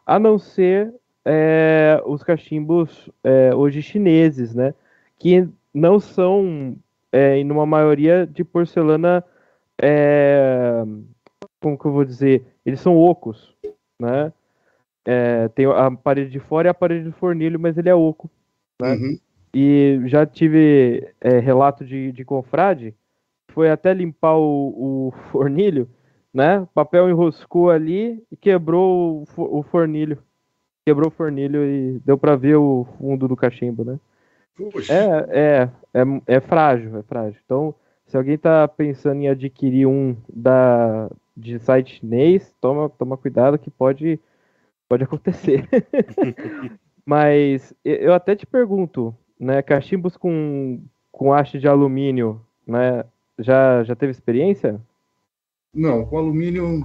a 0.06 0.20
não 0.20 0.38
ser 0.38 0.94
é, 1.24 2.02
os 2.06 2.22
cachimbos 2.22 3.10
é, 3.24 3.56
hoje 3.56 3.82
chineses, 3.82 4.54
né? 4.54 4.74
Que 5.18 5.48
não 5.74 6.02
são, 6.02 6.76
é, 7.14 7.38
em 7.38 7.50
uma 7.50 7.66
maioria, 7.66 8.28
de 8.28 8.44
porcelana. 8.44 9.24
é, 9.82 10.84
como 11.62 11.78
que 11.78 11.86
eu 11.86 11.94
vou 11.94 12.04
dizer? 12.04 12.46
Eles 12.66 12.82
são 12.82 12.98
ocos, 12.98 13.56
né? 14.02 14.34
É, 15.12 15.48
tem 15.50 15.66
a 15.66 15.90
parede 15.90 16.30
de 16.30 16.40
fora 16.40 16.68
e 16.68 16.70
a 16.70 16.74
parede 16.74 17.06
de 17.06 17.12
fornilho, 17.14 17.60
mas 17.60 17.78
ele 17.78 17.90
é 17.90 17.96
oco. 17.96 18.30
né? 18.80 18.94
Uhum. 18.94 19.20
E 19.54 20.02
já 20.06 20.26
tive 20.26 21.08
é, 21.20 21.40
relato 21.40 21.84
de, 21.84 22.12
de 22.12 22.24
confrade, 22.24 22.94
foi 23.52 23.72
até 23.72 23.92
limpar 23.92 24.36
o, 24.38 25.08
o 25.08 25.14
fornilho, 25.32 25.90
né? 26.32 26.60
O 26.60 26.68
papel 26.68 27.10
enroscou 27.10 27.72
ali 27.72 28.24
e 28.32 28.38
quebrou 28.38 29.24
o, 29.36 29.60
o 29.60 29.64
fornilho. 29.64 30.20
Quebrou 30.86 31.08
o 31.08 31.12
fornilho 31.12 31.64
e 31.66 32.00
deu 32.06 32.18
pra 32.18 32.36
ver 32.36 32.58
o 32.58 32.86
fundo 33.00 33.28
do 33.28 33.36
cachimbo, 33.36 33.84
né? 33.84 34.00
É, 34.90 35.40
é, 35.40 35.70
é, 35.94 36.36
é 36.36 36.40
frágil, 36.40 36.98
é 36.98 37.02
frágil. 37.04 37.40
Então, 37.44 37.74
se 38.06 38.18
alguém 38.18 38.38
tá 38.38 38.68
pensando 38.68 39.22
em 39.22 39.30
adquirir 39.30 39.88
um 39.88 40.16
da, 40.32 41.10
de 41.36 41.58
site 41.60 42.00
chinês, 42.00 42.54
toma, 42.60 42.90
toma 42.90 43.18
cuidado 43.18 43.58
que 43.58 43.72
pode, 43.72 44.20
pode 44.90 45.04
acontecer. 45.04 45.68
Mas 47.06 47.74
eu 47.86 48.14
até 48.14 48.36
te 48.36 48.46
pergunto, 48.46 49.16
né, 49.40 49.62
cachimbos 49.62 50.18
com, 50.18 50.84
com 51.12 51.32
haste 51.32 51.60
de 51.60 51.68
alumínio, 51.68 52.46
né, 52.68 53.06
já, 53.38 53.84
já 53.84 53.96
teve 53.96 54.12
experiência? 54.12 54.82
Não, 55.74 56.06
com 56.06 56.18
alumínio. 56.18 56.82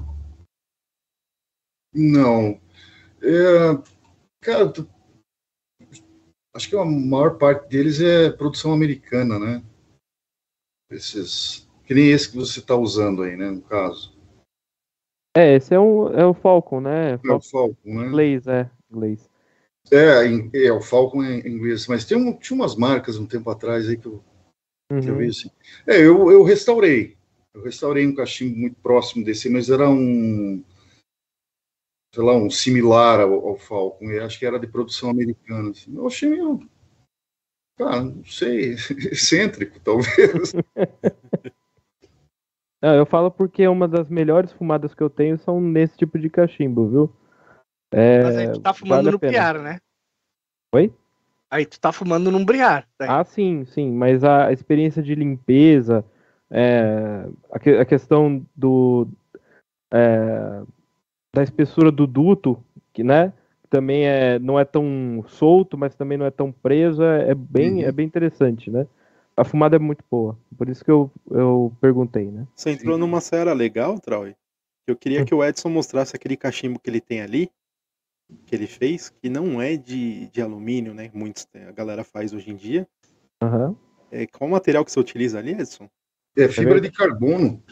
Não. 1.92 2.60
É, 3.22 3.82
cara, 4.40 4.70
tu- 4.70 4.88
acho 6.54 6.68
que 6.68 6.76
a 6.76 6.84
maior 6.84 7.38
parte 7.38 7.68
deles 7.68 8.00
é 8.00 8.30
produção 8.30 8.72
americana, 8.72 9.38
né? 9.38 9.62
Esses. 10.90 11.68
Que 11.86 11.94
nem 11.94 12.10
esse 12.10 12.30
que 12.30 12.36
você 12.36 12.60
está 12.60 12.74
usando 12.74 13.22
aí, 13.22 13.36
né? 13.36 13.50
No 13.50 13.62
caso. 13.62 14.13
É, 15.36 15.56
esse 15.56 15.74
é, 15.74 15.80
um, 15.80 16.08
é 16.08 16.24
o 16.24 16.32
Falcon, 16.32 16.80
né? 16.80 17.12
É 17.12 17.14
o 17.16 17.18
Falcon 17.18 17.42
Falcon, 17.42 17.76
né? 17.84 18.06
inglês, 18.06 18.46
é, 18.46 18.70
inglês. 18.90 19.28
É, 19.90 20.66
é 20.66 20.72
o 20.72 20.80
Falcon 20.80 21.24
em 21.24 21.40
inglês. 21.46 21.86
Mas 21.88 22.04
tem 22.04 22.16
um, 22.16 22.32
tinha 22.38 22.56
umas 22.56 22.76
marcas 22.76 23.18
um 23.18 23.26
tempo 23.26 23.50
atrás 23.50 23.88
aí 23.88 23.96
que 23.96 24.06
eu, 24.06 24.22
que 24.88 25.08
eu 25.08 25.14
Uhum. 25.14 25.18
vi 25.18 25.28
assim. 25.28 25.50
É, 25.86 25.98
eu, 25.98 26.30
eu 26.30 26.42
restaurei. 26.42 27.16
Eu 27.52 27.62
restaurei 27.62 28.06
um 28.06 28.14
cachimbo 28.14 28.56
muito 28.56 28.76
próximo 28.76 29.24
desse, 29.24 29.48
mas 29.48 29.68
era 29.70 29.88
um. 29.88 30.62
Sei 32.14 32.22
lá, 32.22 32.36
um 32.36 32.48
similar 32.48 33.20
ao, 33.20 33.48
ao 33.48 33.56
Falcon. 33.56 34.10
Eu 34.10 34.24
acho 34.24 34.38
que 34.38 34.46
era 34.46 34.58
de 34.58 34.68
produção 34.68 35.10
americana. 35.10 35.70
assim. 35.70 35.94
Eu 35.96 36.06
achei 36.06 36.28
meio. 36.28 36.68
Cara, 37.76 38.04
não 38.04 38.24
sei, 38.24 38.74
excêntrico, 39.10 39.80
talvez. 39.80 40.52
Não, 42.84 42.94
eu 42.94 43.06
falo 43.06 43.30
porque 43.30 43.66
uma 43.66 43.88
das 43.88 44.10
melhores 44.10 44.52
fumadas 44.52 44.92
que 44.94 45.02
eu 45.02 45.08
tenho 45.08 45.38
são 45.38 45.58
nesse 45.58 45.96
tipo 45.96 46.18
de 46.18 46.28
cachimbo, 46.28 46.86
viu? 46.86 47.12
É, 47.90 48.22
Mas 48.22 48.36
aí 48.36 48.52
tu 48.52 48.60
tá 48.60 48.74
fumando 48.74 49.04
vale 49.04 49.10
no 49.12 49.18
briar, 49.18 49.58
né? 49.58 49.78
Oi? 50.74 50.92
Aí 51.50 51.64
tu 51.64 51.80
tá 51.80 51.90
fumando 51.92 52.30
num 52.30 52.44
briar. 52.44 52.86
Né? 53.00 53.06
Ah, 53.08 53.24
sim, 53.24 53.64
sim, 53.64 53.90
mas 53.90 54.22
a 54.22 54.52
experiência 54.52 55.02
de 55.02 55.14
limpeza, 55.14 56.04
é, 56.50 57.26
a, 57.50 57.58
que- 57.58 57.70
a 57.78 57.86
questão 57.86 58.44
do 58.54 59.08
é, 59.90 60.62
da 61.34 61.42
espessura 61.42 61.90
do 61.90 62.06
duto, 62.06 62.62
que 62.92 63.02
né, 63.02 63.32
também 63.70 64.06
é, 64.06 64.38
não 64.38 64.60
é 64.60 64.64
tão 64.66 65.24
solto, 65.26 65.78
mas 65.78 65.94
também 65.94 66.18
não 66.18 66.26
é 66.26 66.30
tão 66.30 66.52
preso, 66.52 67.02
é, 67.02 67.30
é 67.30 67.34
bem, 67.34 67.76
Uhum. 67.76 67.88
é 67.88 67.92
bem 67.92 68.04
interessante, 68.06 68.70
né? 68.70 68.86
A 69.36 69.44
fumada 69.44 69.76
é 69.76 69.78
muito 69.78 70.04
boa, 70.08 70.38
por 70.56 70.68
isso 70.68 70.84
que 70.84 70.90
eu, 70.90 71.10
eu 71.30 71.72
perguntei, 71.80 72.30
né? 72.30 72.46
Você 72.54 72.70
entrou 72.70 72.94
Sim. 72.94 73.00
numa 73.00 73.20
seara 73.20 73.52
legal, 73.52 73.98
Troy. 73.98 74.36
Eu 74.86 74.96
queria 74.96 75.22
Hum. 75.22 75.24
que 75.24 75.34
o 75.34 75.42
Edson 75.44 75.70
mostrasse 75.70 76.14
aquele 76.14 76.36
cachimbo 76.36 76.78
que 76.78 76.88
ele 76.88 77.00
tem 77.00 77.20
ali, 77.20 77.50
que 78.46 78.54
ele 78.54 78.66
fez, 78.66 79.10
que 79.10 79.28
não 79.28 79.60
é 79.60 79.76
de, 79.76 80.28
de 80.28 80.40
alumínio, 80.40 80.94
né? 80.94 81.10
Muitos 81.12 81.46
a 81.54 81.72
galera 81.72 82.04
faz 82.04 82.32
hoje 82.32 82.50
em 82.50 82.56
dia. 82.56 82.86
Aham. 83.42 83.76
É, 84.10 84.26
qual 84.26 84.48
o 84.48 84.52
material 84.52 84.84
que 84.84 84.92
você 84.92 85.00
utiliza 85.00 85.38
ali, 85.38 85.52
Edson? 85.52 85.88
É 86.36 86.48
fibra 86.48 86.80
de 86.80 86.92
carbono. 86.92 87.62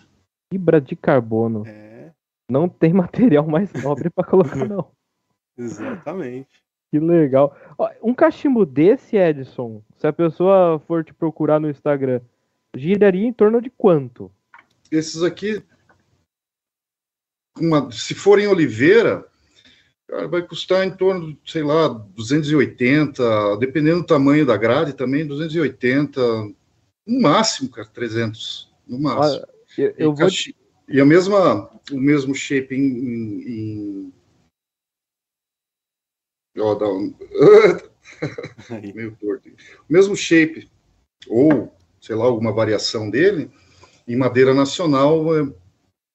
Fibra 0.52 0.80
de 0.80 0.97
carbono. 0.97 1.64
É, 1.66 2.12
Não 2.51 2.68
tem 2.68 2.93
material 2.93 3.47
mais 3.47 3.72
nobre 3.72 4.10
pra 4.10 4.24
colocar, 4.24 4.56
não. 4.64 4.90
exatamente. 5.56 6.62
Que 6.93 7.01
legal. 7.01 7.56
Ó, 7.78 7.89
Um 8.02 8.12
cachimbo 8.14 8.66
desse, 8.66 9.16
Edson, 9.16 9.82
se 9.97 10.06
a 10.06 10.12
pessoa 10.12 10.78
for 10.86 11.02
te 11.02 11.14
procurar 11.14 11.59
no 11.59 11.70
Instagram, 11.70 12.20
giraria 12.77 13.27
em 13.27 13.32
torno 13.32 13.62
de 13.62 13.70
quanto? 13.70 14.31
Esses 14.90 15.23
aqui, 15.23 15.62
uma- 17.59 17.90
se 17.90 18.14
forem 18.14 18.47
oliveira, 18.47 19.27
cara, 20.06 20.28
vai 20.28 20.43
custar 20.43 20.86
em 20.86 20.94
torno, 20.94 21.32
de, 21.32 21.39
sei 21.51 21.62
lá, 21.62 21.89
280, 21.89 23.56
dependendo 23.56 24.01
do 24.02 24.06
tamanho 24.06 24.44
da 24.44 24.59
grade 24.59 24.93
também, 24.93 25.27
280, 25.27 26.20
no 27.06 27.20
máximo, 27.23 27.70
cara, 27.70 27.89
300, 27.89 28.70
no 28.86 28.98
máximo. 29.01 29.43
Olha, 29.44 29.48
eu, 29.78 29.89
E, 29.89 29.94
eu 29.97 30.14
vou. 30.14 30.28
e 30.89 31.01
a 31.01 31.06
mesma, 31.06 31.70
o 31.90 31.97
mesmo 31.98 32.35
shape 32.35 32.74
em, 32.74 32.81
em- 32.85 33.48
em- 33.48 34.12
ó, 36.58 36.74
dá 36.74 36.86
um- 36.88 37.14
meio 38.94 39.16
torto. 39.20 39.48
O 39.88 39.92
mesmo 39.92 40.16
shape, 40.16 40.68
ou, 41.28 41.72
sei 42.00 42.14
lá, 42.16 42.24
alguma 42.24 42.52
variação 42.52 43.08
dele, 43.10 43.50
em 44.06 44.16
madeira 44.16 44.52
nacional 44.54 45.34
é 45.36 45.48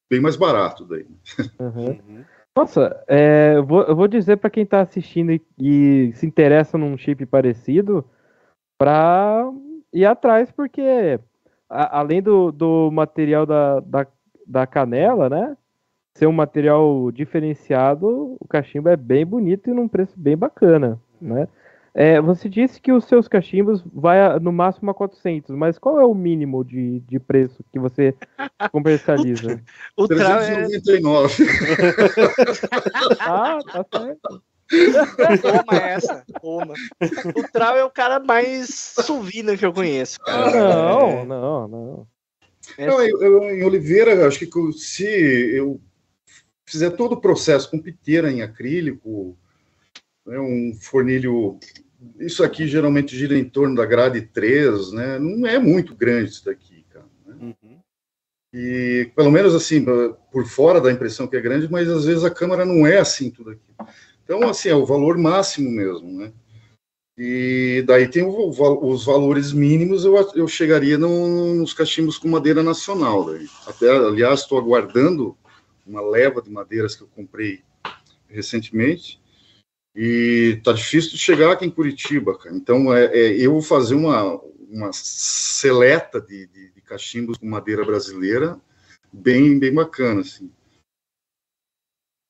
bem 0.09 0.19
mais 0.21 0.35
barato 0.35 0.85
daí. 0.85 1.05
Aham. 1.59 1.85
Uhum. 2.07 2.25
Nossa, 2.55 3.03
é, 3.07 3.53
eu, 3.55 3.63
vou, 3.65 3.83
eu 3.83 3.95
vou 3.95 4.07
dizer 4.07 4.37
pra 4.37 4.49
quem 4.49 4.65
tá 4.65 4.81
assistindo 4.81 5.31
e, 5.31 5.41
e 5.59 6.11
se 6.15 6.25
interessa 6.25 6.75
num 6.75 6.97
chip 6.97 7.23
parecido, 7.27 8.03
pra 8.79 9.43
ir 9.93 10.05
atrás, 10.05 10.51
porque 10.51 11.19
a- 11.69 11.99
além 11.99 12.19
do, 12.21 12.51
do 12.51 12.89
material 12.91 13.45
da, 13.45 13.79
da, 13.81 14.07
da 14.45 14.65
canela, 14.67 15.29
né? 15.29 15.55
Ser 16.17 16.25
um 16.25 16.31
material 16.31 17.11
diferenciado, 17.11 18.35
o 18.39 18.47
cachimbo 18.49 18.89
é 18.89 18.97
bem 18.97 19.23
bonito 19.23 19.69
e 19.69 19.73
num 19.73 19.87
preço 19.87 20.13
bem 20.17 20.35
bacana, 20.35 20.99
né? 21.21 21.47
É, 21.93 22.19
você 22.19 22.49
disse 22.49 22.81
que 22.81 22.91
os 22.91 23.05
seus 23.05 23.27
cachimbos 23.27 23.83
vai 23.93 24.19
a- 24.19 24.39
no 24.39 24.51
máximo 24.51 24.89
a 24.89 24.95
400, 24.95 25.55
mas 25.55 25.77
qual 25.77 25.99
é 25.99 26.05
o 26.05 26.15
mínimo 26.15 26.65
de, 26.65 27.01
de 27.01 27.19
preço 27.19 27.63
que 27.71 27.77
você 27.77 28.15
comercializa? 28.73 29.61
O 29.95 30.07
Trau 30.07 30.39
é 30.39 30.55
399. 30.65 31.43
Ah, 33.19 33.59
tá 33.71 33.85
certo. 33.95 34.41
Toma 35.39 35.77
essa, 35.87 36.23
toma. 36.41 36.73
O 37.35 37.43
Trau 37.53 37.77
é 37.77 37.83
o 37.83 37.91
cara 37.91 38.19
mais 38.19 38.69
suvina 39.05 39.55
que 39.55 39.65
eu 39.67 39.71
conheço, 39.71 40.19
cara. 40.19 40.51
Não, 40.51 41.25
não, 41.25 41.67
não. 41.67 42.07
Não, 42.79 43.01
eu, 43.03 43.21
eu- 43.21 43.43
em 43.43 43.63
Oliveira, 43.63 44.13
eu 44.15 44.27
acho 44.27 44.39
que 44.39 44.71
se 44.73 45.05
eu 45.55 45.79
fizer 46.67 46.91
todo 46.91 47.13
o 47.13 47.21
processo 47.21 47.71
com 47.71 47.79
piteira 47.79 48.31
em 48.31 48.41
acrílico, 48.41 49.37
né, 50.25 50.39
um 50.39 50.73
fornilho. 50.79 51.57
Isso 52.19 52.43
aqui 52.43 52.67
geralmente 52.67 53.17
gira 53.17 53.37
em 53.37 53.45
torno 53.45 53.75
da 53.75 53.85
grade 53.85 54.21
3, 54.21 54.91
né? 54.91 55.17
Não 55.17 55.47
é 55.47 55.57
muito 55.57 55.95
grande 55.95 56.29
isso 56.29 56.45
daqui, 56.45 56.85
cara. 56.91 57.05
né? 57.25 57.35
Uhum. 57.41 57.79
E 58.53 59.09
pelo 59.15 59.31
menos 59.31 59.55
assim, 59.55 59.83
por 60.31 60.45
fora 60.45 60.79
dá 60.79 60.89
a 60.89 60.93
impressão 60.93 61.27
que 61.27 61.35
é 61.35 61.41
grande, 61.41 61.71
mas 61.71 61.89
às 61.89 62.05
vezes 62.05 62.23
a 62.23 62.29
câmera 62.29 62.65
não 62.65 62.85
é 62.85 62.97
assim 62.97 63.31
tudo 63.31 63.51
aqui. 63.51 63.73
Então, 64.23 64.47
assim, 64.47 64.69
é 64.69 64.75
o 64.75 64.85
valor 64.85 65.17
máximo 65.17 65.71
mesmo, 65.71 66.11
né? 66.11 66.31
E 67.17 67.83
daí 67.87 68.07
tem 68.07 68.23
o 68.23 68.49
os 68.49 69.05
valores 69.05 69.51
mínimos, 69.51 70.05
eu, 70.05 70.15
eu 70.35 70.47
chegaria 70.47 70.97
no- 70.99 71.55
nos 71.55 71.73
cachimbos 71.73 72.17
com 72.17 72.27
madeira 72.27 72.61
nacional. 72.61 73.25
Daí. 73.25 73.47
Até, 73.65 73.89
aliás, 73.89 74.41
estou 74.41 74.59
aguardando 74.59 75.35
uma 75.87 76.01
leva 76.01 76.41
de 76.41 76.49
madeiras 76.49 76.95
que 76.95 77.03
eu 77.03 77.07
comprei 77.07 77.63
recentemente. 78.27 79.21
E 79.95 80.59
tá 80.63 80.73
difícil 80.73 81.11
de 81.11 81.17
chegar 81.17 81.51
aqui 81.51 81.65
em 81.65 81.71
Curitiba, 81.71 82.37
cara. 82.37 82.55
Então, 82.55 82.93
é, 82.93 83.05
é, 83.05 83.31
eu 83.41 83.53
vou 83.53 83.61
fazer 83.61 83.95
uma, 83.95 84.39
uma 84.69 84.91
seleta 84.93 86.21
de, 86.21 86.45
de, 86.47 86.71
de 86.71 86.81
cachimbos 86.81 87.37
com 87.37 87.47
madeira 87.47 87.83
brasileira 87.83 88.59
bem, 89.11 89.57
bem 89.57 89.73
bacana, 89.73 90.21
assim. 90.21 90.51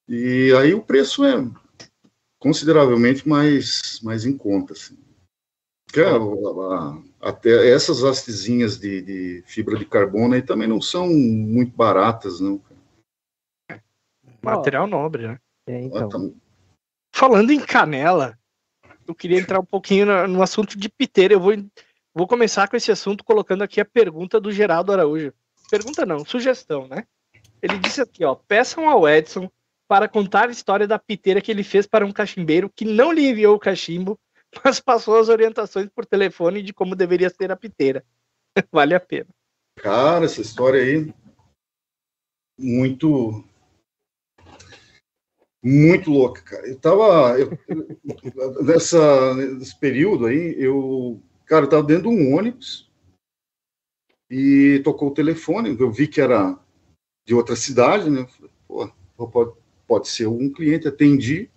E 0.07 0.53
aí 0.57 0.73
o 0.73 0.81
preço 0.81 1.25
é 1.25 1.35
consideravelmente 2.39 3.27
mais, 3.27 3.99
mais 4.01 4.25
em 4.25 4.38
conta. 4.38 4.71
Assim. 4.71 4.97
Que 5.91 5.99
é, 5.99 6.05
a- 6.05 6.15
a- 6.15 7.03
até 7.19 7.69
essas 7.69 8.03
hastezinhas 8.03 8.77
de, 8.79 9.01
de 9.01 9.43
fibra 9.45 9.77
de 9.77 9.85
carbono 9.85 10.35
aí 10.35 10.41
também 10.41 10.67
não 10.67 10.79
são 10.79 11.09
muito 11.09 11.75
baratas, 11.75 12.39
não. 12.39 12.59
cara. 12.59 12.77
Material 14.41 14.88
nobre, 14.88 15.27
né? 15.27 15.39
É, 15.68 15.81
então. 15.81 16.09
Tá- 16.09 16.19
Falando 17.14 17.51
em 17.51 17.59
canela, 17.59 18.38
eu 19.07 19.15
queria 19.15 19.39
entrar 19.39 19.59
um 19.59 19.65
pouquinho 19.65 20.05
no, 20.05 20.27
no 20.27 20.41
assunto 20.41 20.77
de 20.77 20.89
piteira. 20.89 21.34
Eu 21.34 21.39
vou, 21.39 21.53
vou 22.14 22.27
começar 22.27 22.68
com 22.68 22.76
esse 22.76 22.91
assunto 22.91 23.23
colocando 23.23 23.64
aqui 23.64 23.81
a 23.81 23.85
pergunta 23.85 24.39
do 24.39 24.51
Geraldo 24.51 24.91
Araújo. 24.91 25.34
Pergunta 25.69 26.05
não, 26.05 26.23
sugestão, 26.23 26.88
né? 26.88 27.05
Ele 27.61 27.77
disse 27.77 28.01
aqui, 28.01 28.23
ó, 28.23 28.35
peçam 28.35 28.88
ao 28.88 29.07
Edson 29.07 29.49
para 29.88 30.07
contar 30.07 30.49
a 30.49 30.51
história 30.51 30.88
da 30.88 30.99
piteira 30.99 31.41
que 31.41 31.51
ele 31.51 31.64
fez 31.64 31.88
para 31.88 32.05
um 32.05 32.11
cachimbeiro 32.11 32.69
que 32.69 32.85
não 32.85 33.11
lhe 33.11 33.27
enviou 33.27 33.55
o 33.55 33.59
cachimbo, 33.59 34.19
mas 34.64 34.80
passou 34.80 35.18
as 35.18 35.30
orientações 35.30 35.89
por 35.89 36.05
telefone 36.05 36.61
de 36.61 36.73
como 36.73 36.95
deveria 36.95 37.30
ser 37.30 37.51
a 37.51 37.55
piteira. 37.55 38.05
vale 38.72 38.93
a 38.93 38.99
pena. 38.99 39.27
Cara, 39.77 40.26
essa 40.26 40.41
história 40.41 40.81
aí 40.81 41.14
muito 42.59 43.43
muito 45.63 46.09
louca, 46.09 46.41
cara. 46.41 46.67
Eu 46.67 46.77
tava 46.79 47.38
eu- 47.39 47.49
nessa 48.63 49.34
nesse 49.35 49.77
período 49.79 50.25
aí, 50.27 50.55
eu 50.57 51.21
cara, 51.45 51.65
eu 51.65 51.69
tava 51.69 51.84
dentro 51.84 52.03
de 52.03 52.15
um 52.15 52.35
ônibus 52.35 52.89
e 54.29 54.81
tocou 54.84 55.09
o 55.09 55.13
telefone, 55.13 55.75
eu 55.79 55.91
vi 55.91 56.07
que 56.07 56.21
era 56.21 56.57
de 57.25 57.34
outra 57.34 57.55
cidade, 57.55 58.09
né? 58.09 58.25
Falei, 58.67 58.91
Pô, 59.17 59.27
pode, 59.27 59.53
pode 59.88 60.07
ser 60.09 60.27
um 60.27 60.51
cliente, 60.51 60.88
atendi. 60.88 61.49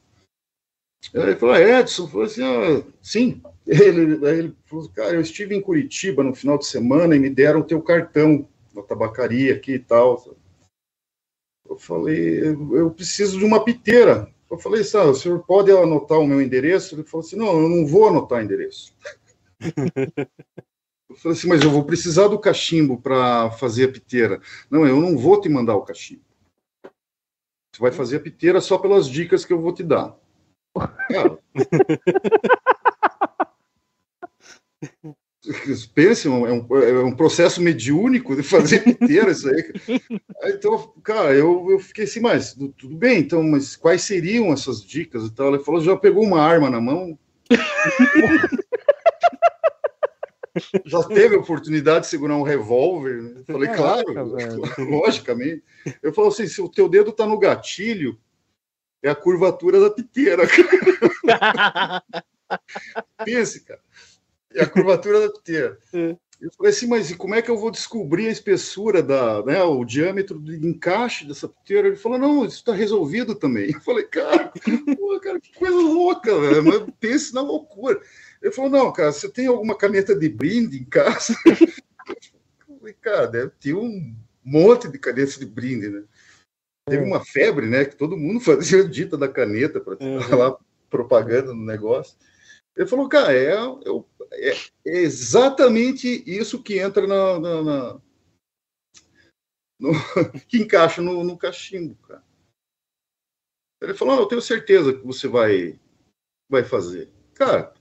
Ele 1.12 1.34
falou, 1.36 1.54
"Ah, 1.54 1.60
Edson, 1.80 2.06
falou 2.06 2.26
assim, 2.26 2.42
ah, 2.42 2.84
sim. 3.02 3.42
Ele, 3.66 4.26
ele 4.26 4.56
falou, 4.64 4.88
cara, 4.90 5.14
eu 5.14 5.20
estive 5.20 5.54
em 5.54 5.60
Curitiba 5.60 6.22
no 6.22 6.34
final 6.34 6.58
de 6.58 6.66
semana 6.66 7.14
e 7.14 7.18
me 7.18 7.30
deram 7.30 7.60
o 7.60 7.64
teu 7.64 7.80
cartão 7.80 8.48
na 8.74 8.82
tabacaria 8.82 9.54
aqui 9.54 9.74
e 9.74 9.78
tal. 9.78 10.36
Falei, 11.80 12.40
eu 12.46 12.76
eu 12.76 12.90
preciso 12.90 13.38
de 13.38 13.44
uma 13.44 13.64
piteira. 13.64 14.28
Eu 14.50 14.58
falei, 14.58 14.84
sabe, 14.84 15.10
o 15.10 15.14
senhor 15.14 15.40
pode 15.46 15.70
anotar 15.72 16.18
o 16.18 16.26
meu 16.26 16.40
endereço? 16.42 16.94
Ele 16.94 17.04
falou 17.04 17.24
assim, 17.26 17.36
não, 17.36 17.58
eu 17.60 17.68
não 17.68 17.86
vou 17.86 18.08
anotar 18.08 18.42
endereço. 18.44 18.92
Eu 21.10 21.16
falei 21.16 21.36
assim, 21.36 21.48
mas 21.48 21.64
eu 21.64 21.70
vou 21.72 21.84
precisar 21.84 22.28
do 22.28 22.38
cachimbo 22.38 23.00
para 23.00 23.50
fazer 23.52 23.88
a 23.88 23.92
piteira. 23.92 24.40
Não, 24.70 24.86
eu 24.86 25.00
não 25.00 25.18
vou 25.18 25.40
te 25.40 25.48
mandar 25.48 25.74
o 25.74 25.82
cachimbo. 25.82 26.22
Você 27.72 27.80
vai 27.80 27.90
fazer 27.92 28.18
a 28.18 28.20
piteira 28.20 28.60
só 28.60 28.78
pelas 28.78 29.08
dicas 29.08 29.44
que 29.44 29.52
eu 29.52 29.60
vou 29.60 29.72
te 29.74 29.82
dar. 29.82 30.16
Cara, 31.10 31.38
Pense, 35.94 36.28
é 36.28 36.30
um, 36.30 36.46
é 36.46 37.02
um 37.02 37.16
processo 37.16 37.62
mediúnico 37.62 38.36
de 38.36 38.42
fazer 38.42 38.84
piteira 38.84 39.30
isso 39.30 39.48
aí. 39.48 39.72
Então, 40.44 40.92
cara, 41.02 41.34
eu, 41.34 41.66
eu 41.70 41.78
fiquei 41.78 42.04
assim, 42.04 42.20
mas 42.20 42.52
tu- 42.52 42.74
tudo 42.76 42.94
bem, 42.94 43.20
então, 43.20 43.42
mas 43.42 43.74
quais 43.74 44.02
seriam 44.02 44.52
essas 44.52 44.84
dicas 44.84 45.24
e 45.24 45.32
tal? 45.32 45.54
Ele 45.54 45.64
falou, 45.64 45.80
já 45.80 45.96
pegou 45.96 46.22
uma 46.24 46.42
arma 46.42 46.68
na 46.68 46.78
mão? 46.80 47.18
já 50.84 51.02
teve 51.04 51.36
a 51.36 51.38
oportunidade 51.38 52.04
de 52.04 52.10
segurar 52.10 52.36
um 52.36 52.42
revólver? 52.42 53.22
né? 53.22 53.42
Falei, 53.46 53.68
Caraca, 53.68 54.12
claro, 54.12 54.62
logicamente. 54.90 55.62
Eu 56.02 56.12
falo 56.12 56.28
assim, 56.28 56.46
se 56.46 56.60
o 56.60 56.68
teu 56.68 56.88
dedo 56.88 57.12
tá 57.12 57.26
no 57.26 57.38
gatilho, 57.38 58.18
é 59.02 59.08
a 59.08 59.14
curvatura 59.14 59.80
da 59.80 59.90
piteira. 59.90 60.42
Pense, 63.24 63.64
cara. 63.64 63.80
É 64.54 64.62
a 64.64 64.68
curvatura 64.68 65.20
da 65.20 65.32
piteira. 65.32 65.78
É. 65.92 66.16
Eu 66.46 66.50
falei 66.52 66.72
assim, 66.72 66.86
mas 66.86 67.10
e 67.10 67.16
como 67.16 67.34
é 67.34 67.42
que 67.42 67.50
eu 67.50 67.58
vou 67.58 67.70
descobrir 67.70 68.26
a 68.28 68.30
espessura 68.30 69.02
da, 69.02 69.44
né, 69.44 69.62
o 69.62 69.84
diâmetro 69.84 70.40
de 70.40 70.66
encaixe 70.66 71.26
dessa 71.26 71.46
piteira? 71.46 71.88
Ele 71.88 71.98
falou, 71.98 72.16
não, 72.16 72.46
isso 72.46 72.56
está 72.56 72.72
resolvido 72.72 73.34
também. 73.34 73.70
Eu 73.74 73.80
falei, 73.82 74.04
cara, 74.04 74.50
pô, 74.98 75.20
cara, 75.20 75.38
que 75.38 75.52
coisa 75.52 75.76
louca, 75.76 76.40
velho. 76.40 76.64
Mas 76.64 76.82
pense 76.98 77.34
na 77.34 77.42
loucura. 77.42 78.00
Ele 78.40 78.52
falou, 78.52 78.70
não, 78.70 78.90
cara, 78.90 79.12
você 79.12 79.28
tem 79.28 79.48
alguma 79.48 79.76
caneta 79.76 80.14
de 80.14 80.30
brinde 80.30 80.78
em 80.78 80.84
casa? 80.84 81.34
Eu 81.46 82.78
falei, 82.78 82.94
cara, 82.94 83.26
deve 83.26 83.50
ter 83.60 83.74
um 83.74 84.16
monte 84.42 84.88
de 84.88 84.98
canetas 84.98 85.36
de 85.36 85.44
brinde, 85.44 85.90
né? 85.90 86.04
Teve 86.88 87.04
uma 87.04 87.22
febre, 87.22 87.66
né? 87.66 87.84
Que 87.84 87.96
todo 87.96 88.16
mundo 88.16 88.40
fazia 88.40 88.82
dita 88.82 89.14
da 89.18 89.28
caneta 89.28 89.78
para 89.78 89.98
Uhum. 90.02 90.36
lá 90.38 90.56
propaganda 90.88 91.52
no 91.52 91.66
negócio. 91.66 92.16
Ele 92.80 92.88
falou, 92.88 93.10
cara, 93.10 93.30
é, 93.34 93.52
é- 94.32 94.70
é 94.86 94.98
exatamente 95.00 96.08
isso 96.26 96.62
que 96.62 96.78
entra 96.78 97.06
na. 97.06 97.38
na- 97.38 97.62
na- 97.62 98.00
no- 99.78 99.90
que 100.48 100.56
encaixa 100.56 101.02
no, 101.02 101.22
no 101.22 101.36
cachimbo, 101.36 101.94
cara. 102.08 102.24
Ele 103.82 103.92
falou, 103.92 104.14
"Não, 104.14 104.22
eu 104.22 104.28
tenho 104.28 104.40
certeza 104.40 104.94
que 104.94 105.04
você 105.04 105.28
vai, 105.28 105.78
vai 106.50 106.64
fazer. 106.64 107.10
Cara, 107.34 107.74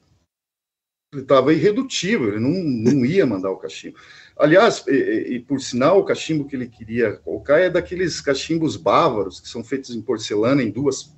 ele 1.13 1.21
estava 1.23 1.53
irredutível, 1.53 2.27
ele 2.27 2.39
não, 2.39 2.51
não 2.93 3.05
ia 3.05 3.25
mandar 3.25 3.51
o 3.51 3.57
cachimbo. 3.57 3.97
Aliás, 4.37 4.85
e, 4.87 5.35
e- 5.35 5.39
por 5.39 5.61
sinal, 5.61 5.99
o 5.99 6.05
cachimbo 6.05 6.45
que 6.45 6.57
ele 6.57 6.67
queria 6.67 7.15
colocar 7.19 7.57
é 7.59 7.69
daqueles 7.69 8.19
cachimbos 8.19 8.75
bávaros, 8.75 9.39
que 9.39 9.47
são 9.47 9.63
feitos 9.63 9.91
em 9.95 10.01
porcelana 10.01 10.61
em 10.61 10.69
duas 10.69 11.17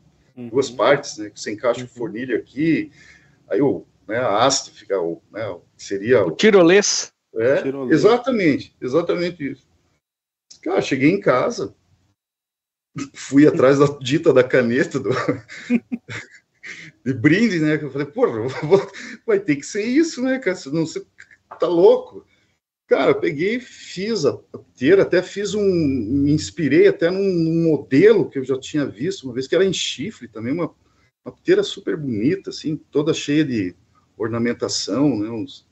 duas 0.51 0.69
Uhum. 0.69 0.75
partes, 0.77 1.17
né? 1.17 1.29
Que 1.31 1.39
você 1.39 1.51
encaixa 1.51 1.83
o 1.83 1.87
fornilho 1.87 2.35
aqui, 2.37 2.91
aí 3.51 3.61
o, 3.61 3.85
né, 4.07 4.17
a 4.17 4.45
haste 4.45 4.71
fica, 4.71 4.99
o, 4.99 5.21
né, 5.31 5.41
seria 5.77 6.23
O 6.23 6.29
o, 6.29 6.31
tirolês. 6.35 7.11
é, 7.35 7.61
tirolês. 7.61 7.99
exatamente, 7.99 8.75
exatamente 8.81 9.51
isso. 9.51 9.67
Cara, 10.63 10.81
cheguei 10.81 11.09
em 11.11 11.19
casa, 11.19 11.75
fui 13.13 13.47
atrás 13.47 13.79
da 13.79 13.85
dita 13.99 14.33
da 14.33 14.43
caneta 14.43 14.99
do 14.99 15.09
de 17.05 17.13
brinde, 17.13 17.59
né? 17.59 17.77
Que 17.77 17.85
eu 17.85 17.91
falei, 17.91 18.07
porra, 18.07 18.47
vou- 18.63 18.91
vai 19.25 19.39
ter 19.39 19.55
que 19.55 19.65
ser 19.65 19.83
isso, 19.83 20.21
né, 20.21 20.39
cara? 20.39 20.55
Senão 20.55 20.85
você 20.85 21.05
tá 21.59 21.67
louco. 21.67 22.25
Cara, 22.87 23.11
eu 23.11 23.19
peguei, 23.19 23.59
fiz 23.59 24.25
a 24.25 24.37
a 24.53 24.57
piteira, 24.57 25.03
até 25.03 25.23
fiz 25.23 25.53
um. 25.55 25.63
Me 25.63 26.31
inspirei 26.33 26.87
até 26.87 27.09
num, 27.09 27.23
num 27.23 27.63
modelo 27.63 28.29
que 28.29 28.37
eu 28.39 28.43
já 28.43 28.59
tinha 28.59 28.85
visto 28.85 29.23
uma 29.23 29.33
vez, 29.33 29.47
que 29.47 29.55
era 29.55 29.63
em 29.65 29.71
chifre 29.73 30.27
também, 30.27 30.53
uma, 30.53 30.73
uma 31.25 31.33
piteira 31.33 31.63
super 31.63 31.95
bonita, 31.95 32.49
assim, 32.49 32.75
toda 32.75 33.13
cheia 33.13 33.45
de 33.45 33.75
ornamentação, 34.17 35.19
né? 35.19 35.29
uns- 35.29 35.67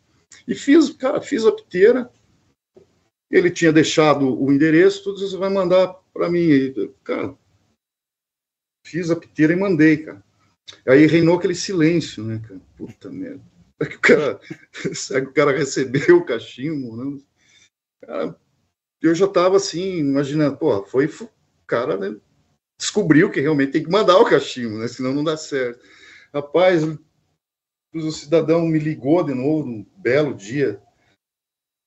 e 0.47 0.55
fiz, 0.55 0.89
cara, 0.91 1.21
fiz 1.21 1.45
a 1.45 1.51
piteira. 1.51 2.11
Ele 3.31 3.51
tinha 3.51 3.71
deixado 3.71 4.41
o 4.41 4.51
endereço, 4.51 5.03
tudo 5.03 5.19
você 5.19 5.37
vai 5.37 5.49
mandar 5.49 5.93
para 6.13 6.29
mim. 6.29 6.39
E, 6.39 6.91
Cara, 7.03 7.37
fiz 8.85 9.11
a 9.11 9.15
piteira 9.15 9.53
e 9.53 9.55
mandei, 9.55 9.97
cara. 9.97 10.23
Aí 10.87 11.05
reinou 11.05 11.37
aquele 11.37 11.55
silêncio, 11.55 12.23
né, 12.23 12.39
cara? 12.39 12.61
Puta 12.77 13.09
merda. 13.09 13.41
Será 13.79 13.89
que 13.89 13.95
o 13.95 13.99
cara, 14.01 14.39
que 15.21 15.29
o 15.29 15.33
cara 15.33 15.57
recebeu 15.57 16.17
o 16.17 16.25
cachimbo? 16.25 16.95
Né? 16.95 17.21
Cara, 18.01 18.39
eu 19.01 19.15
já 19.15 19.27
tava 19.27 19.57
assim, 19.57 19.97
imaginando, 19.99 20.57
pô, 20.57 20.83
foi 20.85 21.09
cara, 21.65 21.97
né? 21.97 22.19
Descobriu 22.79 23.29
que 23.29 23.41
realmente 23.41 23.73
tem 23.73 23.83
que 23.83 23.91
mandar 23.91 24.17
o 24.17 24.25
cachimbo, 24.25 24.77
né? 24.77 24.87
Senão 24.87 25.13
não 25.13 25.23
dá 25.23 25.35
certo. 25.35 25.85
Rapaz, 26.33 26.83
o 27.93 28.11
cidadão 28.11 28.65
me 28.65 28.79
ligou 28.79 29.21
de 29.21 29.33
novo 29.33 29.67
num 29.67 29.85
belo 29.97 30.33
dia. 30.33 30.81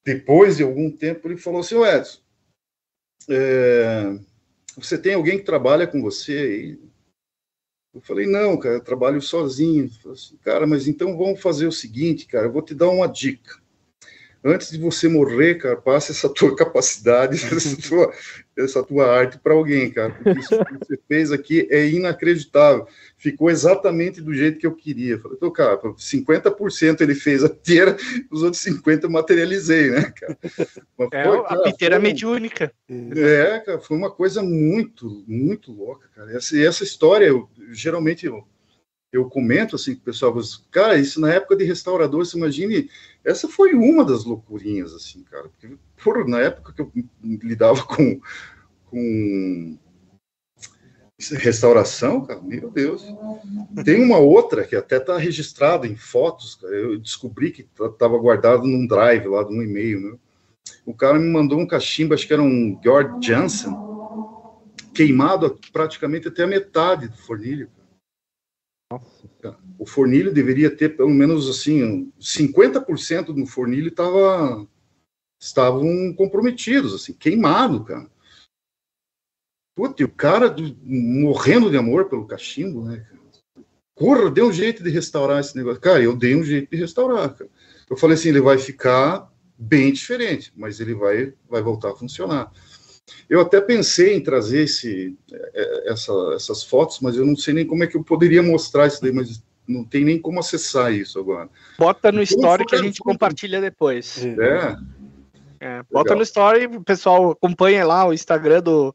Depois 0.04 0.58
de 0.58 0.62
algum 0.62 0.94
tempo, 0.94 1.26
ele 1.26 1.38
falou 1.38 1.60
assim: 1.60 1.76
"Ô, 1.76 1.86
Edson, 1.86 2.20
é, 3.26 4.18
você 4.76 4.98
tem 4.98 5.14
alguém 5.14 5.38
que 5.38 5.44
trabalha 5.44 5.86
com 5.86 6.02
você? 6.02 6.78
Eu 7.94 8.00
falei, 8.00 8.26
não, 8.26 8.58
cara, 8.58 8.74
eu 8.74 8.84
trabalho 8.84 9.20
sozinho. 9.22 9.84
Ele 9.84 9.94
falou 9.94 10.14
assim, 10.14 10.36
cara, 10.38 10.66
mas 10.66 10.88
então 10.88 11.16
vamos 11.16 11.40
fazer 11.40 11.66
o 11.66 11.72
seguinte, 11.72 12.26
cara, 12.26 12.46
eu 12.46 12.52
vou 12.52 12.62
te 12.62 12.74
dar 12.74 12.88
uma 12.88 13.06
dica. 13.06 13.61
Antes 14.44 14.70
de 14.70 14.78
você 14.78 15.08
morrer, 15.08 15.54
cara, 15.54 15.76
passe 15.76 16.10
essa 16.10 16.28
tua 16.28 16.54
capacidade, 16.56 17.36
essa 17.36 17.76
tua, 17.88 18.12
essa 18.56 18.82
tua 18.82 19.06
arte 19.06 19.38
para 19.38 19.54
alguém, 19.54 19.90
cara, 19.90 20.12
porque 20.12 20.40
isso 20.40 20.64
que 20.64 20.78
você 20.78 20.98
fez 21.08 21.30
aqui 21.30 21.68
é 21.70 21.88
inacreditável. 21.88 22.86
Ficou 23.16 23.48
exatamente 23.50 24.20
do 24.20 24.34
jeito 24.34 24.58
que 24.58 24.66
eu 24.66 24.74
queria. 24.74 25.18
Falei, 25.18 25.36
então, 25.36 25.50
cara, 25.50 25.78
50% 25.78 27.00
ele 27.00 27.14
fez 27.14 27.44
a 27.44 27.46
inteira, 27.46 27.96
os 28.30 28.42
outros 28.42 28.62
50% 28.64 29.04
eu 29.04 29.10
materializei, 29.10 29.90
né, 29.90 30.12
cara? 30.18 30.36
Mas 30.98 31.08
É 31.12 31.22
a 31.22 31.42
cara, 31.42 31.62
piteira 31.62 31.96
foi 31.96 32.02
mediúnica. 32.08 32.72
é, 32.90 33.60
cara, 33.60 33.80
foi 33.80 33.96
uma 33.96 34.10
coisa 34.10 34.42
muito, 34.42 35.24
muito 35.26 35.72
louca, 35.72 36.08
cara. 36.14 36.36
Essa, 36.36 36.56
e 36.56 36.64
essa 36.64 36.82
história, 36.82 37.26
eu, 37.26 37.48
geralmente 37.70 38.26
eu, 38.26 38.44
eu 39.12 39.26
comento 39.26 39.76
assim 39.76 39.94
com 39.94 40.00
o 40.00 40.04
pessoal, 40.04 40.34
cara, 40.70 40.98
isso 40.98 41.20
na 41.20 41.32
época 41.32 41.54
de 41.54 41.64
restaurador, 41.64 42.24
você 42.24 42.36
imagine, 42.36 42.90
essa 43.24 43.48
foi 43.48 43.74
uma 43.74 44.04
das 44.04 44.24
loucurinhas, 44.24 44.92
assim, 44.92 45.22
cara. 45.24 45.48
Porque, 45.48 45.76
por, 46.02 46.26
na 46.26 46.40
época 46.40 46.72
que 46.72 46.82
eu 46.82 46.92
lidava 47.22 47.82
com, 47.84 48.20
com 48.86 49.78
Restauração, 51.30 52.24
cara, 52.24 52.40
meu 52.42 52.70
Deus. 52.70 53.04
Tem 53.84 54.02
uma 54.02 54.18
outra 54.18 54.64
que 54.64 54.74
até 54.74 54.96
está 54.96 55.16
registrada 55.16 55.86
em 55.86 55.94
fotos, 55.94 56.56
cara. 56.56 56.74
Eu 56.74 56.98
descobri 56.98 57.52
que 57.52 57.68
estava 57.80 58.18
guardado 58.18 58.66
num 58.66 58.86
drive 58.86 59.28
lá, 59.28 59.46
um 59.46 59.62
e-mail, 59.62 60.00
né? 60.00 60.18
O 60.84 60.94
cara 60.94 61.18
me 61.18 61.28
mandou 61.28 61.60
um 61.60 61.66
cachimbo, 61.66 62.14
acho 62.14 62.26
que 62.26 62.32
era 62.32 62.42
um 62.42 62.78
George 62.82 63.26
Jansen, 63.26 63.72
queimado 64.92 65.58
praticamente 65.72 66.28
até 66.28 66.42
a 66.42 66.46
metade 66.46 67.08
do 67.08 67.16
fornilho. 67.16 67.68
Nossa. 67.68 67.81
O 69.78 69.86
fornilho 69.86 70.32
deveria 70.32 70.74
ter 70.74 70.96
pelo 70.96 71.10
menos 71.10 71.48
assim, 71.48 72.12
50% 72.20 73.32
do 73.32 73.46
fornilho 73.46 73.88
estava 73.88 74.66
estavam 75.40 76.14
comprometidos, 76.14 76.94
assim, 76.94 77.12
queimado, 77.12 77.84
cara. 77.84 78.08
Putz, 79.76 80.00
e 80.00 80.04
o 80.04 80.08
cara 80.08 80.48
do- 80.48 80.76
morrendo 80.84 81.70
de 81.70 81.76
amor 81.76 82.08
pelo 82.08 82.26
cachimbo, 82.26 82.84
né, 82.84 82.98
cara? 82.98 84.30
Dê 84.30 84.42
um 84.42 84.52
jeito 84.52 84.82
de 84.82 84.90
restaurar 84.90 85.40
esse 85.40 85.56
negócio. 85.56 85.80
Cara, 85.80 86.02
eu 86.02 86.14
dei 86.16 86.36
um 86.36 86.44
jeito 86.44 86.70
de 86.70 86.76
restaurar, 86.76 87.34
cara. 87.34 87.50
Eu 87.88 87.96
falei 87.96 88.14
assim, 88.16 88.28
ele 88.28 88.40
vai 88.40 88.58
ficar 88.58 89.30
bem 89.56 89.92
diferente, 89.92 90.52
mas 90.56 90.80
ele 90.80 90.94
vai, 90.94 91.34
vai 91.48 91.62
voltar 91.62 91.90
a 91.90 91.96
funcionar. 91.96 92.52
Eu 93.28 93.40
até 93.40 93.60
pensei 93.60 94.14
em 94.16 94.22
trazer 94.22 94.64
esse, 94.64 95.16
eh, 95.32 95.84
essa, 95.86 96.12
essas 96.34 96.62
fotos, 96.62 97.00
mas 97.00 97.16
eu 97.16 97.24
não 97.24 97.36
sei 97.36 97.54
nem 97.54 97.66
como 97.66 97.82
é 97.84 97.86
que 97.86 97.96
eu 97.96 98.04
poderia 98.04 98.42
mostrar 98.42 98.86
isso 98.86 99.00
daí, 99.00 99.12
mas 99.12 99.42
não 99.66 99.84
tem 99.84 100.04
nem 100.04 100.20
como 100.20 100.40
acessar 100.40 100.92
isso 100.92 101.18
agora. 101.18 101.48
Bota 101.78 102.10
no 102.10 102.26
Como 102.26 102.40
story 102.40 102.66
que 102.66 102.74
a 102.74 102.82
gente 102.82 103.00
compartilha 103.00 103.60
depois. 103.60 104.24
É, 104.24 104.76
É, 105.60 105.82
bota 105.84 106.10
Legal. 106.10 106.16
no 106.16 106.22
story, 106.22 106.66
o 106.66 106.82
pessoal 106.82 107.30
acompanha 107.30 107.86
lá 107.86 108.04
o 108.04 108.12
Instagram 108.12 108.60
do, 108.60 108.94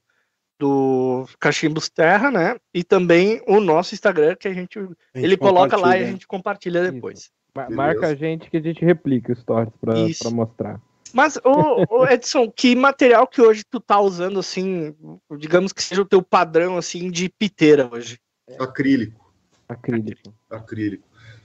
do 0.60 1.26
Cachimbos 1.40 1.88
Terra, 1.90 2.30
né? 2.30 2.58
E 2.74 2.84
também 2.84 3.42
o 3.48 3.60
nosso 3.60 3.96
Instagram, 3.96 4.36
que 4.36 4.48
a 4.48 4.54
gente. 4.54 4.78
A 4.78 4.82
gente 4.82 4.96
ele 5.16 5.38
coloca 5.38 5.78
lá 5.78 5.98
e 5.98 6.04
a 6.04 6.08
gente 6.08 6.28
compartilha 6.28 6.92
depois. 6.92 7.32
Beleza. 7.56 7.76
Marca 7.76 8.08
a 8.08 8.16
gente 8.16 8.52
que 8.52 8.58
a 8.58 8.62
gente 8.62 8.84
replica 8.84 9.34
os 9.34 9.40
stories 9.40 10.20
pra 10.20 10.32
mostrar. 10.32 10.82
Mas, 11.14 11.38
ô, 11.44 11.84
ô, 11.90 12.08
Edson, 12.08 12.50
que 12.52 12.76
material 12.76 13.28
que 13.28 13.42
hoje 13.42 13.64
tu 13.70 13.80
tá 13.80 14.00
usando, 14.00 14.40
assim, 14.40 14.96
digamos 15.38 15.72
que 15.74 15.84
seja 15.84 16.02
o 16.02 16.06
teu 16.06 16.22
padrão, 16.22 16.78
assim, 16.78 17.10
de 17.12 17.30
piteira 17.30 17.90
hoje? 17.92 18.20
acrílico, 18.60 19.34
Acrílico. 19.68 20.34
acrílico. 20.50 21.04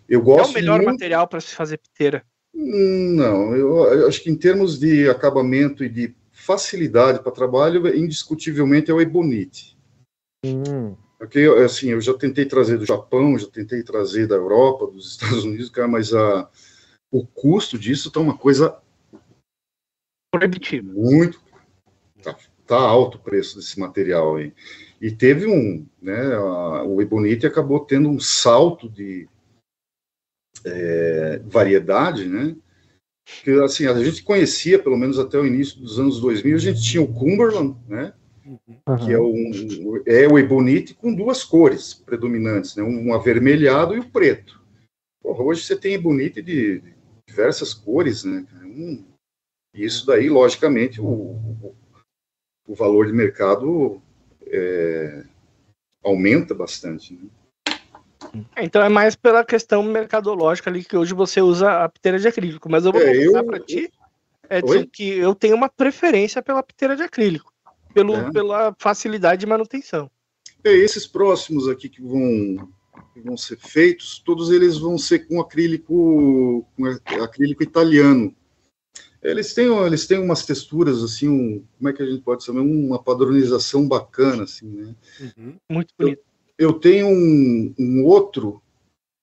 Eu 0.09 0.20
É 0.20 0.22
gosto 0.22 0.51
o 0.51 0.55
melhor 0.55 0.76
muito... 0.76 0.93
material 0.93 1.26
para 1.26 1.40
se 1.40 1.55
fazer 1.55 1.78
piteira. 1.78 2.24
Hum, 2.55 3.14
Não, 3.16 3.56
eu, 3.56 3.76
eu 3.93 4.09
acho 4.09 4.22
que 4.22 4.30
em 4.30 4.36
termos 4.36 4.78
de 4.78 5.09
acabamento 5.09 5.82
e 5.82 5.89
de 5.89 6.14
facilidade 6.30 7.20
para 7.22 7.32
trabalho, 7.32 7.86
indiscutivelmente 7.97 8.90
é 8.90 8.94
o 8.94 9.01
Ebonite. 9.01 9.76
Hum, 10.44 10.97
Porque, 11.18 11.40
assim, 11.64 11.90
eu 11.90 12.01
já 12.01 12.14
tentei 12.14 12.44
trazer 12.44 12.78
do 12.78 12.84
Japão, 12.84 13.39
já 13.39 13.47
tentei 13.48 13.82
trazer 13.82 14.26
da 14.26 14.34
Europa, 14.34 14.86
dos 14.86 15.10
Estados 15.12 15.44
Unidos, 15.44 15.70
cara, 15.70 15.89
mas 15.89 16.12
a, 16.12 16.48
o 17.10 17.26
custo 17.26 17.78
disso 17.78 18.10
tá 18.10 18.20
uma 18.20 18.36
coisa 18.36 18.76
Proibitivo. 20.32 20.92
muito. 20.92 21.40
Tá, 22.22 22.36
tá 22.66 22.76
alto 22.78 23.18
o 23.18 23.20
preço 23.20 23.56
desse 23.56 23.78
material 23.78 24.36
aí. 24.36 24.52
E 25.00 25.10
teve 25.10 25.46
um, 25.46 25.86
né, 26.00 26.34
a- 26.34 26.84
o 26.84 27.02
Ebonite 27.02 27.46
acabou 27.46 27.80
tendo 27.80 28.09
um 28.09 28.18
salto 28.18 28.88
de 28.88 29.28
é, 30.64 31.38
variedade, 31.44 32.26
né? 32.28 32.56
Que, 33.44 33.50
assim, 33.62 33.86
a 33.86 34.02
gente 34.02 34.22
conhecia, 34.22 34.78
pelo 34.78 34.96
menos 34.96 35.18
até 35.18 35.38
o 35.38 35.46
início 35.46 35.80
dos 35.80 35.98
anos 35.98 36.20
2000, 36.20 36.56
a 36.56 36.60
gente 36.60 36.82
tinha 36.82 37.02
o 37.02 37.12
Cumberland, 37.12 37.76
né? 37.88 38.14
aham. 38.86 39.06
que 39.06 39.12
é, 39.12 39.18
um, 39.20 40.02
é 40.06 40.26
o 40.28 40.38
ebonite 40.38 40.94
com 40.94 41.14
duas 41.14 41.44
cores 41.44 41.94
predominantes, 41.94 42.74
né? 42.76 42.82
um 42.82 43.14
avermelhado 43.14 43.94
e 43.94 44.00
o 44.00 44.09
preto. 44.10 44.60
Porra, 45.22 45.42
hoje 45.44 45.62
você 45.62 45.76
tem 45.76 45.94
ebonite 45.94 46.42
de 46.42 46.82
diversas 47.28 47.72
cores, 47.72 48.24
né? 48.24 48.44
cara? 48.50 48.66
E 49.74 49.85
isso 49.85 50.07
daí, 50.07 50.28
logicamente, 50.28 51.01
o, 51.01 51.07
o, 51.07 51.74
o 52.66 52.74
valor 52.74 53.07
de 53.07 53.12
mercado 53.12 54.03
é, 54.47 55.24
aumenta 56.05 56.55
bastante. 56.55 57.15
Né? 57.15 57.28
Então 58.59 58.82
é 58.82 58.89
mais 58.89 59.16
pela 59.16 59.44
questão 59.44 59.82
mercadológica 59.82 60.70
ali 60.70 60.85
que 60.85 60.97
hoje 60.97 61.15
você 61.15 61.40
usa 61.40 61.85
a 61.85 61.89
piteira 61.89 62.19
de 62.19 62.28
acrílico. 62.28 62.69
Mas 62.70 62.85
eu 62.85 62.93
vou 62.93 63.01
É, 63.01 63.27
eu- 63.27 63.44
para 63.44 63.61
ti, 63.61 63.90
Oi? 64.65 64.86
que 64.86 65.09
eu 65.09 65.35
tenho 65.35 65.57
uma 65.57 65.69
preferência 65.69 66.43
pela 66.43 66.62
piteira 66.62 66.94
de 66.94 67.03
acrílico. 67.03 67.53
Pelo, 67.94 68.15
É? 68.15 68.31
Pela 68.31 68.74
facilidade 68.78 69.40
de 69.40 69.47
manutenção. 69.47 70.11
É, 70.65 70.73
esses 70.73 71.07
próximos 71.07 71.69
aqui 71.69 71.89
que 71.89 72.01
vão, 72.01 72.69
que 73.12 73.20
vão 73.20 73.36
ser 73.36 73.57
feitos, 73.59 74.19
todos 74.24 74.51
eles 74.51 74.78
vão 74.78 74.97
ser 74.97 75.20
com 75.27 75.40
acrílico, 75.40 76.66
com 76.77 76.86
acrílico 77.23 77.62
italiano. 77.62 78.35
Eles 79.23 79.55
têm, 79.55 79.66
eles 79.86 80.07
têm 80.07 80.19
umas 80.19 80.44
texturas 80.44 81.03
assim, 81.03 81.28
um, 81.28 81.65
como 81.78 81.89
é 81.89 81.93
que 81.93 82.03
a 82.03 82.07
gente 82.07 82.23
pode 82.23 82.43
chamar, 82.44 82.62
uma 82.62 83.01
padronização 83.01 83.86
bacana 83.86 84.43
assim, 84.43 84.66
né? 84.66 84.97
Uhum. 85.20 85.55
Muito 85.70 85.94
bonito. 85.97 86.23
Eu 86.59 86.73
tenho 86.74 87.07
um, 87.09 87.74
um 87.78 88.05
outro 88.05 88.61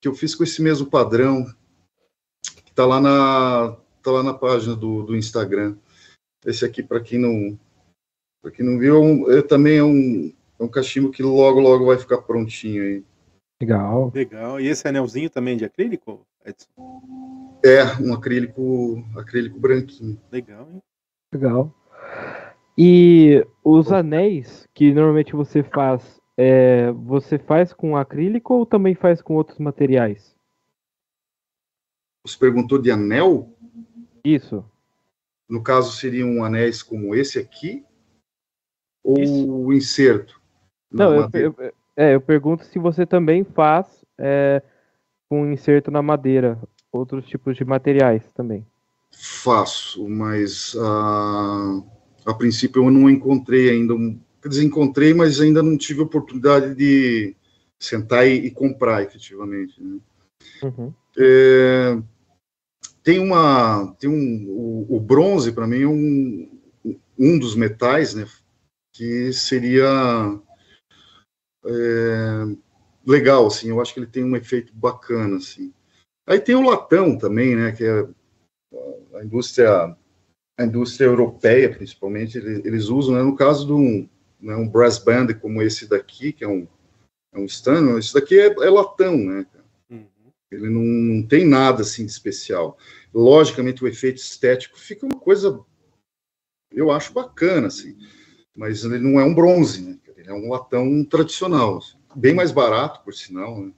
que 0.02 0.08
eu 0.08 0.14
fiz 0.16 0.34
com 0.34 0.44
esse 0.44 0.62
mesmo 0.62 0.90
padrão, 0.90 1.46
que 2.66 2.74
tá 2.74 2.86
lá 2.86 3.02
na 3.02 3.76
tá 4.02 4.12
lá 4.12 4.24
na 4.24 4.34
página 4.34 4.74
do, 4.76 5.04
do 5.04 5.18
Instagram. 5.18 5.76
Esse 6.46 6.64
aqui 6.64 6.82
para 6.82 7.02
quem 7.02 7.20
não 7.20 7.60
para 8.42 8.52
quem 8.52 8.66
não 8.66 8.80
viu, 8.80 8.96
é 8.96 9.00
um- 9.00 9.32
é 9.32 9.42
também 9.42 9.78
é 9.78 9.84
um 9.84 10.34
é 10.58 10.64
um 10.64 10.70
cachimbo 10.70 11.12
que 11.12 11.22
logo 11.22 11.60
logo 11.60 11.86
vai 11.86 11.98
ficar 11.98 12.22
prontinho 12.22 12.84
aí. 12.84 13.04
Legal. 13.62 14.12
Legal. 14.16 14.60
E 14.62 14.68
esse 14.68 14.88
anelzinho 14.88 15.30
também 15.30 15.58
de 15.58 15.66
acrílico, 15.66 16.26
Edson? 16.46 17.60
É, 17.64 17.84
um 18.02 18.14
acrílico, 18.14 19.04
acrílico 19.18 19.60
branquinho. 19.60 20.20
Legal, 20.32 20.70
hein? 20.72 20.82
Legal. 21.34 21.74
E 22.78 23.46
os 23.64 23.92
anéis 23.92 24.68
que 24.74 24.94
normalmente 24.94 25.34
você 25.34 25.62
faz, 25.64 26.20
é, 26.38 26.92
você 26.92 27.38
faz 27.38 27.74
com 27.74 27.98
acrílico 27.98 28.54
ou 28.54 28.66
também 28.66 28.96
faz 28.96 29.22
com 29.22 29.36
outros 29.36 29.60
materiais? 29.60 30.36
Você 32.26 32.38
perguntou 32.38 32.82
de 32.82 32.90
anel? 32.92 33.54
Isso. 34.24 34.64
No 35.50 35.62
caso, 35.62 35.92
seriam 35.92 36.44
anéis 36.44 36.82
como 36.82 37.14
esse 37.16 37.40
aqui? 37.40 37.84
Ou 39.04 39.20
Isso. 39.20 39.52
o 39.52 39.74
inserto? 39.74 40.40
Não, 40.92 41.16
eu, 41.16 41.30
eu- 41.34 41.74
é, 41.96 42.16
eu 42.16 42.22
pergunto 42.22 42.64
se 42.66 42.80
você 42.80 43.06
também 43.06 43.44
faz 43.44 44.04
é, 44.18 44.62
com 45.30 45.52
inserto 45.52 45.92
na 45.92 46.02
madeira, 46.02 46.60
outros 46.92 47.26
tipos 47.28 47.56
de 47.56 47.64
materiais 47.64 48.24
também. 48.34 48.66
Faço, 49.12 50.08
mas 50.10 50.76
ah, 50.80 51.84
a 52.26 52.34
princípio 52.34 52.84
eu 52.84 52.92
não 52.92 53.10
encontrei 53.10 53.70
ainda. 53.70 53.94
Um, 53.94 54.20
quer 54.42 54.50
dizer, 54.50 54.64
encontrei, 54.64 55.14
mas 55.14 55.40
ainda 55.40 55.62
não 55.62 55.78
tive 55.78 56.02
oportunidade 56.02 56.74
de 56.76 57.36
sentar 57.80 58.28
e, 58.28 58.46
e 58.46 58.52
comprar 58.52 59.04
efetivamente. 59.04 59.82
né? 59.82 60.00
Uhum. 60.64 60.94
É, 61.18 62.02
tem 63.04 63.20
uma 63.20 63.94
tem 64.00 64.10
um 64.10 64.48
o, 64.48 64.98
o 64.98 65.00
bronze 65.00 65.52
para 65.52 65.68
mim 65.68 65.82
é 65.82 65.88
um 65.88 66.50
um 67.18 67.40
dos 67.40 67.56
metais 67.56 68.14
né 68.14 68.26
que 68.94 69.34
seria 69.34 70.40
é, 71.66 72.56
legal 73.06 73.48
assim 73.48 73.70
eu 73.70 73.82
acho 73.82 73.94
que 73.94 74.00
ele 74.00 74.08
tem 74.08 74.24
um 74.24 74.36
efeito 74.36 74.74
bacana 74.74 75.38
assim 75.38 75.74
aí 76.28 76.40
tem 76.40 76.56
o 76.56 76.62
latão 76.68 77.18
também 77.18 77.56
né 77.56 77.72
que 77.72 77.84
é 77.84 78.08
a 79.16 79.24
indústria 79.24 79.96
a 80.58 80.66
indústria 80.66 81.06
europeia 81.08 81.74
principalmente 81.74 82.38
ele- 82.38 82.62
eles 82.68 82.86
usam 82.90 83.16
né, 83.16 83.24
no 83.24 83.36
caso 83.36 83.66
de 83.66 83.74
um, 83.74 84.08
né, 84.40 84.56
um 84.56 84.68
brass 84.68 85.00
band 85.00 85.34
como 85.36 85.62
esse 85.62 85.88
daqui 85.88 86.34
que 86.34 86.44
é 86.44 86.48
um 86.48 86.68
é 87.34 87.40
um 87.40 87.46
stand 87.46 87.98
esse 87.98 88.14
daqui 88.14 88.40
é, 88.40 88.48
é 88.48 88.70
latão 88.70 89.16
né? 89.18 89.46
Uhum. 89.90 90.08
Ele 90.52 90.70
não, 90.70 90.82
não 90.82 91.28
tem 91.28 91.46
nada 91.46 91.84
assim 91.84 92.06
de 92.06 92.12
especial. 92.12 92.76
Logicamente, 93.14 93.84
o 93.84 93.88
efeito 93.88 94.18
estético 94.18 94.80
fica 94.80 95.06
uma 95.06 95.20
coisa, 95.20 95.64
eu 96.72 96.90
acho 96.92 97.14
bacana, 97.14 97.68
assim. 97.68 97.96
Mas 98.56 98.84
ele 98.84 98.98
não 99.00 99.20
é 99.20 99.24
um 99.24 99.34
bronze, 99.34 99.82
né? 99.82 100.00
Ele 100.18 100.30
é 100.30 100.34
um 100.34 100.50
latão 100.50 101.04
tradicional. 101.06 101.78
assim. 101.78 101.99
Bem 102.16 102.34
mais 102.34 102.52
barato, 102.52 103.04
por 103.04 103.14
sinal. 103.14 103.62
Né? 103.62 103.72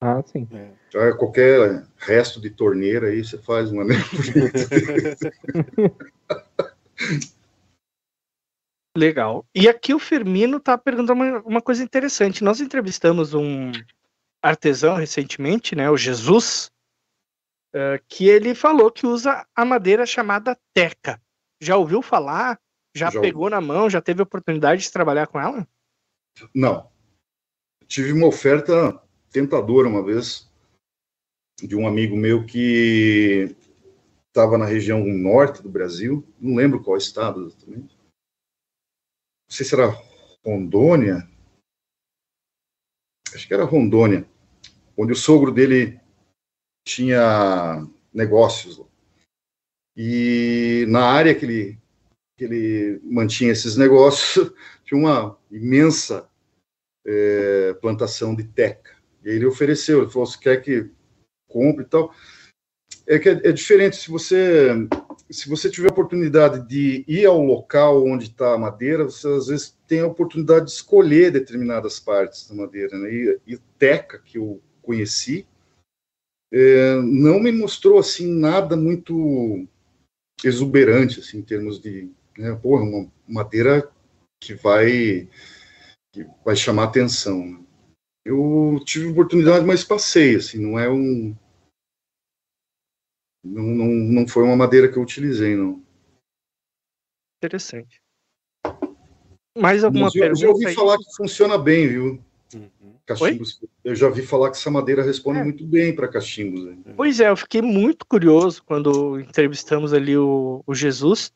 Ah, 0.00 0.22
sim. 0.22 0.46
É. 0.52 0.70
Já 0.90 1.16
qualquer 1.16 1.86
resto 1.96 2.40
de 2.40 2.50
torneira 2.50 3.08
aí, 3.08 3.24
você 3.24 3.38
faz 3.38 3.72
um 3.72 3.80
anel. 3.80 3.96
Legal. 8.96 9.44
E 9.54 9.68
aqui 9.68 9.94
o 9.94 9.98
Firmino 9.98 10.58
tá 10.58 10.78
perguntando 10.78 11.12
uma, 11.12 11.40
uma 11.40 11.60
coisa 11.60 11.82
interessante. 11.82 12.42
Nós 12.42 12.60
entrevistamos 12.60 13.34
um 13.34 13.70
artesão 14.42 14.94
recentemente, 14.94 15.74
né, 15.74 15.90
o 15.90 15.96
Jesus, 15.96 16.70
eh, 17.74 18.00
que 18.08 18.26
ele 18.26 18.54
falou 18.54 18.90
que 18.90 19.06
usa 19.06 19.46
a 19.54 19.64
madeira 19.64 20.06
chamada 20.06 20.58
teca. 20.72 21.20
Já 21.60 21.76
ouviu 21.76 22.00
falar? 22.00 22.58
Já, 22.94 23.10
Já 23.10 23.20
pegou 23.20 23.50
na 23.50 23.60
mão? 23.60 23.90
Já 23.90 24.00
teve 24.00 24.22
oportunidade 24.22 24.82
de 24.82 24.92
trabalhar 24.92 25.26
com 25.26 25.38
ela? 25.38 25.66
Não, 26.54 26.88
tive 27.88 28.12
uma 28.12 28.26
oferta 28.26 29.00
tentadora 29.30 29.88
uma 29.88 30.02
vez 30.02 30.50
de 31.62 31.74
um 31.74 31.86
amigo 31.86 32.16
meu 32.16 32.44
que 32.44 33.56
estava 34.28 34.58
na 34.58 34.66
região 34.66 35.04
norte 35.04 35.62
do 35.62 35.70
Brasil, 35.70 36.26
não 36.38 36.54
lembro 36.54 36.82
qual 36.82 36.96
estado 36.96 37.46
exatamente. 37.46 37.96
Não 39.48 39.50
sei 39.50 39.64
se 39.64 39.74
era 39.74 39.88
Rondônia. 40.44 41.26
Acho 43.34 43.46
que 43.46 43.54
era 43.54 43.64
Rondônia, 43.64 44.28
onde 44.96 45.12
o 45.12 45.16
sogro 45.16 45.52
dele 45.52 45.98
tinha 46.86 47.86
negócios. 48.12 48.80
E 49.96 50.84
na 50.88 51.06
área 51.06 51.34
que 51.34 51.44
ele, 51.44 51.78
que 52.36 52.44
ele 52.44 53.00
mantinha 53.04 53.52
esses 53.52 53.76
negócios, 53.76 54.52
tinha 54.84 54.98
uma 54.98 55.38
imensa 55.50 56.28
é, 57.06 57.74
plantação 57.80 58.34
de 58.34 58.44
teca. 58.44 58.96
E 59.24 59.30
ele 59.30 59.46
ofereceu, 59.46 60.02
ele 60.02 60.10
falou, 60.10 60.26
você 60.26 60.38
quer 60.38 60.60
que 60.62 60.90
compre 61.48 61.84
e 61.84 61.88
tal. 61.88 62.14
É 63.06 63.18
que 63.18 63.28
é, 63.28 63.32
é 63.44 63.52
diferente, 63.52 63.96
se 63.96 64.10
você 64.10 64.88
se 65.30 65.48
você 65.48 65.68
tiver 65.68 65.88
a 65.88 65.92
oportunidade 65.92 66.66
de 66.68 67.04
ir 67.08 67.26
ao 67.26 67.42
local 67.42 68.06
onde 68.06 68.26
está 68.26 68.54
a 68.54 68.58
madeira, 68.58 69.04
você 69.04 69.26
às 69.28 69.48
vezes 69.48 69.76
tem 69.86 70.00
a 70.00 70.06
oportunidade 70.06 70.66
de 70.66 70.72
escolher 70.72 71.32
determinadas 71.32 71.98
partes 71.98 72.48
da 72.48 72.54
madeira. 72.54 72.96
Né? 72.96 73.12
E, 73.12 73.40
e 73.46 73.58
teca, 73.78 74.18
que 74.18 74.38
eu 74.38 74.60
conheci, 74.82 75.46
é, 76.52 76.94
não 77.02 77.40
me 77.40 77.50
mostrou 77.50 77.98
assim 77.98 78.32
nada 78.32 78.76
muito 78.76 79.66
exuberante 80.44 81.18
assim, 81.18 81.38
em 81.38 81.42
termos 81.42 81.80
de 81.80 82.08
né, 82.38 82.54
porra, 82.62 82.84
uma 82.84 83.10
madeira 83.26 83.90
que 84.40 84.54
vai 84.54 85.28
que 86.24 86.26
vai 86.44 86.56
chamar 86.56 86.84
atenção. 86.84 87.64
Eu 88.24 88.80
tive 88.84 89.06
oportunidade, 89.06 89.64
mas 89.64 89.84
passei, 89.84 90.36
assim, 90.36 90.58
não 90.58 90.78
é 90.78 90.88
um 90.90 91.36
não, 93.44 93.62
não, 93.62 93.86
não 93.86 94.28
foi 94.28 94.42
uma 94.42 94.56
madeira 94.56 94.90
que 94.90 94.98
eu 94.98 95.02
utilizei, 95.02 95.54
não. 95.54 95.84
Interessante. 97.38 98.02
Mais 99.56 99.84
alguma 99.84 100.08
eu, 100.08 100.12
pergunta? 100.12 100.32
Eu 100.32 100.36
já 100.36 100.48
ouvi 100.48 100.66
aí? 100.66 100.74
falar 100.74 100.98
que 100.98 101.16
funciona 101.16 101.56
bem, 101.56 101.86
viu? 101.86 102.24
Uhum. 102.52 102.96
Cachimbos. 103.06 103.60
Eu 103.84 103.94
já 103.94 104.10
vi 104.10 104.22
falar 104.22 104.50
que 104.50 104.56
essa 104.56 104.70
madeira 104.70 105.02
responde 105.02 105.38
É. 105.38 105.44
muito 105.44 105.64
bem 105.64 105.94
para 105.94 106.08
cachimbos. 106.08 106.64
né? 106.64 106.76
Pois 106.96 107.20
é, 107.20 107.28
eu 107.30 107.36
fiquei 107.36 107.62
muito 107.62 108.04
curioso 108.04 108.64
quando 108.64 109.20
entrevistamos 109.20 109.92
ali 109.92 110.16
o, 110.16 110.62
o 110.66 110.74
Jesus, 110.74 111.32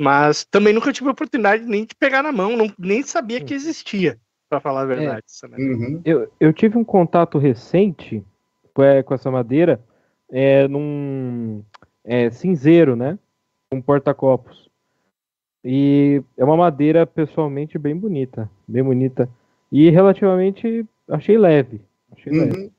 mas 0.00 0.44
também 0.44 0.72
nunca 0.72 0.90
tive 0.94 1.10
a 1.10 1.12
oportunidade 1.12 1.62
nem 1.62 1.84
de 1.84 1.94
pegar 1.94 2.22
na 2.22 2.32
mão, 2.32 2.56
não, 2.56 2.72
nem 2.78 3.02
sabia 3.02 3.38
que 3.38 3.52
existia, 3.52 4.18
para 4.48 4.58
falar 4.58 4.80
a 4.80 4.86
verdade. 4.86 5.22
essa 5.28 5.46
madeira. 5.46 5.74
Uhum. 5.74 6.00
Eu, 6.06 6.32
eu 6.40 6.52
tive 6.54 6.78
um 6.78 6.84
contato 6.84 7.36
recente 7.36 8.24
com, 8.72 8.82
é, 8.82 9.02
com 9.02 9.12
essa 9.12 9.30
madeira 9.30 9.78
é, 10.30 10.66
num 10.66 11.62
é, 12.02 12.30
cinzeiro, 12.30 12.96
né? 12.96 13.18
Um 13.70 13.82
porta-copos. 13.82 14.70
E 15.62 16.22
é 16.38 16.44
uma 16.46 16.56
madeira 16.56 17.06
pessoalmente 17.06 17.78
bem 17.78 17.94
bonita, 17.94 18.50
bem 18.66 18.82
bonita. 18.82 19.28
E 19.70 19.90
relativamente 19.90 20.82
achei 21.10 21.36
leve. 21.36 21.78
Achei 22.10 22.32
leve. 22.32 22.72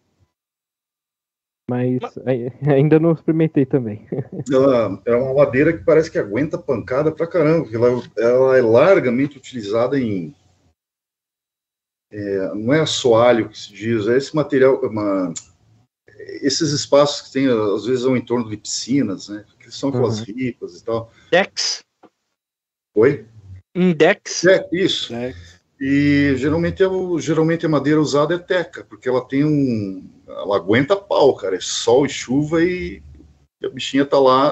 Mas 1.71 1.99
ai- 2.25 2.51
ainda 2.67 2.99
não 2.99 3.13
experimentei 3.13 3.65
também. 3.65 4.05
Ela 4.51 5.01
é 5.05 5.15
uma 5.15 5.33
madeira 5.33 5.71
que 5.71 5.85
parece 5.85 6.11
que 6.11 6.17
aguenta 6.19 6.57
pancada 6.57 7.13
pra 7.13 7.25
caramba, 7.25 7.61
porque 7.63 7.77
ela, 7.77 8.03
ela 8.17 8.57
é 8.57 8.61
largamente 8.61 9.37
utilizada 9.37 9.97
em. 9.97 10.35
é, 12.11 12.53
não 12.53 12.73
é 12.73 12.81
assoalho 12.81 13.47
que 13.47 13.57
se 13.57 13.71
diz, 13.71 14.05
é 14.07 14.17
esse 14.17 14.35
material, 14.35 14.81
uma- 14.81 15.33
esses 16.41 16.71
espaços 16.73 17.21
que 17.27 17.31
tem, 17.33 17.47
às 17.47 17.85
vezes, 17.85 18.03
ao 18.03 18.17
entorno 18.17 18.49
de 18.49 18.57
piscinas, 18.57 19.29
né? 19.29 19.45
Que 19.59 19.71
são 19.71 19.89
aquelas 19.89 20.19
Uhum. 20.19 20.25
ripas 20.35 20.75
e 20.77 20.83
tal. 20.83 21.09
Dex, 21.31 21.83
Oi? 22.93 23.25
Index, 23.73 24.43
É, 24.45 24.67
isso. 24.73 25.13
É, 25.15 25.33
E 25.79 26.35
geralmente, 26.35 26.83
é 26.83 26.87
geralmente 27.19 27.65
a 27.65 27.69
madeira 27.69 27.99
usada 28.01 28.35
é 28.35 28.37
teca, 28.37 28.83
porque 28.83 29.07
ela 29.09 29.25
tem 29.25 29.43
um. 29.45 30.03
Ela 30.31 30.55
aguenta 30.55 30.95
pau, 30.95 31.35
cara. 31.35 31.55
É 31.55 31.59
sol 31.61 32.05
e 32.05 32.09
chuva 32.09 32.63
e 32.63 33.01
a 33.63 33.69
bichinha 33.69 34.05
tá 34.05 34.19
lá 34.19 34.51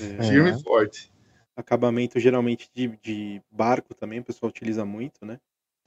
é. 0.00 0.22
firme 0.28 0.50
É. 0.50 0.54
e 0.54 0.62
forte. 0.62 1.10
Acabamento 1.56 2.18
geralmente 2.18 2.70
de, 2.74 2.88
de 3.02 3.42
barco 3.50 3.94
também, 3.94 4.20
o 4.20 4.24
pessoal 4.24 4.48
utiliza 4.50 4.84
muito, 4.84 5.24
né? 5.24 5.38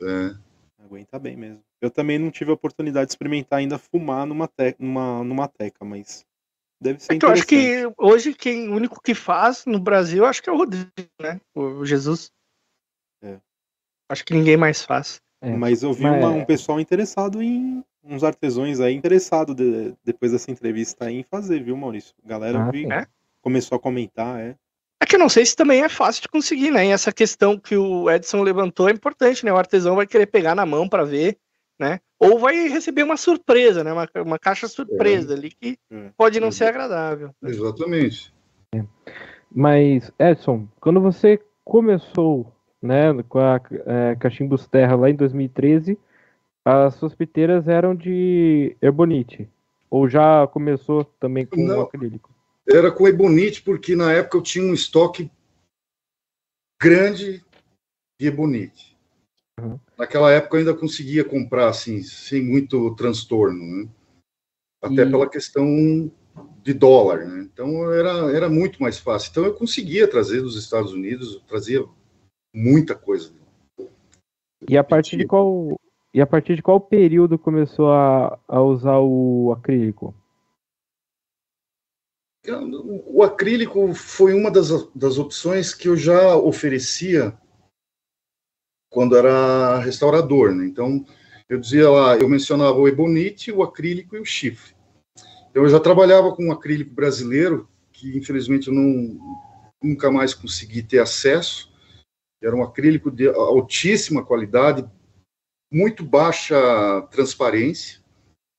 É. 0.02 0.36
Aguenta 0.84 1.18
bem 1.18 1.36
mesmo. 1.36 1.62
Eu 1.82 1.90
também 1.90 2.20
não 2.20 2.30
tive 2.30 2.52
a 2.52 2.54
oportunidade 2.54 3.08
de 3.08 3.12
experimentar 3.14 3.60
ainda 3.60 3.78
fumar 3.78 4.26
numa, 4.26 4.48
te 4.48 4.76
numa, 4.78 5.24
numa 5.24 5.48
teca, 5.48 5.84
mas 5.84 6.24
deve 6.80 7.00
ser 7.02 7.14
É 7.14 7.18
que 7.18 7.26
eu 7.26 7.30
acho 7.30 7.48
que 7.48 7.92
hoje 7.98 8.34
quem 8.34 8.70
o 8.70 8.76
único 8.76 9.02
que 9.02 9.16
faz 9.16 9.66
no 9.66 9.80
Brasil, 9.80 10.26
acho 10.26 10.42
que 10.44 10.50
é 10.50 10.54
o 10.54 10.58
Rodrigo, 10.58 10.90
né? 11.20 11.42
O 11.56 11.84
Jesus. 11.86 12.32
É. 13.24 13.40
Acho 14.10 14.24
que 14.24 14.34
ninguém 14.34 14.58
mais 14.58 14.84
faz. 14.84 15.20
É, 15.42 15.50
Mas 15.56 15.82
eu 15.84 15.94
vi 15.94 16.04
mas- 16.04 16.18
uma- 16.24 16.30
um 16.30 16.46
pessoal 16.46 16.80
interessado 16.80 17.42
em. 17.42 17.84
Uns 18.08 18.24
artesãos 18.24 18.80
aí 18.80 18.94
interessado 18.94 19.54
de- 19.56 19.94
depois 20.04 20.32
dessa 20.32 20.52
entrevista 20.52 21.06
aí 21.06 21.20
em 21.20 21.24
fazer, 21.24 21.64
viu, 21.64 21.76
Maurício? 21.76 22.14
Galera 22.26 22.60
Ah, 22.64 22.72
vi-. 22.72 22.86
É? 22.92 23.06
começou 23.42 23.76
a 23.76 23.80
comentar, 23.80 24.40
é. 24.40 24.56
É 25.00 25.06
que 25.06 25.16
eu 25.16 25.20
não 25.20 25.30
sei 25.30 25.46
se 25.46 25.56
também 25.56 25.84
é 25.84 25.90
fácil 25.90 26.22
de 26.24 26.28
conseguir, 26.30 26.72
né? 26.72 26.88
E 26.88 26.90
essa 26.90 27.12
questão 27.12 27.60
que 27.60 27.76
o 27.78 28.10
Edson 28.10 28.42
levantou 28.42 28.90
é 28.90 28.92
importante, 28.92 29.46
né? 29.46 29.54
O 29.54 29.58
artesão 29.58 29.96
vai 29.96 30.08
querer 30.08 30.26
pegar 30.26 30.56
na 30.56 30.66
mão 30.66 30.90
para 30.90 31.04
ver, 31.04 31.38
né? 31.78 32.00
Ou 32.18 32.40
vai 32.40 32.68
receber 32.70 33.04
uma 33.04 33.18
surpresa, 33.18 33.84
né? 33.84 33.92
Uma, 33.94 34.10
uma 34.24 34.40
caixa 34.40 34.68
surpresa 34.68 35.34
ali 35.34 35.52
que 35.52 35.78
É. 35.92 36.10
pode 36.18 36.40
não 36.40 36.52
ser 36.52 36.66
agradável. 36.66 37.30
Exatamente. 37.44 38.34
Mas, 39.52 40.12
Edson, 40.20 40.68
quando 40.80 41.00
você 41.00 41.40
começou 41.64 42.52
né, 42.82 43.12
com 43.30 43.40
a 43.40 43.60
é, 43.86 44.16
Cachimbos 44.16 44.68
Terra 44.68 44.96
lá 44.96 45.10
em 45.10 45.16
2013, 45.16 45.98
as 46.66 46.96
suas 46.96 47.14
piteiras 47.14 47.68
eram 47.68 47.96
de 47.96 48.76
Ebonite? 48.82 49.48
Ou 49.90 50.10
já 50.10 50.48
começou 50.48 51.06
também 51.06 51.46
com 51.46 51.64
Não. 51.64 51.82
acrílico? 51.82 52.34
Era 52.68 52.92
com 52.92 53.08
Ebonite, 53.08 53.62
porque 53.62 53.96
na 53.96 54.12
época 54.12 54.38
eu 54.38 54.42
tinha 54.42 54.66
um 54.66 54.74
estoque 54.74 55.32
grande 56.82 57.46
de 58.20 58.28
Ebonite. 58.28 58.98
Uhum. 59.60 59.80
Naquela 59.98 60.32
época 60.32 60.56
eu 60.56 60.60
ainda 60.60 60.74
conseguia 60.74 61.24
comprar 61.24 61.70
assim, 61.70 62.02
sem 62.02 62.42
muito 62.44 62.96
transtorno, 62.96 63.64
né? 63.64 63.90
Até 64.82 65.04
E- 65.04 65.12
pela 65.12 65.30
questão 65.30 66.12
de 66.64 66.74
dólar, 66.74 67.26
né? 67.26 67.42
Então 67.44 67.92
era, 67.94 68.36
era 68.36 68.50
muito 68.50 68.82
mais 68.82 68.98
fácil. 68.98 69.30
Então 69.30 69.46
eu 69.46 69.54
conseguia 69.54 70.08
trazer 70.08 70.42
dos 70.42 70.58
Estados 70.58 70.92
Unidos, 70.92 71.36
eu 71.36 71.42
trazia 71.42 71.86
muita 72.54 72.96
coisa. 72.96 73.32
E 74.68 74.76
a 74.78 74.84
partir 74.84 75.18
de 75.18 75.28
qual 75.28 75.80
e 76.16 76.22
a 76.22 76.26
partir 76.26 76.56
de 76.56 76.62
qual 76.62 76.80
período 76.80 77.38
começou 77.38 77.92
a, 77.92 78.40
a 78.48 78.62
usar 78.62 79.00
o 79.00 79.52
acrílico? 79.52 80.16
O 83.06 83.22
acrílico 83.22 83.94
foi 83.94 84.34
uma 84.34 84.50
das, 84.50 84.70
das 84.96 85.18
opções 85.18 85.74
que 85.74 85.90
eu 85.90 85.98
já 85.98 86.38
oferecia 86.38 87.38
quando 88.90 89.18
era 89.18 89.78
restaurador, 89.80 90.56
né? 90.56 90.66
Então, 90.66 91.06
eu 91.50 91.60
dizia 91.60 91.90
lá, 91.90 92.16
eu 92.16 92.30
mencionava 92.30 92.78
o 92.78 92.88
ebonite, 92.88 93.52
o 93.52 93.62
acrílico 93.62 94.16
e 94.16 94.22
o 94.22 94.26
chifre. 94.26 94.74
Então, 95.50 95.64
eu 95.64 95.70
já 95.70 95.82
trabalhava 95.82 96.34
com 96.34 96.46
um 96.46 96.52
acrílico 96.54 96.96
brasileiro, 96.96 97.68
que 97.92 98.18
infelizmente 98.18 98.70
eu 98.70 98.74
não, 98.74 99.20
nunca 99.84 100.10
mais 100.10 100.34
consegui 100.34 100.82
ter 100.82 101.00
acesso. 101.00 101.70
Era 102.42 102.56
um 102.56 102.64
acrílico 102.64 103.12
de 103.12 103.28
altíssima 103.28 104.24
qualidade, 104.24 104.90
muito 105.76 106.06
baixa 106.06 107.02
transparência, 107.12 108.00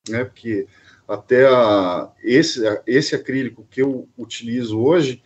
né? 0.07 0.23
Porque 0.23 0.69
até 1.09 1.47
a, 1.49 2.13
esse, 2.23 2.61
esse 2.87 3.15
acrílico 3.15 3.67
que 3.71 3.81
eu 3.81 4.07
utilizo 4.19 4.79
hoje, 4.79 5.23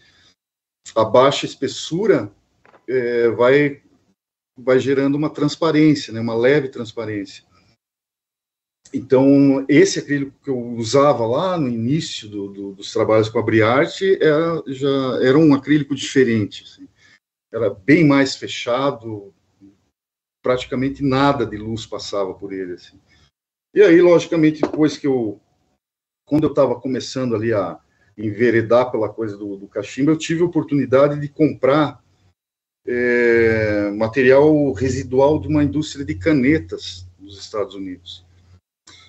a 0.94 1.04
baixa 1.04 1.46
espessura 1.46 2.30
é, 2.88 3.28
vai, 3.30 3.82
vai 4.56 4.78
gerando 4.78 5.16
uma 5.16 5.30
transparência, 5.30 6.12
né, 6.12 6.20
uma 6.20 6.34
leve 6.34 6.68
transparência. 6.68 7.44
Então, 8.94 9.64
esse 9.68 9.98
acrílico 9.98 10.36
que 10.44 10.50
eu 10.50 10.58
usava 10.58 11.26
lá 11.26 11.58
no 11.58 11.68
início 11.68 12.28
do, 12.28 12.48
do, 12.48 12.72
dos 12.72 12.92
trabalhos 12.92 13.28
com 13.28 13.38
a 13.40 13.42
Briarte 13.42 14.16
era, 14.22 14.62
já 14.68 15.18
era 15.22 15.38
um 15.38 15.54
acrílico 15.54 15.94
diferente. 15.94 16.64
Assim. 16.64 16.88
Era 17.52 17.70
bem 17.70 18.06
mais 18.06 18.36
fechado, 18.36 19.34
praticamente 20.42 21.02
nada 21.02 21.44
de 21.46 21.56
luz 21.56 21.86
passava 21.86 22.34
por 22.34 22.52
ele. 22.52 22.74
Assim. 22.74 22.98
E 23.74 23.82
aí, 23.82 24.00
logicamente, 24.00 24.60
depois 24.62 24.96
que 24.96 25.06
eu 25.06 25.40
quando 26.30 26.44
eu 26.44 26.50
estava 26.50 26.80
começando 26.80 27.34
ali 27.34 27.52
a 27.52 27.76
enveredar 28.16 28.92
pela 28.92 29.12
coisa 29.12 29.36
do, 29.36 29.56
do 29.56 29.66
cachimbo, 29.66 30.12
eu 30.12 30.16
tive 30.16 30.42
a 30.42 30.46
oportunidade 30.46 31.18
de 31.18 31.28
comprar 31.28 32.00
é, 32.86 33.90
material 33.90 34.72
residual 34.72 35.40
de 35.40 35.48
uma 35.48 35.64
indústria 35.64 36.04
de 36.04 36.14
canetas 36.14 37.04
nos 37.18 37.36
Estados 37.36 37.74
Unidos. 37.74 38.24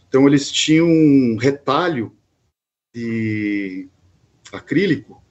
Então 0.08 0.28
eles 0.28 0.52
tinham 0.52 0.88
um 0.88 1.38
retalho 1.38 2.18
de 2.92 3.88
acrílico, 4.52 5.24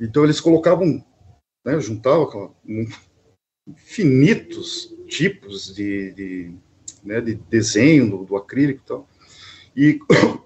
então 0.00 0.22
eles 0.22 0.40
colocavam, 0.40 1.04
né, 1.66 1.80
juntavam 1.80 2.54
infinitos 3.70 4.94
tipos 5.06 5.74
de, 5.74 6.12
de, 6.12 6.54
né, 7.02 7.20
de 7.20 7.34
desenho 7.34 8.24
do, 8.24 8.36
acrílico 8.36 8.80
e 8.80 8.86
tal, 8.86 9.08
e 9.76 9.98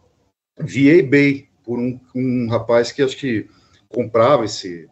via 0.58 0.96
eBay 0.96 1.48
por 1.62 1.78
um, 1.78 1.98
um 2.14 2.48
rapaz 2.48 2.92
que 2.92 3.02
acho 3.02 3.16
que 3.16 3.48
comprava 3.88 4.44
esse, 4.44 4.88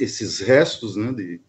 esses 0.00 0.40
restos, 0.40 0.96
né, 0.96 1.12
de, 1.12 1.40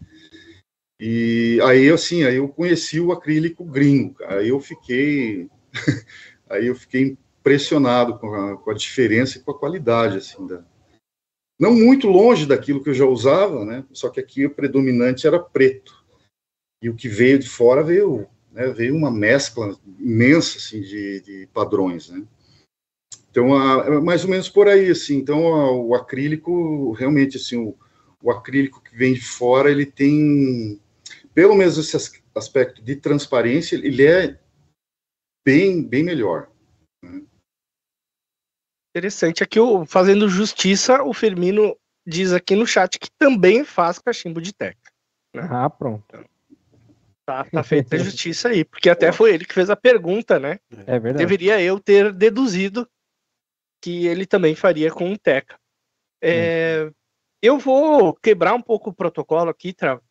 e 1.00 1.60
aí 1.64 1.90
assim, 1.90 2.24
aí 2.24 2.38
eu 2.38 2.48
conheci 2.48 3.00
o 3.00 3.12
acrílico 3.12 3.64
gringo, 3.64 4.16
aí 4.26 4.50
eu 4.50 4.60
fiquei 4.60 5.50
aí 6.50 6.68
eu 6.68 6.76
fiquei 6.76 7.18
impressionado 7.40 8.18
com 8.18 8.34
a, 8.34 8.58
com 8.58 8.72
a 8.72 8.74
diferença 8.74 9.38
e 9.38 9.42
com 9.42 9.52
a 9.52 9.60
qualidade 9.60 10.18
assim 10.18 10.46
da 10.48 10.64
não 11.60 11.74
muito 11.74 12.08
longe 12.08 12.46
daquilo 12.46 12.84
que 12.84 12.90
eu 12.90 12.94
já 12.94 13.06
usava, 13.06 13.66
né? 13.66 13.84
Só 13.92 14.10
que 14.10 14.20
aqui 14.20 14.46
o 14.46 14.54
predominante 14.54 15.26
era 15.26 15.40
preto. 15.40 16.06
E 16.82 16.90
o 16.90 16.96
que 16.96 17.08
veio 17.08 17.40
de 17.40 17.50
fora 17.50 17.84
veio, 17.84 18.28
né, 18.52 18.68
veio 18.68 18.96
uma 18.96 19.10
mescla 19.10 19.76
imensa 20.00 20.58
assim 20.58 20.82
de, 20.82 21.22
de 21.22 21.50
padrões, 21.52 22.10
né? 22.10 22.24
Então, 23.32 23.56
a, 23.56 23.86
é 23.86 24.00
mais 24.00 24.24
ou 24.24 24.30
menos 24.30 24.50
por 24.50 24.68
aí, 24.68 24.90
assim. 24.90 25.18
Então, 25.18 25.54
a, 25.54 25.72
o 25.72 25.96
acrílico, 25.96 26.92
realmente, 26.94 27.38
assim, 27.38 27.58
o, 27.58 27.76
o 28.22 28.32
acrílico 28.32 28.82
que 28.82 28.96
vem 28.96 29.14
de 29.14 29.22
fora, 29.22 29.72
ele 29.72 29.86
tem, 29.86 30.80
pelo 31.34 31.56
menos 31.56 31.78
esse 31.78 31.96
aspecto 32.36 32.82
de 32.82 32.96
transparência, 32.96 33.76
ele 33.76 34.06
é 34.06 34.40
bem, 35.46 35.84
bem 35.84 36.04
melhor. 36.04 36.50
Né? 37.04 37.22
Interessante. 38.98 39.44
Aqui, 39.44 39.60
fazendo 39.86 40.28
justiça, 40.28 41.04
o 41.04 41.14
Firmino 41.14 41.78
diz 42.06 42.34
aqui 42.34 42.56
no 42.56 42.66
chat 42.66 42.98
que 42.98 43.10
também 43.12 43.64
faz 43.64 44.00
cachimbo 44.00 44.42
de 44.42 44.52
teca. 44.52 44.92
Né? 45.36 45.48
Ah, 45.52 45.70
pronto. 45.70 46.04
Tá, 47.24 47.44
tá 47.44 47.62
feita 47.62 47.96
a 47.96 48.00
justiça 48.04 48.50
aí, 48.50 48.66
porque 48.66 48.90
até 48.90 49.12
foi 49.12 49.34
ele 49.34 49.46
que 49.46 49.54
fez 49.54 49.70
a 49.70 49.76
pergunta, 49.76 50.40
né? 50.40 50.60
É 50.88 50.98
verdade. 50.98 51.18
Deveria 51.18 51.62
eu 51.62 51.80
ter 51.80 52.12
deduzido 52.12 52.90
que 53.82 54.08
ele 54.08 54.26
também 54.26 54.56
faria 54.56 54.90
com 54.90 55.12
o 55.12 55.18
Teca. 55.18 55.60
É, 56.20 56.90
eu 57.40 57.60
vou 57.60 58.16
quebrar 58.16 58.56
um 58.56 58.62
pouco 58.62 58.90
o 58.90 58.94
protocolo 58.94 59.52
aqui, 59.52 59.74
Tra. 59.74 60.02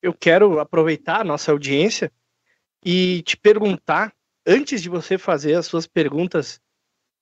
Eu 0.00 0.14
quero 0.14 0.58
aproveitar 0.58 1.20
a 1.20 1.24
nossa 1.24 1.52
audiência 1.52 2.10
e 2.82 3.20
te 3.22 3.36
perguntar, 3.36 4.14
antes 4.46 4.80
de 4.80 4.88
você 4.88 5.18
fazer 5.18 5.54
as 5.54 5.66
suas 5.66 5.86
perguntas 5.86 6.58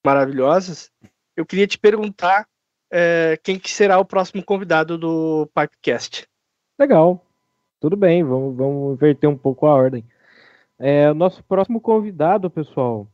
maravilhosas, 0.04 0.90
eu 1.36 1.44
queria 1.46 1.66
te 1.66 1.78
perguntar 1.78 2.46
é, 2.90 3.38
quem 3.42 3.58
que 3.58 3.70
será 3.70 3.98
o 3.98 4.04
próximo 4.04 4.44
convidado 4.44 4.96
do 4.96 5.48
Pipecast. 5.54 6.26
Legal. 6.78 7.24
Tudo 7.80 7.96
bem, 7.96 8.24
vamos, 8.24 8.56
vamos 8.56 8.94
inverter 8.94 9.30
um 9.30 9.36
pouco 9.36 9.66
a 9.66 9.72
ordem. 9.72 10.04
É, 10.78 11.12
nosso 11.12 11.44
próximo 11.44 11.80
convidado, 11.80 12.50
pessoal, 12.50 13.06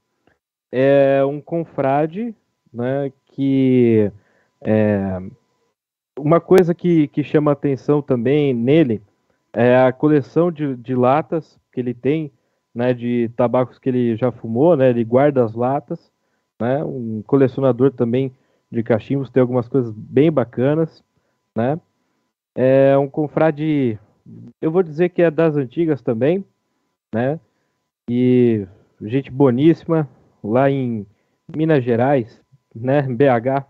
é 0.73 1.25
um 1.25 1.41
confrade, 1.41 2.35
né, 2.73 3.13
que 3.27 4.11
é, 4.61 5.21
uma 6.19 6.41
coisa 6.41 6.75
que, 6.75 7.09
que 7.09 7.23
chama 7.23 7.53
atenção 7.53 8.01
também 8.01 8.55
nele 8.55 9.03
é 9.53 9.77
a 9.77 9.93
coleção 9.93 10.51
de, 10.51 10.75
de 10.77 10.95
latas 10.95 11.59
que 11.73 11.81
ele 11.81 11.95
tem, 11.95 12.33
né, 12.75 12.93
de 12.93 13.31
tabacos 13.37 13.79
que 13.79 13.89
ele 13.89 14.17
já 14.17 14.33
fumou, 14.33 14.77
né, 14.77 14.91
ele 14.91 15.05
guarda 15.05 15.45
as 15.45 15.55
latas, 15.55 16.11
né? 16.61 16.83
Um 16.85 17.23
colecionador 17.23 17.93
também 17.93 18.33
de 18.71 18.83
cachimbos, 18.83 19.31
tem 19.31 19.41
algumas 19.41 19.69
coisas 19.69 19.93
bem 19.93 20.31
bacanas, 20.31 21.03
né? 21.57 21.79
É 22.55 22.97
um 22.97 23.09
confrade, 23.09 23.99
eu 24.61 24.71
vou 24.71 24.83
dizer 24.83 25.11
que 25.11 25.23
é 25.23 25.31
das 25.31 25.57
antigas 25.57 26.03
também, 26.03 26.45
né? 27.15 27.39
E 28.09 28.67
gente 29.03 29.31
boníssima 29.31 30.09
lá 30.43 30.71
em 30.71 31.07
Minas 31.55 31.85
Gerais, 31.85 32.41
né? 32.75 33.03
BH. 33.03 33.67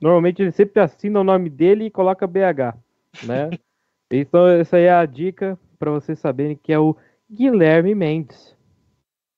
Normalmente 0.00 0.42
ele 0.42 0.52
sempre 0.52 0.80
assina 0.80 1.20
o 1.20 1.24
nome 1.24 1.50
dele 1.50 1.86
e 1.86 1.90
coloca 1.90 2.26
BH, 2.26 2.76
né? 3.24 3.50
então 4.10 4.46
essa 4.46 4.76
aí 4.76 4.84
é 4.84 4.92
a 4.92 5.06
dica 5.06 5.58
para 5.78 5.90
vocês 5.90 6.18
saberem 6.18 6.56
que 6.56 6.72
é 6.72 6.78
o 6.78 6.96
Guilherme 7.30 7.94
Mendes. 7.94 8.56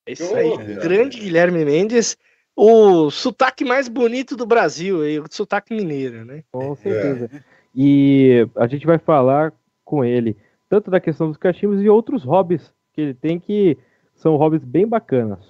É 0.07 0.13
isso 0.13 0.35
aí, 0.35 0.49
oh, 0.49 0.57
grande 0.81 1.21
Guilherme 1.21 1.65
Mendes 1.65 2.17
o 2.63 3.11
sotaque 3.11 3.65
mais 3.65 3.89
bonito 3.89 4.37
do 4.37 4.45
Brasil, 4.45 4.99
o 4.99 5.35
sotaque 5.35 5.75
mineiro, 5.75 6.27
né? 6.27 6.45
Com 6.53 6.75
certeza. 6.75 7.31
É. 7.35 7.43
E 7.75 8.47
a 8.55 8.67
gente 8.67 8.87
vai 8.87 8.99
falar 8.99 9.51
com 9.83 10.05
ele 10.05 10.37
tanto 10.69 10.91
da 10.91 11.01
questão 11.01 11.29
dos 11.29 11.39
cachimbos 11.39 11.81
e 11.81 11.89
outros 11.89 12.23
hobbies 12.23 12.71
que 12.93 13.01
ele 13.01 13.15
tem 13.15 13.41
que 13.41 13.79
são 14.15 14.37
hobbies 14.37 14.63
bem 14.63 14.87
bacanas. 14.87 15.41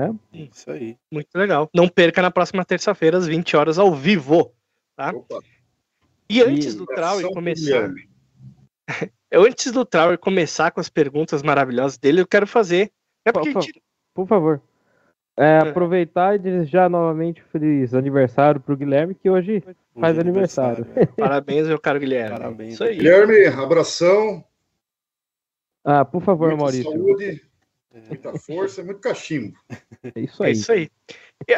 Né? 0.00 0.14
Isso 0.32 0.70
aí. 0.70 0.96
Muito 1.12 1.28
legal. 1.34 1.68
Não 1.74 1.88
perca 1.88 2.22
na 2.22 2.30
próxima 2.30 2.64
terça-feira, 2.64 3.18
às 3.18 3.26
20 3.26 3.54
horas, 3.54 3.78
ao 3.78 3.94
vivo. 3.94 4.50
Tá? 4.96 5.10
Opa. 5.10 5.42
E 6.28 6.42
antes 6.42 6.72
e... 6.72 6.78
do 6.78 6.86
Trauer 6.86 7.28
começar. 7.32 7.92
antes 9.30 9.72
do 9.72 9.84
Trauer 9.84 10.16
começar 10.16 10.70
com 10.70 10.80
as 10.80 10.88
perguntas 10.88 11.42
maravilhosas 11.42 11.98
dele, 11.98 12.22
eu 12.22 12.26
quero 12.26 12.46
fazer. 12.46 12.90
É 13.26 13.30
porque 13.30 13.52
por, 13.52 13.62
gente... 13.62 13.82
por 14.14 14.26
favor. 14.26 14.62
É, 15.36 15.44
é, 15.44 15.58
aproveitar 15.58 16.34
e 16.34 16.38
desejar 16.38 16.88
novamente 16.88 17.42
feliz 17.52 17.92
aniversário 17.92 18.60
pro 18.60 18.76
Guilherme, 18.76 19.14
que 19.14 19.28
hoje, 19.28 19.62
hoje 19.66 19.76
faz 20.00 20.18
aniversário. 20.18 20.84
aniversário. 20.84 21.12
Parabéns, 21.16 21.68
meu 21.68 21.78
caro 21.78 22.00
Guilherme. 22.00 22.38
Parabéns. 22.38 22.74
Isso 22.74 22.84
aí. 22.84 22.96
Guilherme, 22.96 23.46
abração. 23.46 24.42
Ah, 25.84 26.04
por 26.04 26.22
favor, 26.22 26.48
muita 26.48 26.62
Maurício. 26.62 26.90
Saúde, 26.90 27.42
muita 28.08 28.38
força, 28.38 28.82
muito 28.82 29.00
cachimbo. 29.00 29.56
É 30.02 30.20
isso 30.20 30.42
aí. 30.42 30.48
É 30.48 30.52
isso 30.52 30.72
aí. 30.72 30.90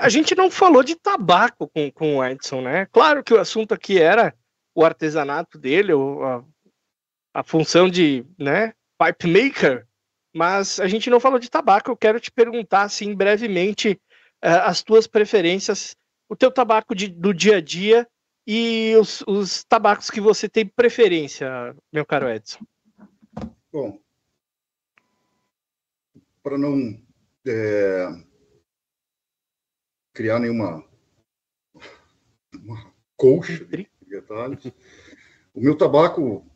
A 0.01 0.09
gente 0.09 0.35
não 0.35 0.51
falou 0.51 0.83
de 0.83 0.97
tabaco 0.97 1.69
com, 1.69 1.91
com 1.91 2.17
o 2.17 2.25
Edson, 2.25 2.61
né? 2.61 2.87
Claro 2.87 3.23
que 3.23 3.33
o 3.33 3.41
assunto 3.41 3.73
aqui 3.73 4.01
era 4.01 4.35
o 4.75 4.85
artesanato 4.85 5.59
dele, 5.59 5.93
a, 5.93 6.43
a 7.33 7.43
função 7.43 7.89
de 7.89 8.25
né, 8.39 8.73
pipe 8.99 9.27
maker, 9.27 9.88
mas 10.39 10.79
a 10.79 10.87
gente 10.87 11.11
não 11.11 11.19
falou 11.19 11.41
de 11.41 11.51
tabaco. 11.51 11.91
Eu 11.91 11.97
quero 11.97 12.21
te 12.21 12.31
perguntar, 12.31 12.83
assim, 12.83 13.13
brevemente, 13.13 14.01
uh, 14.37 14.63
as 14.63 14.85
tuas 14.85 15.09
preferências, 15.09 15.97
o 16.29 16.37
teu 16.37 16.49
tabaco 16.49 16.95
de, 16.95 17.09
do 17.09 17.35
dia 17.35 17.57
a 17.57 17.61
dia 17.61 18.07
e 18.47 18.95
os, 18.95 19.25
os 19.27 19.65
tabacos 19.65 20.09
que 20.09 20.21
você 20.21 20.49
tem 20.49 20.65
preferência, 20.65 21.75
meu 21.93 22.07
caro 22.07 22.31
Edson. 22.31 22.65
Bom, 23.73 24.01
para 26.41 26.57
não 26.57 27.03
é, 27.45 28.07
criar 30.15 30.39
nenhuma 30.39 30.85
uma 32.55 32.95
colcha 33.17 33.65
de 33.65 33.89
detalhes, 34.07 34.67
o 35.53 35.61
meu 35.61 35.77
tabaco 35.77 36.47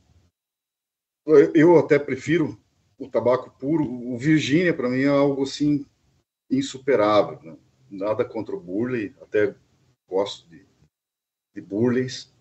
eu 1.55 1.79
até 1.79 1.99
prefiro 1.99 2.63
o 3.03 3.09
tabaco 3.09 3.51
puro, 3.59 3.85
o 3.85 4.17
Virgínia 4.17 4.73
para 4.73 4.89
mim 4.89 5.01
é 5.01 5.09
algo 5.09 5.43
assim 5.43 5.85
insuperável. 6.49 7.41
Né? 7.43 7.57
Nada 7.91 8.25
contra 8.25 8.55
o 8.55 8.61
Burley, 8.61 9.13
até 9.21 9.55
gosto 10.09 10.49
de, 10.49 10.65
de 11.55 11.61
Burleys, 11.61 12.33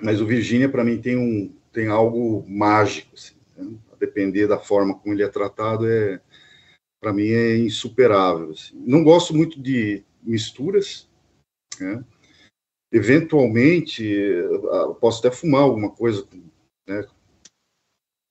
mas 0.00 0.20
o 0.20 0.26
Virgínia 0.26 0.68
para 0.68 0.84
mim 0.84 1.00
tem 1.00 1.16
um 1.16 1.54
tem 1.72 1.88
algo 1.88 2.42
mágico, 2.48 3.14
assim, 3.14 3.34
né? 3.56 3.78
a 3.92 3.96
depender 3.96 4.46
da 4.46 4.58
forma 4.58 4.98
como 4.98 5.14
ele 5.14 5.22
é 5.22 5.28
tratado 5.28 5.86
é 5.86 6.20
para 7.00 7.12
mim 7.12 7.28
é 7.28 7.56
insuperável. 7.56 8.50
Assim. 8.50 8.76
Não 8.86 9.02
gosto 9.02 9.34
muito 9.34 9.60
de 9.60 10.04
misturas, 10.22 11.08
né? 11.80 12.04
eventualmente 12.92 14.14
posso 15.00 15.26
até 15.26 15.34
fumar 15.34 15.62
alguma 15.62 15.90
coisa 15.90 16.26
né, 16.86 17.06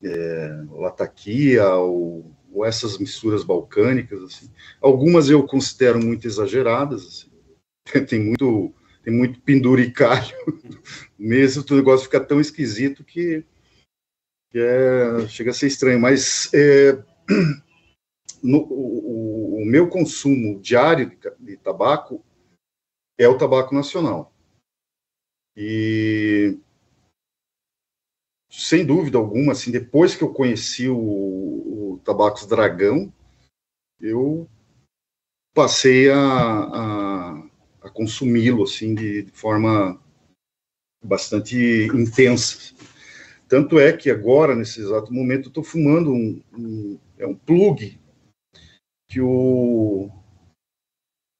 é, 0.05 0.63
lataquia 0.71 1.67
ou, 1.75 2.31
ou, 2.51 2.65
essas 2.65 2.97
misturas 2.97 3.43
balcânicas. 3.43 4.21
Assim. 4.23 4.49
Algumas 4.81 5.29
eu 5.29 5.45
considero 5.45 5.99
muito 5.99 6.27
exageradas. 6.27 7.05
Assim. 7.05 7.35
Tem 8.07 8.19
muito 8.19 8.73
tem 9.05 9.13
muito 9.13 9.39
penduricalho 9.41 10.35
mesmo, 11.17 11.63
o 11.69 11.75
negócio 11.75 12.05
fica 12.05 12.19
tão 12.19 12.41
esquisito 12.41 13.03
que, 13.03 13.45
que 14.49 14.57
é, 14.57 15.27
chega 15.27 15.51
a 15.51 15.53
ser 15.53 15.67
estranho. 15.67 15.99
Mas 15.99 16.51
é, 16.51 16.93
no, 18.41 18.63
o, 18.63 19.61
o, 19.61 19.65
meu 19.65 19.87
consumo 19.87 20.59
diário 20.59 21.07
de, 21.07 21.17
de 21.39 21.57
tabaco 21.57 22.25
é 23.15 23.27
o 23.27 23.37
tabaco 23.37 23.75
nacional. 23.75 24.33
E 25.55 26.57
sem 28.57 28.85
dúvida 28.85 29.17
alguma, 29.17 29.51
assim, 29.51 29.69
depois 29.69 30.15
que 30.15 30.23
eu 30.23 30.33
conheci 30.33 30.87
o, 30.87 30.97
o 30.97 32.01
Tabacos 32.05 32.45
Dragão, 32.45 33.11
eu 33.99 34.47
passei 35.53 36.09
a, 36.09 36.17
a, 36.17 37.43
a 37.81 37.89
consumi-lo 37.89 38.63
assim 38.63 38.95
de, 38.95 39.23
de, 39.23 39.31
forma 39.31 39.99
bastante 41.03 41.87
intensa. 41.93 42.73
Tanto 43.47 43.77
é 43.77 43.91
que 43.91 44.09
agora, 44.09 44.55
nesse 44.55 44.79
exato 44.79 45.13
momento, 45.13 45.45
eu 45.45 45.49
estou 45.49 45.63
fumando 45.63 46.11
um, 46.11 46.41
um, 46.57 46.99
é 47.17 47.27
um 47.27 47.35
plug 47.35 47.99
que 49.09 49.19
o, 49.21 50.09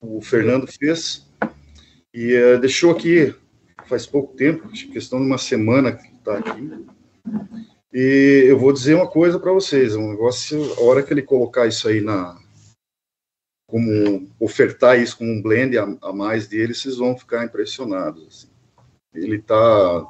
o 0.02 0.22
Fernando 0.22 0.68
fez 0.68 1.28
e 2.14 2.36
uh, 2.36 2.60
deixou 2.60 2.92
aqui 2.92 3.34
faz 3.88 4.06
pouco 4.06 4.36
tempo, 4.36 4.68
questão 4.92 5.20
de 5.20 5.26
uma 5.26 5.38
semana 5.38 5.92
que 5.92 6.08
está 6.08 6.38
aqui. 6.38 6.86
E 7.94 8.46
eu 8.48 8.60
vou 8.60 8.74
dizer 8.74 8.96
uma 8.96 9.08
coisa 9.08 9.40
para 9.40 9.54
vocês, 9.54 9.96
um 9.96 10.12
negócio, 10.12 10.74
a 10.74 10.82
hora 10.82 11.02
que 11.02 11.14
ele 11.14 11.22
colocar 11.22 11.66
isso 11.66 11.88
aí 11.88 12.02
na, 12.02 12.38
como 13.68 14.30
ofertar 14.40 15.00
isso 15.00 15.18
como 15.18 15.32
um 15.32 15.42
blend 15.42 15.78
a, 15.78 15.98
a 16.02 16.14
mais 16.14 16.48
dele, 16.48 16.74
vocês 16.74 16.98
vão 16.98 17.18
ficar 17.18 17.44
impressionados. 17.44 18.26
Assim. 18.28 18.50
Ele 19.14 19.38
está 19.38 20.06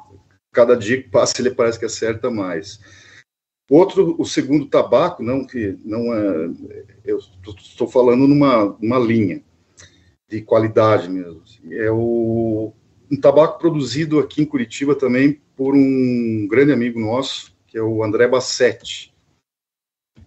cada 0.52 0.76
dia 0.76 1.02
que 1.02 1.08
passa 1.08 1.34
ele 1.38 1.50
parece 1.50 1.78
que 1.78 1.84
acerta 1.84 2.30
mais. 2.30 2.80
Outro, 3.68 4.14
o 4.18 4.24
segundo 4.24 4.66
tabaco, 4.66 5.22
não 5.22 5.44
que 5.44 5.78
não 5.84 6.14
é, 6.14 6.50
eu 7.04 7.18
estou 7.18 7.88
falando 7.88 8.26
numa, 8.28 8.76
numa 8.80 8.98
linha 8.98 9.42
de 10.28 10.40
qualidade 10.42 11.08
mesmo. 11.08 11.42
Assim. 11.42 11.74
É 11.74 11.90
o 11.90 12.72
um 13.10 13.20
tabaco 13.20 13.58
produzido 13.58 14.18
aqui 14.18 14.42
em 14.42 14.46
Curitiba 14.46 14.94
também 14.94 15.40
por 15.56 15.74
um 15.74 16.46
grande 16.48 16.72
amigo 16.72 17.00
nosso, 17.00 17.56
que 17.66 17.78
é 17.78 17.82
o 17.82 18.02
André 18.02 18.26
Bassetti. 18.26 19.14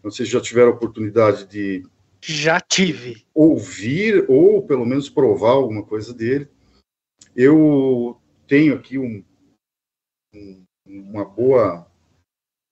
Não 0.04 0.12
sei 0.12 0.26
se 0.26 0.32
já 0.32 0.42
tiveram 0.42 0.70
a 0.70 0.74
oportunidade 0.76 1.46
de 1.46 1.86
já 2.22 2.60
tive. 2.60 3.26
Ouvir 3.34 4.26
ou 4.30 4.62
pelo 4.66 4.86
menos 4.86 5.10
provar 5.10 5.52
alguma 5.52 5.84
coisa 5.84 6.14
dele. 6.14 6.50
Eu 7.36 8.20
tenho 8.48 8.76
aqui 8.76 8.98
um, 8.98 9.24
um, 10.34 10.64
uma 10.86 11.24
boa 11.24 11.88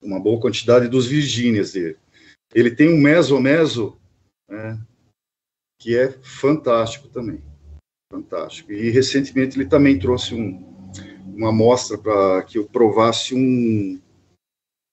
uma 0.00 0.20
boa 0.20 0.40
quantidade 0.40 0.88
dos 0.88 1.06
Virgínias 1.06 1.72
dele. 1.72 1.98
Ele 2.54 2.70
tem 2.70 2.88
um 2.88 3.00
meso-meso 3.00 3.98
né, 4.48 4.80
que 5.80 5.96
é 5.96 6.12
fantástico 6.22 7.08
também. 7.08 7.42
Fantástico. 8.10 8.72
E 8.72 8.90
recentemente 8.90 9.58
ele 9.58 9.68
também 9.68 9.98
trouxe 9.98 10.34
um, 10.34 10.64
uma 11.26 11.50
amostra 11.50 11.98
para 11.98 12.42
que 12.42 12.58
eu 12.58 12.66
provasse 12.66 13.34
um. 13.34 14.00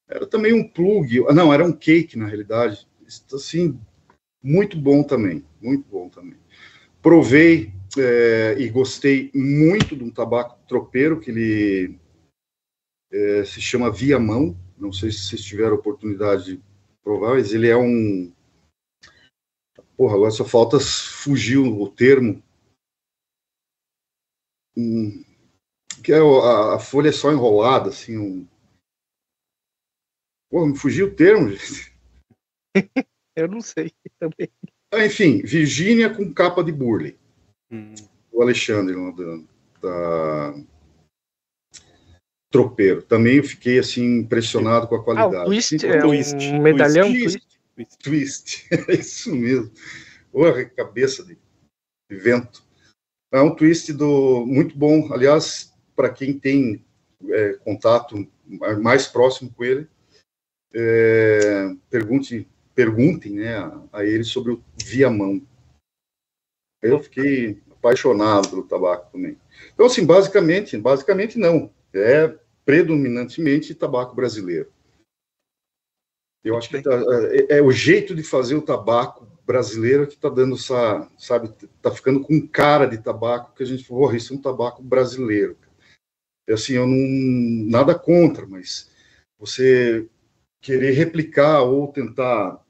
Era 0.09 0.27
também 0.27 0.53
um 0.53 0.67
plug. 0.67 1.21
Não, 1.33 1.53
era 1.53 1.65
um 1.65 1.71
cake, 1.71 2.17
na 2.17 2.27
realidade. 2.27 2.87
Assim, 3.33 3.79
muito 4.43 4.77
bom 4.77 5.01
também, 5.01 5.45
muito 5.61 5.87
bom 5.89 6.09
também. 6.09 6.37
Provei 7.01 7.73
é, 7.97 8.55
e 8.59 8.69
gostei 8.69 9.31
muito 9.33 9.95
de 9.95 10.03
um 10.03 10.09
tabaco 10.09 10.59
tropeiro 10.67 11.19
que 11.19 11.31
ele 11.31 11.99
é, 13.11 13.45
se 13.45 13.61
chama 13.61 13.91
Via 13.91 14.19
Mão. 14.19 14.57
Não 14.77 14.91
sei 14.91 15.11
se 15.11 15.19
vocês 15.19 15.41
tiveram 15.41 15.75
oportunidade 15.75 16.55
de 16.55 16.63
provar, 17.03 17.35
mas 17.35 17.53
ele 17.53 17.69
é 17.69 17.77
um. 17.77 18.31
Porra, 19.95 20.15
agora 20.15 20.31
só 20.31 20.43
falta 20.43 20.79
fugir 20.79 21.57
o 21.57 21.87
termo. 21.87 22.43
Um, 24.77 25.23
que 26.03 26.11
é 26.11 26.17
a, 26.17 26.75
a, 26.75 26.79
folha 26.79 27.09
é 27.09 27.11
só 27.11 27.31
enrolada, 27.31 27.89
assim. 27.89 28.17
Um... 28.17 28.47
Porra, 30.49 30.67
me 30.67 30.77
fugiu 30.77 31.07
o 31.07 31.15
termo, 31.15 31.49
gente. 31.49 31.93
Eu 33.35 33.47
não 33.47 33.61
sei 33.61 33.91
também. 34.17 34.49
Ah, 34.93 35.05
enfim, 35.05 35.41
Virgínia 35.41 36.13
com 36.13 36.33
capa 36.33 36.63
de 36.63 36.71
burle. 36.71 37.19
Hum. 37.69 37.93
O 38.31 38.41
Alexandre 38.41 38.95
da, 39.13 39.43
da, 39.81 40.63
Tropeiro. 42.49 43.01
Também 43.01 43.35
eu 43.35 43.43
fiquei 43.43 43.79
assim 43.79 44.19
impressionado 44.19 44.87
com 44.87 44.95
a 44.95 45.03
qualidade. 45.03 45.35
Ah, 45.35 45.41
o 45.41 45.45
twist, 45.45 45.85
é 45.85 45.99
twist. 45.99 46.35
um 46.35 46.61
medalhão 46.61 47.11
twist. 47.11 47.45
Twist. 47.75 47.97
twist. 48.01 48.67
é 48.89 48.95
isso 48.95 49.35
mesmo. 49.35 49.69
Porra, 50.31 50.63
cabeça 50.63 51.23
de, 51.25 51.37
de 52.09 52.17
vento. 52.17 52.63
É 53.35 53.41
um 53.41 53.53
twist 53.53 53.91
do 53.91 54.45
muito 54.45 54.77
bom. 54.77 55.11
Aliás, 55.11 55.75
para 55.93 56.09
quem 56.09 56.39
tem 56.39 56.81
é, 57.29 57.53
contato 57.55 58.25
mais 58.81 59.07
próximo 59.07 59.53
com 59.53 59.65
ele, 59.65 59.89
é, 60.73 61.75
pergunte 61.89 62.47
perguntem 62.73 63.33
né, 63.33 63.57
a, 63.57 63.81
a 63.91 64.05
ele 64.05 64.23
sobre 64.23 64.53
o 64.53 64.63
via-mão. 64.81 65.45
Eu 66.81 66.97
fiquei 66.97 67.61
apaixonado 67.71 68.49
pelo 68.49 68.63
tabaco 68.63 69.11
também. 69.11 69.37
Então, 69.73 69.85
assim, 69.85 70.05
basicamente, 70.05 70.77
basicamente 70.77 71.37
não. 71.37 71.69
É 71.93 72.33
predominantemente 72.63 73.75
tabaco 73.75 74.15
brasileiro. 74.15 74.71
Eu 76.41 76.57
acho 76.57 76.69
que 76.69 76.81
tá, 76.81 76.91
é, 77.31 77.57
é, 77.57 77.61
o 77.61 77.69
jeito 77.69 78.15
de 78.15 78.23
fazer 78.23 78.55
o 78.55 78.61
tabaco 78.61 79.27
brasileiro 79.45 80.07
que 80.07 80.15
está 80.15 80.29
dando 80.29 80.55
essa, 80.55 81.09
sabe, 81.17 81.53
está 81.63 81.91
ficando 81.91 82.21
com 82.21 82.47
cara 82.47 82.85
de 82.85 82.97
tabaco 82.97 83.53
que 83.55 83.63
a 83.63 83.65
gente 83.65 83.83
falou, 83.85 84.13
isso 84.13 84.33
é 84.33 84.37
um 84.37 84.41
tabaco 84.41 84.81
brasileiro. 84.81 85.57
Assim, 86.49 86.73
eu 86.73 86.87
não 86.87 87.69
nada 87.69 87.97
contra, 87.97 88.45
mas 88.45 88.89
você 89.37 90.07
querer 90.61 90.91
replicar 90.91 91.61
ou 91.61 91.91
tentar 91.91 92.63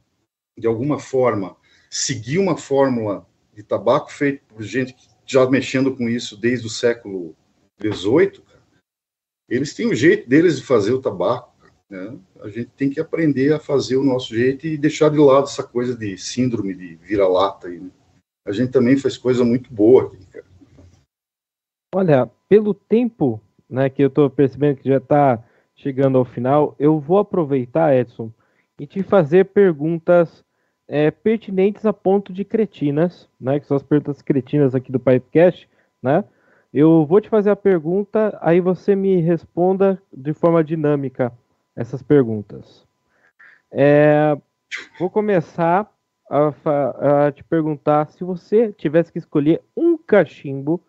de 0.57 0.67
alguma 0.67 0.99
forma, 0.99 1.55
seguir 1.89 2.39
uma 2.39 2.57
fórmula 2.57 3.27
de 3.53 3.63
tabaco 3.63 4.11
feito 4.11 4.43
por 4.45 4.61
gente 4.63 4.95
já 5.25 5.49
mexendo 5.49 5.95
com 5.95 6.07
isso 6.07 6.37
desde 6.37 6.67
o 6.67 6.69
século 6.69 7.35
XVIII, 7.81 8.43
eles 9.49 9.73
têm 9.73 9.87
um 9.87 9.95
jeito 9.95 10.27
deles 10.27 10.57
de 10.57 10.65
fazer 10.65 10.93
o 10.93 11.01
tabaco. 11.01 11.54
Né? 11.89 12.17
A 12.41 12.49
gente 12.49 12.71
tem 12.71 12.89
que 12.89 12.99
aprender 12.99 13.53
a 13.53 13.59
fazer 13.59 13.97
o 13.97 14.03
nosso 14.03 14.35
jeito 14.35 14.65
e 14.65 14.77
deixar 14.77 15.09
de 15.09 15.17
lado 15.17 15.43
essa 15.45 15.63
coisa 15.63 15.95
de 15.95 16.17
síndrome 16.17 16.73
de 16.73 16.95
vira-lata. 16.95 17.67
Né? 17.69 17.89
A 18.45 18.51
gente 18.51 18.71
também 18.71 18.97
faz 18.97 19.17
coisa 19.17 19.43
muito 19.43 19.73
boa 19.73 20.05
aqui, 20.05 20.25
cara. 20.27 20.45
Olha, 21.93 22.29
pelo 22.49 22.73
tempo 22.73 23.41
né, 23.69 23.89
que 23.89 24.03
eu 24.03 24.07
estou 24.07 24.29
percebendo 24.29 24.77
que 24.77 24.89
já 24.89 24.97
está 24.97 25.43
chegando 25.75 26.17
ao 26.17 26.25
final, 26.25 26.75
eu 26.79 26.99
vou 26.99 27.19
aproveitar, 27.19 27.95
Edson, 27.95 28.31
e 28.79 28.85
te 28.85 29.03
fazer 29.03 29.45
perguntas 29.45 30.43
é, 30.87 31.09
pertinentes 31.09 31.85
a 31.85 31.93
ponto 31.93 32.31
de 32.31 32.45
cretinas, 32.45 33.29
né? 33.39 33.59
Que 33.59 33.67
são 33.67 33.77
as 33.77 33.83
perguntas 33.83 34.21
cretinas 34.21 34.75
aqui 34.75 34.91
do 34.91 34.99
Pipecast, 34.99 35.67
né? 36.01 36.23
Eu 36.73 37.05
vou 37.05 37.21
te 37.21 37.29
fazer 37.29 37.49
a 37.49 37.55
pergunta, 37.55 38.37
aí 38.41 38.59
você 38.59 38.95
me 38.95 39.21
responda 39.21 40.01
de 40.13 40.33
forma 40.33 40.63
dinâmica 40.63 41.31
essas 41.75 42.01
perguntas. 42.01 42.87
É, 43.71 44.35
vou 44.97 45.09
começar 45.09 45.91
a, 46.29 47.27
a, 47.27 47.31
te 47.31 47.43
perguntar 47.43 48.09
se 48.11 48.23
você 48.23 48.71
tivesse 48.73 49.11
que 49.11 49.19
escolher 49.19 49.61
um 49.75 49.97
cachimbo 49.97 50.83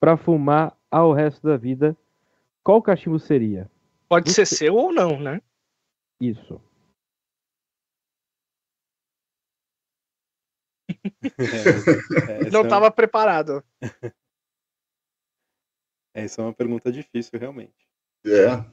para 0.00 0.16
fumar 0.16 0.76
ao 0.90 1.12
resto 1.12 1.46
da 1.46 1.56
vida, 1.56 1.96
qual 2.62 2.82
cachimbo 2.82 3.18
seria? 3.18 3.70
Pode 4.08 4.30
você... 4.30 4.44
ser 4.44 4.56
seu 4.56 4.74
ou 4.74 4.92
não, 4.92 5.18
né? 5.18 5.40
Isso. 6.20 6.60
É, 10.88 12.50
não 12.50 12.62
estava 12.62 12.86
é... 12.86 12.90
preparado. 12.90 13.64
Essa 16.14 16.42
é 16.42 16.44
uma 16.44 16.54
pergunta 16.54 16.92
difícil, 16.92 17.38
realmente. 17.38 17.74
É. 18.24 18.64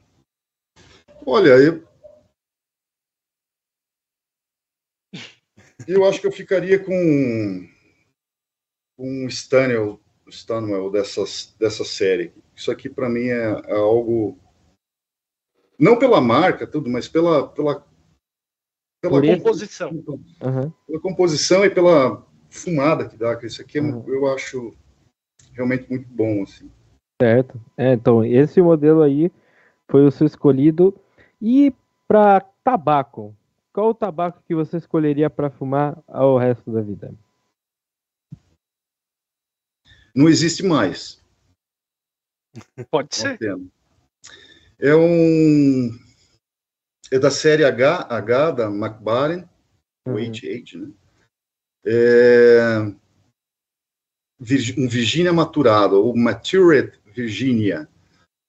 Olha, 1.26 1.50
eu. 1.50 1.86
Eu 5.86 6.04
acho 6.04 6.20
que 6.20 6.26
eu 6.26 6.32
ficaria 6.32 6.78
com 6.78 7.68
um 8.98 9.26
Stanley, 9.26 9.98
Stanwell 10.28 10.90
dessas, 10.90 11.54
dessa 11.58 11.84
série. 11.84 12.32
Isso 12.54 12.70
aqui 12.70 12.88
para 12.88 13.08
mim 13.08 13.28
é, 13.28 13.60
é, 13.66 13.72
algo 13.72 14.38
não 15.78 15.98
pela 15.98 16.20
marca 16.20 16.66
tudo, 16.66 16.88
mas 16.88 17.08
pela 17.08 17.48
pela 17.48 17.84
pela 19.00 19.20
composição. 19.20 19.90
Uhum. 19.90 20.72
Pela 20.86 21.00
composição 21.00 21.64
e 21.64 21.70
pela 21.70 22.24
fumada 22.48 23.08
que 23.08 23.16
dá, 23.16 23.34
que 23.34 23.46
isso 23.46 23.60
aqui 23.60 23.80
uhum. 23.80 24.04
eu 24.06 24.32
acho 24.32 24.72
realmente 25.52 25.88
muito 25.90 26.08
bom, 26.08 26.42
assim. 26.42 26.70
Certo. 27.20 27.60
É, 27.76 27.92
então, 27.92 28.24
esse 28.24 28.60
modelo 28.60 29.02
aí 29.02 29.30
foi 29.90 30.04
o 30.04 30.10
seu 30.10 30.26
escolhido. 30.26 30.94
E 31.42 31.74
para 32.06 32.40
tabaco, 32.62 33.36
qual 33.72 33.90
o 33.90 33.94
tabaco 33.94 34.40
que 34.46 34.54
você 34.54 34.76
escolheria 34.76 35.28
para 35.28 35.50
fumar 35.50 36.00
ao 36.06 36.38
resto 36.38 36.70
da 36.70 36.80
vida? 36.80 37.12
Não 40.14 40.28
existe 40.28 40.62
mais. 40.62 41.20
Pode 42.90 43.16
ser. 43.16 43.38
É 44.78 44.94
um 44.94 45.90
é 47.10 47.18
da 47.18 47.30
série 47.30 47.64
H, 47.64 48.06
H 48.08 48.50
da 48.52 48.64
McBaren, 48.66 49.44
o 50.06 50.12
uhum. 50.12 50.32
HH, 50.32 50.76
né? 50.76 50.92
é, 51.84 52.78
um 54.78 54.88
Virginia 54.88 55.32
maturado, 55.32 55.96
ou 55.96 56.16
Matured 56.16 56.98
Virginia, 57.14 57.88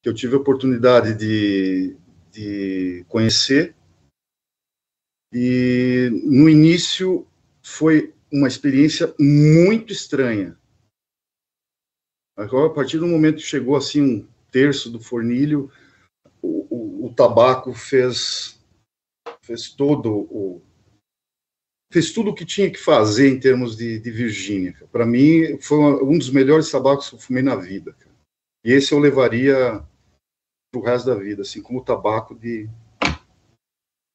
que 0.01 0.09
eu 0.09 0.13
tive 0.13 0.35
a 0.35 0.39
oportunidade 0.39 1.13
de, 1.13 1.95
de 2.33 3.05
conhecer. 3.07 3.75
E 5.31 6.09
no 6.25 6.49
início 6.49 7.27
foi 7.61 8.13
uma 8.31 8.47
experiência 8.47 9.13
muito 9.19 9.93
estranha. 9.93 10.57
Agora, 12.35 12.67
a 12.67 12.73
partir 12.73 12.97
do 12.97 13.07
momento 13.07 13.37
que 13.37 13.43
chegou 13.43 13.75
assim 13.75 14.01
um 14.01 14.27
terço 14.51 14.89
do 14.89 14.99
fornilho, 14.99 15.71
o, 16.41 16.67
o, 16.69 17.05
o 17.05 17.13
tabaco 17.13 17.73
fez 17.73 18.59
fez 19.43 19.69
todo 19.69 20.09
o 20.11 20.61
fez 21.91 22.11
tudo 22.11 22.31
o 22.31 22.33
que 22.33 22.45
tinha 22.45 22.71
que 22.71 22.79
fazer 22.79 23.29
em 23.29 23.39
termos 23.39 23.77
de, 23.77 23.99
de 23.99 24.09
Virgínia. 24.09 24.75
Para 24.91 25.05
mim, 25.05 25.59
foi 25.61 25.77
um 25.77 26.17
dos 26.17 26.31
melhores 26.31 26.71
tabacos 26.71 27.07
que 27.07 27.15
eu 27.15 27.19
fumei 27.19 27.43
na 27.43 27.55
vida. 27.55 27.95
E 28.65 28.71
esse 28.71 28.93
eu 28.93 28.99
levaria 28.99 29.85
para 30.73 30.79
o 30.79 30.83
resto 30.83 31.05
da 31.05 31.15
vida, 31.15 31.43
assim 31.43 31.61
como 31.61 31.83
tabaco 31.83 32.33
de, 32.33 32.67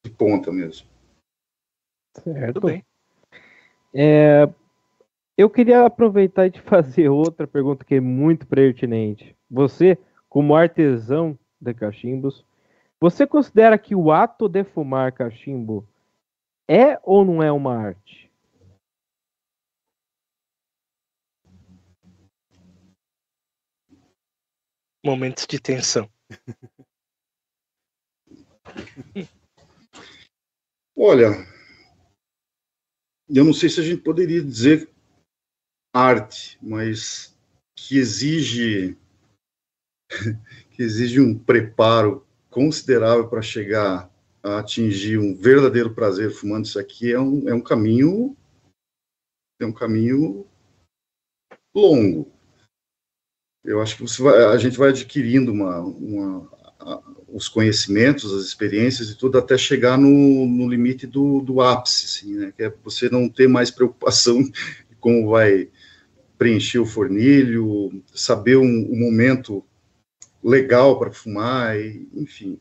de 0.05 0.11
ponta 0.11 0.51
mesmo. 0.51 0.89
Certo. 2.17 2.55
Tudo 2.55 2.67
bem. 2.67 2.85
É, 3.95 4.49
eu 5.37 5.49
queria 5.49 5.87
aproveitar 5.87 6.49
e 6.49 6.51
te 6.51 6.61
fazer 6.69 7.09
outra 7.09 7.47
pergunta 7.47 7.85
que 7.85 7.95
é 7.95 8.01
muito 8.01 8.45
pertinente. 8.45 9.37
Você, 9.49 9.97
como 10.29 10.57
artesão 10.57 11.39
de 11.61 11.73
cachimbos, 11.73 12.45
você 13.01 13.25
considera 13.25 13.79
que 13.79 13.95
o 13.95 14.11
ato 14.11 14.49
de 14.49 14.65
fumar 14.65 15.13
cachimbo 15.13 15.89
é 16.67 16.99
ou 17.05 17.25
não 17.25 17.41
é 17.41 17.53
uma 17.53 17.77
arte? 17.77 18.29
Momentos 25.05 25.47
de 25.47 25.61
tensão. 25.61 26.11
Olha, 30.97 31.47
eu 33.29 33.45
não 33.45 33.53
sei 33.53 33.69
se 33.69 33.81
a 33.81 33.83
gente 33.83 34.03
poderia 34.03 34.43
dizer 34.43 34.91
arte, 35.95 36.59
mas 36.63 37.37
que 37.77 37.99
exige 37.99 38.97
que 40.73 40.83
exige 40.83 41.21
um 41.21 41.39
preparo 41.39 42.27
considerável 42.51 43.29
para 43.29 43.43
chegar 43.43 44.11
a 44.43 44.59
atingir 44.59 45.19
um 45.19 45.35
verdadeiro 45.37 45.95
prazer 45.95 46.31
fumando 46.31 46.65
isso 46.65 46.79
aqui 46.79 47.13
é 47.13 47.21
um, 47.21 47.49
é 47.49 47.55
um 47.55 47.61
caminho 47.61 48.37
é 49.61 49.67
um 49.67 49.73
caminho 49.73 50.47
longo. 51.75 52.38
Eu 53.69 53.83
acho 53.83 53.97
que 53.97 54.03
você 54.03 54.23
vai, 54.23 54.45
a 54.47 54.57
gente 54.57 54.79
vai 54.79 54.89
adquirindo 54.89 55.53
uma, 55.53 55.81
uma 55.81 56.51
a, 56.81 57.03
os 57.29 57.51
conhecimentos, 57.51 58.33
as 58.33 58.43
experiências 58.43 59.11
e 59.11 59.15
tudo 59.15 59.37
até 59.37 59.59
chegar 59.59 59.99
no, 59.99 60.47
no 60.47 60.67
limite 60.67 61.07
do, 61.07 61.43
do 61.43 61.61
ápice, 61.61 62.07
assim, 62.07 62.35
né? 62.35 62.51
Que 62.57 62.63
é 62.63 62.75
você 62.83 63.11
não 63.11 63.29
ter 63.29 63.47
mais 63.47 63.71
preocupação 63.71 64.41
de 64.89 64.97
como 64.99 65.29
vai 65.29 65.69
preencher 66.39 66.79
o 66.79 66.87
fornilho, 66.87 68.03
saber 68.15 68.57
um, 68.57 68.65
um 68.91 68.99
momento 68.99 69.63
legal 70.43 70.99
para 70.99 71.13
fumar, 71.13 71.79
e, 71.79 72.09
enfim. 72.15 72.59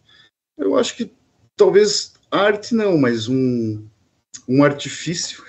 Eu 0.58 0.76
acho 0.76 0.98
que 0.98 1.10
talvez 1.56 2.16
arte 2.30 2.76
não, 2.76 2.98
mas 2.98 3.30
um, 3.30 3.88
um 4.46 4.62
artifício 4.62 5.42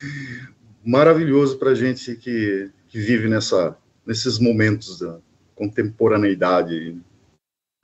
maravilhoso 0.82 1.58
para 1.58 1.74
gente 1.74 2.16
que, 2.16 2.70
que 2.88 2.98
vive 2.98 3.28
nessa, 3.28 3.76
nesses 4.06 4.38
momentos 4.38 4.98
da 4.98 5.18
contemporaneidade. 5.54 7.00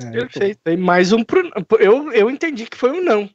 É, 0.01 0.11
Perfeito. 0.11 0.61
E 0.67 0.77
mais 0.77 1.13
um 1.13 1.25
pro... 1.25 1.51
eu, 1.79 2.13
eu 2.13 2.31
entendi 2.31 2.67
que 2.67 2.77
foi 2.77 2.91
um 2.91 3.03
não, 3.03 3.29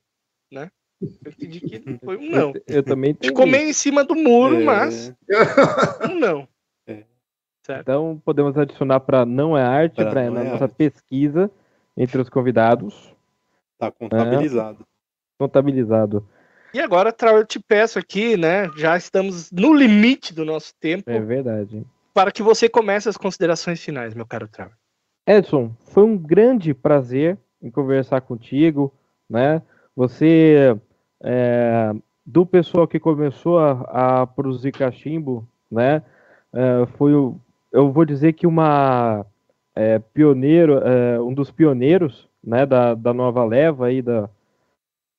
né? 0.52 0.70
Eu 1.02 1.32
entendi 1.32 1.60
que 1.60 2.00
foi 2.04 2.18
um 2.18 2.30
não. 2.30 2.54
Eu, 2.56 2.64
eu 2.68 2.84
também 2.84 3.12
entendi. 3.12 3.30
Ficou 3.30 3.46
meio 3.46 3.70
em 3.70 3.74
cima 3.74 4.04
do 4.04 4.16
muro, 4.16 4.62
é... 4.62 4.64
mas 4.64 5.14
um 6.10 6.16
não. 6.16 6.48
É. 6.88 7.04
Então 7.80 8.22
podemos 8.24 8.58
adicionar 8.58 9.00
para 9.00 9.26
não 9.26 9.58
é 9.58 9.64
arte, 9.64 9.96
para 9.96 10.22
é 10.22 10.30
nossa 10.30 10.66
arte. 10.66 10.76
pesquisa 10.76 11.52
entre 11.96 12.22
os 12.22 12.30
convidados. 12.30 13.14
Tá 13.78 13.92
contabilizado. 13.92 14.82
É, 14.82 14.86
contabilizado. 15.38 16.28
E 16.74 16.80
agora, 16.80 17.16
eu 17.22 17.46
te 17.46 17.60
peço 17.60 18.00
aqui, 18.00 18.36
né? 18.36 18.68
Já 18.76 18.98
estamos 18.98 19.52
no 19.52 19.74
limite 19.74 20.34
do 20.34 20.44
nosso 20.44 20.74
tempo. 20.80 21.10
É 21.10 21.20
verdade. 21.20 21.86
Para 22.14 22.32
que 22.32 22.44
você 22.44 22.70
comece 22.70 23.10
as 23.10 23.18
considerações 23.18 23.84
finais, 23.84 24.14
meu 24.14 24.26
caro 24.26 24.48
Trau. 24.48 24.70
Edson, 25.26 25.72
foi 25.86 26.04
um 26.04 26.18
grande 26.18 26.74
prazer 26.74 27.38
em 27.62 27.72
conversar 27.72 28.22
contigo, 28.22 28.94
né? 29.30 29.62
Você 29.96 30.78
é, 31.24 31.94
do 32.26 32.46
pessoal 32.46 32.88
que 32.88 33.00
começou 33.00 33.58
a, 33.58 34.22
a 34.22 34.28
produzir 34.28 34.72
cachimbo, 34.72 35.48
né? 35.72 36.04
É, 36.54 36.86
foi 36.98 37.16
o, 37.16 37.40
eu 37.72 37.92
vou 37.92 38.06
dizer 38.06 38.34
que 38.34 38.46
uma 38.46 39.26
é, 39.76 39.98
pioneiro, 39.98 40.78
é, 40.80 41.20
um 41.20 41.34
dos 41.34 41.50
pioneiros, 41.50 42.28
né? 42.44 42.66
Da, 42.66 42.94
da 42.94 43.14
nova 43.14 43.44
leva 43.44 43.88
aí 43.88 44.02
da 44.02 44.30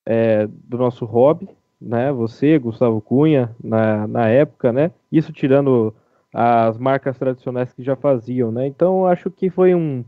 é, 0.07 0.47
do 0.47 0.77
nosso 0.77 1.05
hobby, 1.07 1.49
né? 1.81 2.13
Você, 2.13 2.59
Gustavo 2.59 3.01
Cunha, 3.01 3.55
na, 3.63 4.07
na 4.07 4.29
época, 4.29 4.73
né? 4.73 4.91
Isso 5.11 5.33
tirando 5.33 5.95
as 6.37 6.77
marcas 6.77 7.17
tradicionais 7.17 7.73
que 7.73 7.85
já 7.85 7.95
faziam, 7.95 8.51
né? 8.51 8.67
Então 8.67 9.07
acho 9.07 9.31
que 9.31 9.49
foi 9.49 9.73
um 9.73 10.05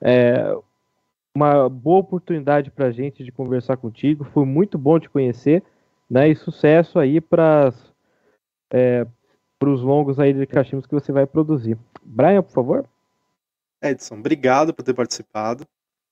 é, 0.00 0.52
uma 1.32 1.68
boa 1.68 2.00
oportunidade 2.00 2.72
para 2.72 2.86
a 2.86 2.90
gente 2.90 3.22
de 3.22 3.30
conversar 3.30 3.76
contigo. 3.76 4.24
Foi 4.24 4.44
muito 4.44 4.76
bom 4.76 4.98
te 4.98 5.08
conhecer, 5.08 5.62
né? 6.10 6.28
E 6.28 6.34
sucesso 6.34 6.98
aí 6.98 7.20
para 7.20 7.72
é, 8.72 9.06
os 9.62 9.80
longos 9.80 10.18
aí 10.18 10.32
de 10.32 10.44
cachimbos 10.44 10.86
que 10.86 10.94
você 10.94 11.12
vai 11.12 11.24
produzir. 11.24 11.78
Brian, 12.02 12.42
por 12.42 12.52
favor. 12.52 12.88
Edson, 13.80 14.16
obrigado 14.16 14.74
por 14.74 14.82
ter 14.82 14.92
participado. 14.92 15.64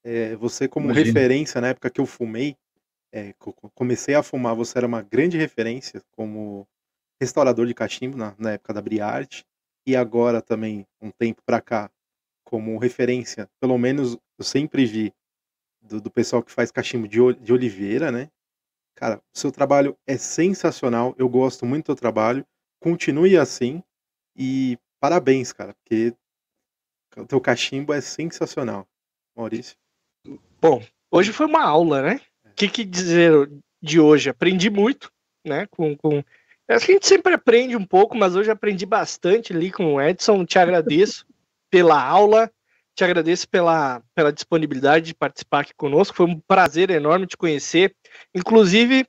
É, 0.05 0.37
você 0.37 0.69
como 0.69 0.87
Imagina. 0.87 1.07
referência 1.07 1.61
na 1.61 1.69
época 1.69 1.91
que 1.91 2.01
eu 2.01 2.07
fumei, 2.07 2.57
é, 3.13 3.35
comecei 3.75 4.15
a 4.15 4.23
fumar, 4.23 4.55
você 4.55 4.79
era 4.79 4.87
uma 4.87 5.03
grande 5.03 5.37
referência 5.37 6.01
como 6.13 6.65
restaurador 7.21 7.67
de 7.67 7.75
cachimbo 7.75 8.17
na, 8.17 8.35
na 8.39 8.53
época 8.53 8.73
da 8.73 8.83
Briarte 8.83 9.45
e 9.87 9.97
agora 9.97 10.41
também 10.43 10.87
um 11.01 11.11
tempo 11.11 11.43
para 11.45 11.61
cá 11.61 11.91
como 12.45 12.79
referência, 12.79 13.49
pelo 13.61 13.77
menos 13.77 14.17
eu 14.39 14.45
sempre 14.45 14.87
vi 14.87 15.13
do, 15.83 16.01
do 16.01 16.11
pessoal 16.11 16.43
que 16.43 16.51
faz 16.51 16.71
cachimbo 16.71 17.07
de, 17.07 17.19
de 17.35 17.53
oliveira, 17.53 18.11
né? 18.11 18.31
Cara, 18.95 19.19
o 19.35 19.39
seu 19.39 19.53
trabalho 19.53 19.97
é 20.07 20.17
sensacional, 20.17 21.15
eu 21.19 21.29
gosto 21.29 21.67
muito 21.67 21.85
do 21.85 21.89
seu 21.89 21.97
trabalho, 21.97 22.47
continue 22.81 23.37
assim 23.37 23.83
e 24.35 24.79
parabéns, 25.01 25.53
cara, 25.53 25.75
porque 25.75 26.15
o 27.17 27.27
teu 27.27 27.41
cachimbo 27.41 27.93
é 27.93 28.01
sensacional. 28.01 28.87
Maurício. 29.37 29.77
Bom, 30.61 30.83
hoje 31.11 31.33
foi 31.33 31.47
uma 31.47 31.63
aula, 31.63 32.03
né? 32.03 32.21
O 32.45 32.49
é. 32.49 32.53
que, 32.55 32.69
que 32.69 32.85
dizer 32.85 33.51
de 33.81 34.01
hoje? 34.01 34.31
Aprendi 34.31 34.69
muito, 34.69 35.13
né? 35.47 35.67
Com, 35.67 35.97
com... 35.97 36.25
Acho 36.69 36.85
que 36.85 36.93
a 36.93 36.95
gente 36.95 37.07
sempre 37.07 37.33
aprende 37.33 37.75
um 37.75 37.85
pouco, 37.85 38.17
mas 38.17 38.37
hoje 38.37 38.51
aprendi 38.51 38.85
bastante 38.85 39.55
ali 39.55 39.73
com 39.73 39.95
o 39.95 40.01
Edson. 40.01 40.45
Te 40.45 40.59
agradeço 40.59 41.27
pela 41.71 42.01
aula, 42.01 42.51
te 42.95 43.05
agradeço 43.05 43.49
pela, 43.49 44.03
pela 44.15 44.33
disponibilidade 44.33 45.07
de 45.07 45.15
participar 45.15 45.61
aqui 45.61 45.73
conosco. 45.75 46.17
Foi 46.17 46.27
um 46.27 46.39
prazer 46.39 46.91
enorme 46.91 47.27
te 47.27 47.37
conhecer. 47.37 47.95
Inclusive, 48.35 49.07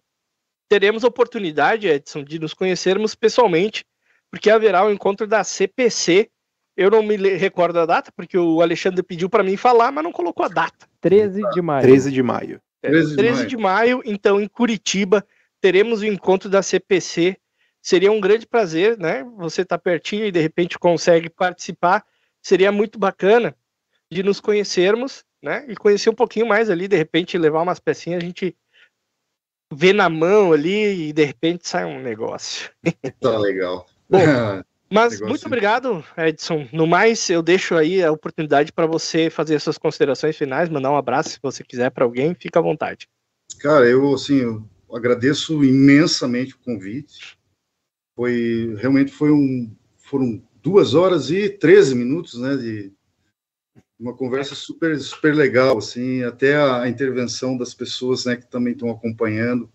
teremos 0.70 1.04
oportunidade, 1.04 1.88
Edson, 1.88 2.24
de 2.24 2.40
nos 2.40 2.54
conhecermos 2.54 3.16
pessoalmente, 3.16 3.84
porque 4.32 4.50
haverá 4.50 4.84
o 4.84 4.88
um 4.88 4.92
encontro 4.92 5.28
da 5.28 5.44
CPC. 5.44 6.30
Eu 6.78 6.90
não 6.90 7.04
me 7.04 7.18
recordo 7.36 7.80
a 7.80 7.86
data, 7.86 8.10
porque 8.16 8.38
o 8.38 8.62
Alexandre 8.62 9.04
pediu 9.04 9.30
para 9.30 9.44
mim 9.44 9.58
falar, 9.58 9.92
mas 9.92 10.04
não 10.04 10.14
colocou 10.14 10.46
a 10.46 10.50
data. 10.50 10.88
13 11.02 11.42
de 11.52 11.62
maio. 11.62 11.82
13 11.82 12.12
de 12.12 12.24
maio. 12.24 12.62
É, 12.82 12.90
13 12.90 13.10
de 13.10 13.16
13 13.18 13.34
maio. 13.34 13.48
de 13.48 13.58
maio, 13.58 14.02
então, 14.06 14.40
em 14.40 14.48
Curitiba, 14.48 15.26
teremos 15.60 16.02
o 16.02 16.06
encontro 16.06 16.50
da 16.50 16.62
CPC. 16.62 17.38
Seria 17.82 18.12
um 18.12 18.20
grande 18.20 18.46
prazer, 18.46 18.98
né? 18.98 19.24
Você 19.38 19.62
está 19.62 19.78
pertinho 19.78 20.26
e 20.26 20.32
de 20.32 20.40
repente 20.40 20.78
consegue 20.78 21.30
participar 21.30 22.06
seria 22.42 22.72
muito 22.72 22.98
bacana 22.98 23.56
de 24.12 24.24
nos 24.24 24.40
conhecermos, 24.40 25.24
né? 25.42 25.66
E 25.68 25.76
conhecer 25.76 26.10
um 26.10 26.16
pouquinho 26.16 26.48
mais 26.48 26.70
ali, 26.70 26.88
de 26.88 26.96
repente 26.96 27.38
levar 27.38 27.62
umas 27.62 27.80
pecinhas, 27.80 28.24
a 28.24 28.26
gente 28.26 28.56
vê 29.72 29.94
na 29.94 30.10
mão 30.10 30.52
ali 30.52 31.10
e 31.10 31.14
de 31.14 31.24
repente 31.24 31.68
sai 31.68 31.86
um 31.86 32.02
negócio. 32.02 32.72
Tá 33.22 33.38
legal. 33.38 33.86
Bom, 34.10 34.20
mas 34.90 35.22
muito 35.22 35.46
obrigado, 35.46 36.04
Edson. 36.18 36.68
No 36.74 36.88
mais, 36.88 37.30
eu 37.30 37.42
deixo 37.42 37.76
aí 37.76 38.04
a 38.04 38.12
oportunidade 38.12 38.72
para 38.72 38.88
você 38.88 39.30
fazer 39.30 39.56
as 39.56 39.64
suas 39.64 39.78
considerações 39.78 40.36
finais, 40.36 40.70
mandar 40.70 40.92
um 40.92 40.98
abraço 40.98 41.30
se 41.30 41.40
você 41.42 41.64
quiser 41.64 41.92
para 41.92 42.06
alguém, 42.06 42.34
fica 42.34 42.60
à 42.60 42.64
vontade. 42.64 43.08
Cara, 43.60 43.86
eu 43.86 44.14
assim, 44.14 44.40
eu 44.40 44.66
agradeço 44.92 45.64
imensamente 45.64 46.56
o 46.56 46.60
convite. 46.60 47.39
Foi 48.20 48.76
realmente 48.76 49.14
foi 49.14 49.32
um, 49.32 49.74
foram 49.96 50.46
duas 50.62 50.94
horas 50.94 51.32
e 51.32 51.48
13 51.48 51.96
minutos, 51.96 52.38
né, 52.38 52.58
de 52.58 52.92
uma 53.98 54.14
conversa 54.14 54.54
super, 54.56 55.00
super 55.00 55.34
legal, 55.34 55.78
assim, 55.78 56.24
até 56.24 56.58
a, 56.58 56.90
intervenção 56.90 57.58
das 57.58 57.74
pessoas, 57.74 58.26
né, 58.26 58.36
que 58.36 58.46
também 58.46 58.74
estão 58.74 58.90
acompanhando. 58.90 59.72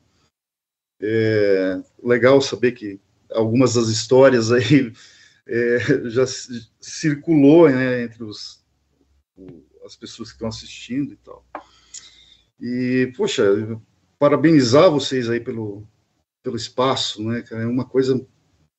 É 1.00 1.80
legal 2.02 2.38
saber 2.42 2.72
que 2.72 3.00
algumas 3.32 3.74
das 3.74 3.88
histórias 3.88 4.52
aí 4.52 4.92
é, 5.48 5.78
já 6.10 6.26
circulou, 6.78 7.70
né, 7.70 8.02
entre 8.02 8.24
os, 8.24 8.62
as 9.86 9.96
pessoas 9.96 10.28
que 10.28 10.34
estão 10.34 10.48
assistindo 10.48 11.14
e 11.14 11.16
tal. 11.16 11.46
E, 12.60 13.10
poxa, 13.16 13.42
parabenizar 14.18 14.90
vocês 14.90 15.30
aí 15.30 15.40
pelo, 15.40 15.88
pelo 16.42 16.56
espaço, 16.56 17.26
né, 17.26 17.40
cara, 17.40 17.62
é 17.62 17.66
uma 17.66 17.86
coisa 17.86 18.22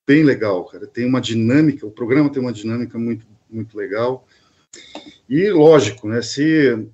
bem 0.07 0.23
legal, 0.23 0.65
cara, 0.65 0.85
tem 0.85 1.05
uma 1.05 1.21
dinâmica, 1.21 1.85
o 1.85 1.91
programa 1.91 2.31
tem 2.31 2.41
uma 2.41 2.53
dinâmica 2.53 2.97
muito, 2.97 3.25
muito 3.49 3.77
legal, 3.77 4.27
e 5.27 5.49
lógico, 5.49 6.07
né, 6.07 6.21
se 6.21 6.87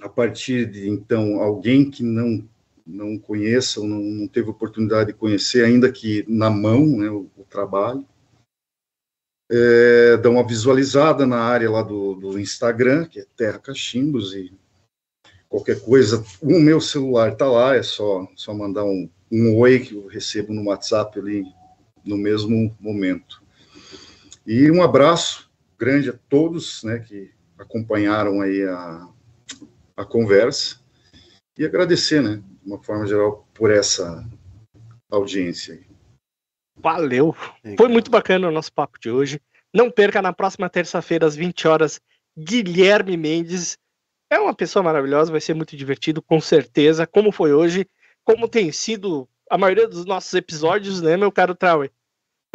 a 0.00 0.08
partir 0.08 0.66
de 0.70 0.88
então 0.88 1.40
alguém 1.40 1.90
que 1.90 2.02
não 2.02 2.46
não 2.86 3.18
conheça 3.18 3.80
ou 3.80 3.86
não, 3.86 3.98
não 3.98 4.28
teve 4.28 4.48
oportunidade 4.48 5.08
de 5.08 5.18
conhecer, 5.18 5.64
ainda 5.64 5.90
que 5.90 6.24
na 6.28 6.48
mão, 6.48 6.86
né, 6.86 7.10
o, 7.10 7.28
o 7.36 7.42
trabalho, 7.42 8.06
é, 9.50 10.16
dá 10.16 10.30
uma 10.30 10.46
visualizada 10.46 11.26
na 11.26 11.38
área 11.38 11.70
lá 11.70 11.82
do, 11.82 12.14
do 12.14 12.38
Instagram, 12.38 13.06
que 13.06 13.20
é 13.20 13.26
Terra 13.36 13.58
Cachimbos, 13.58 14.34
e 14.34 14.52
qualquer 15.48 15.80
coisa, 15.80 16.24
o 16.40 16.60
meu 16.60 16.80
celular 16.80 17.32
está 17.32 17.46
lá, 17.46 17.74
é 17.74 17.82
só, 17.82 18.28
só 18.36 18.54
mandar 18.54 18.84
um, 18.84 19.08
um 19.32 19.56
oi 19.56 19.80
que 19.80 19.94
eu 19.94 20.06
recebo 20.06 20.52
no 20.52 20.66
WhatsApp 20.66 21.18
ali 21.18 21.44
no 22.06 22.16
mesmo 22.16 22.74
momento. 22.80 23.42
E 24.46 24.70
um 24.70 24.82
abraço 24.82 25.50
grande 25.78 26.10
a 26.10 26.18
todos 26.28 26.82
né, 26.84 27.00
que 27.00 27.30
acompanharam 27.58 28.40
aí 28.40 28.62
a, 28.64 29.08
a 29.96 30.04
conversa 30.04 30.80
e 31.58 31.64
agradecer, 31.64 32.22
né, 32.22 32.42
de 32.62 32.70
uma 32.70 32.82
forma 32.82 33.06
geral, 33.06 33.46
por 33.52 33.70
essa 33.70 34.24
audiência. 35.10 35.74
Aí. 35.74 35.84
Valeu! 36.76 37.34
Foi 37.76 37.88
muito 37.88 38.10
bacana 38.10 38.48
o 38.48 38.52
nosso 38.52 38.72
papo 38.72 38.98
de 39.00 39.10
hoje. 39.10 39.40
Não 39.74 39.90
perca 39.90 40.22
na 40.22 40.32
próxima 40.32 40.68
terça-feira, 40.70 41.26
às 41.26 41.34
20 41.34 41.66
horas, 41.66 42.00
Guilherme 42.38 43.16
Mendes. 43.16 43.76
É 44.30 44.38
uma 44.38 44.54
pessoa 44.54 44.82
maravilhosa, 44.82 45.30
vai 45.30 45.40
ser 45.40 45.54
muito 45.54 45.76
divertido, 45.76 46.20
com 46.20 46.40
certeza, 46.40 47.06
como 47.06 47.32
foi 47.32 47.52
hoje, 47.52 47.88
como 48.24 48.48
tem 48.48 48.72
sido 48.72 49.28
a 49.48 49.56
maioria 49.56 49.86
dos 49.86 50.04
nossos 50.04 50.34
episódios, 50.34 51.00
né, 51.00 51.16
meu 51.16 51.30
caro 51.30 51.54
Trauer? 51.54 51.90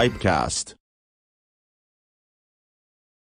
Pipecast. 0.00 0.79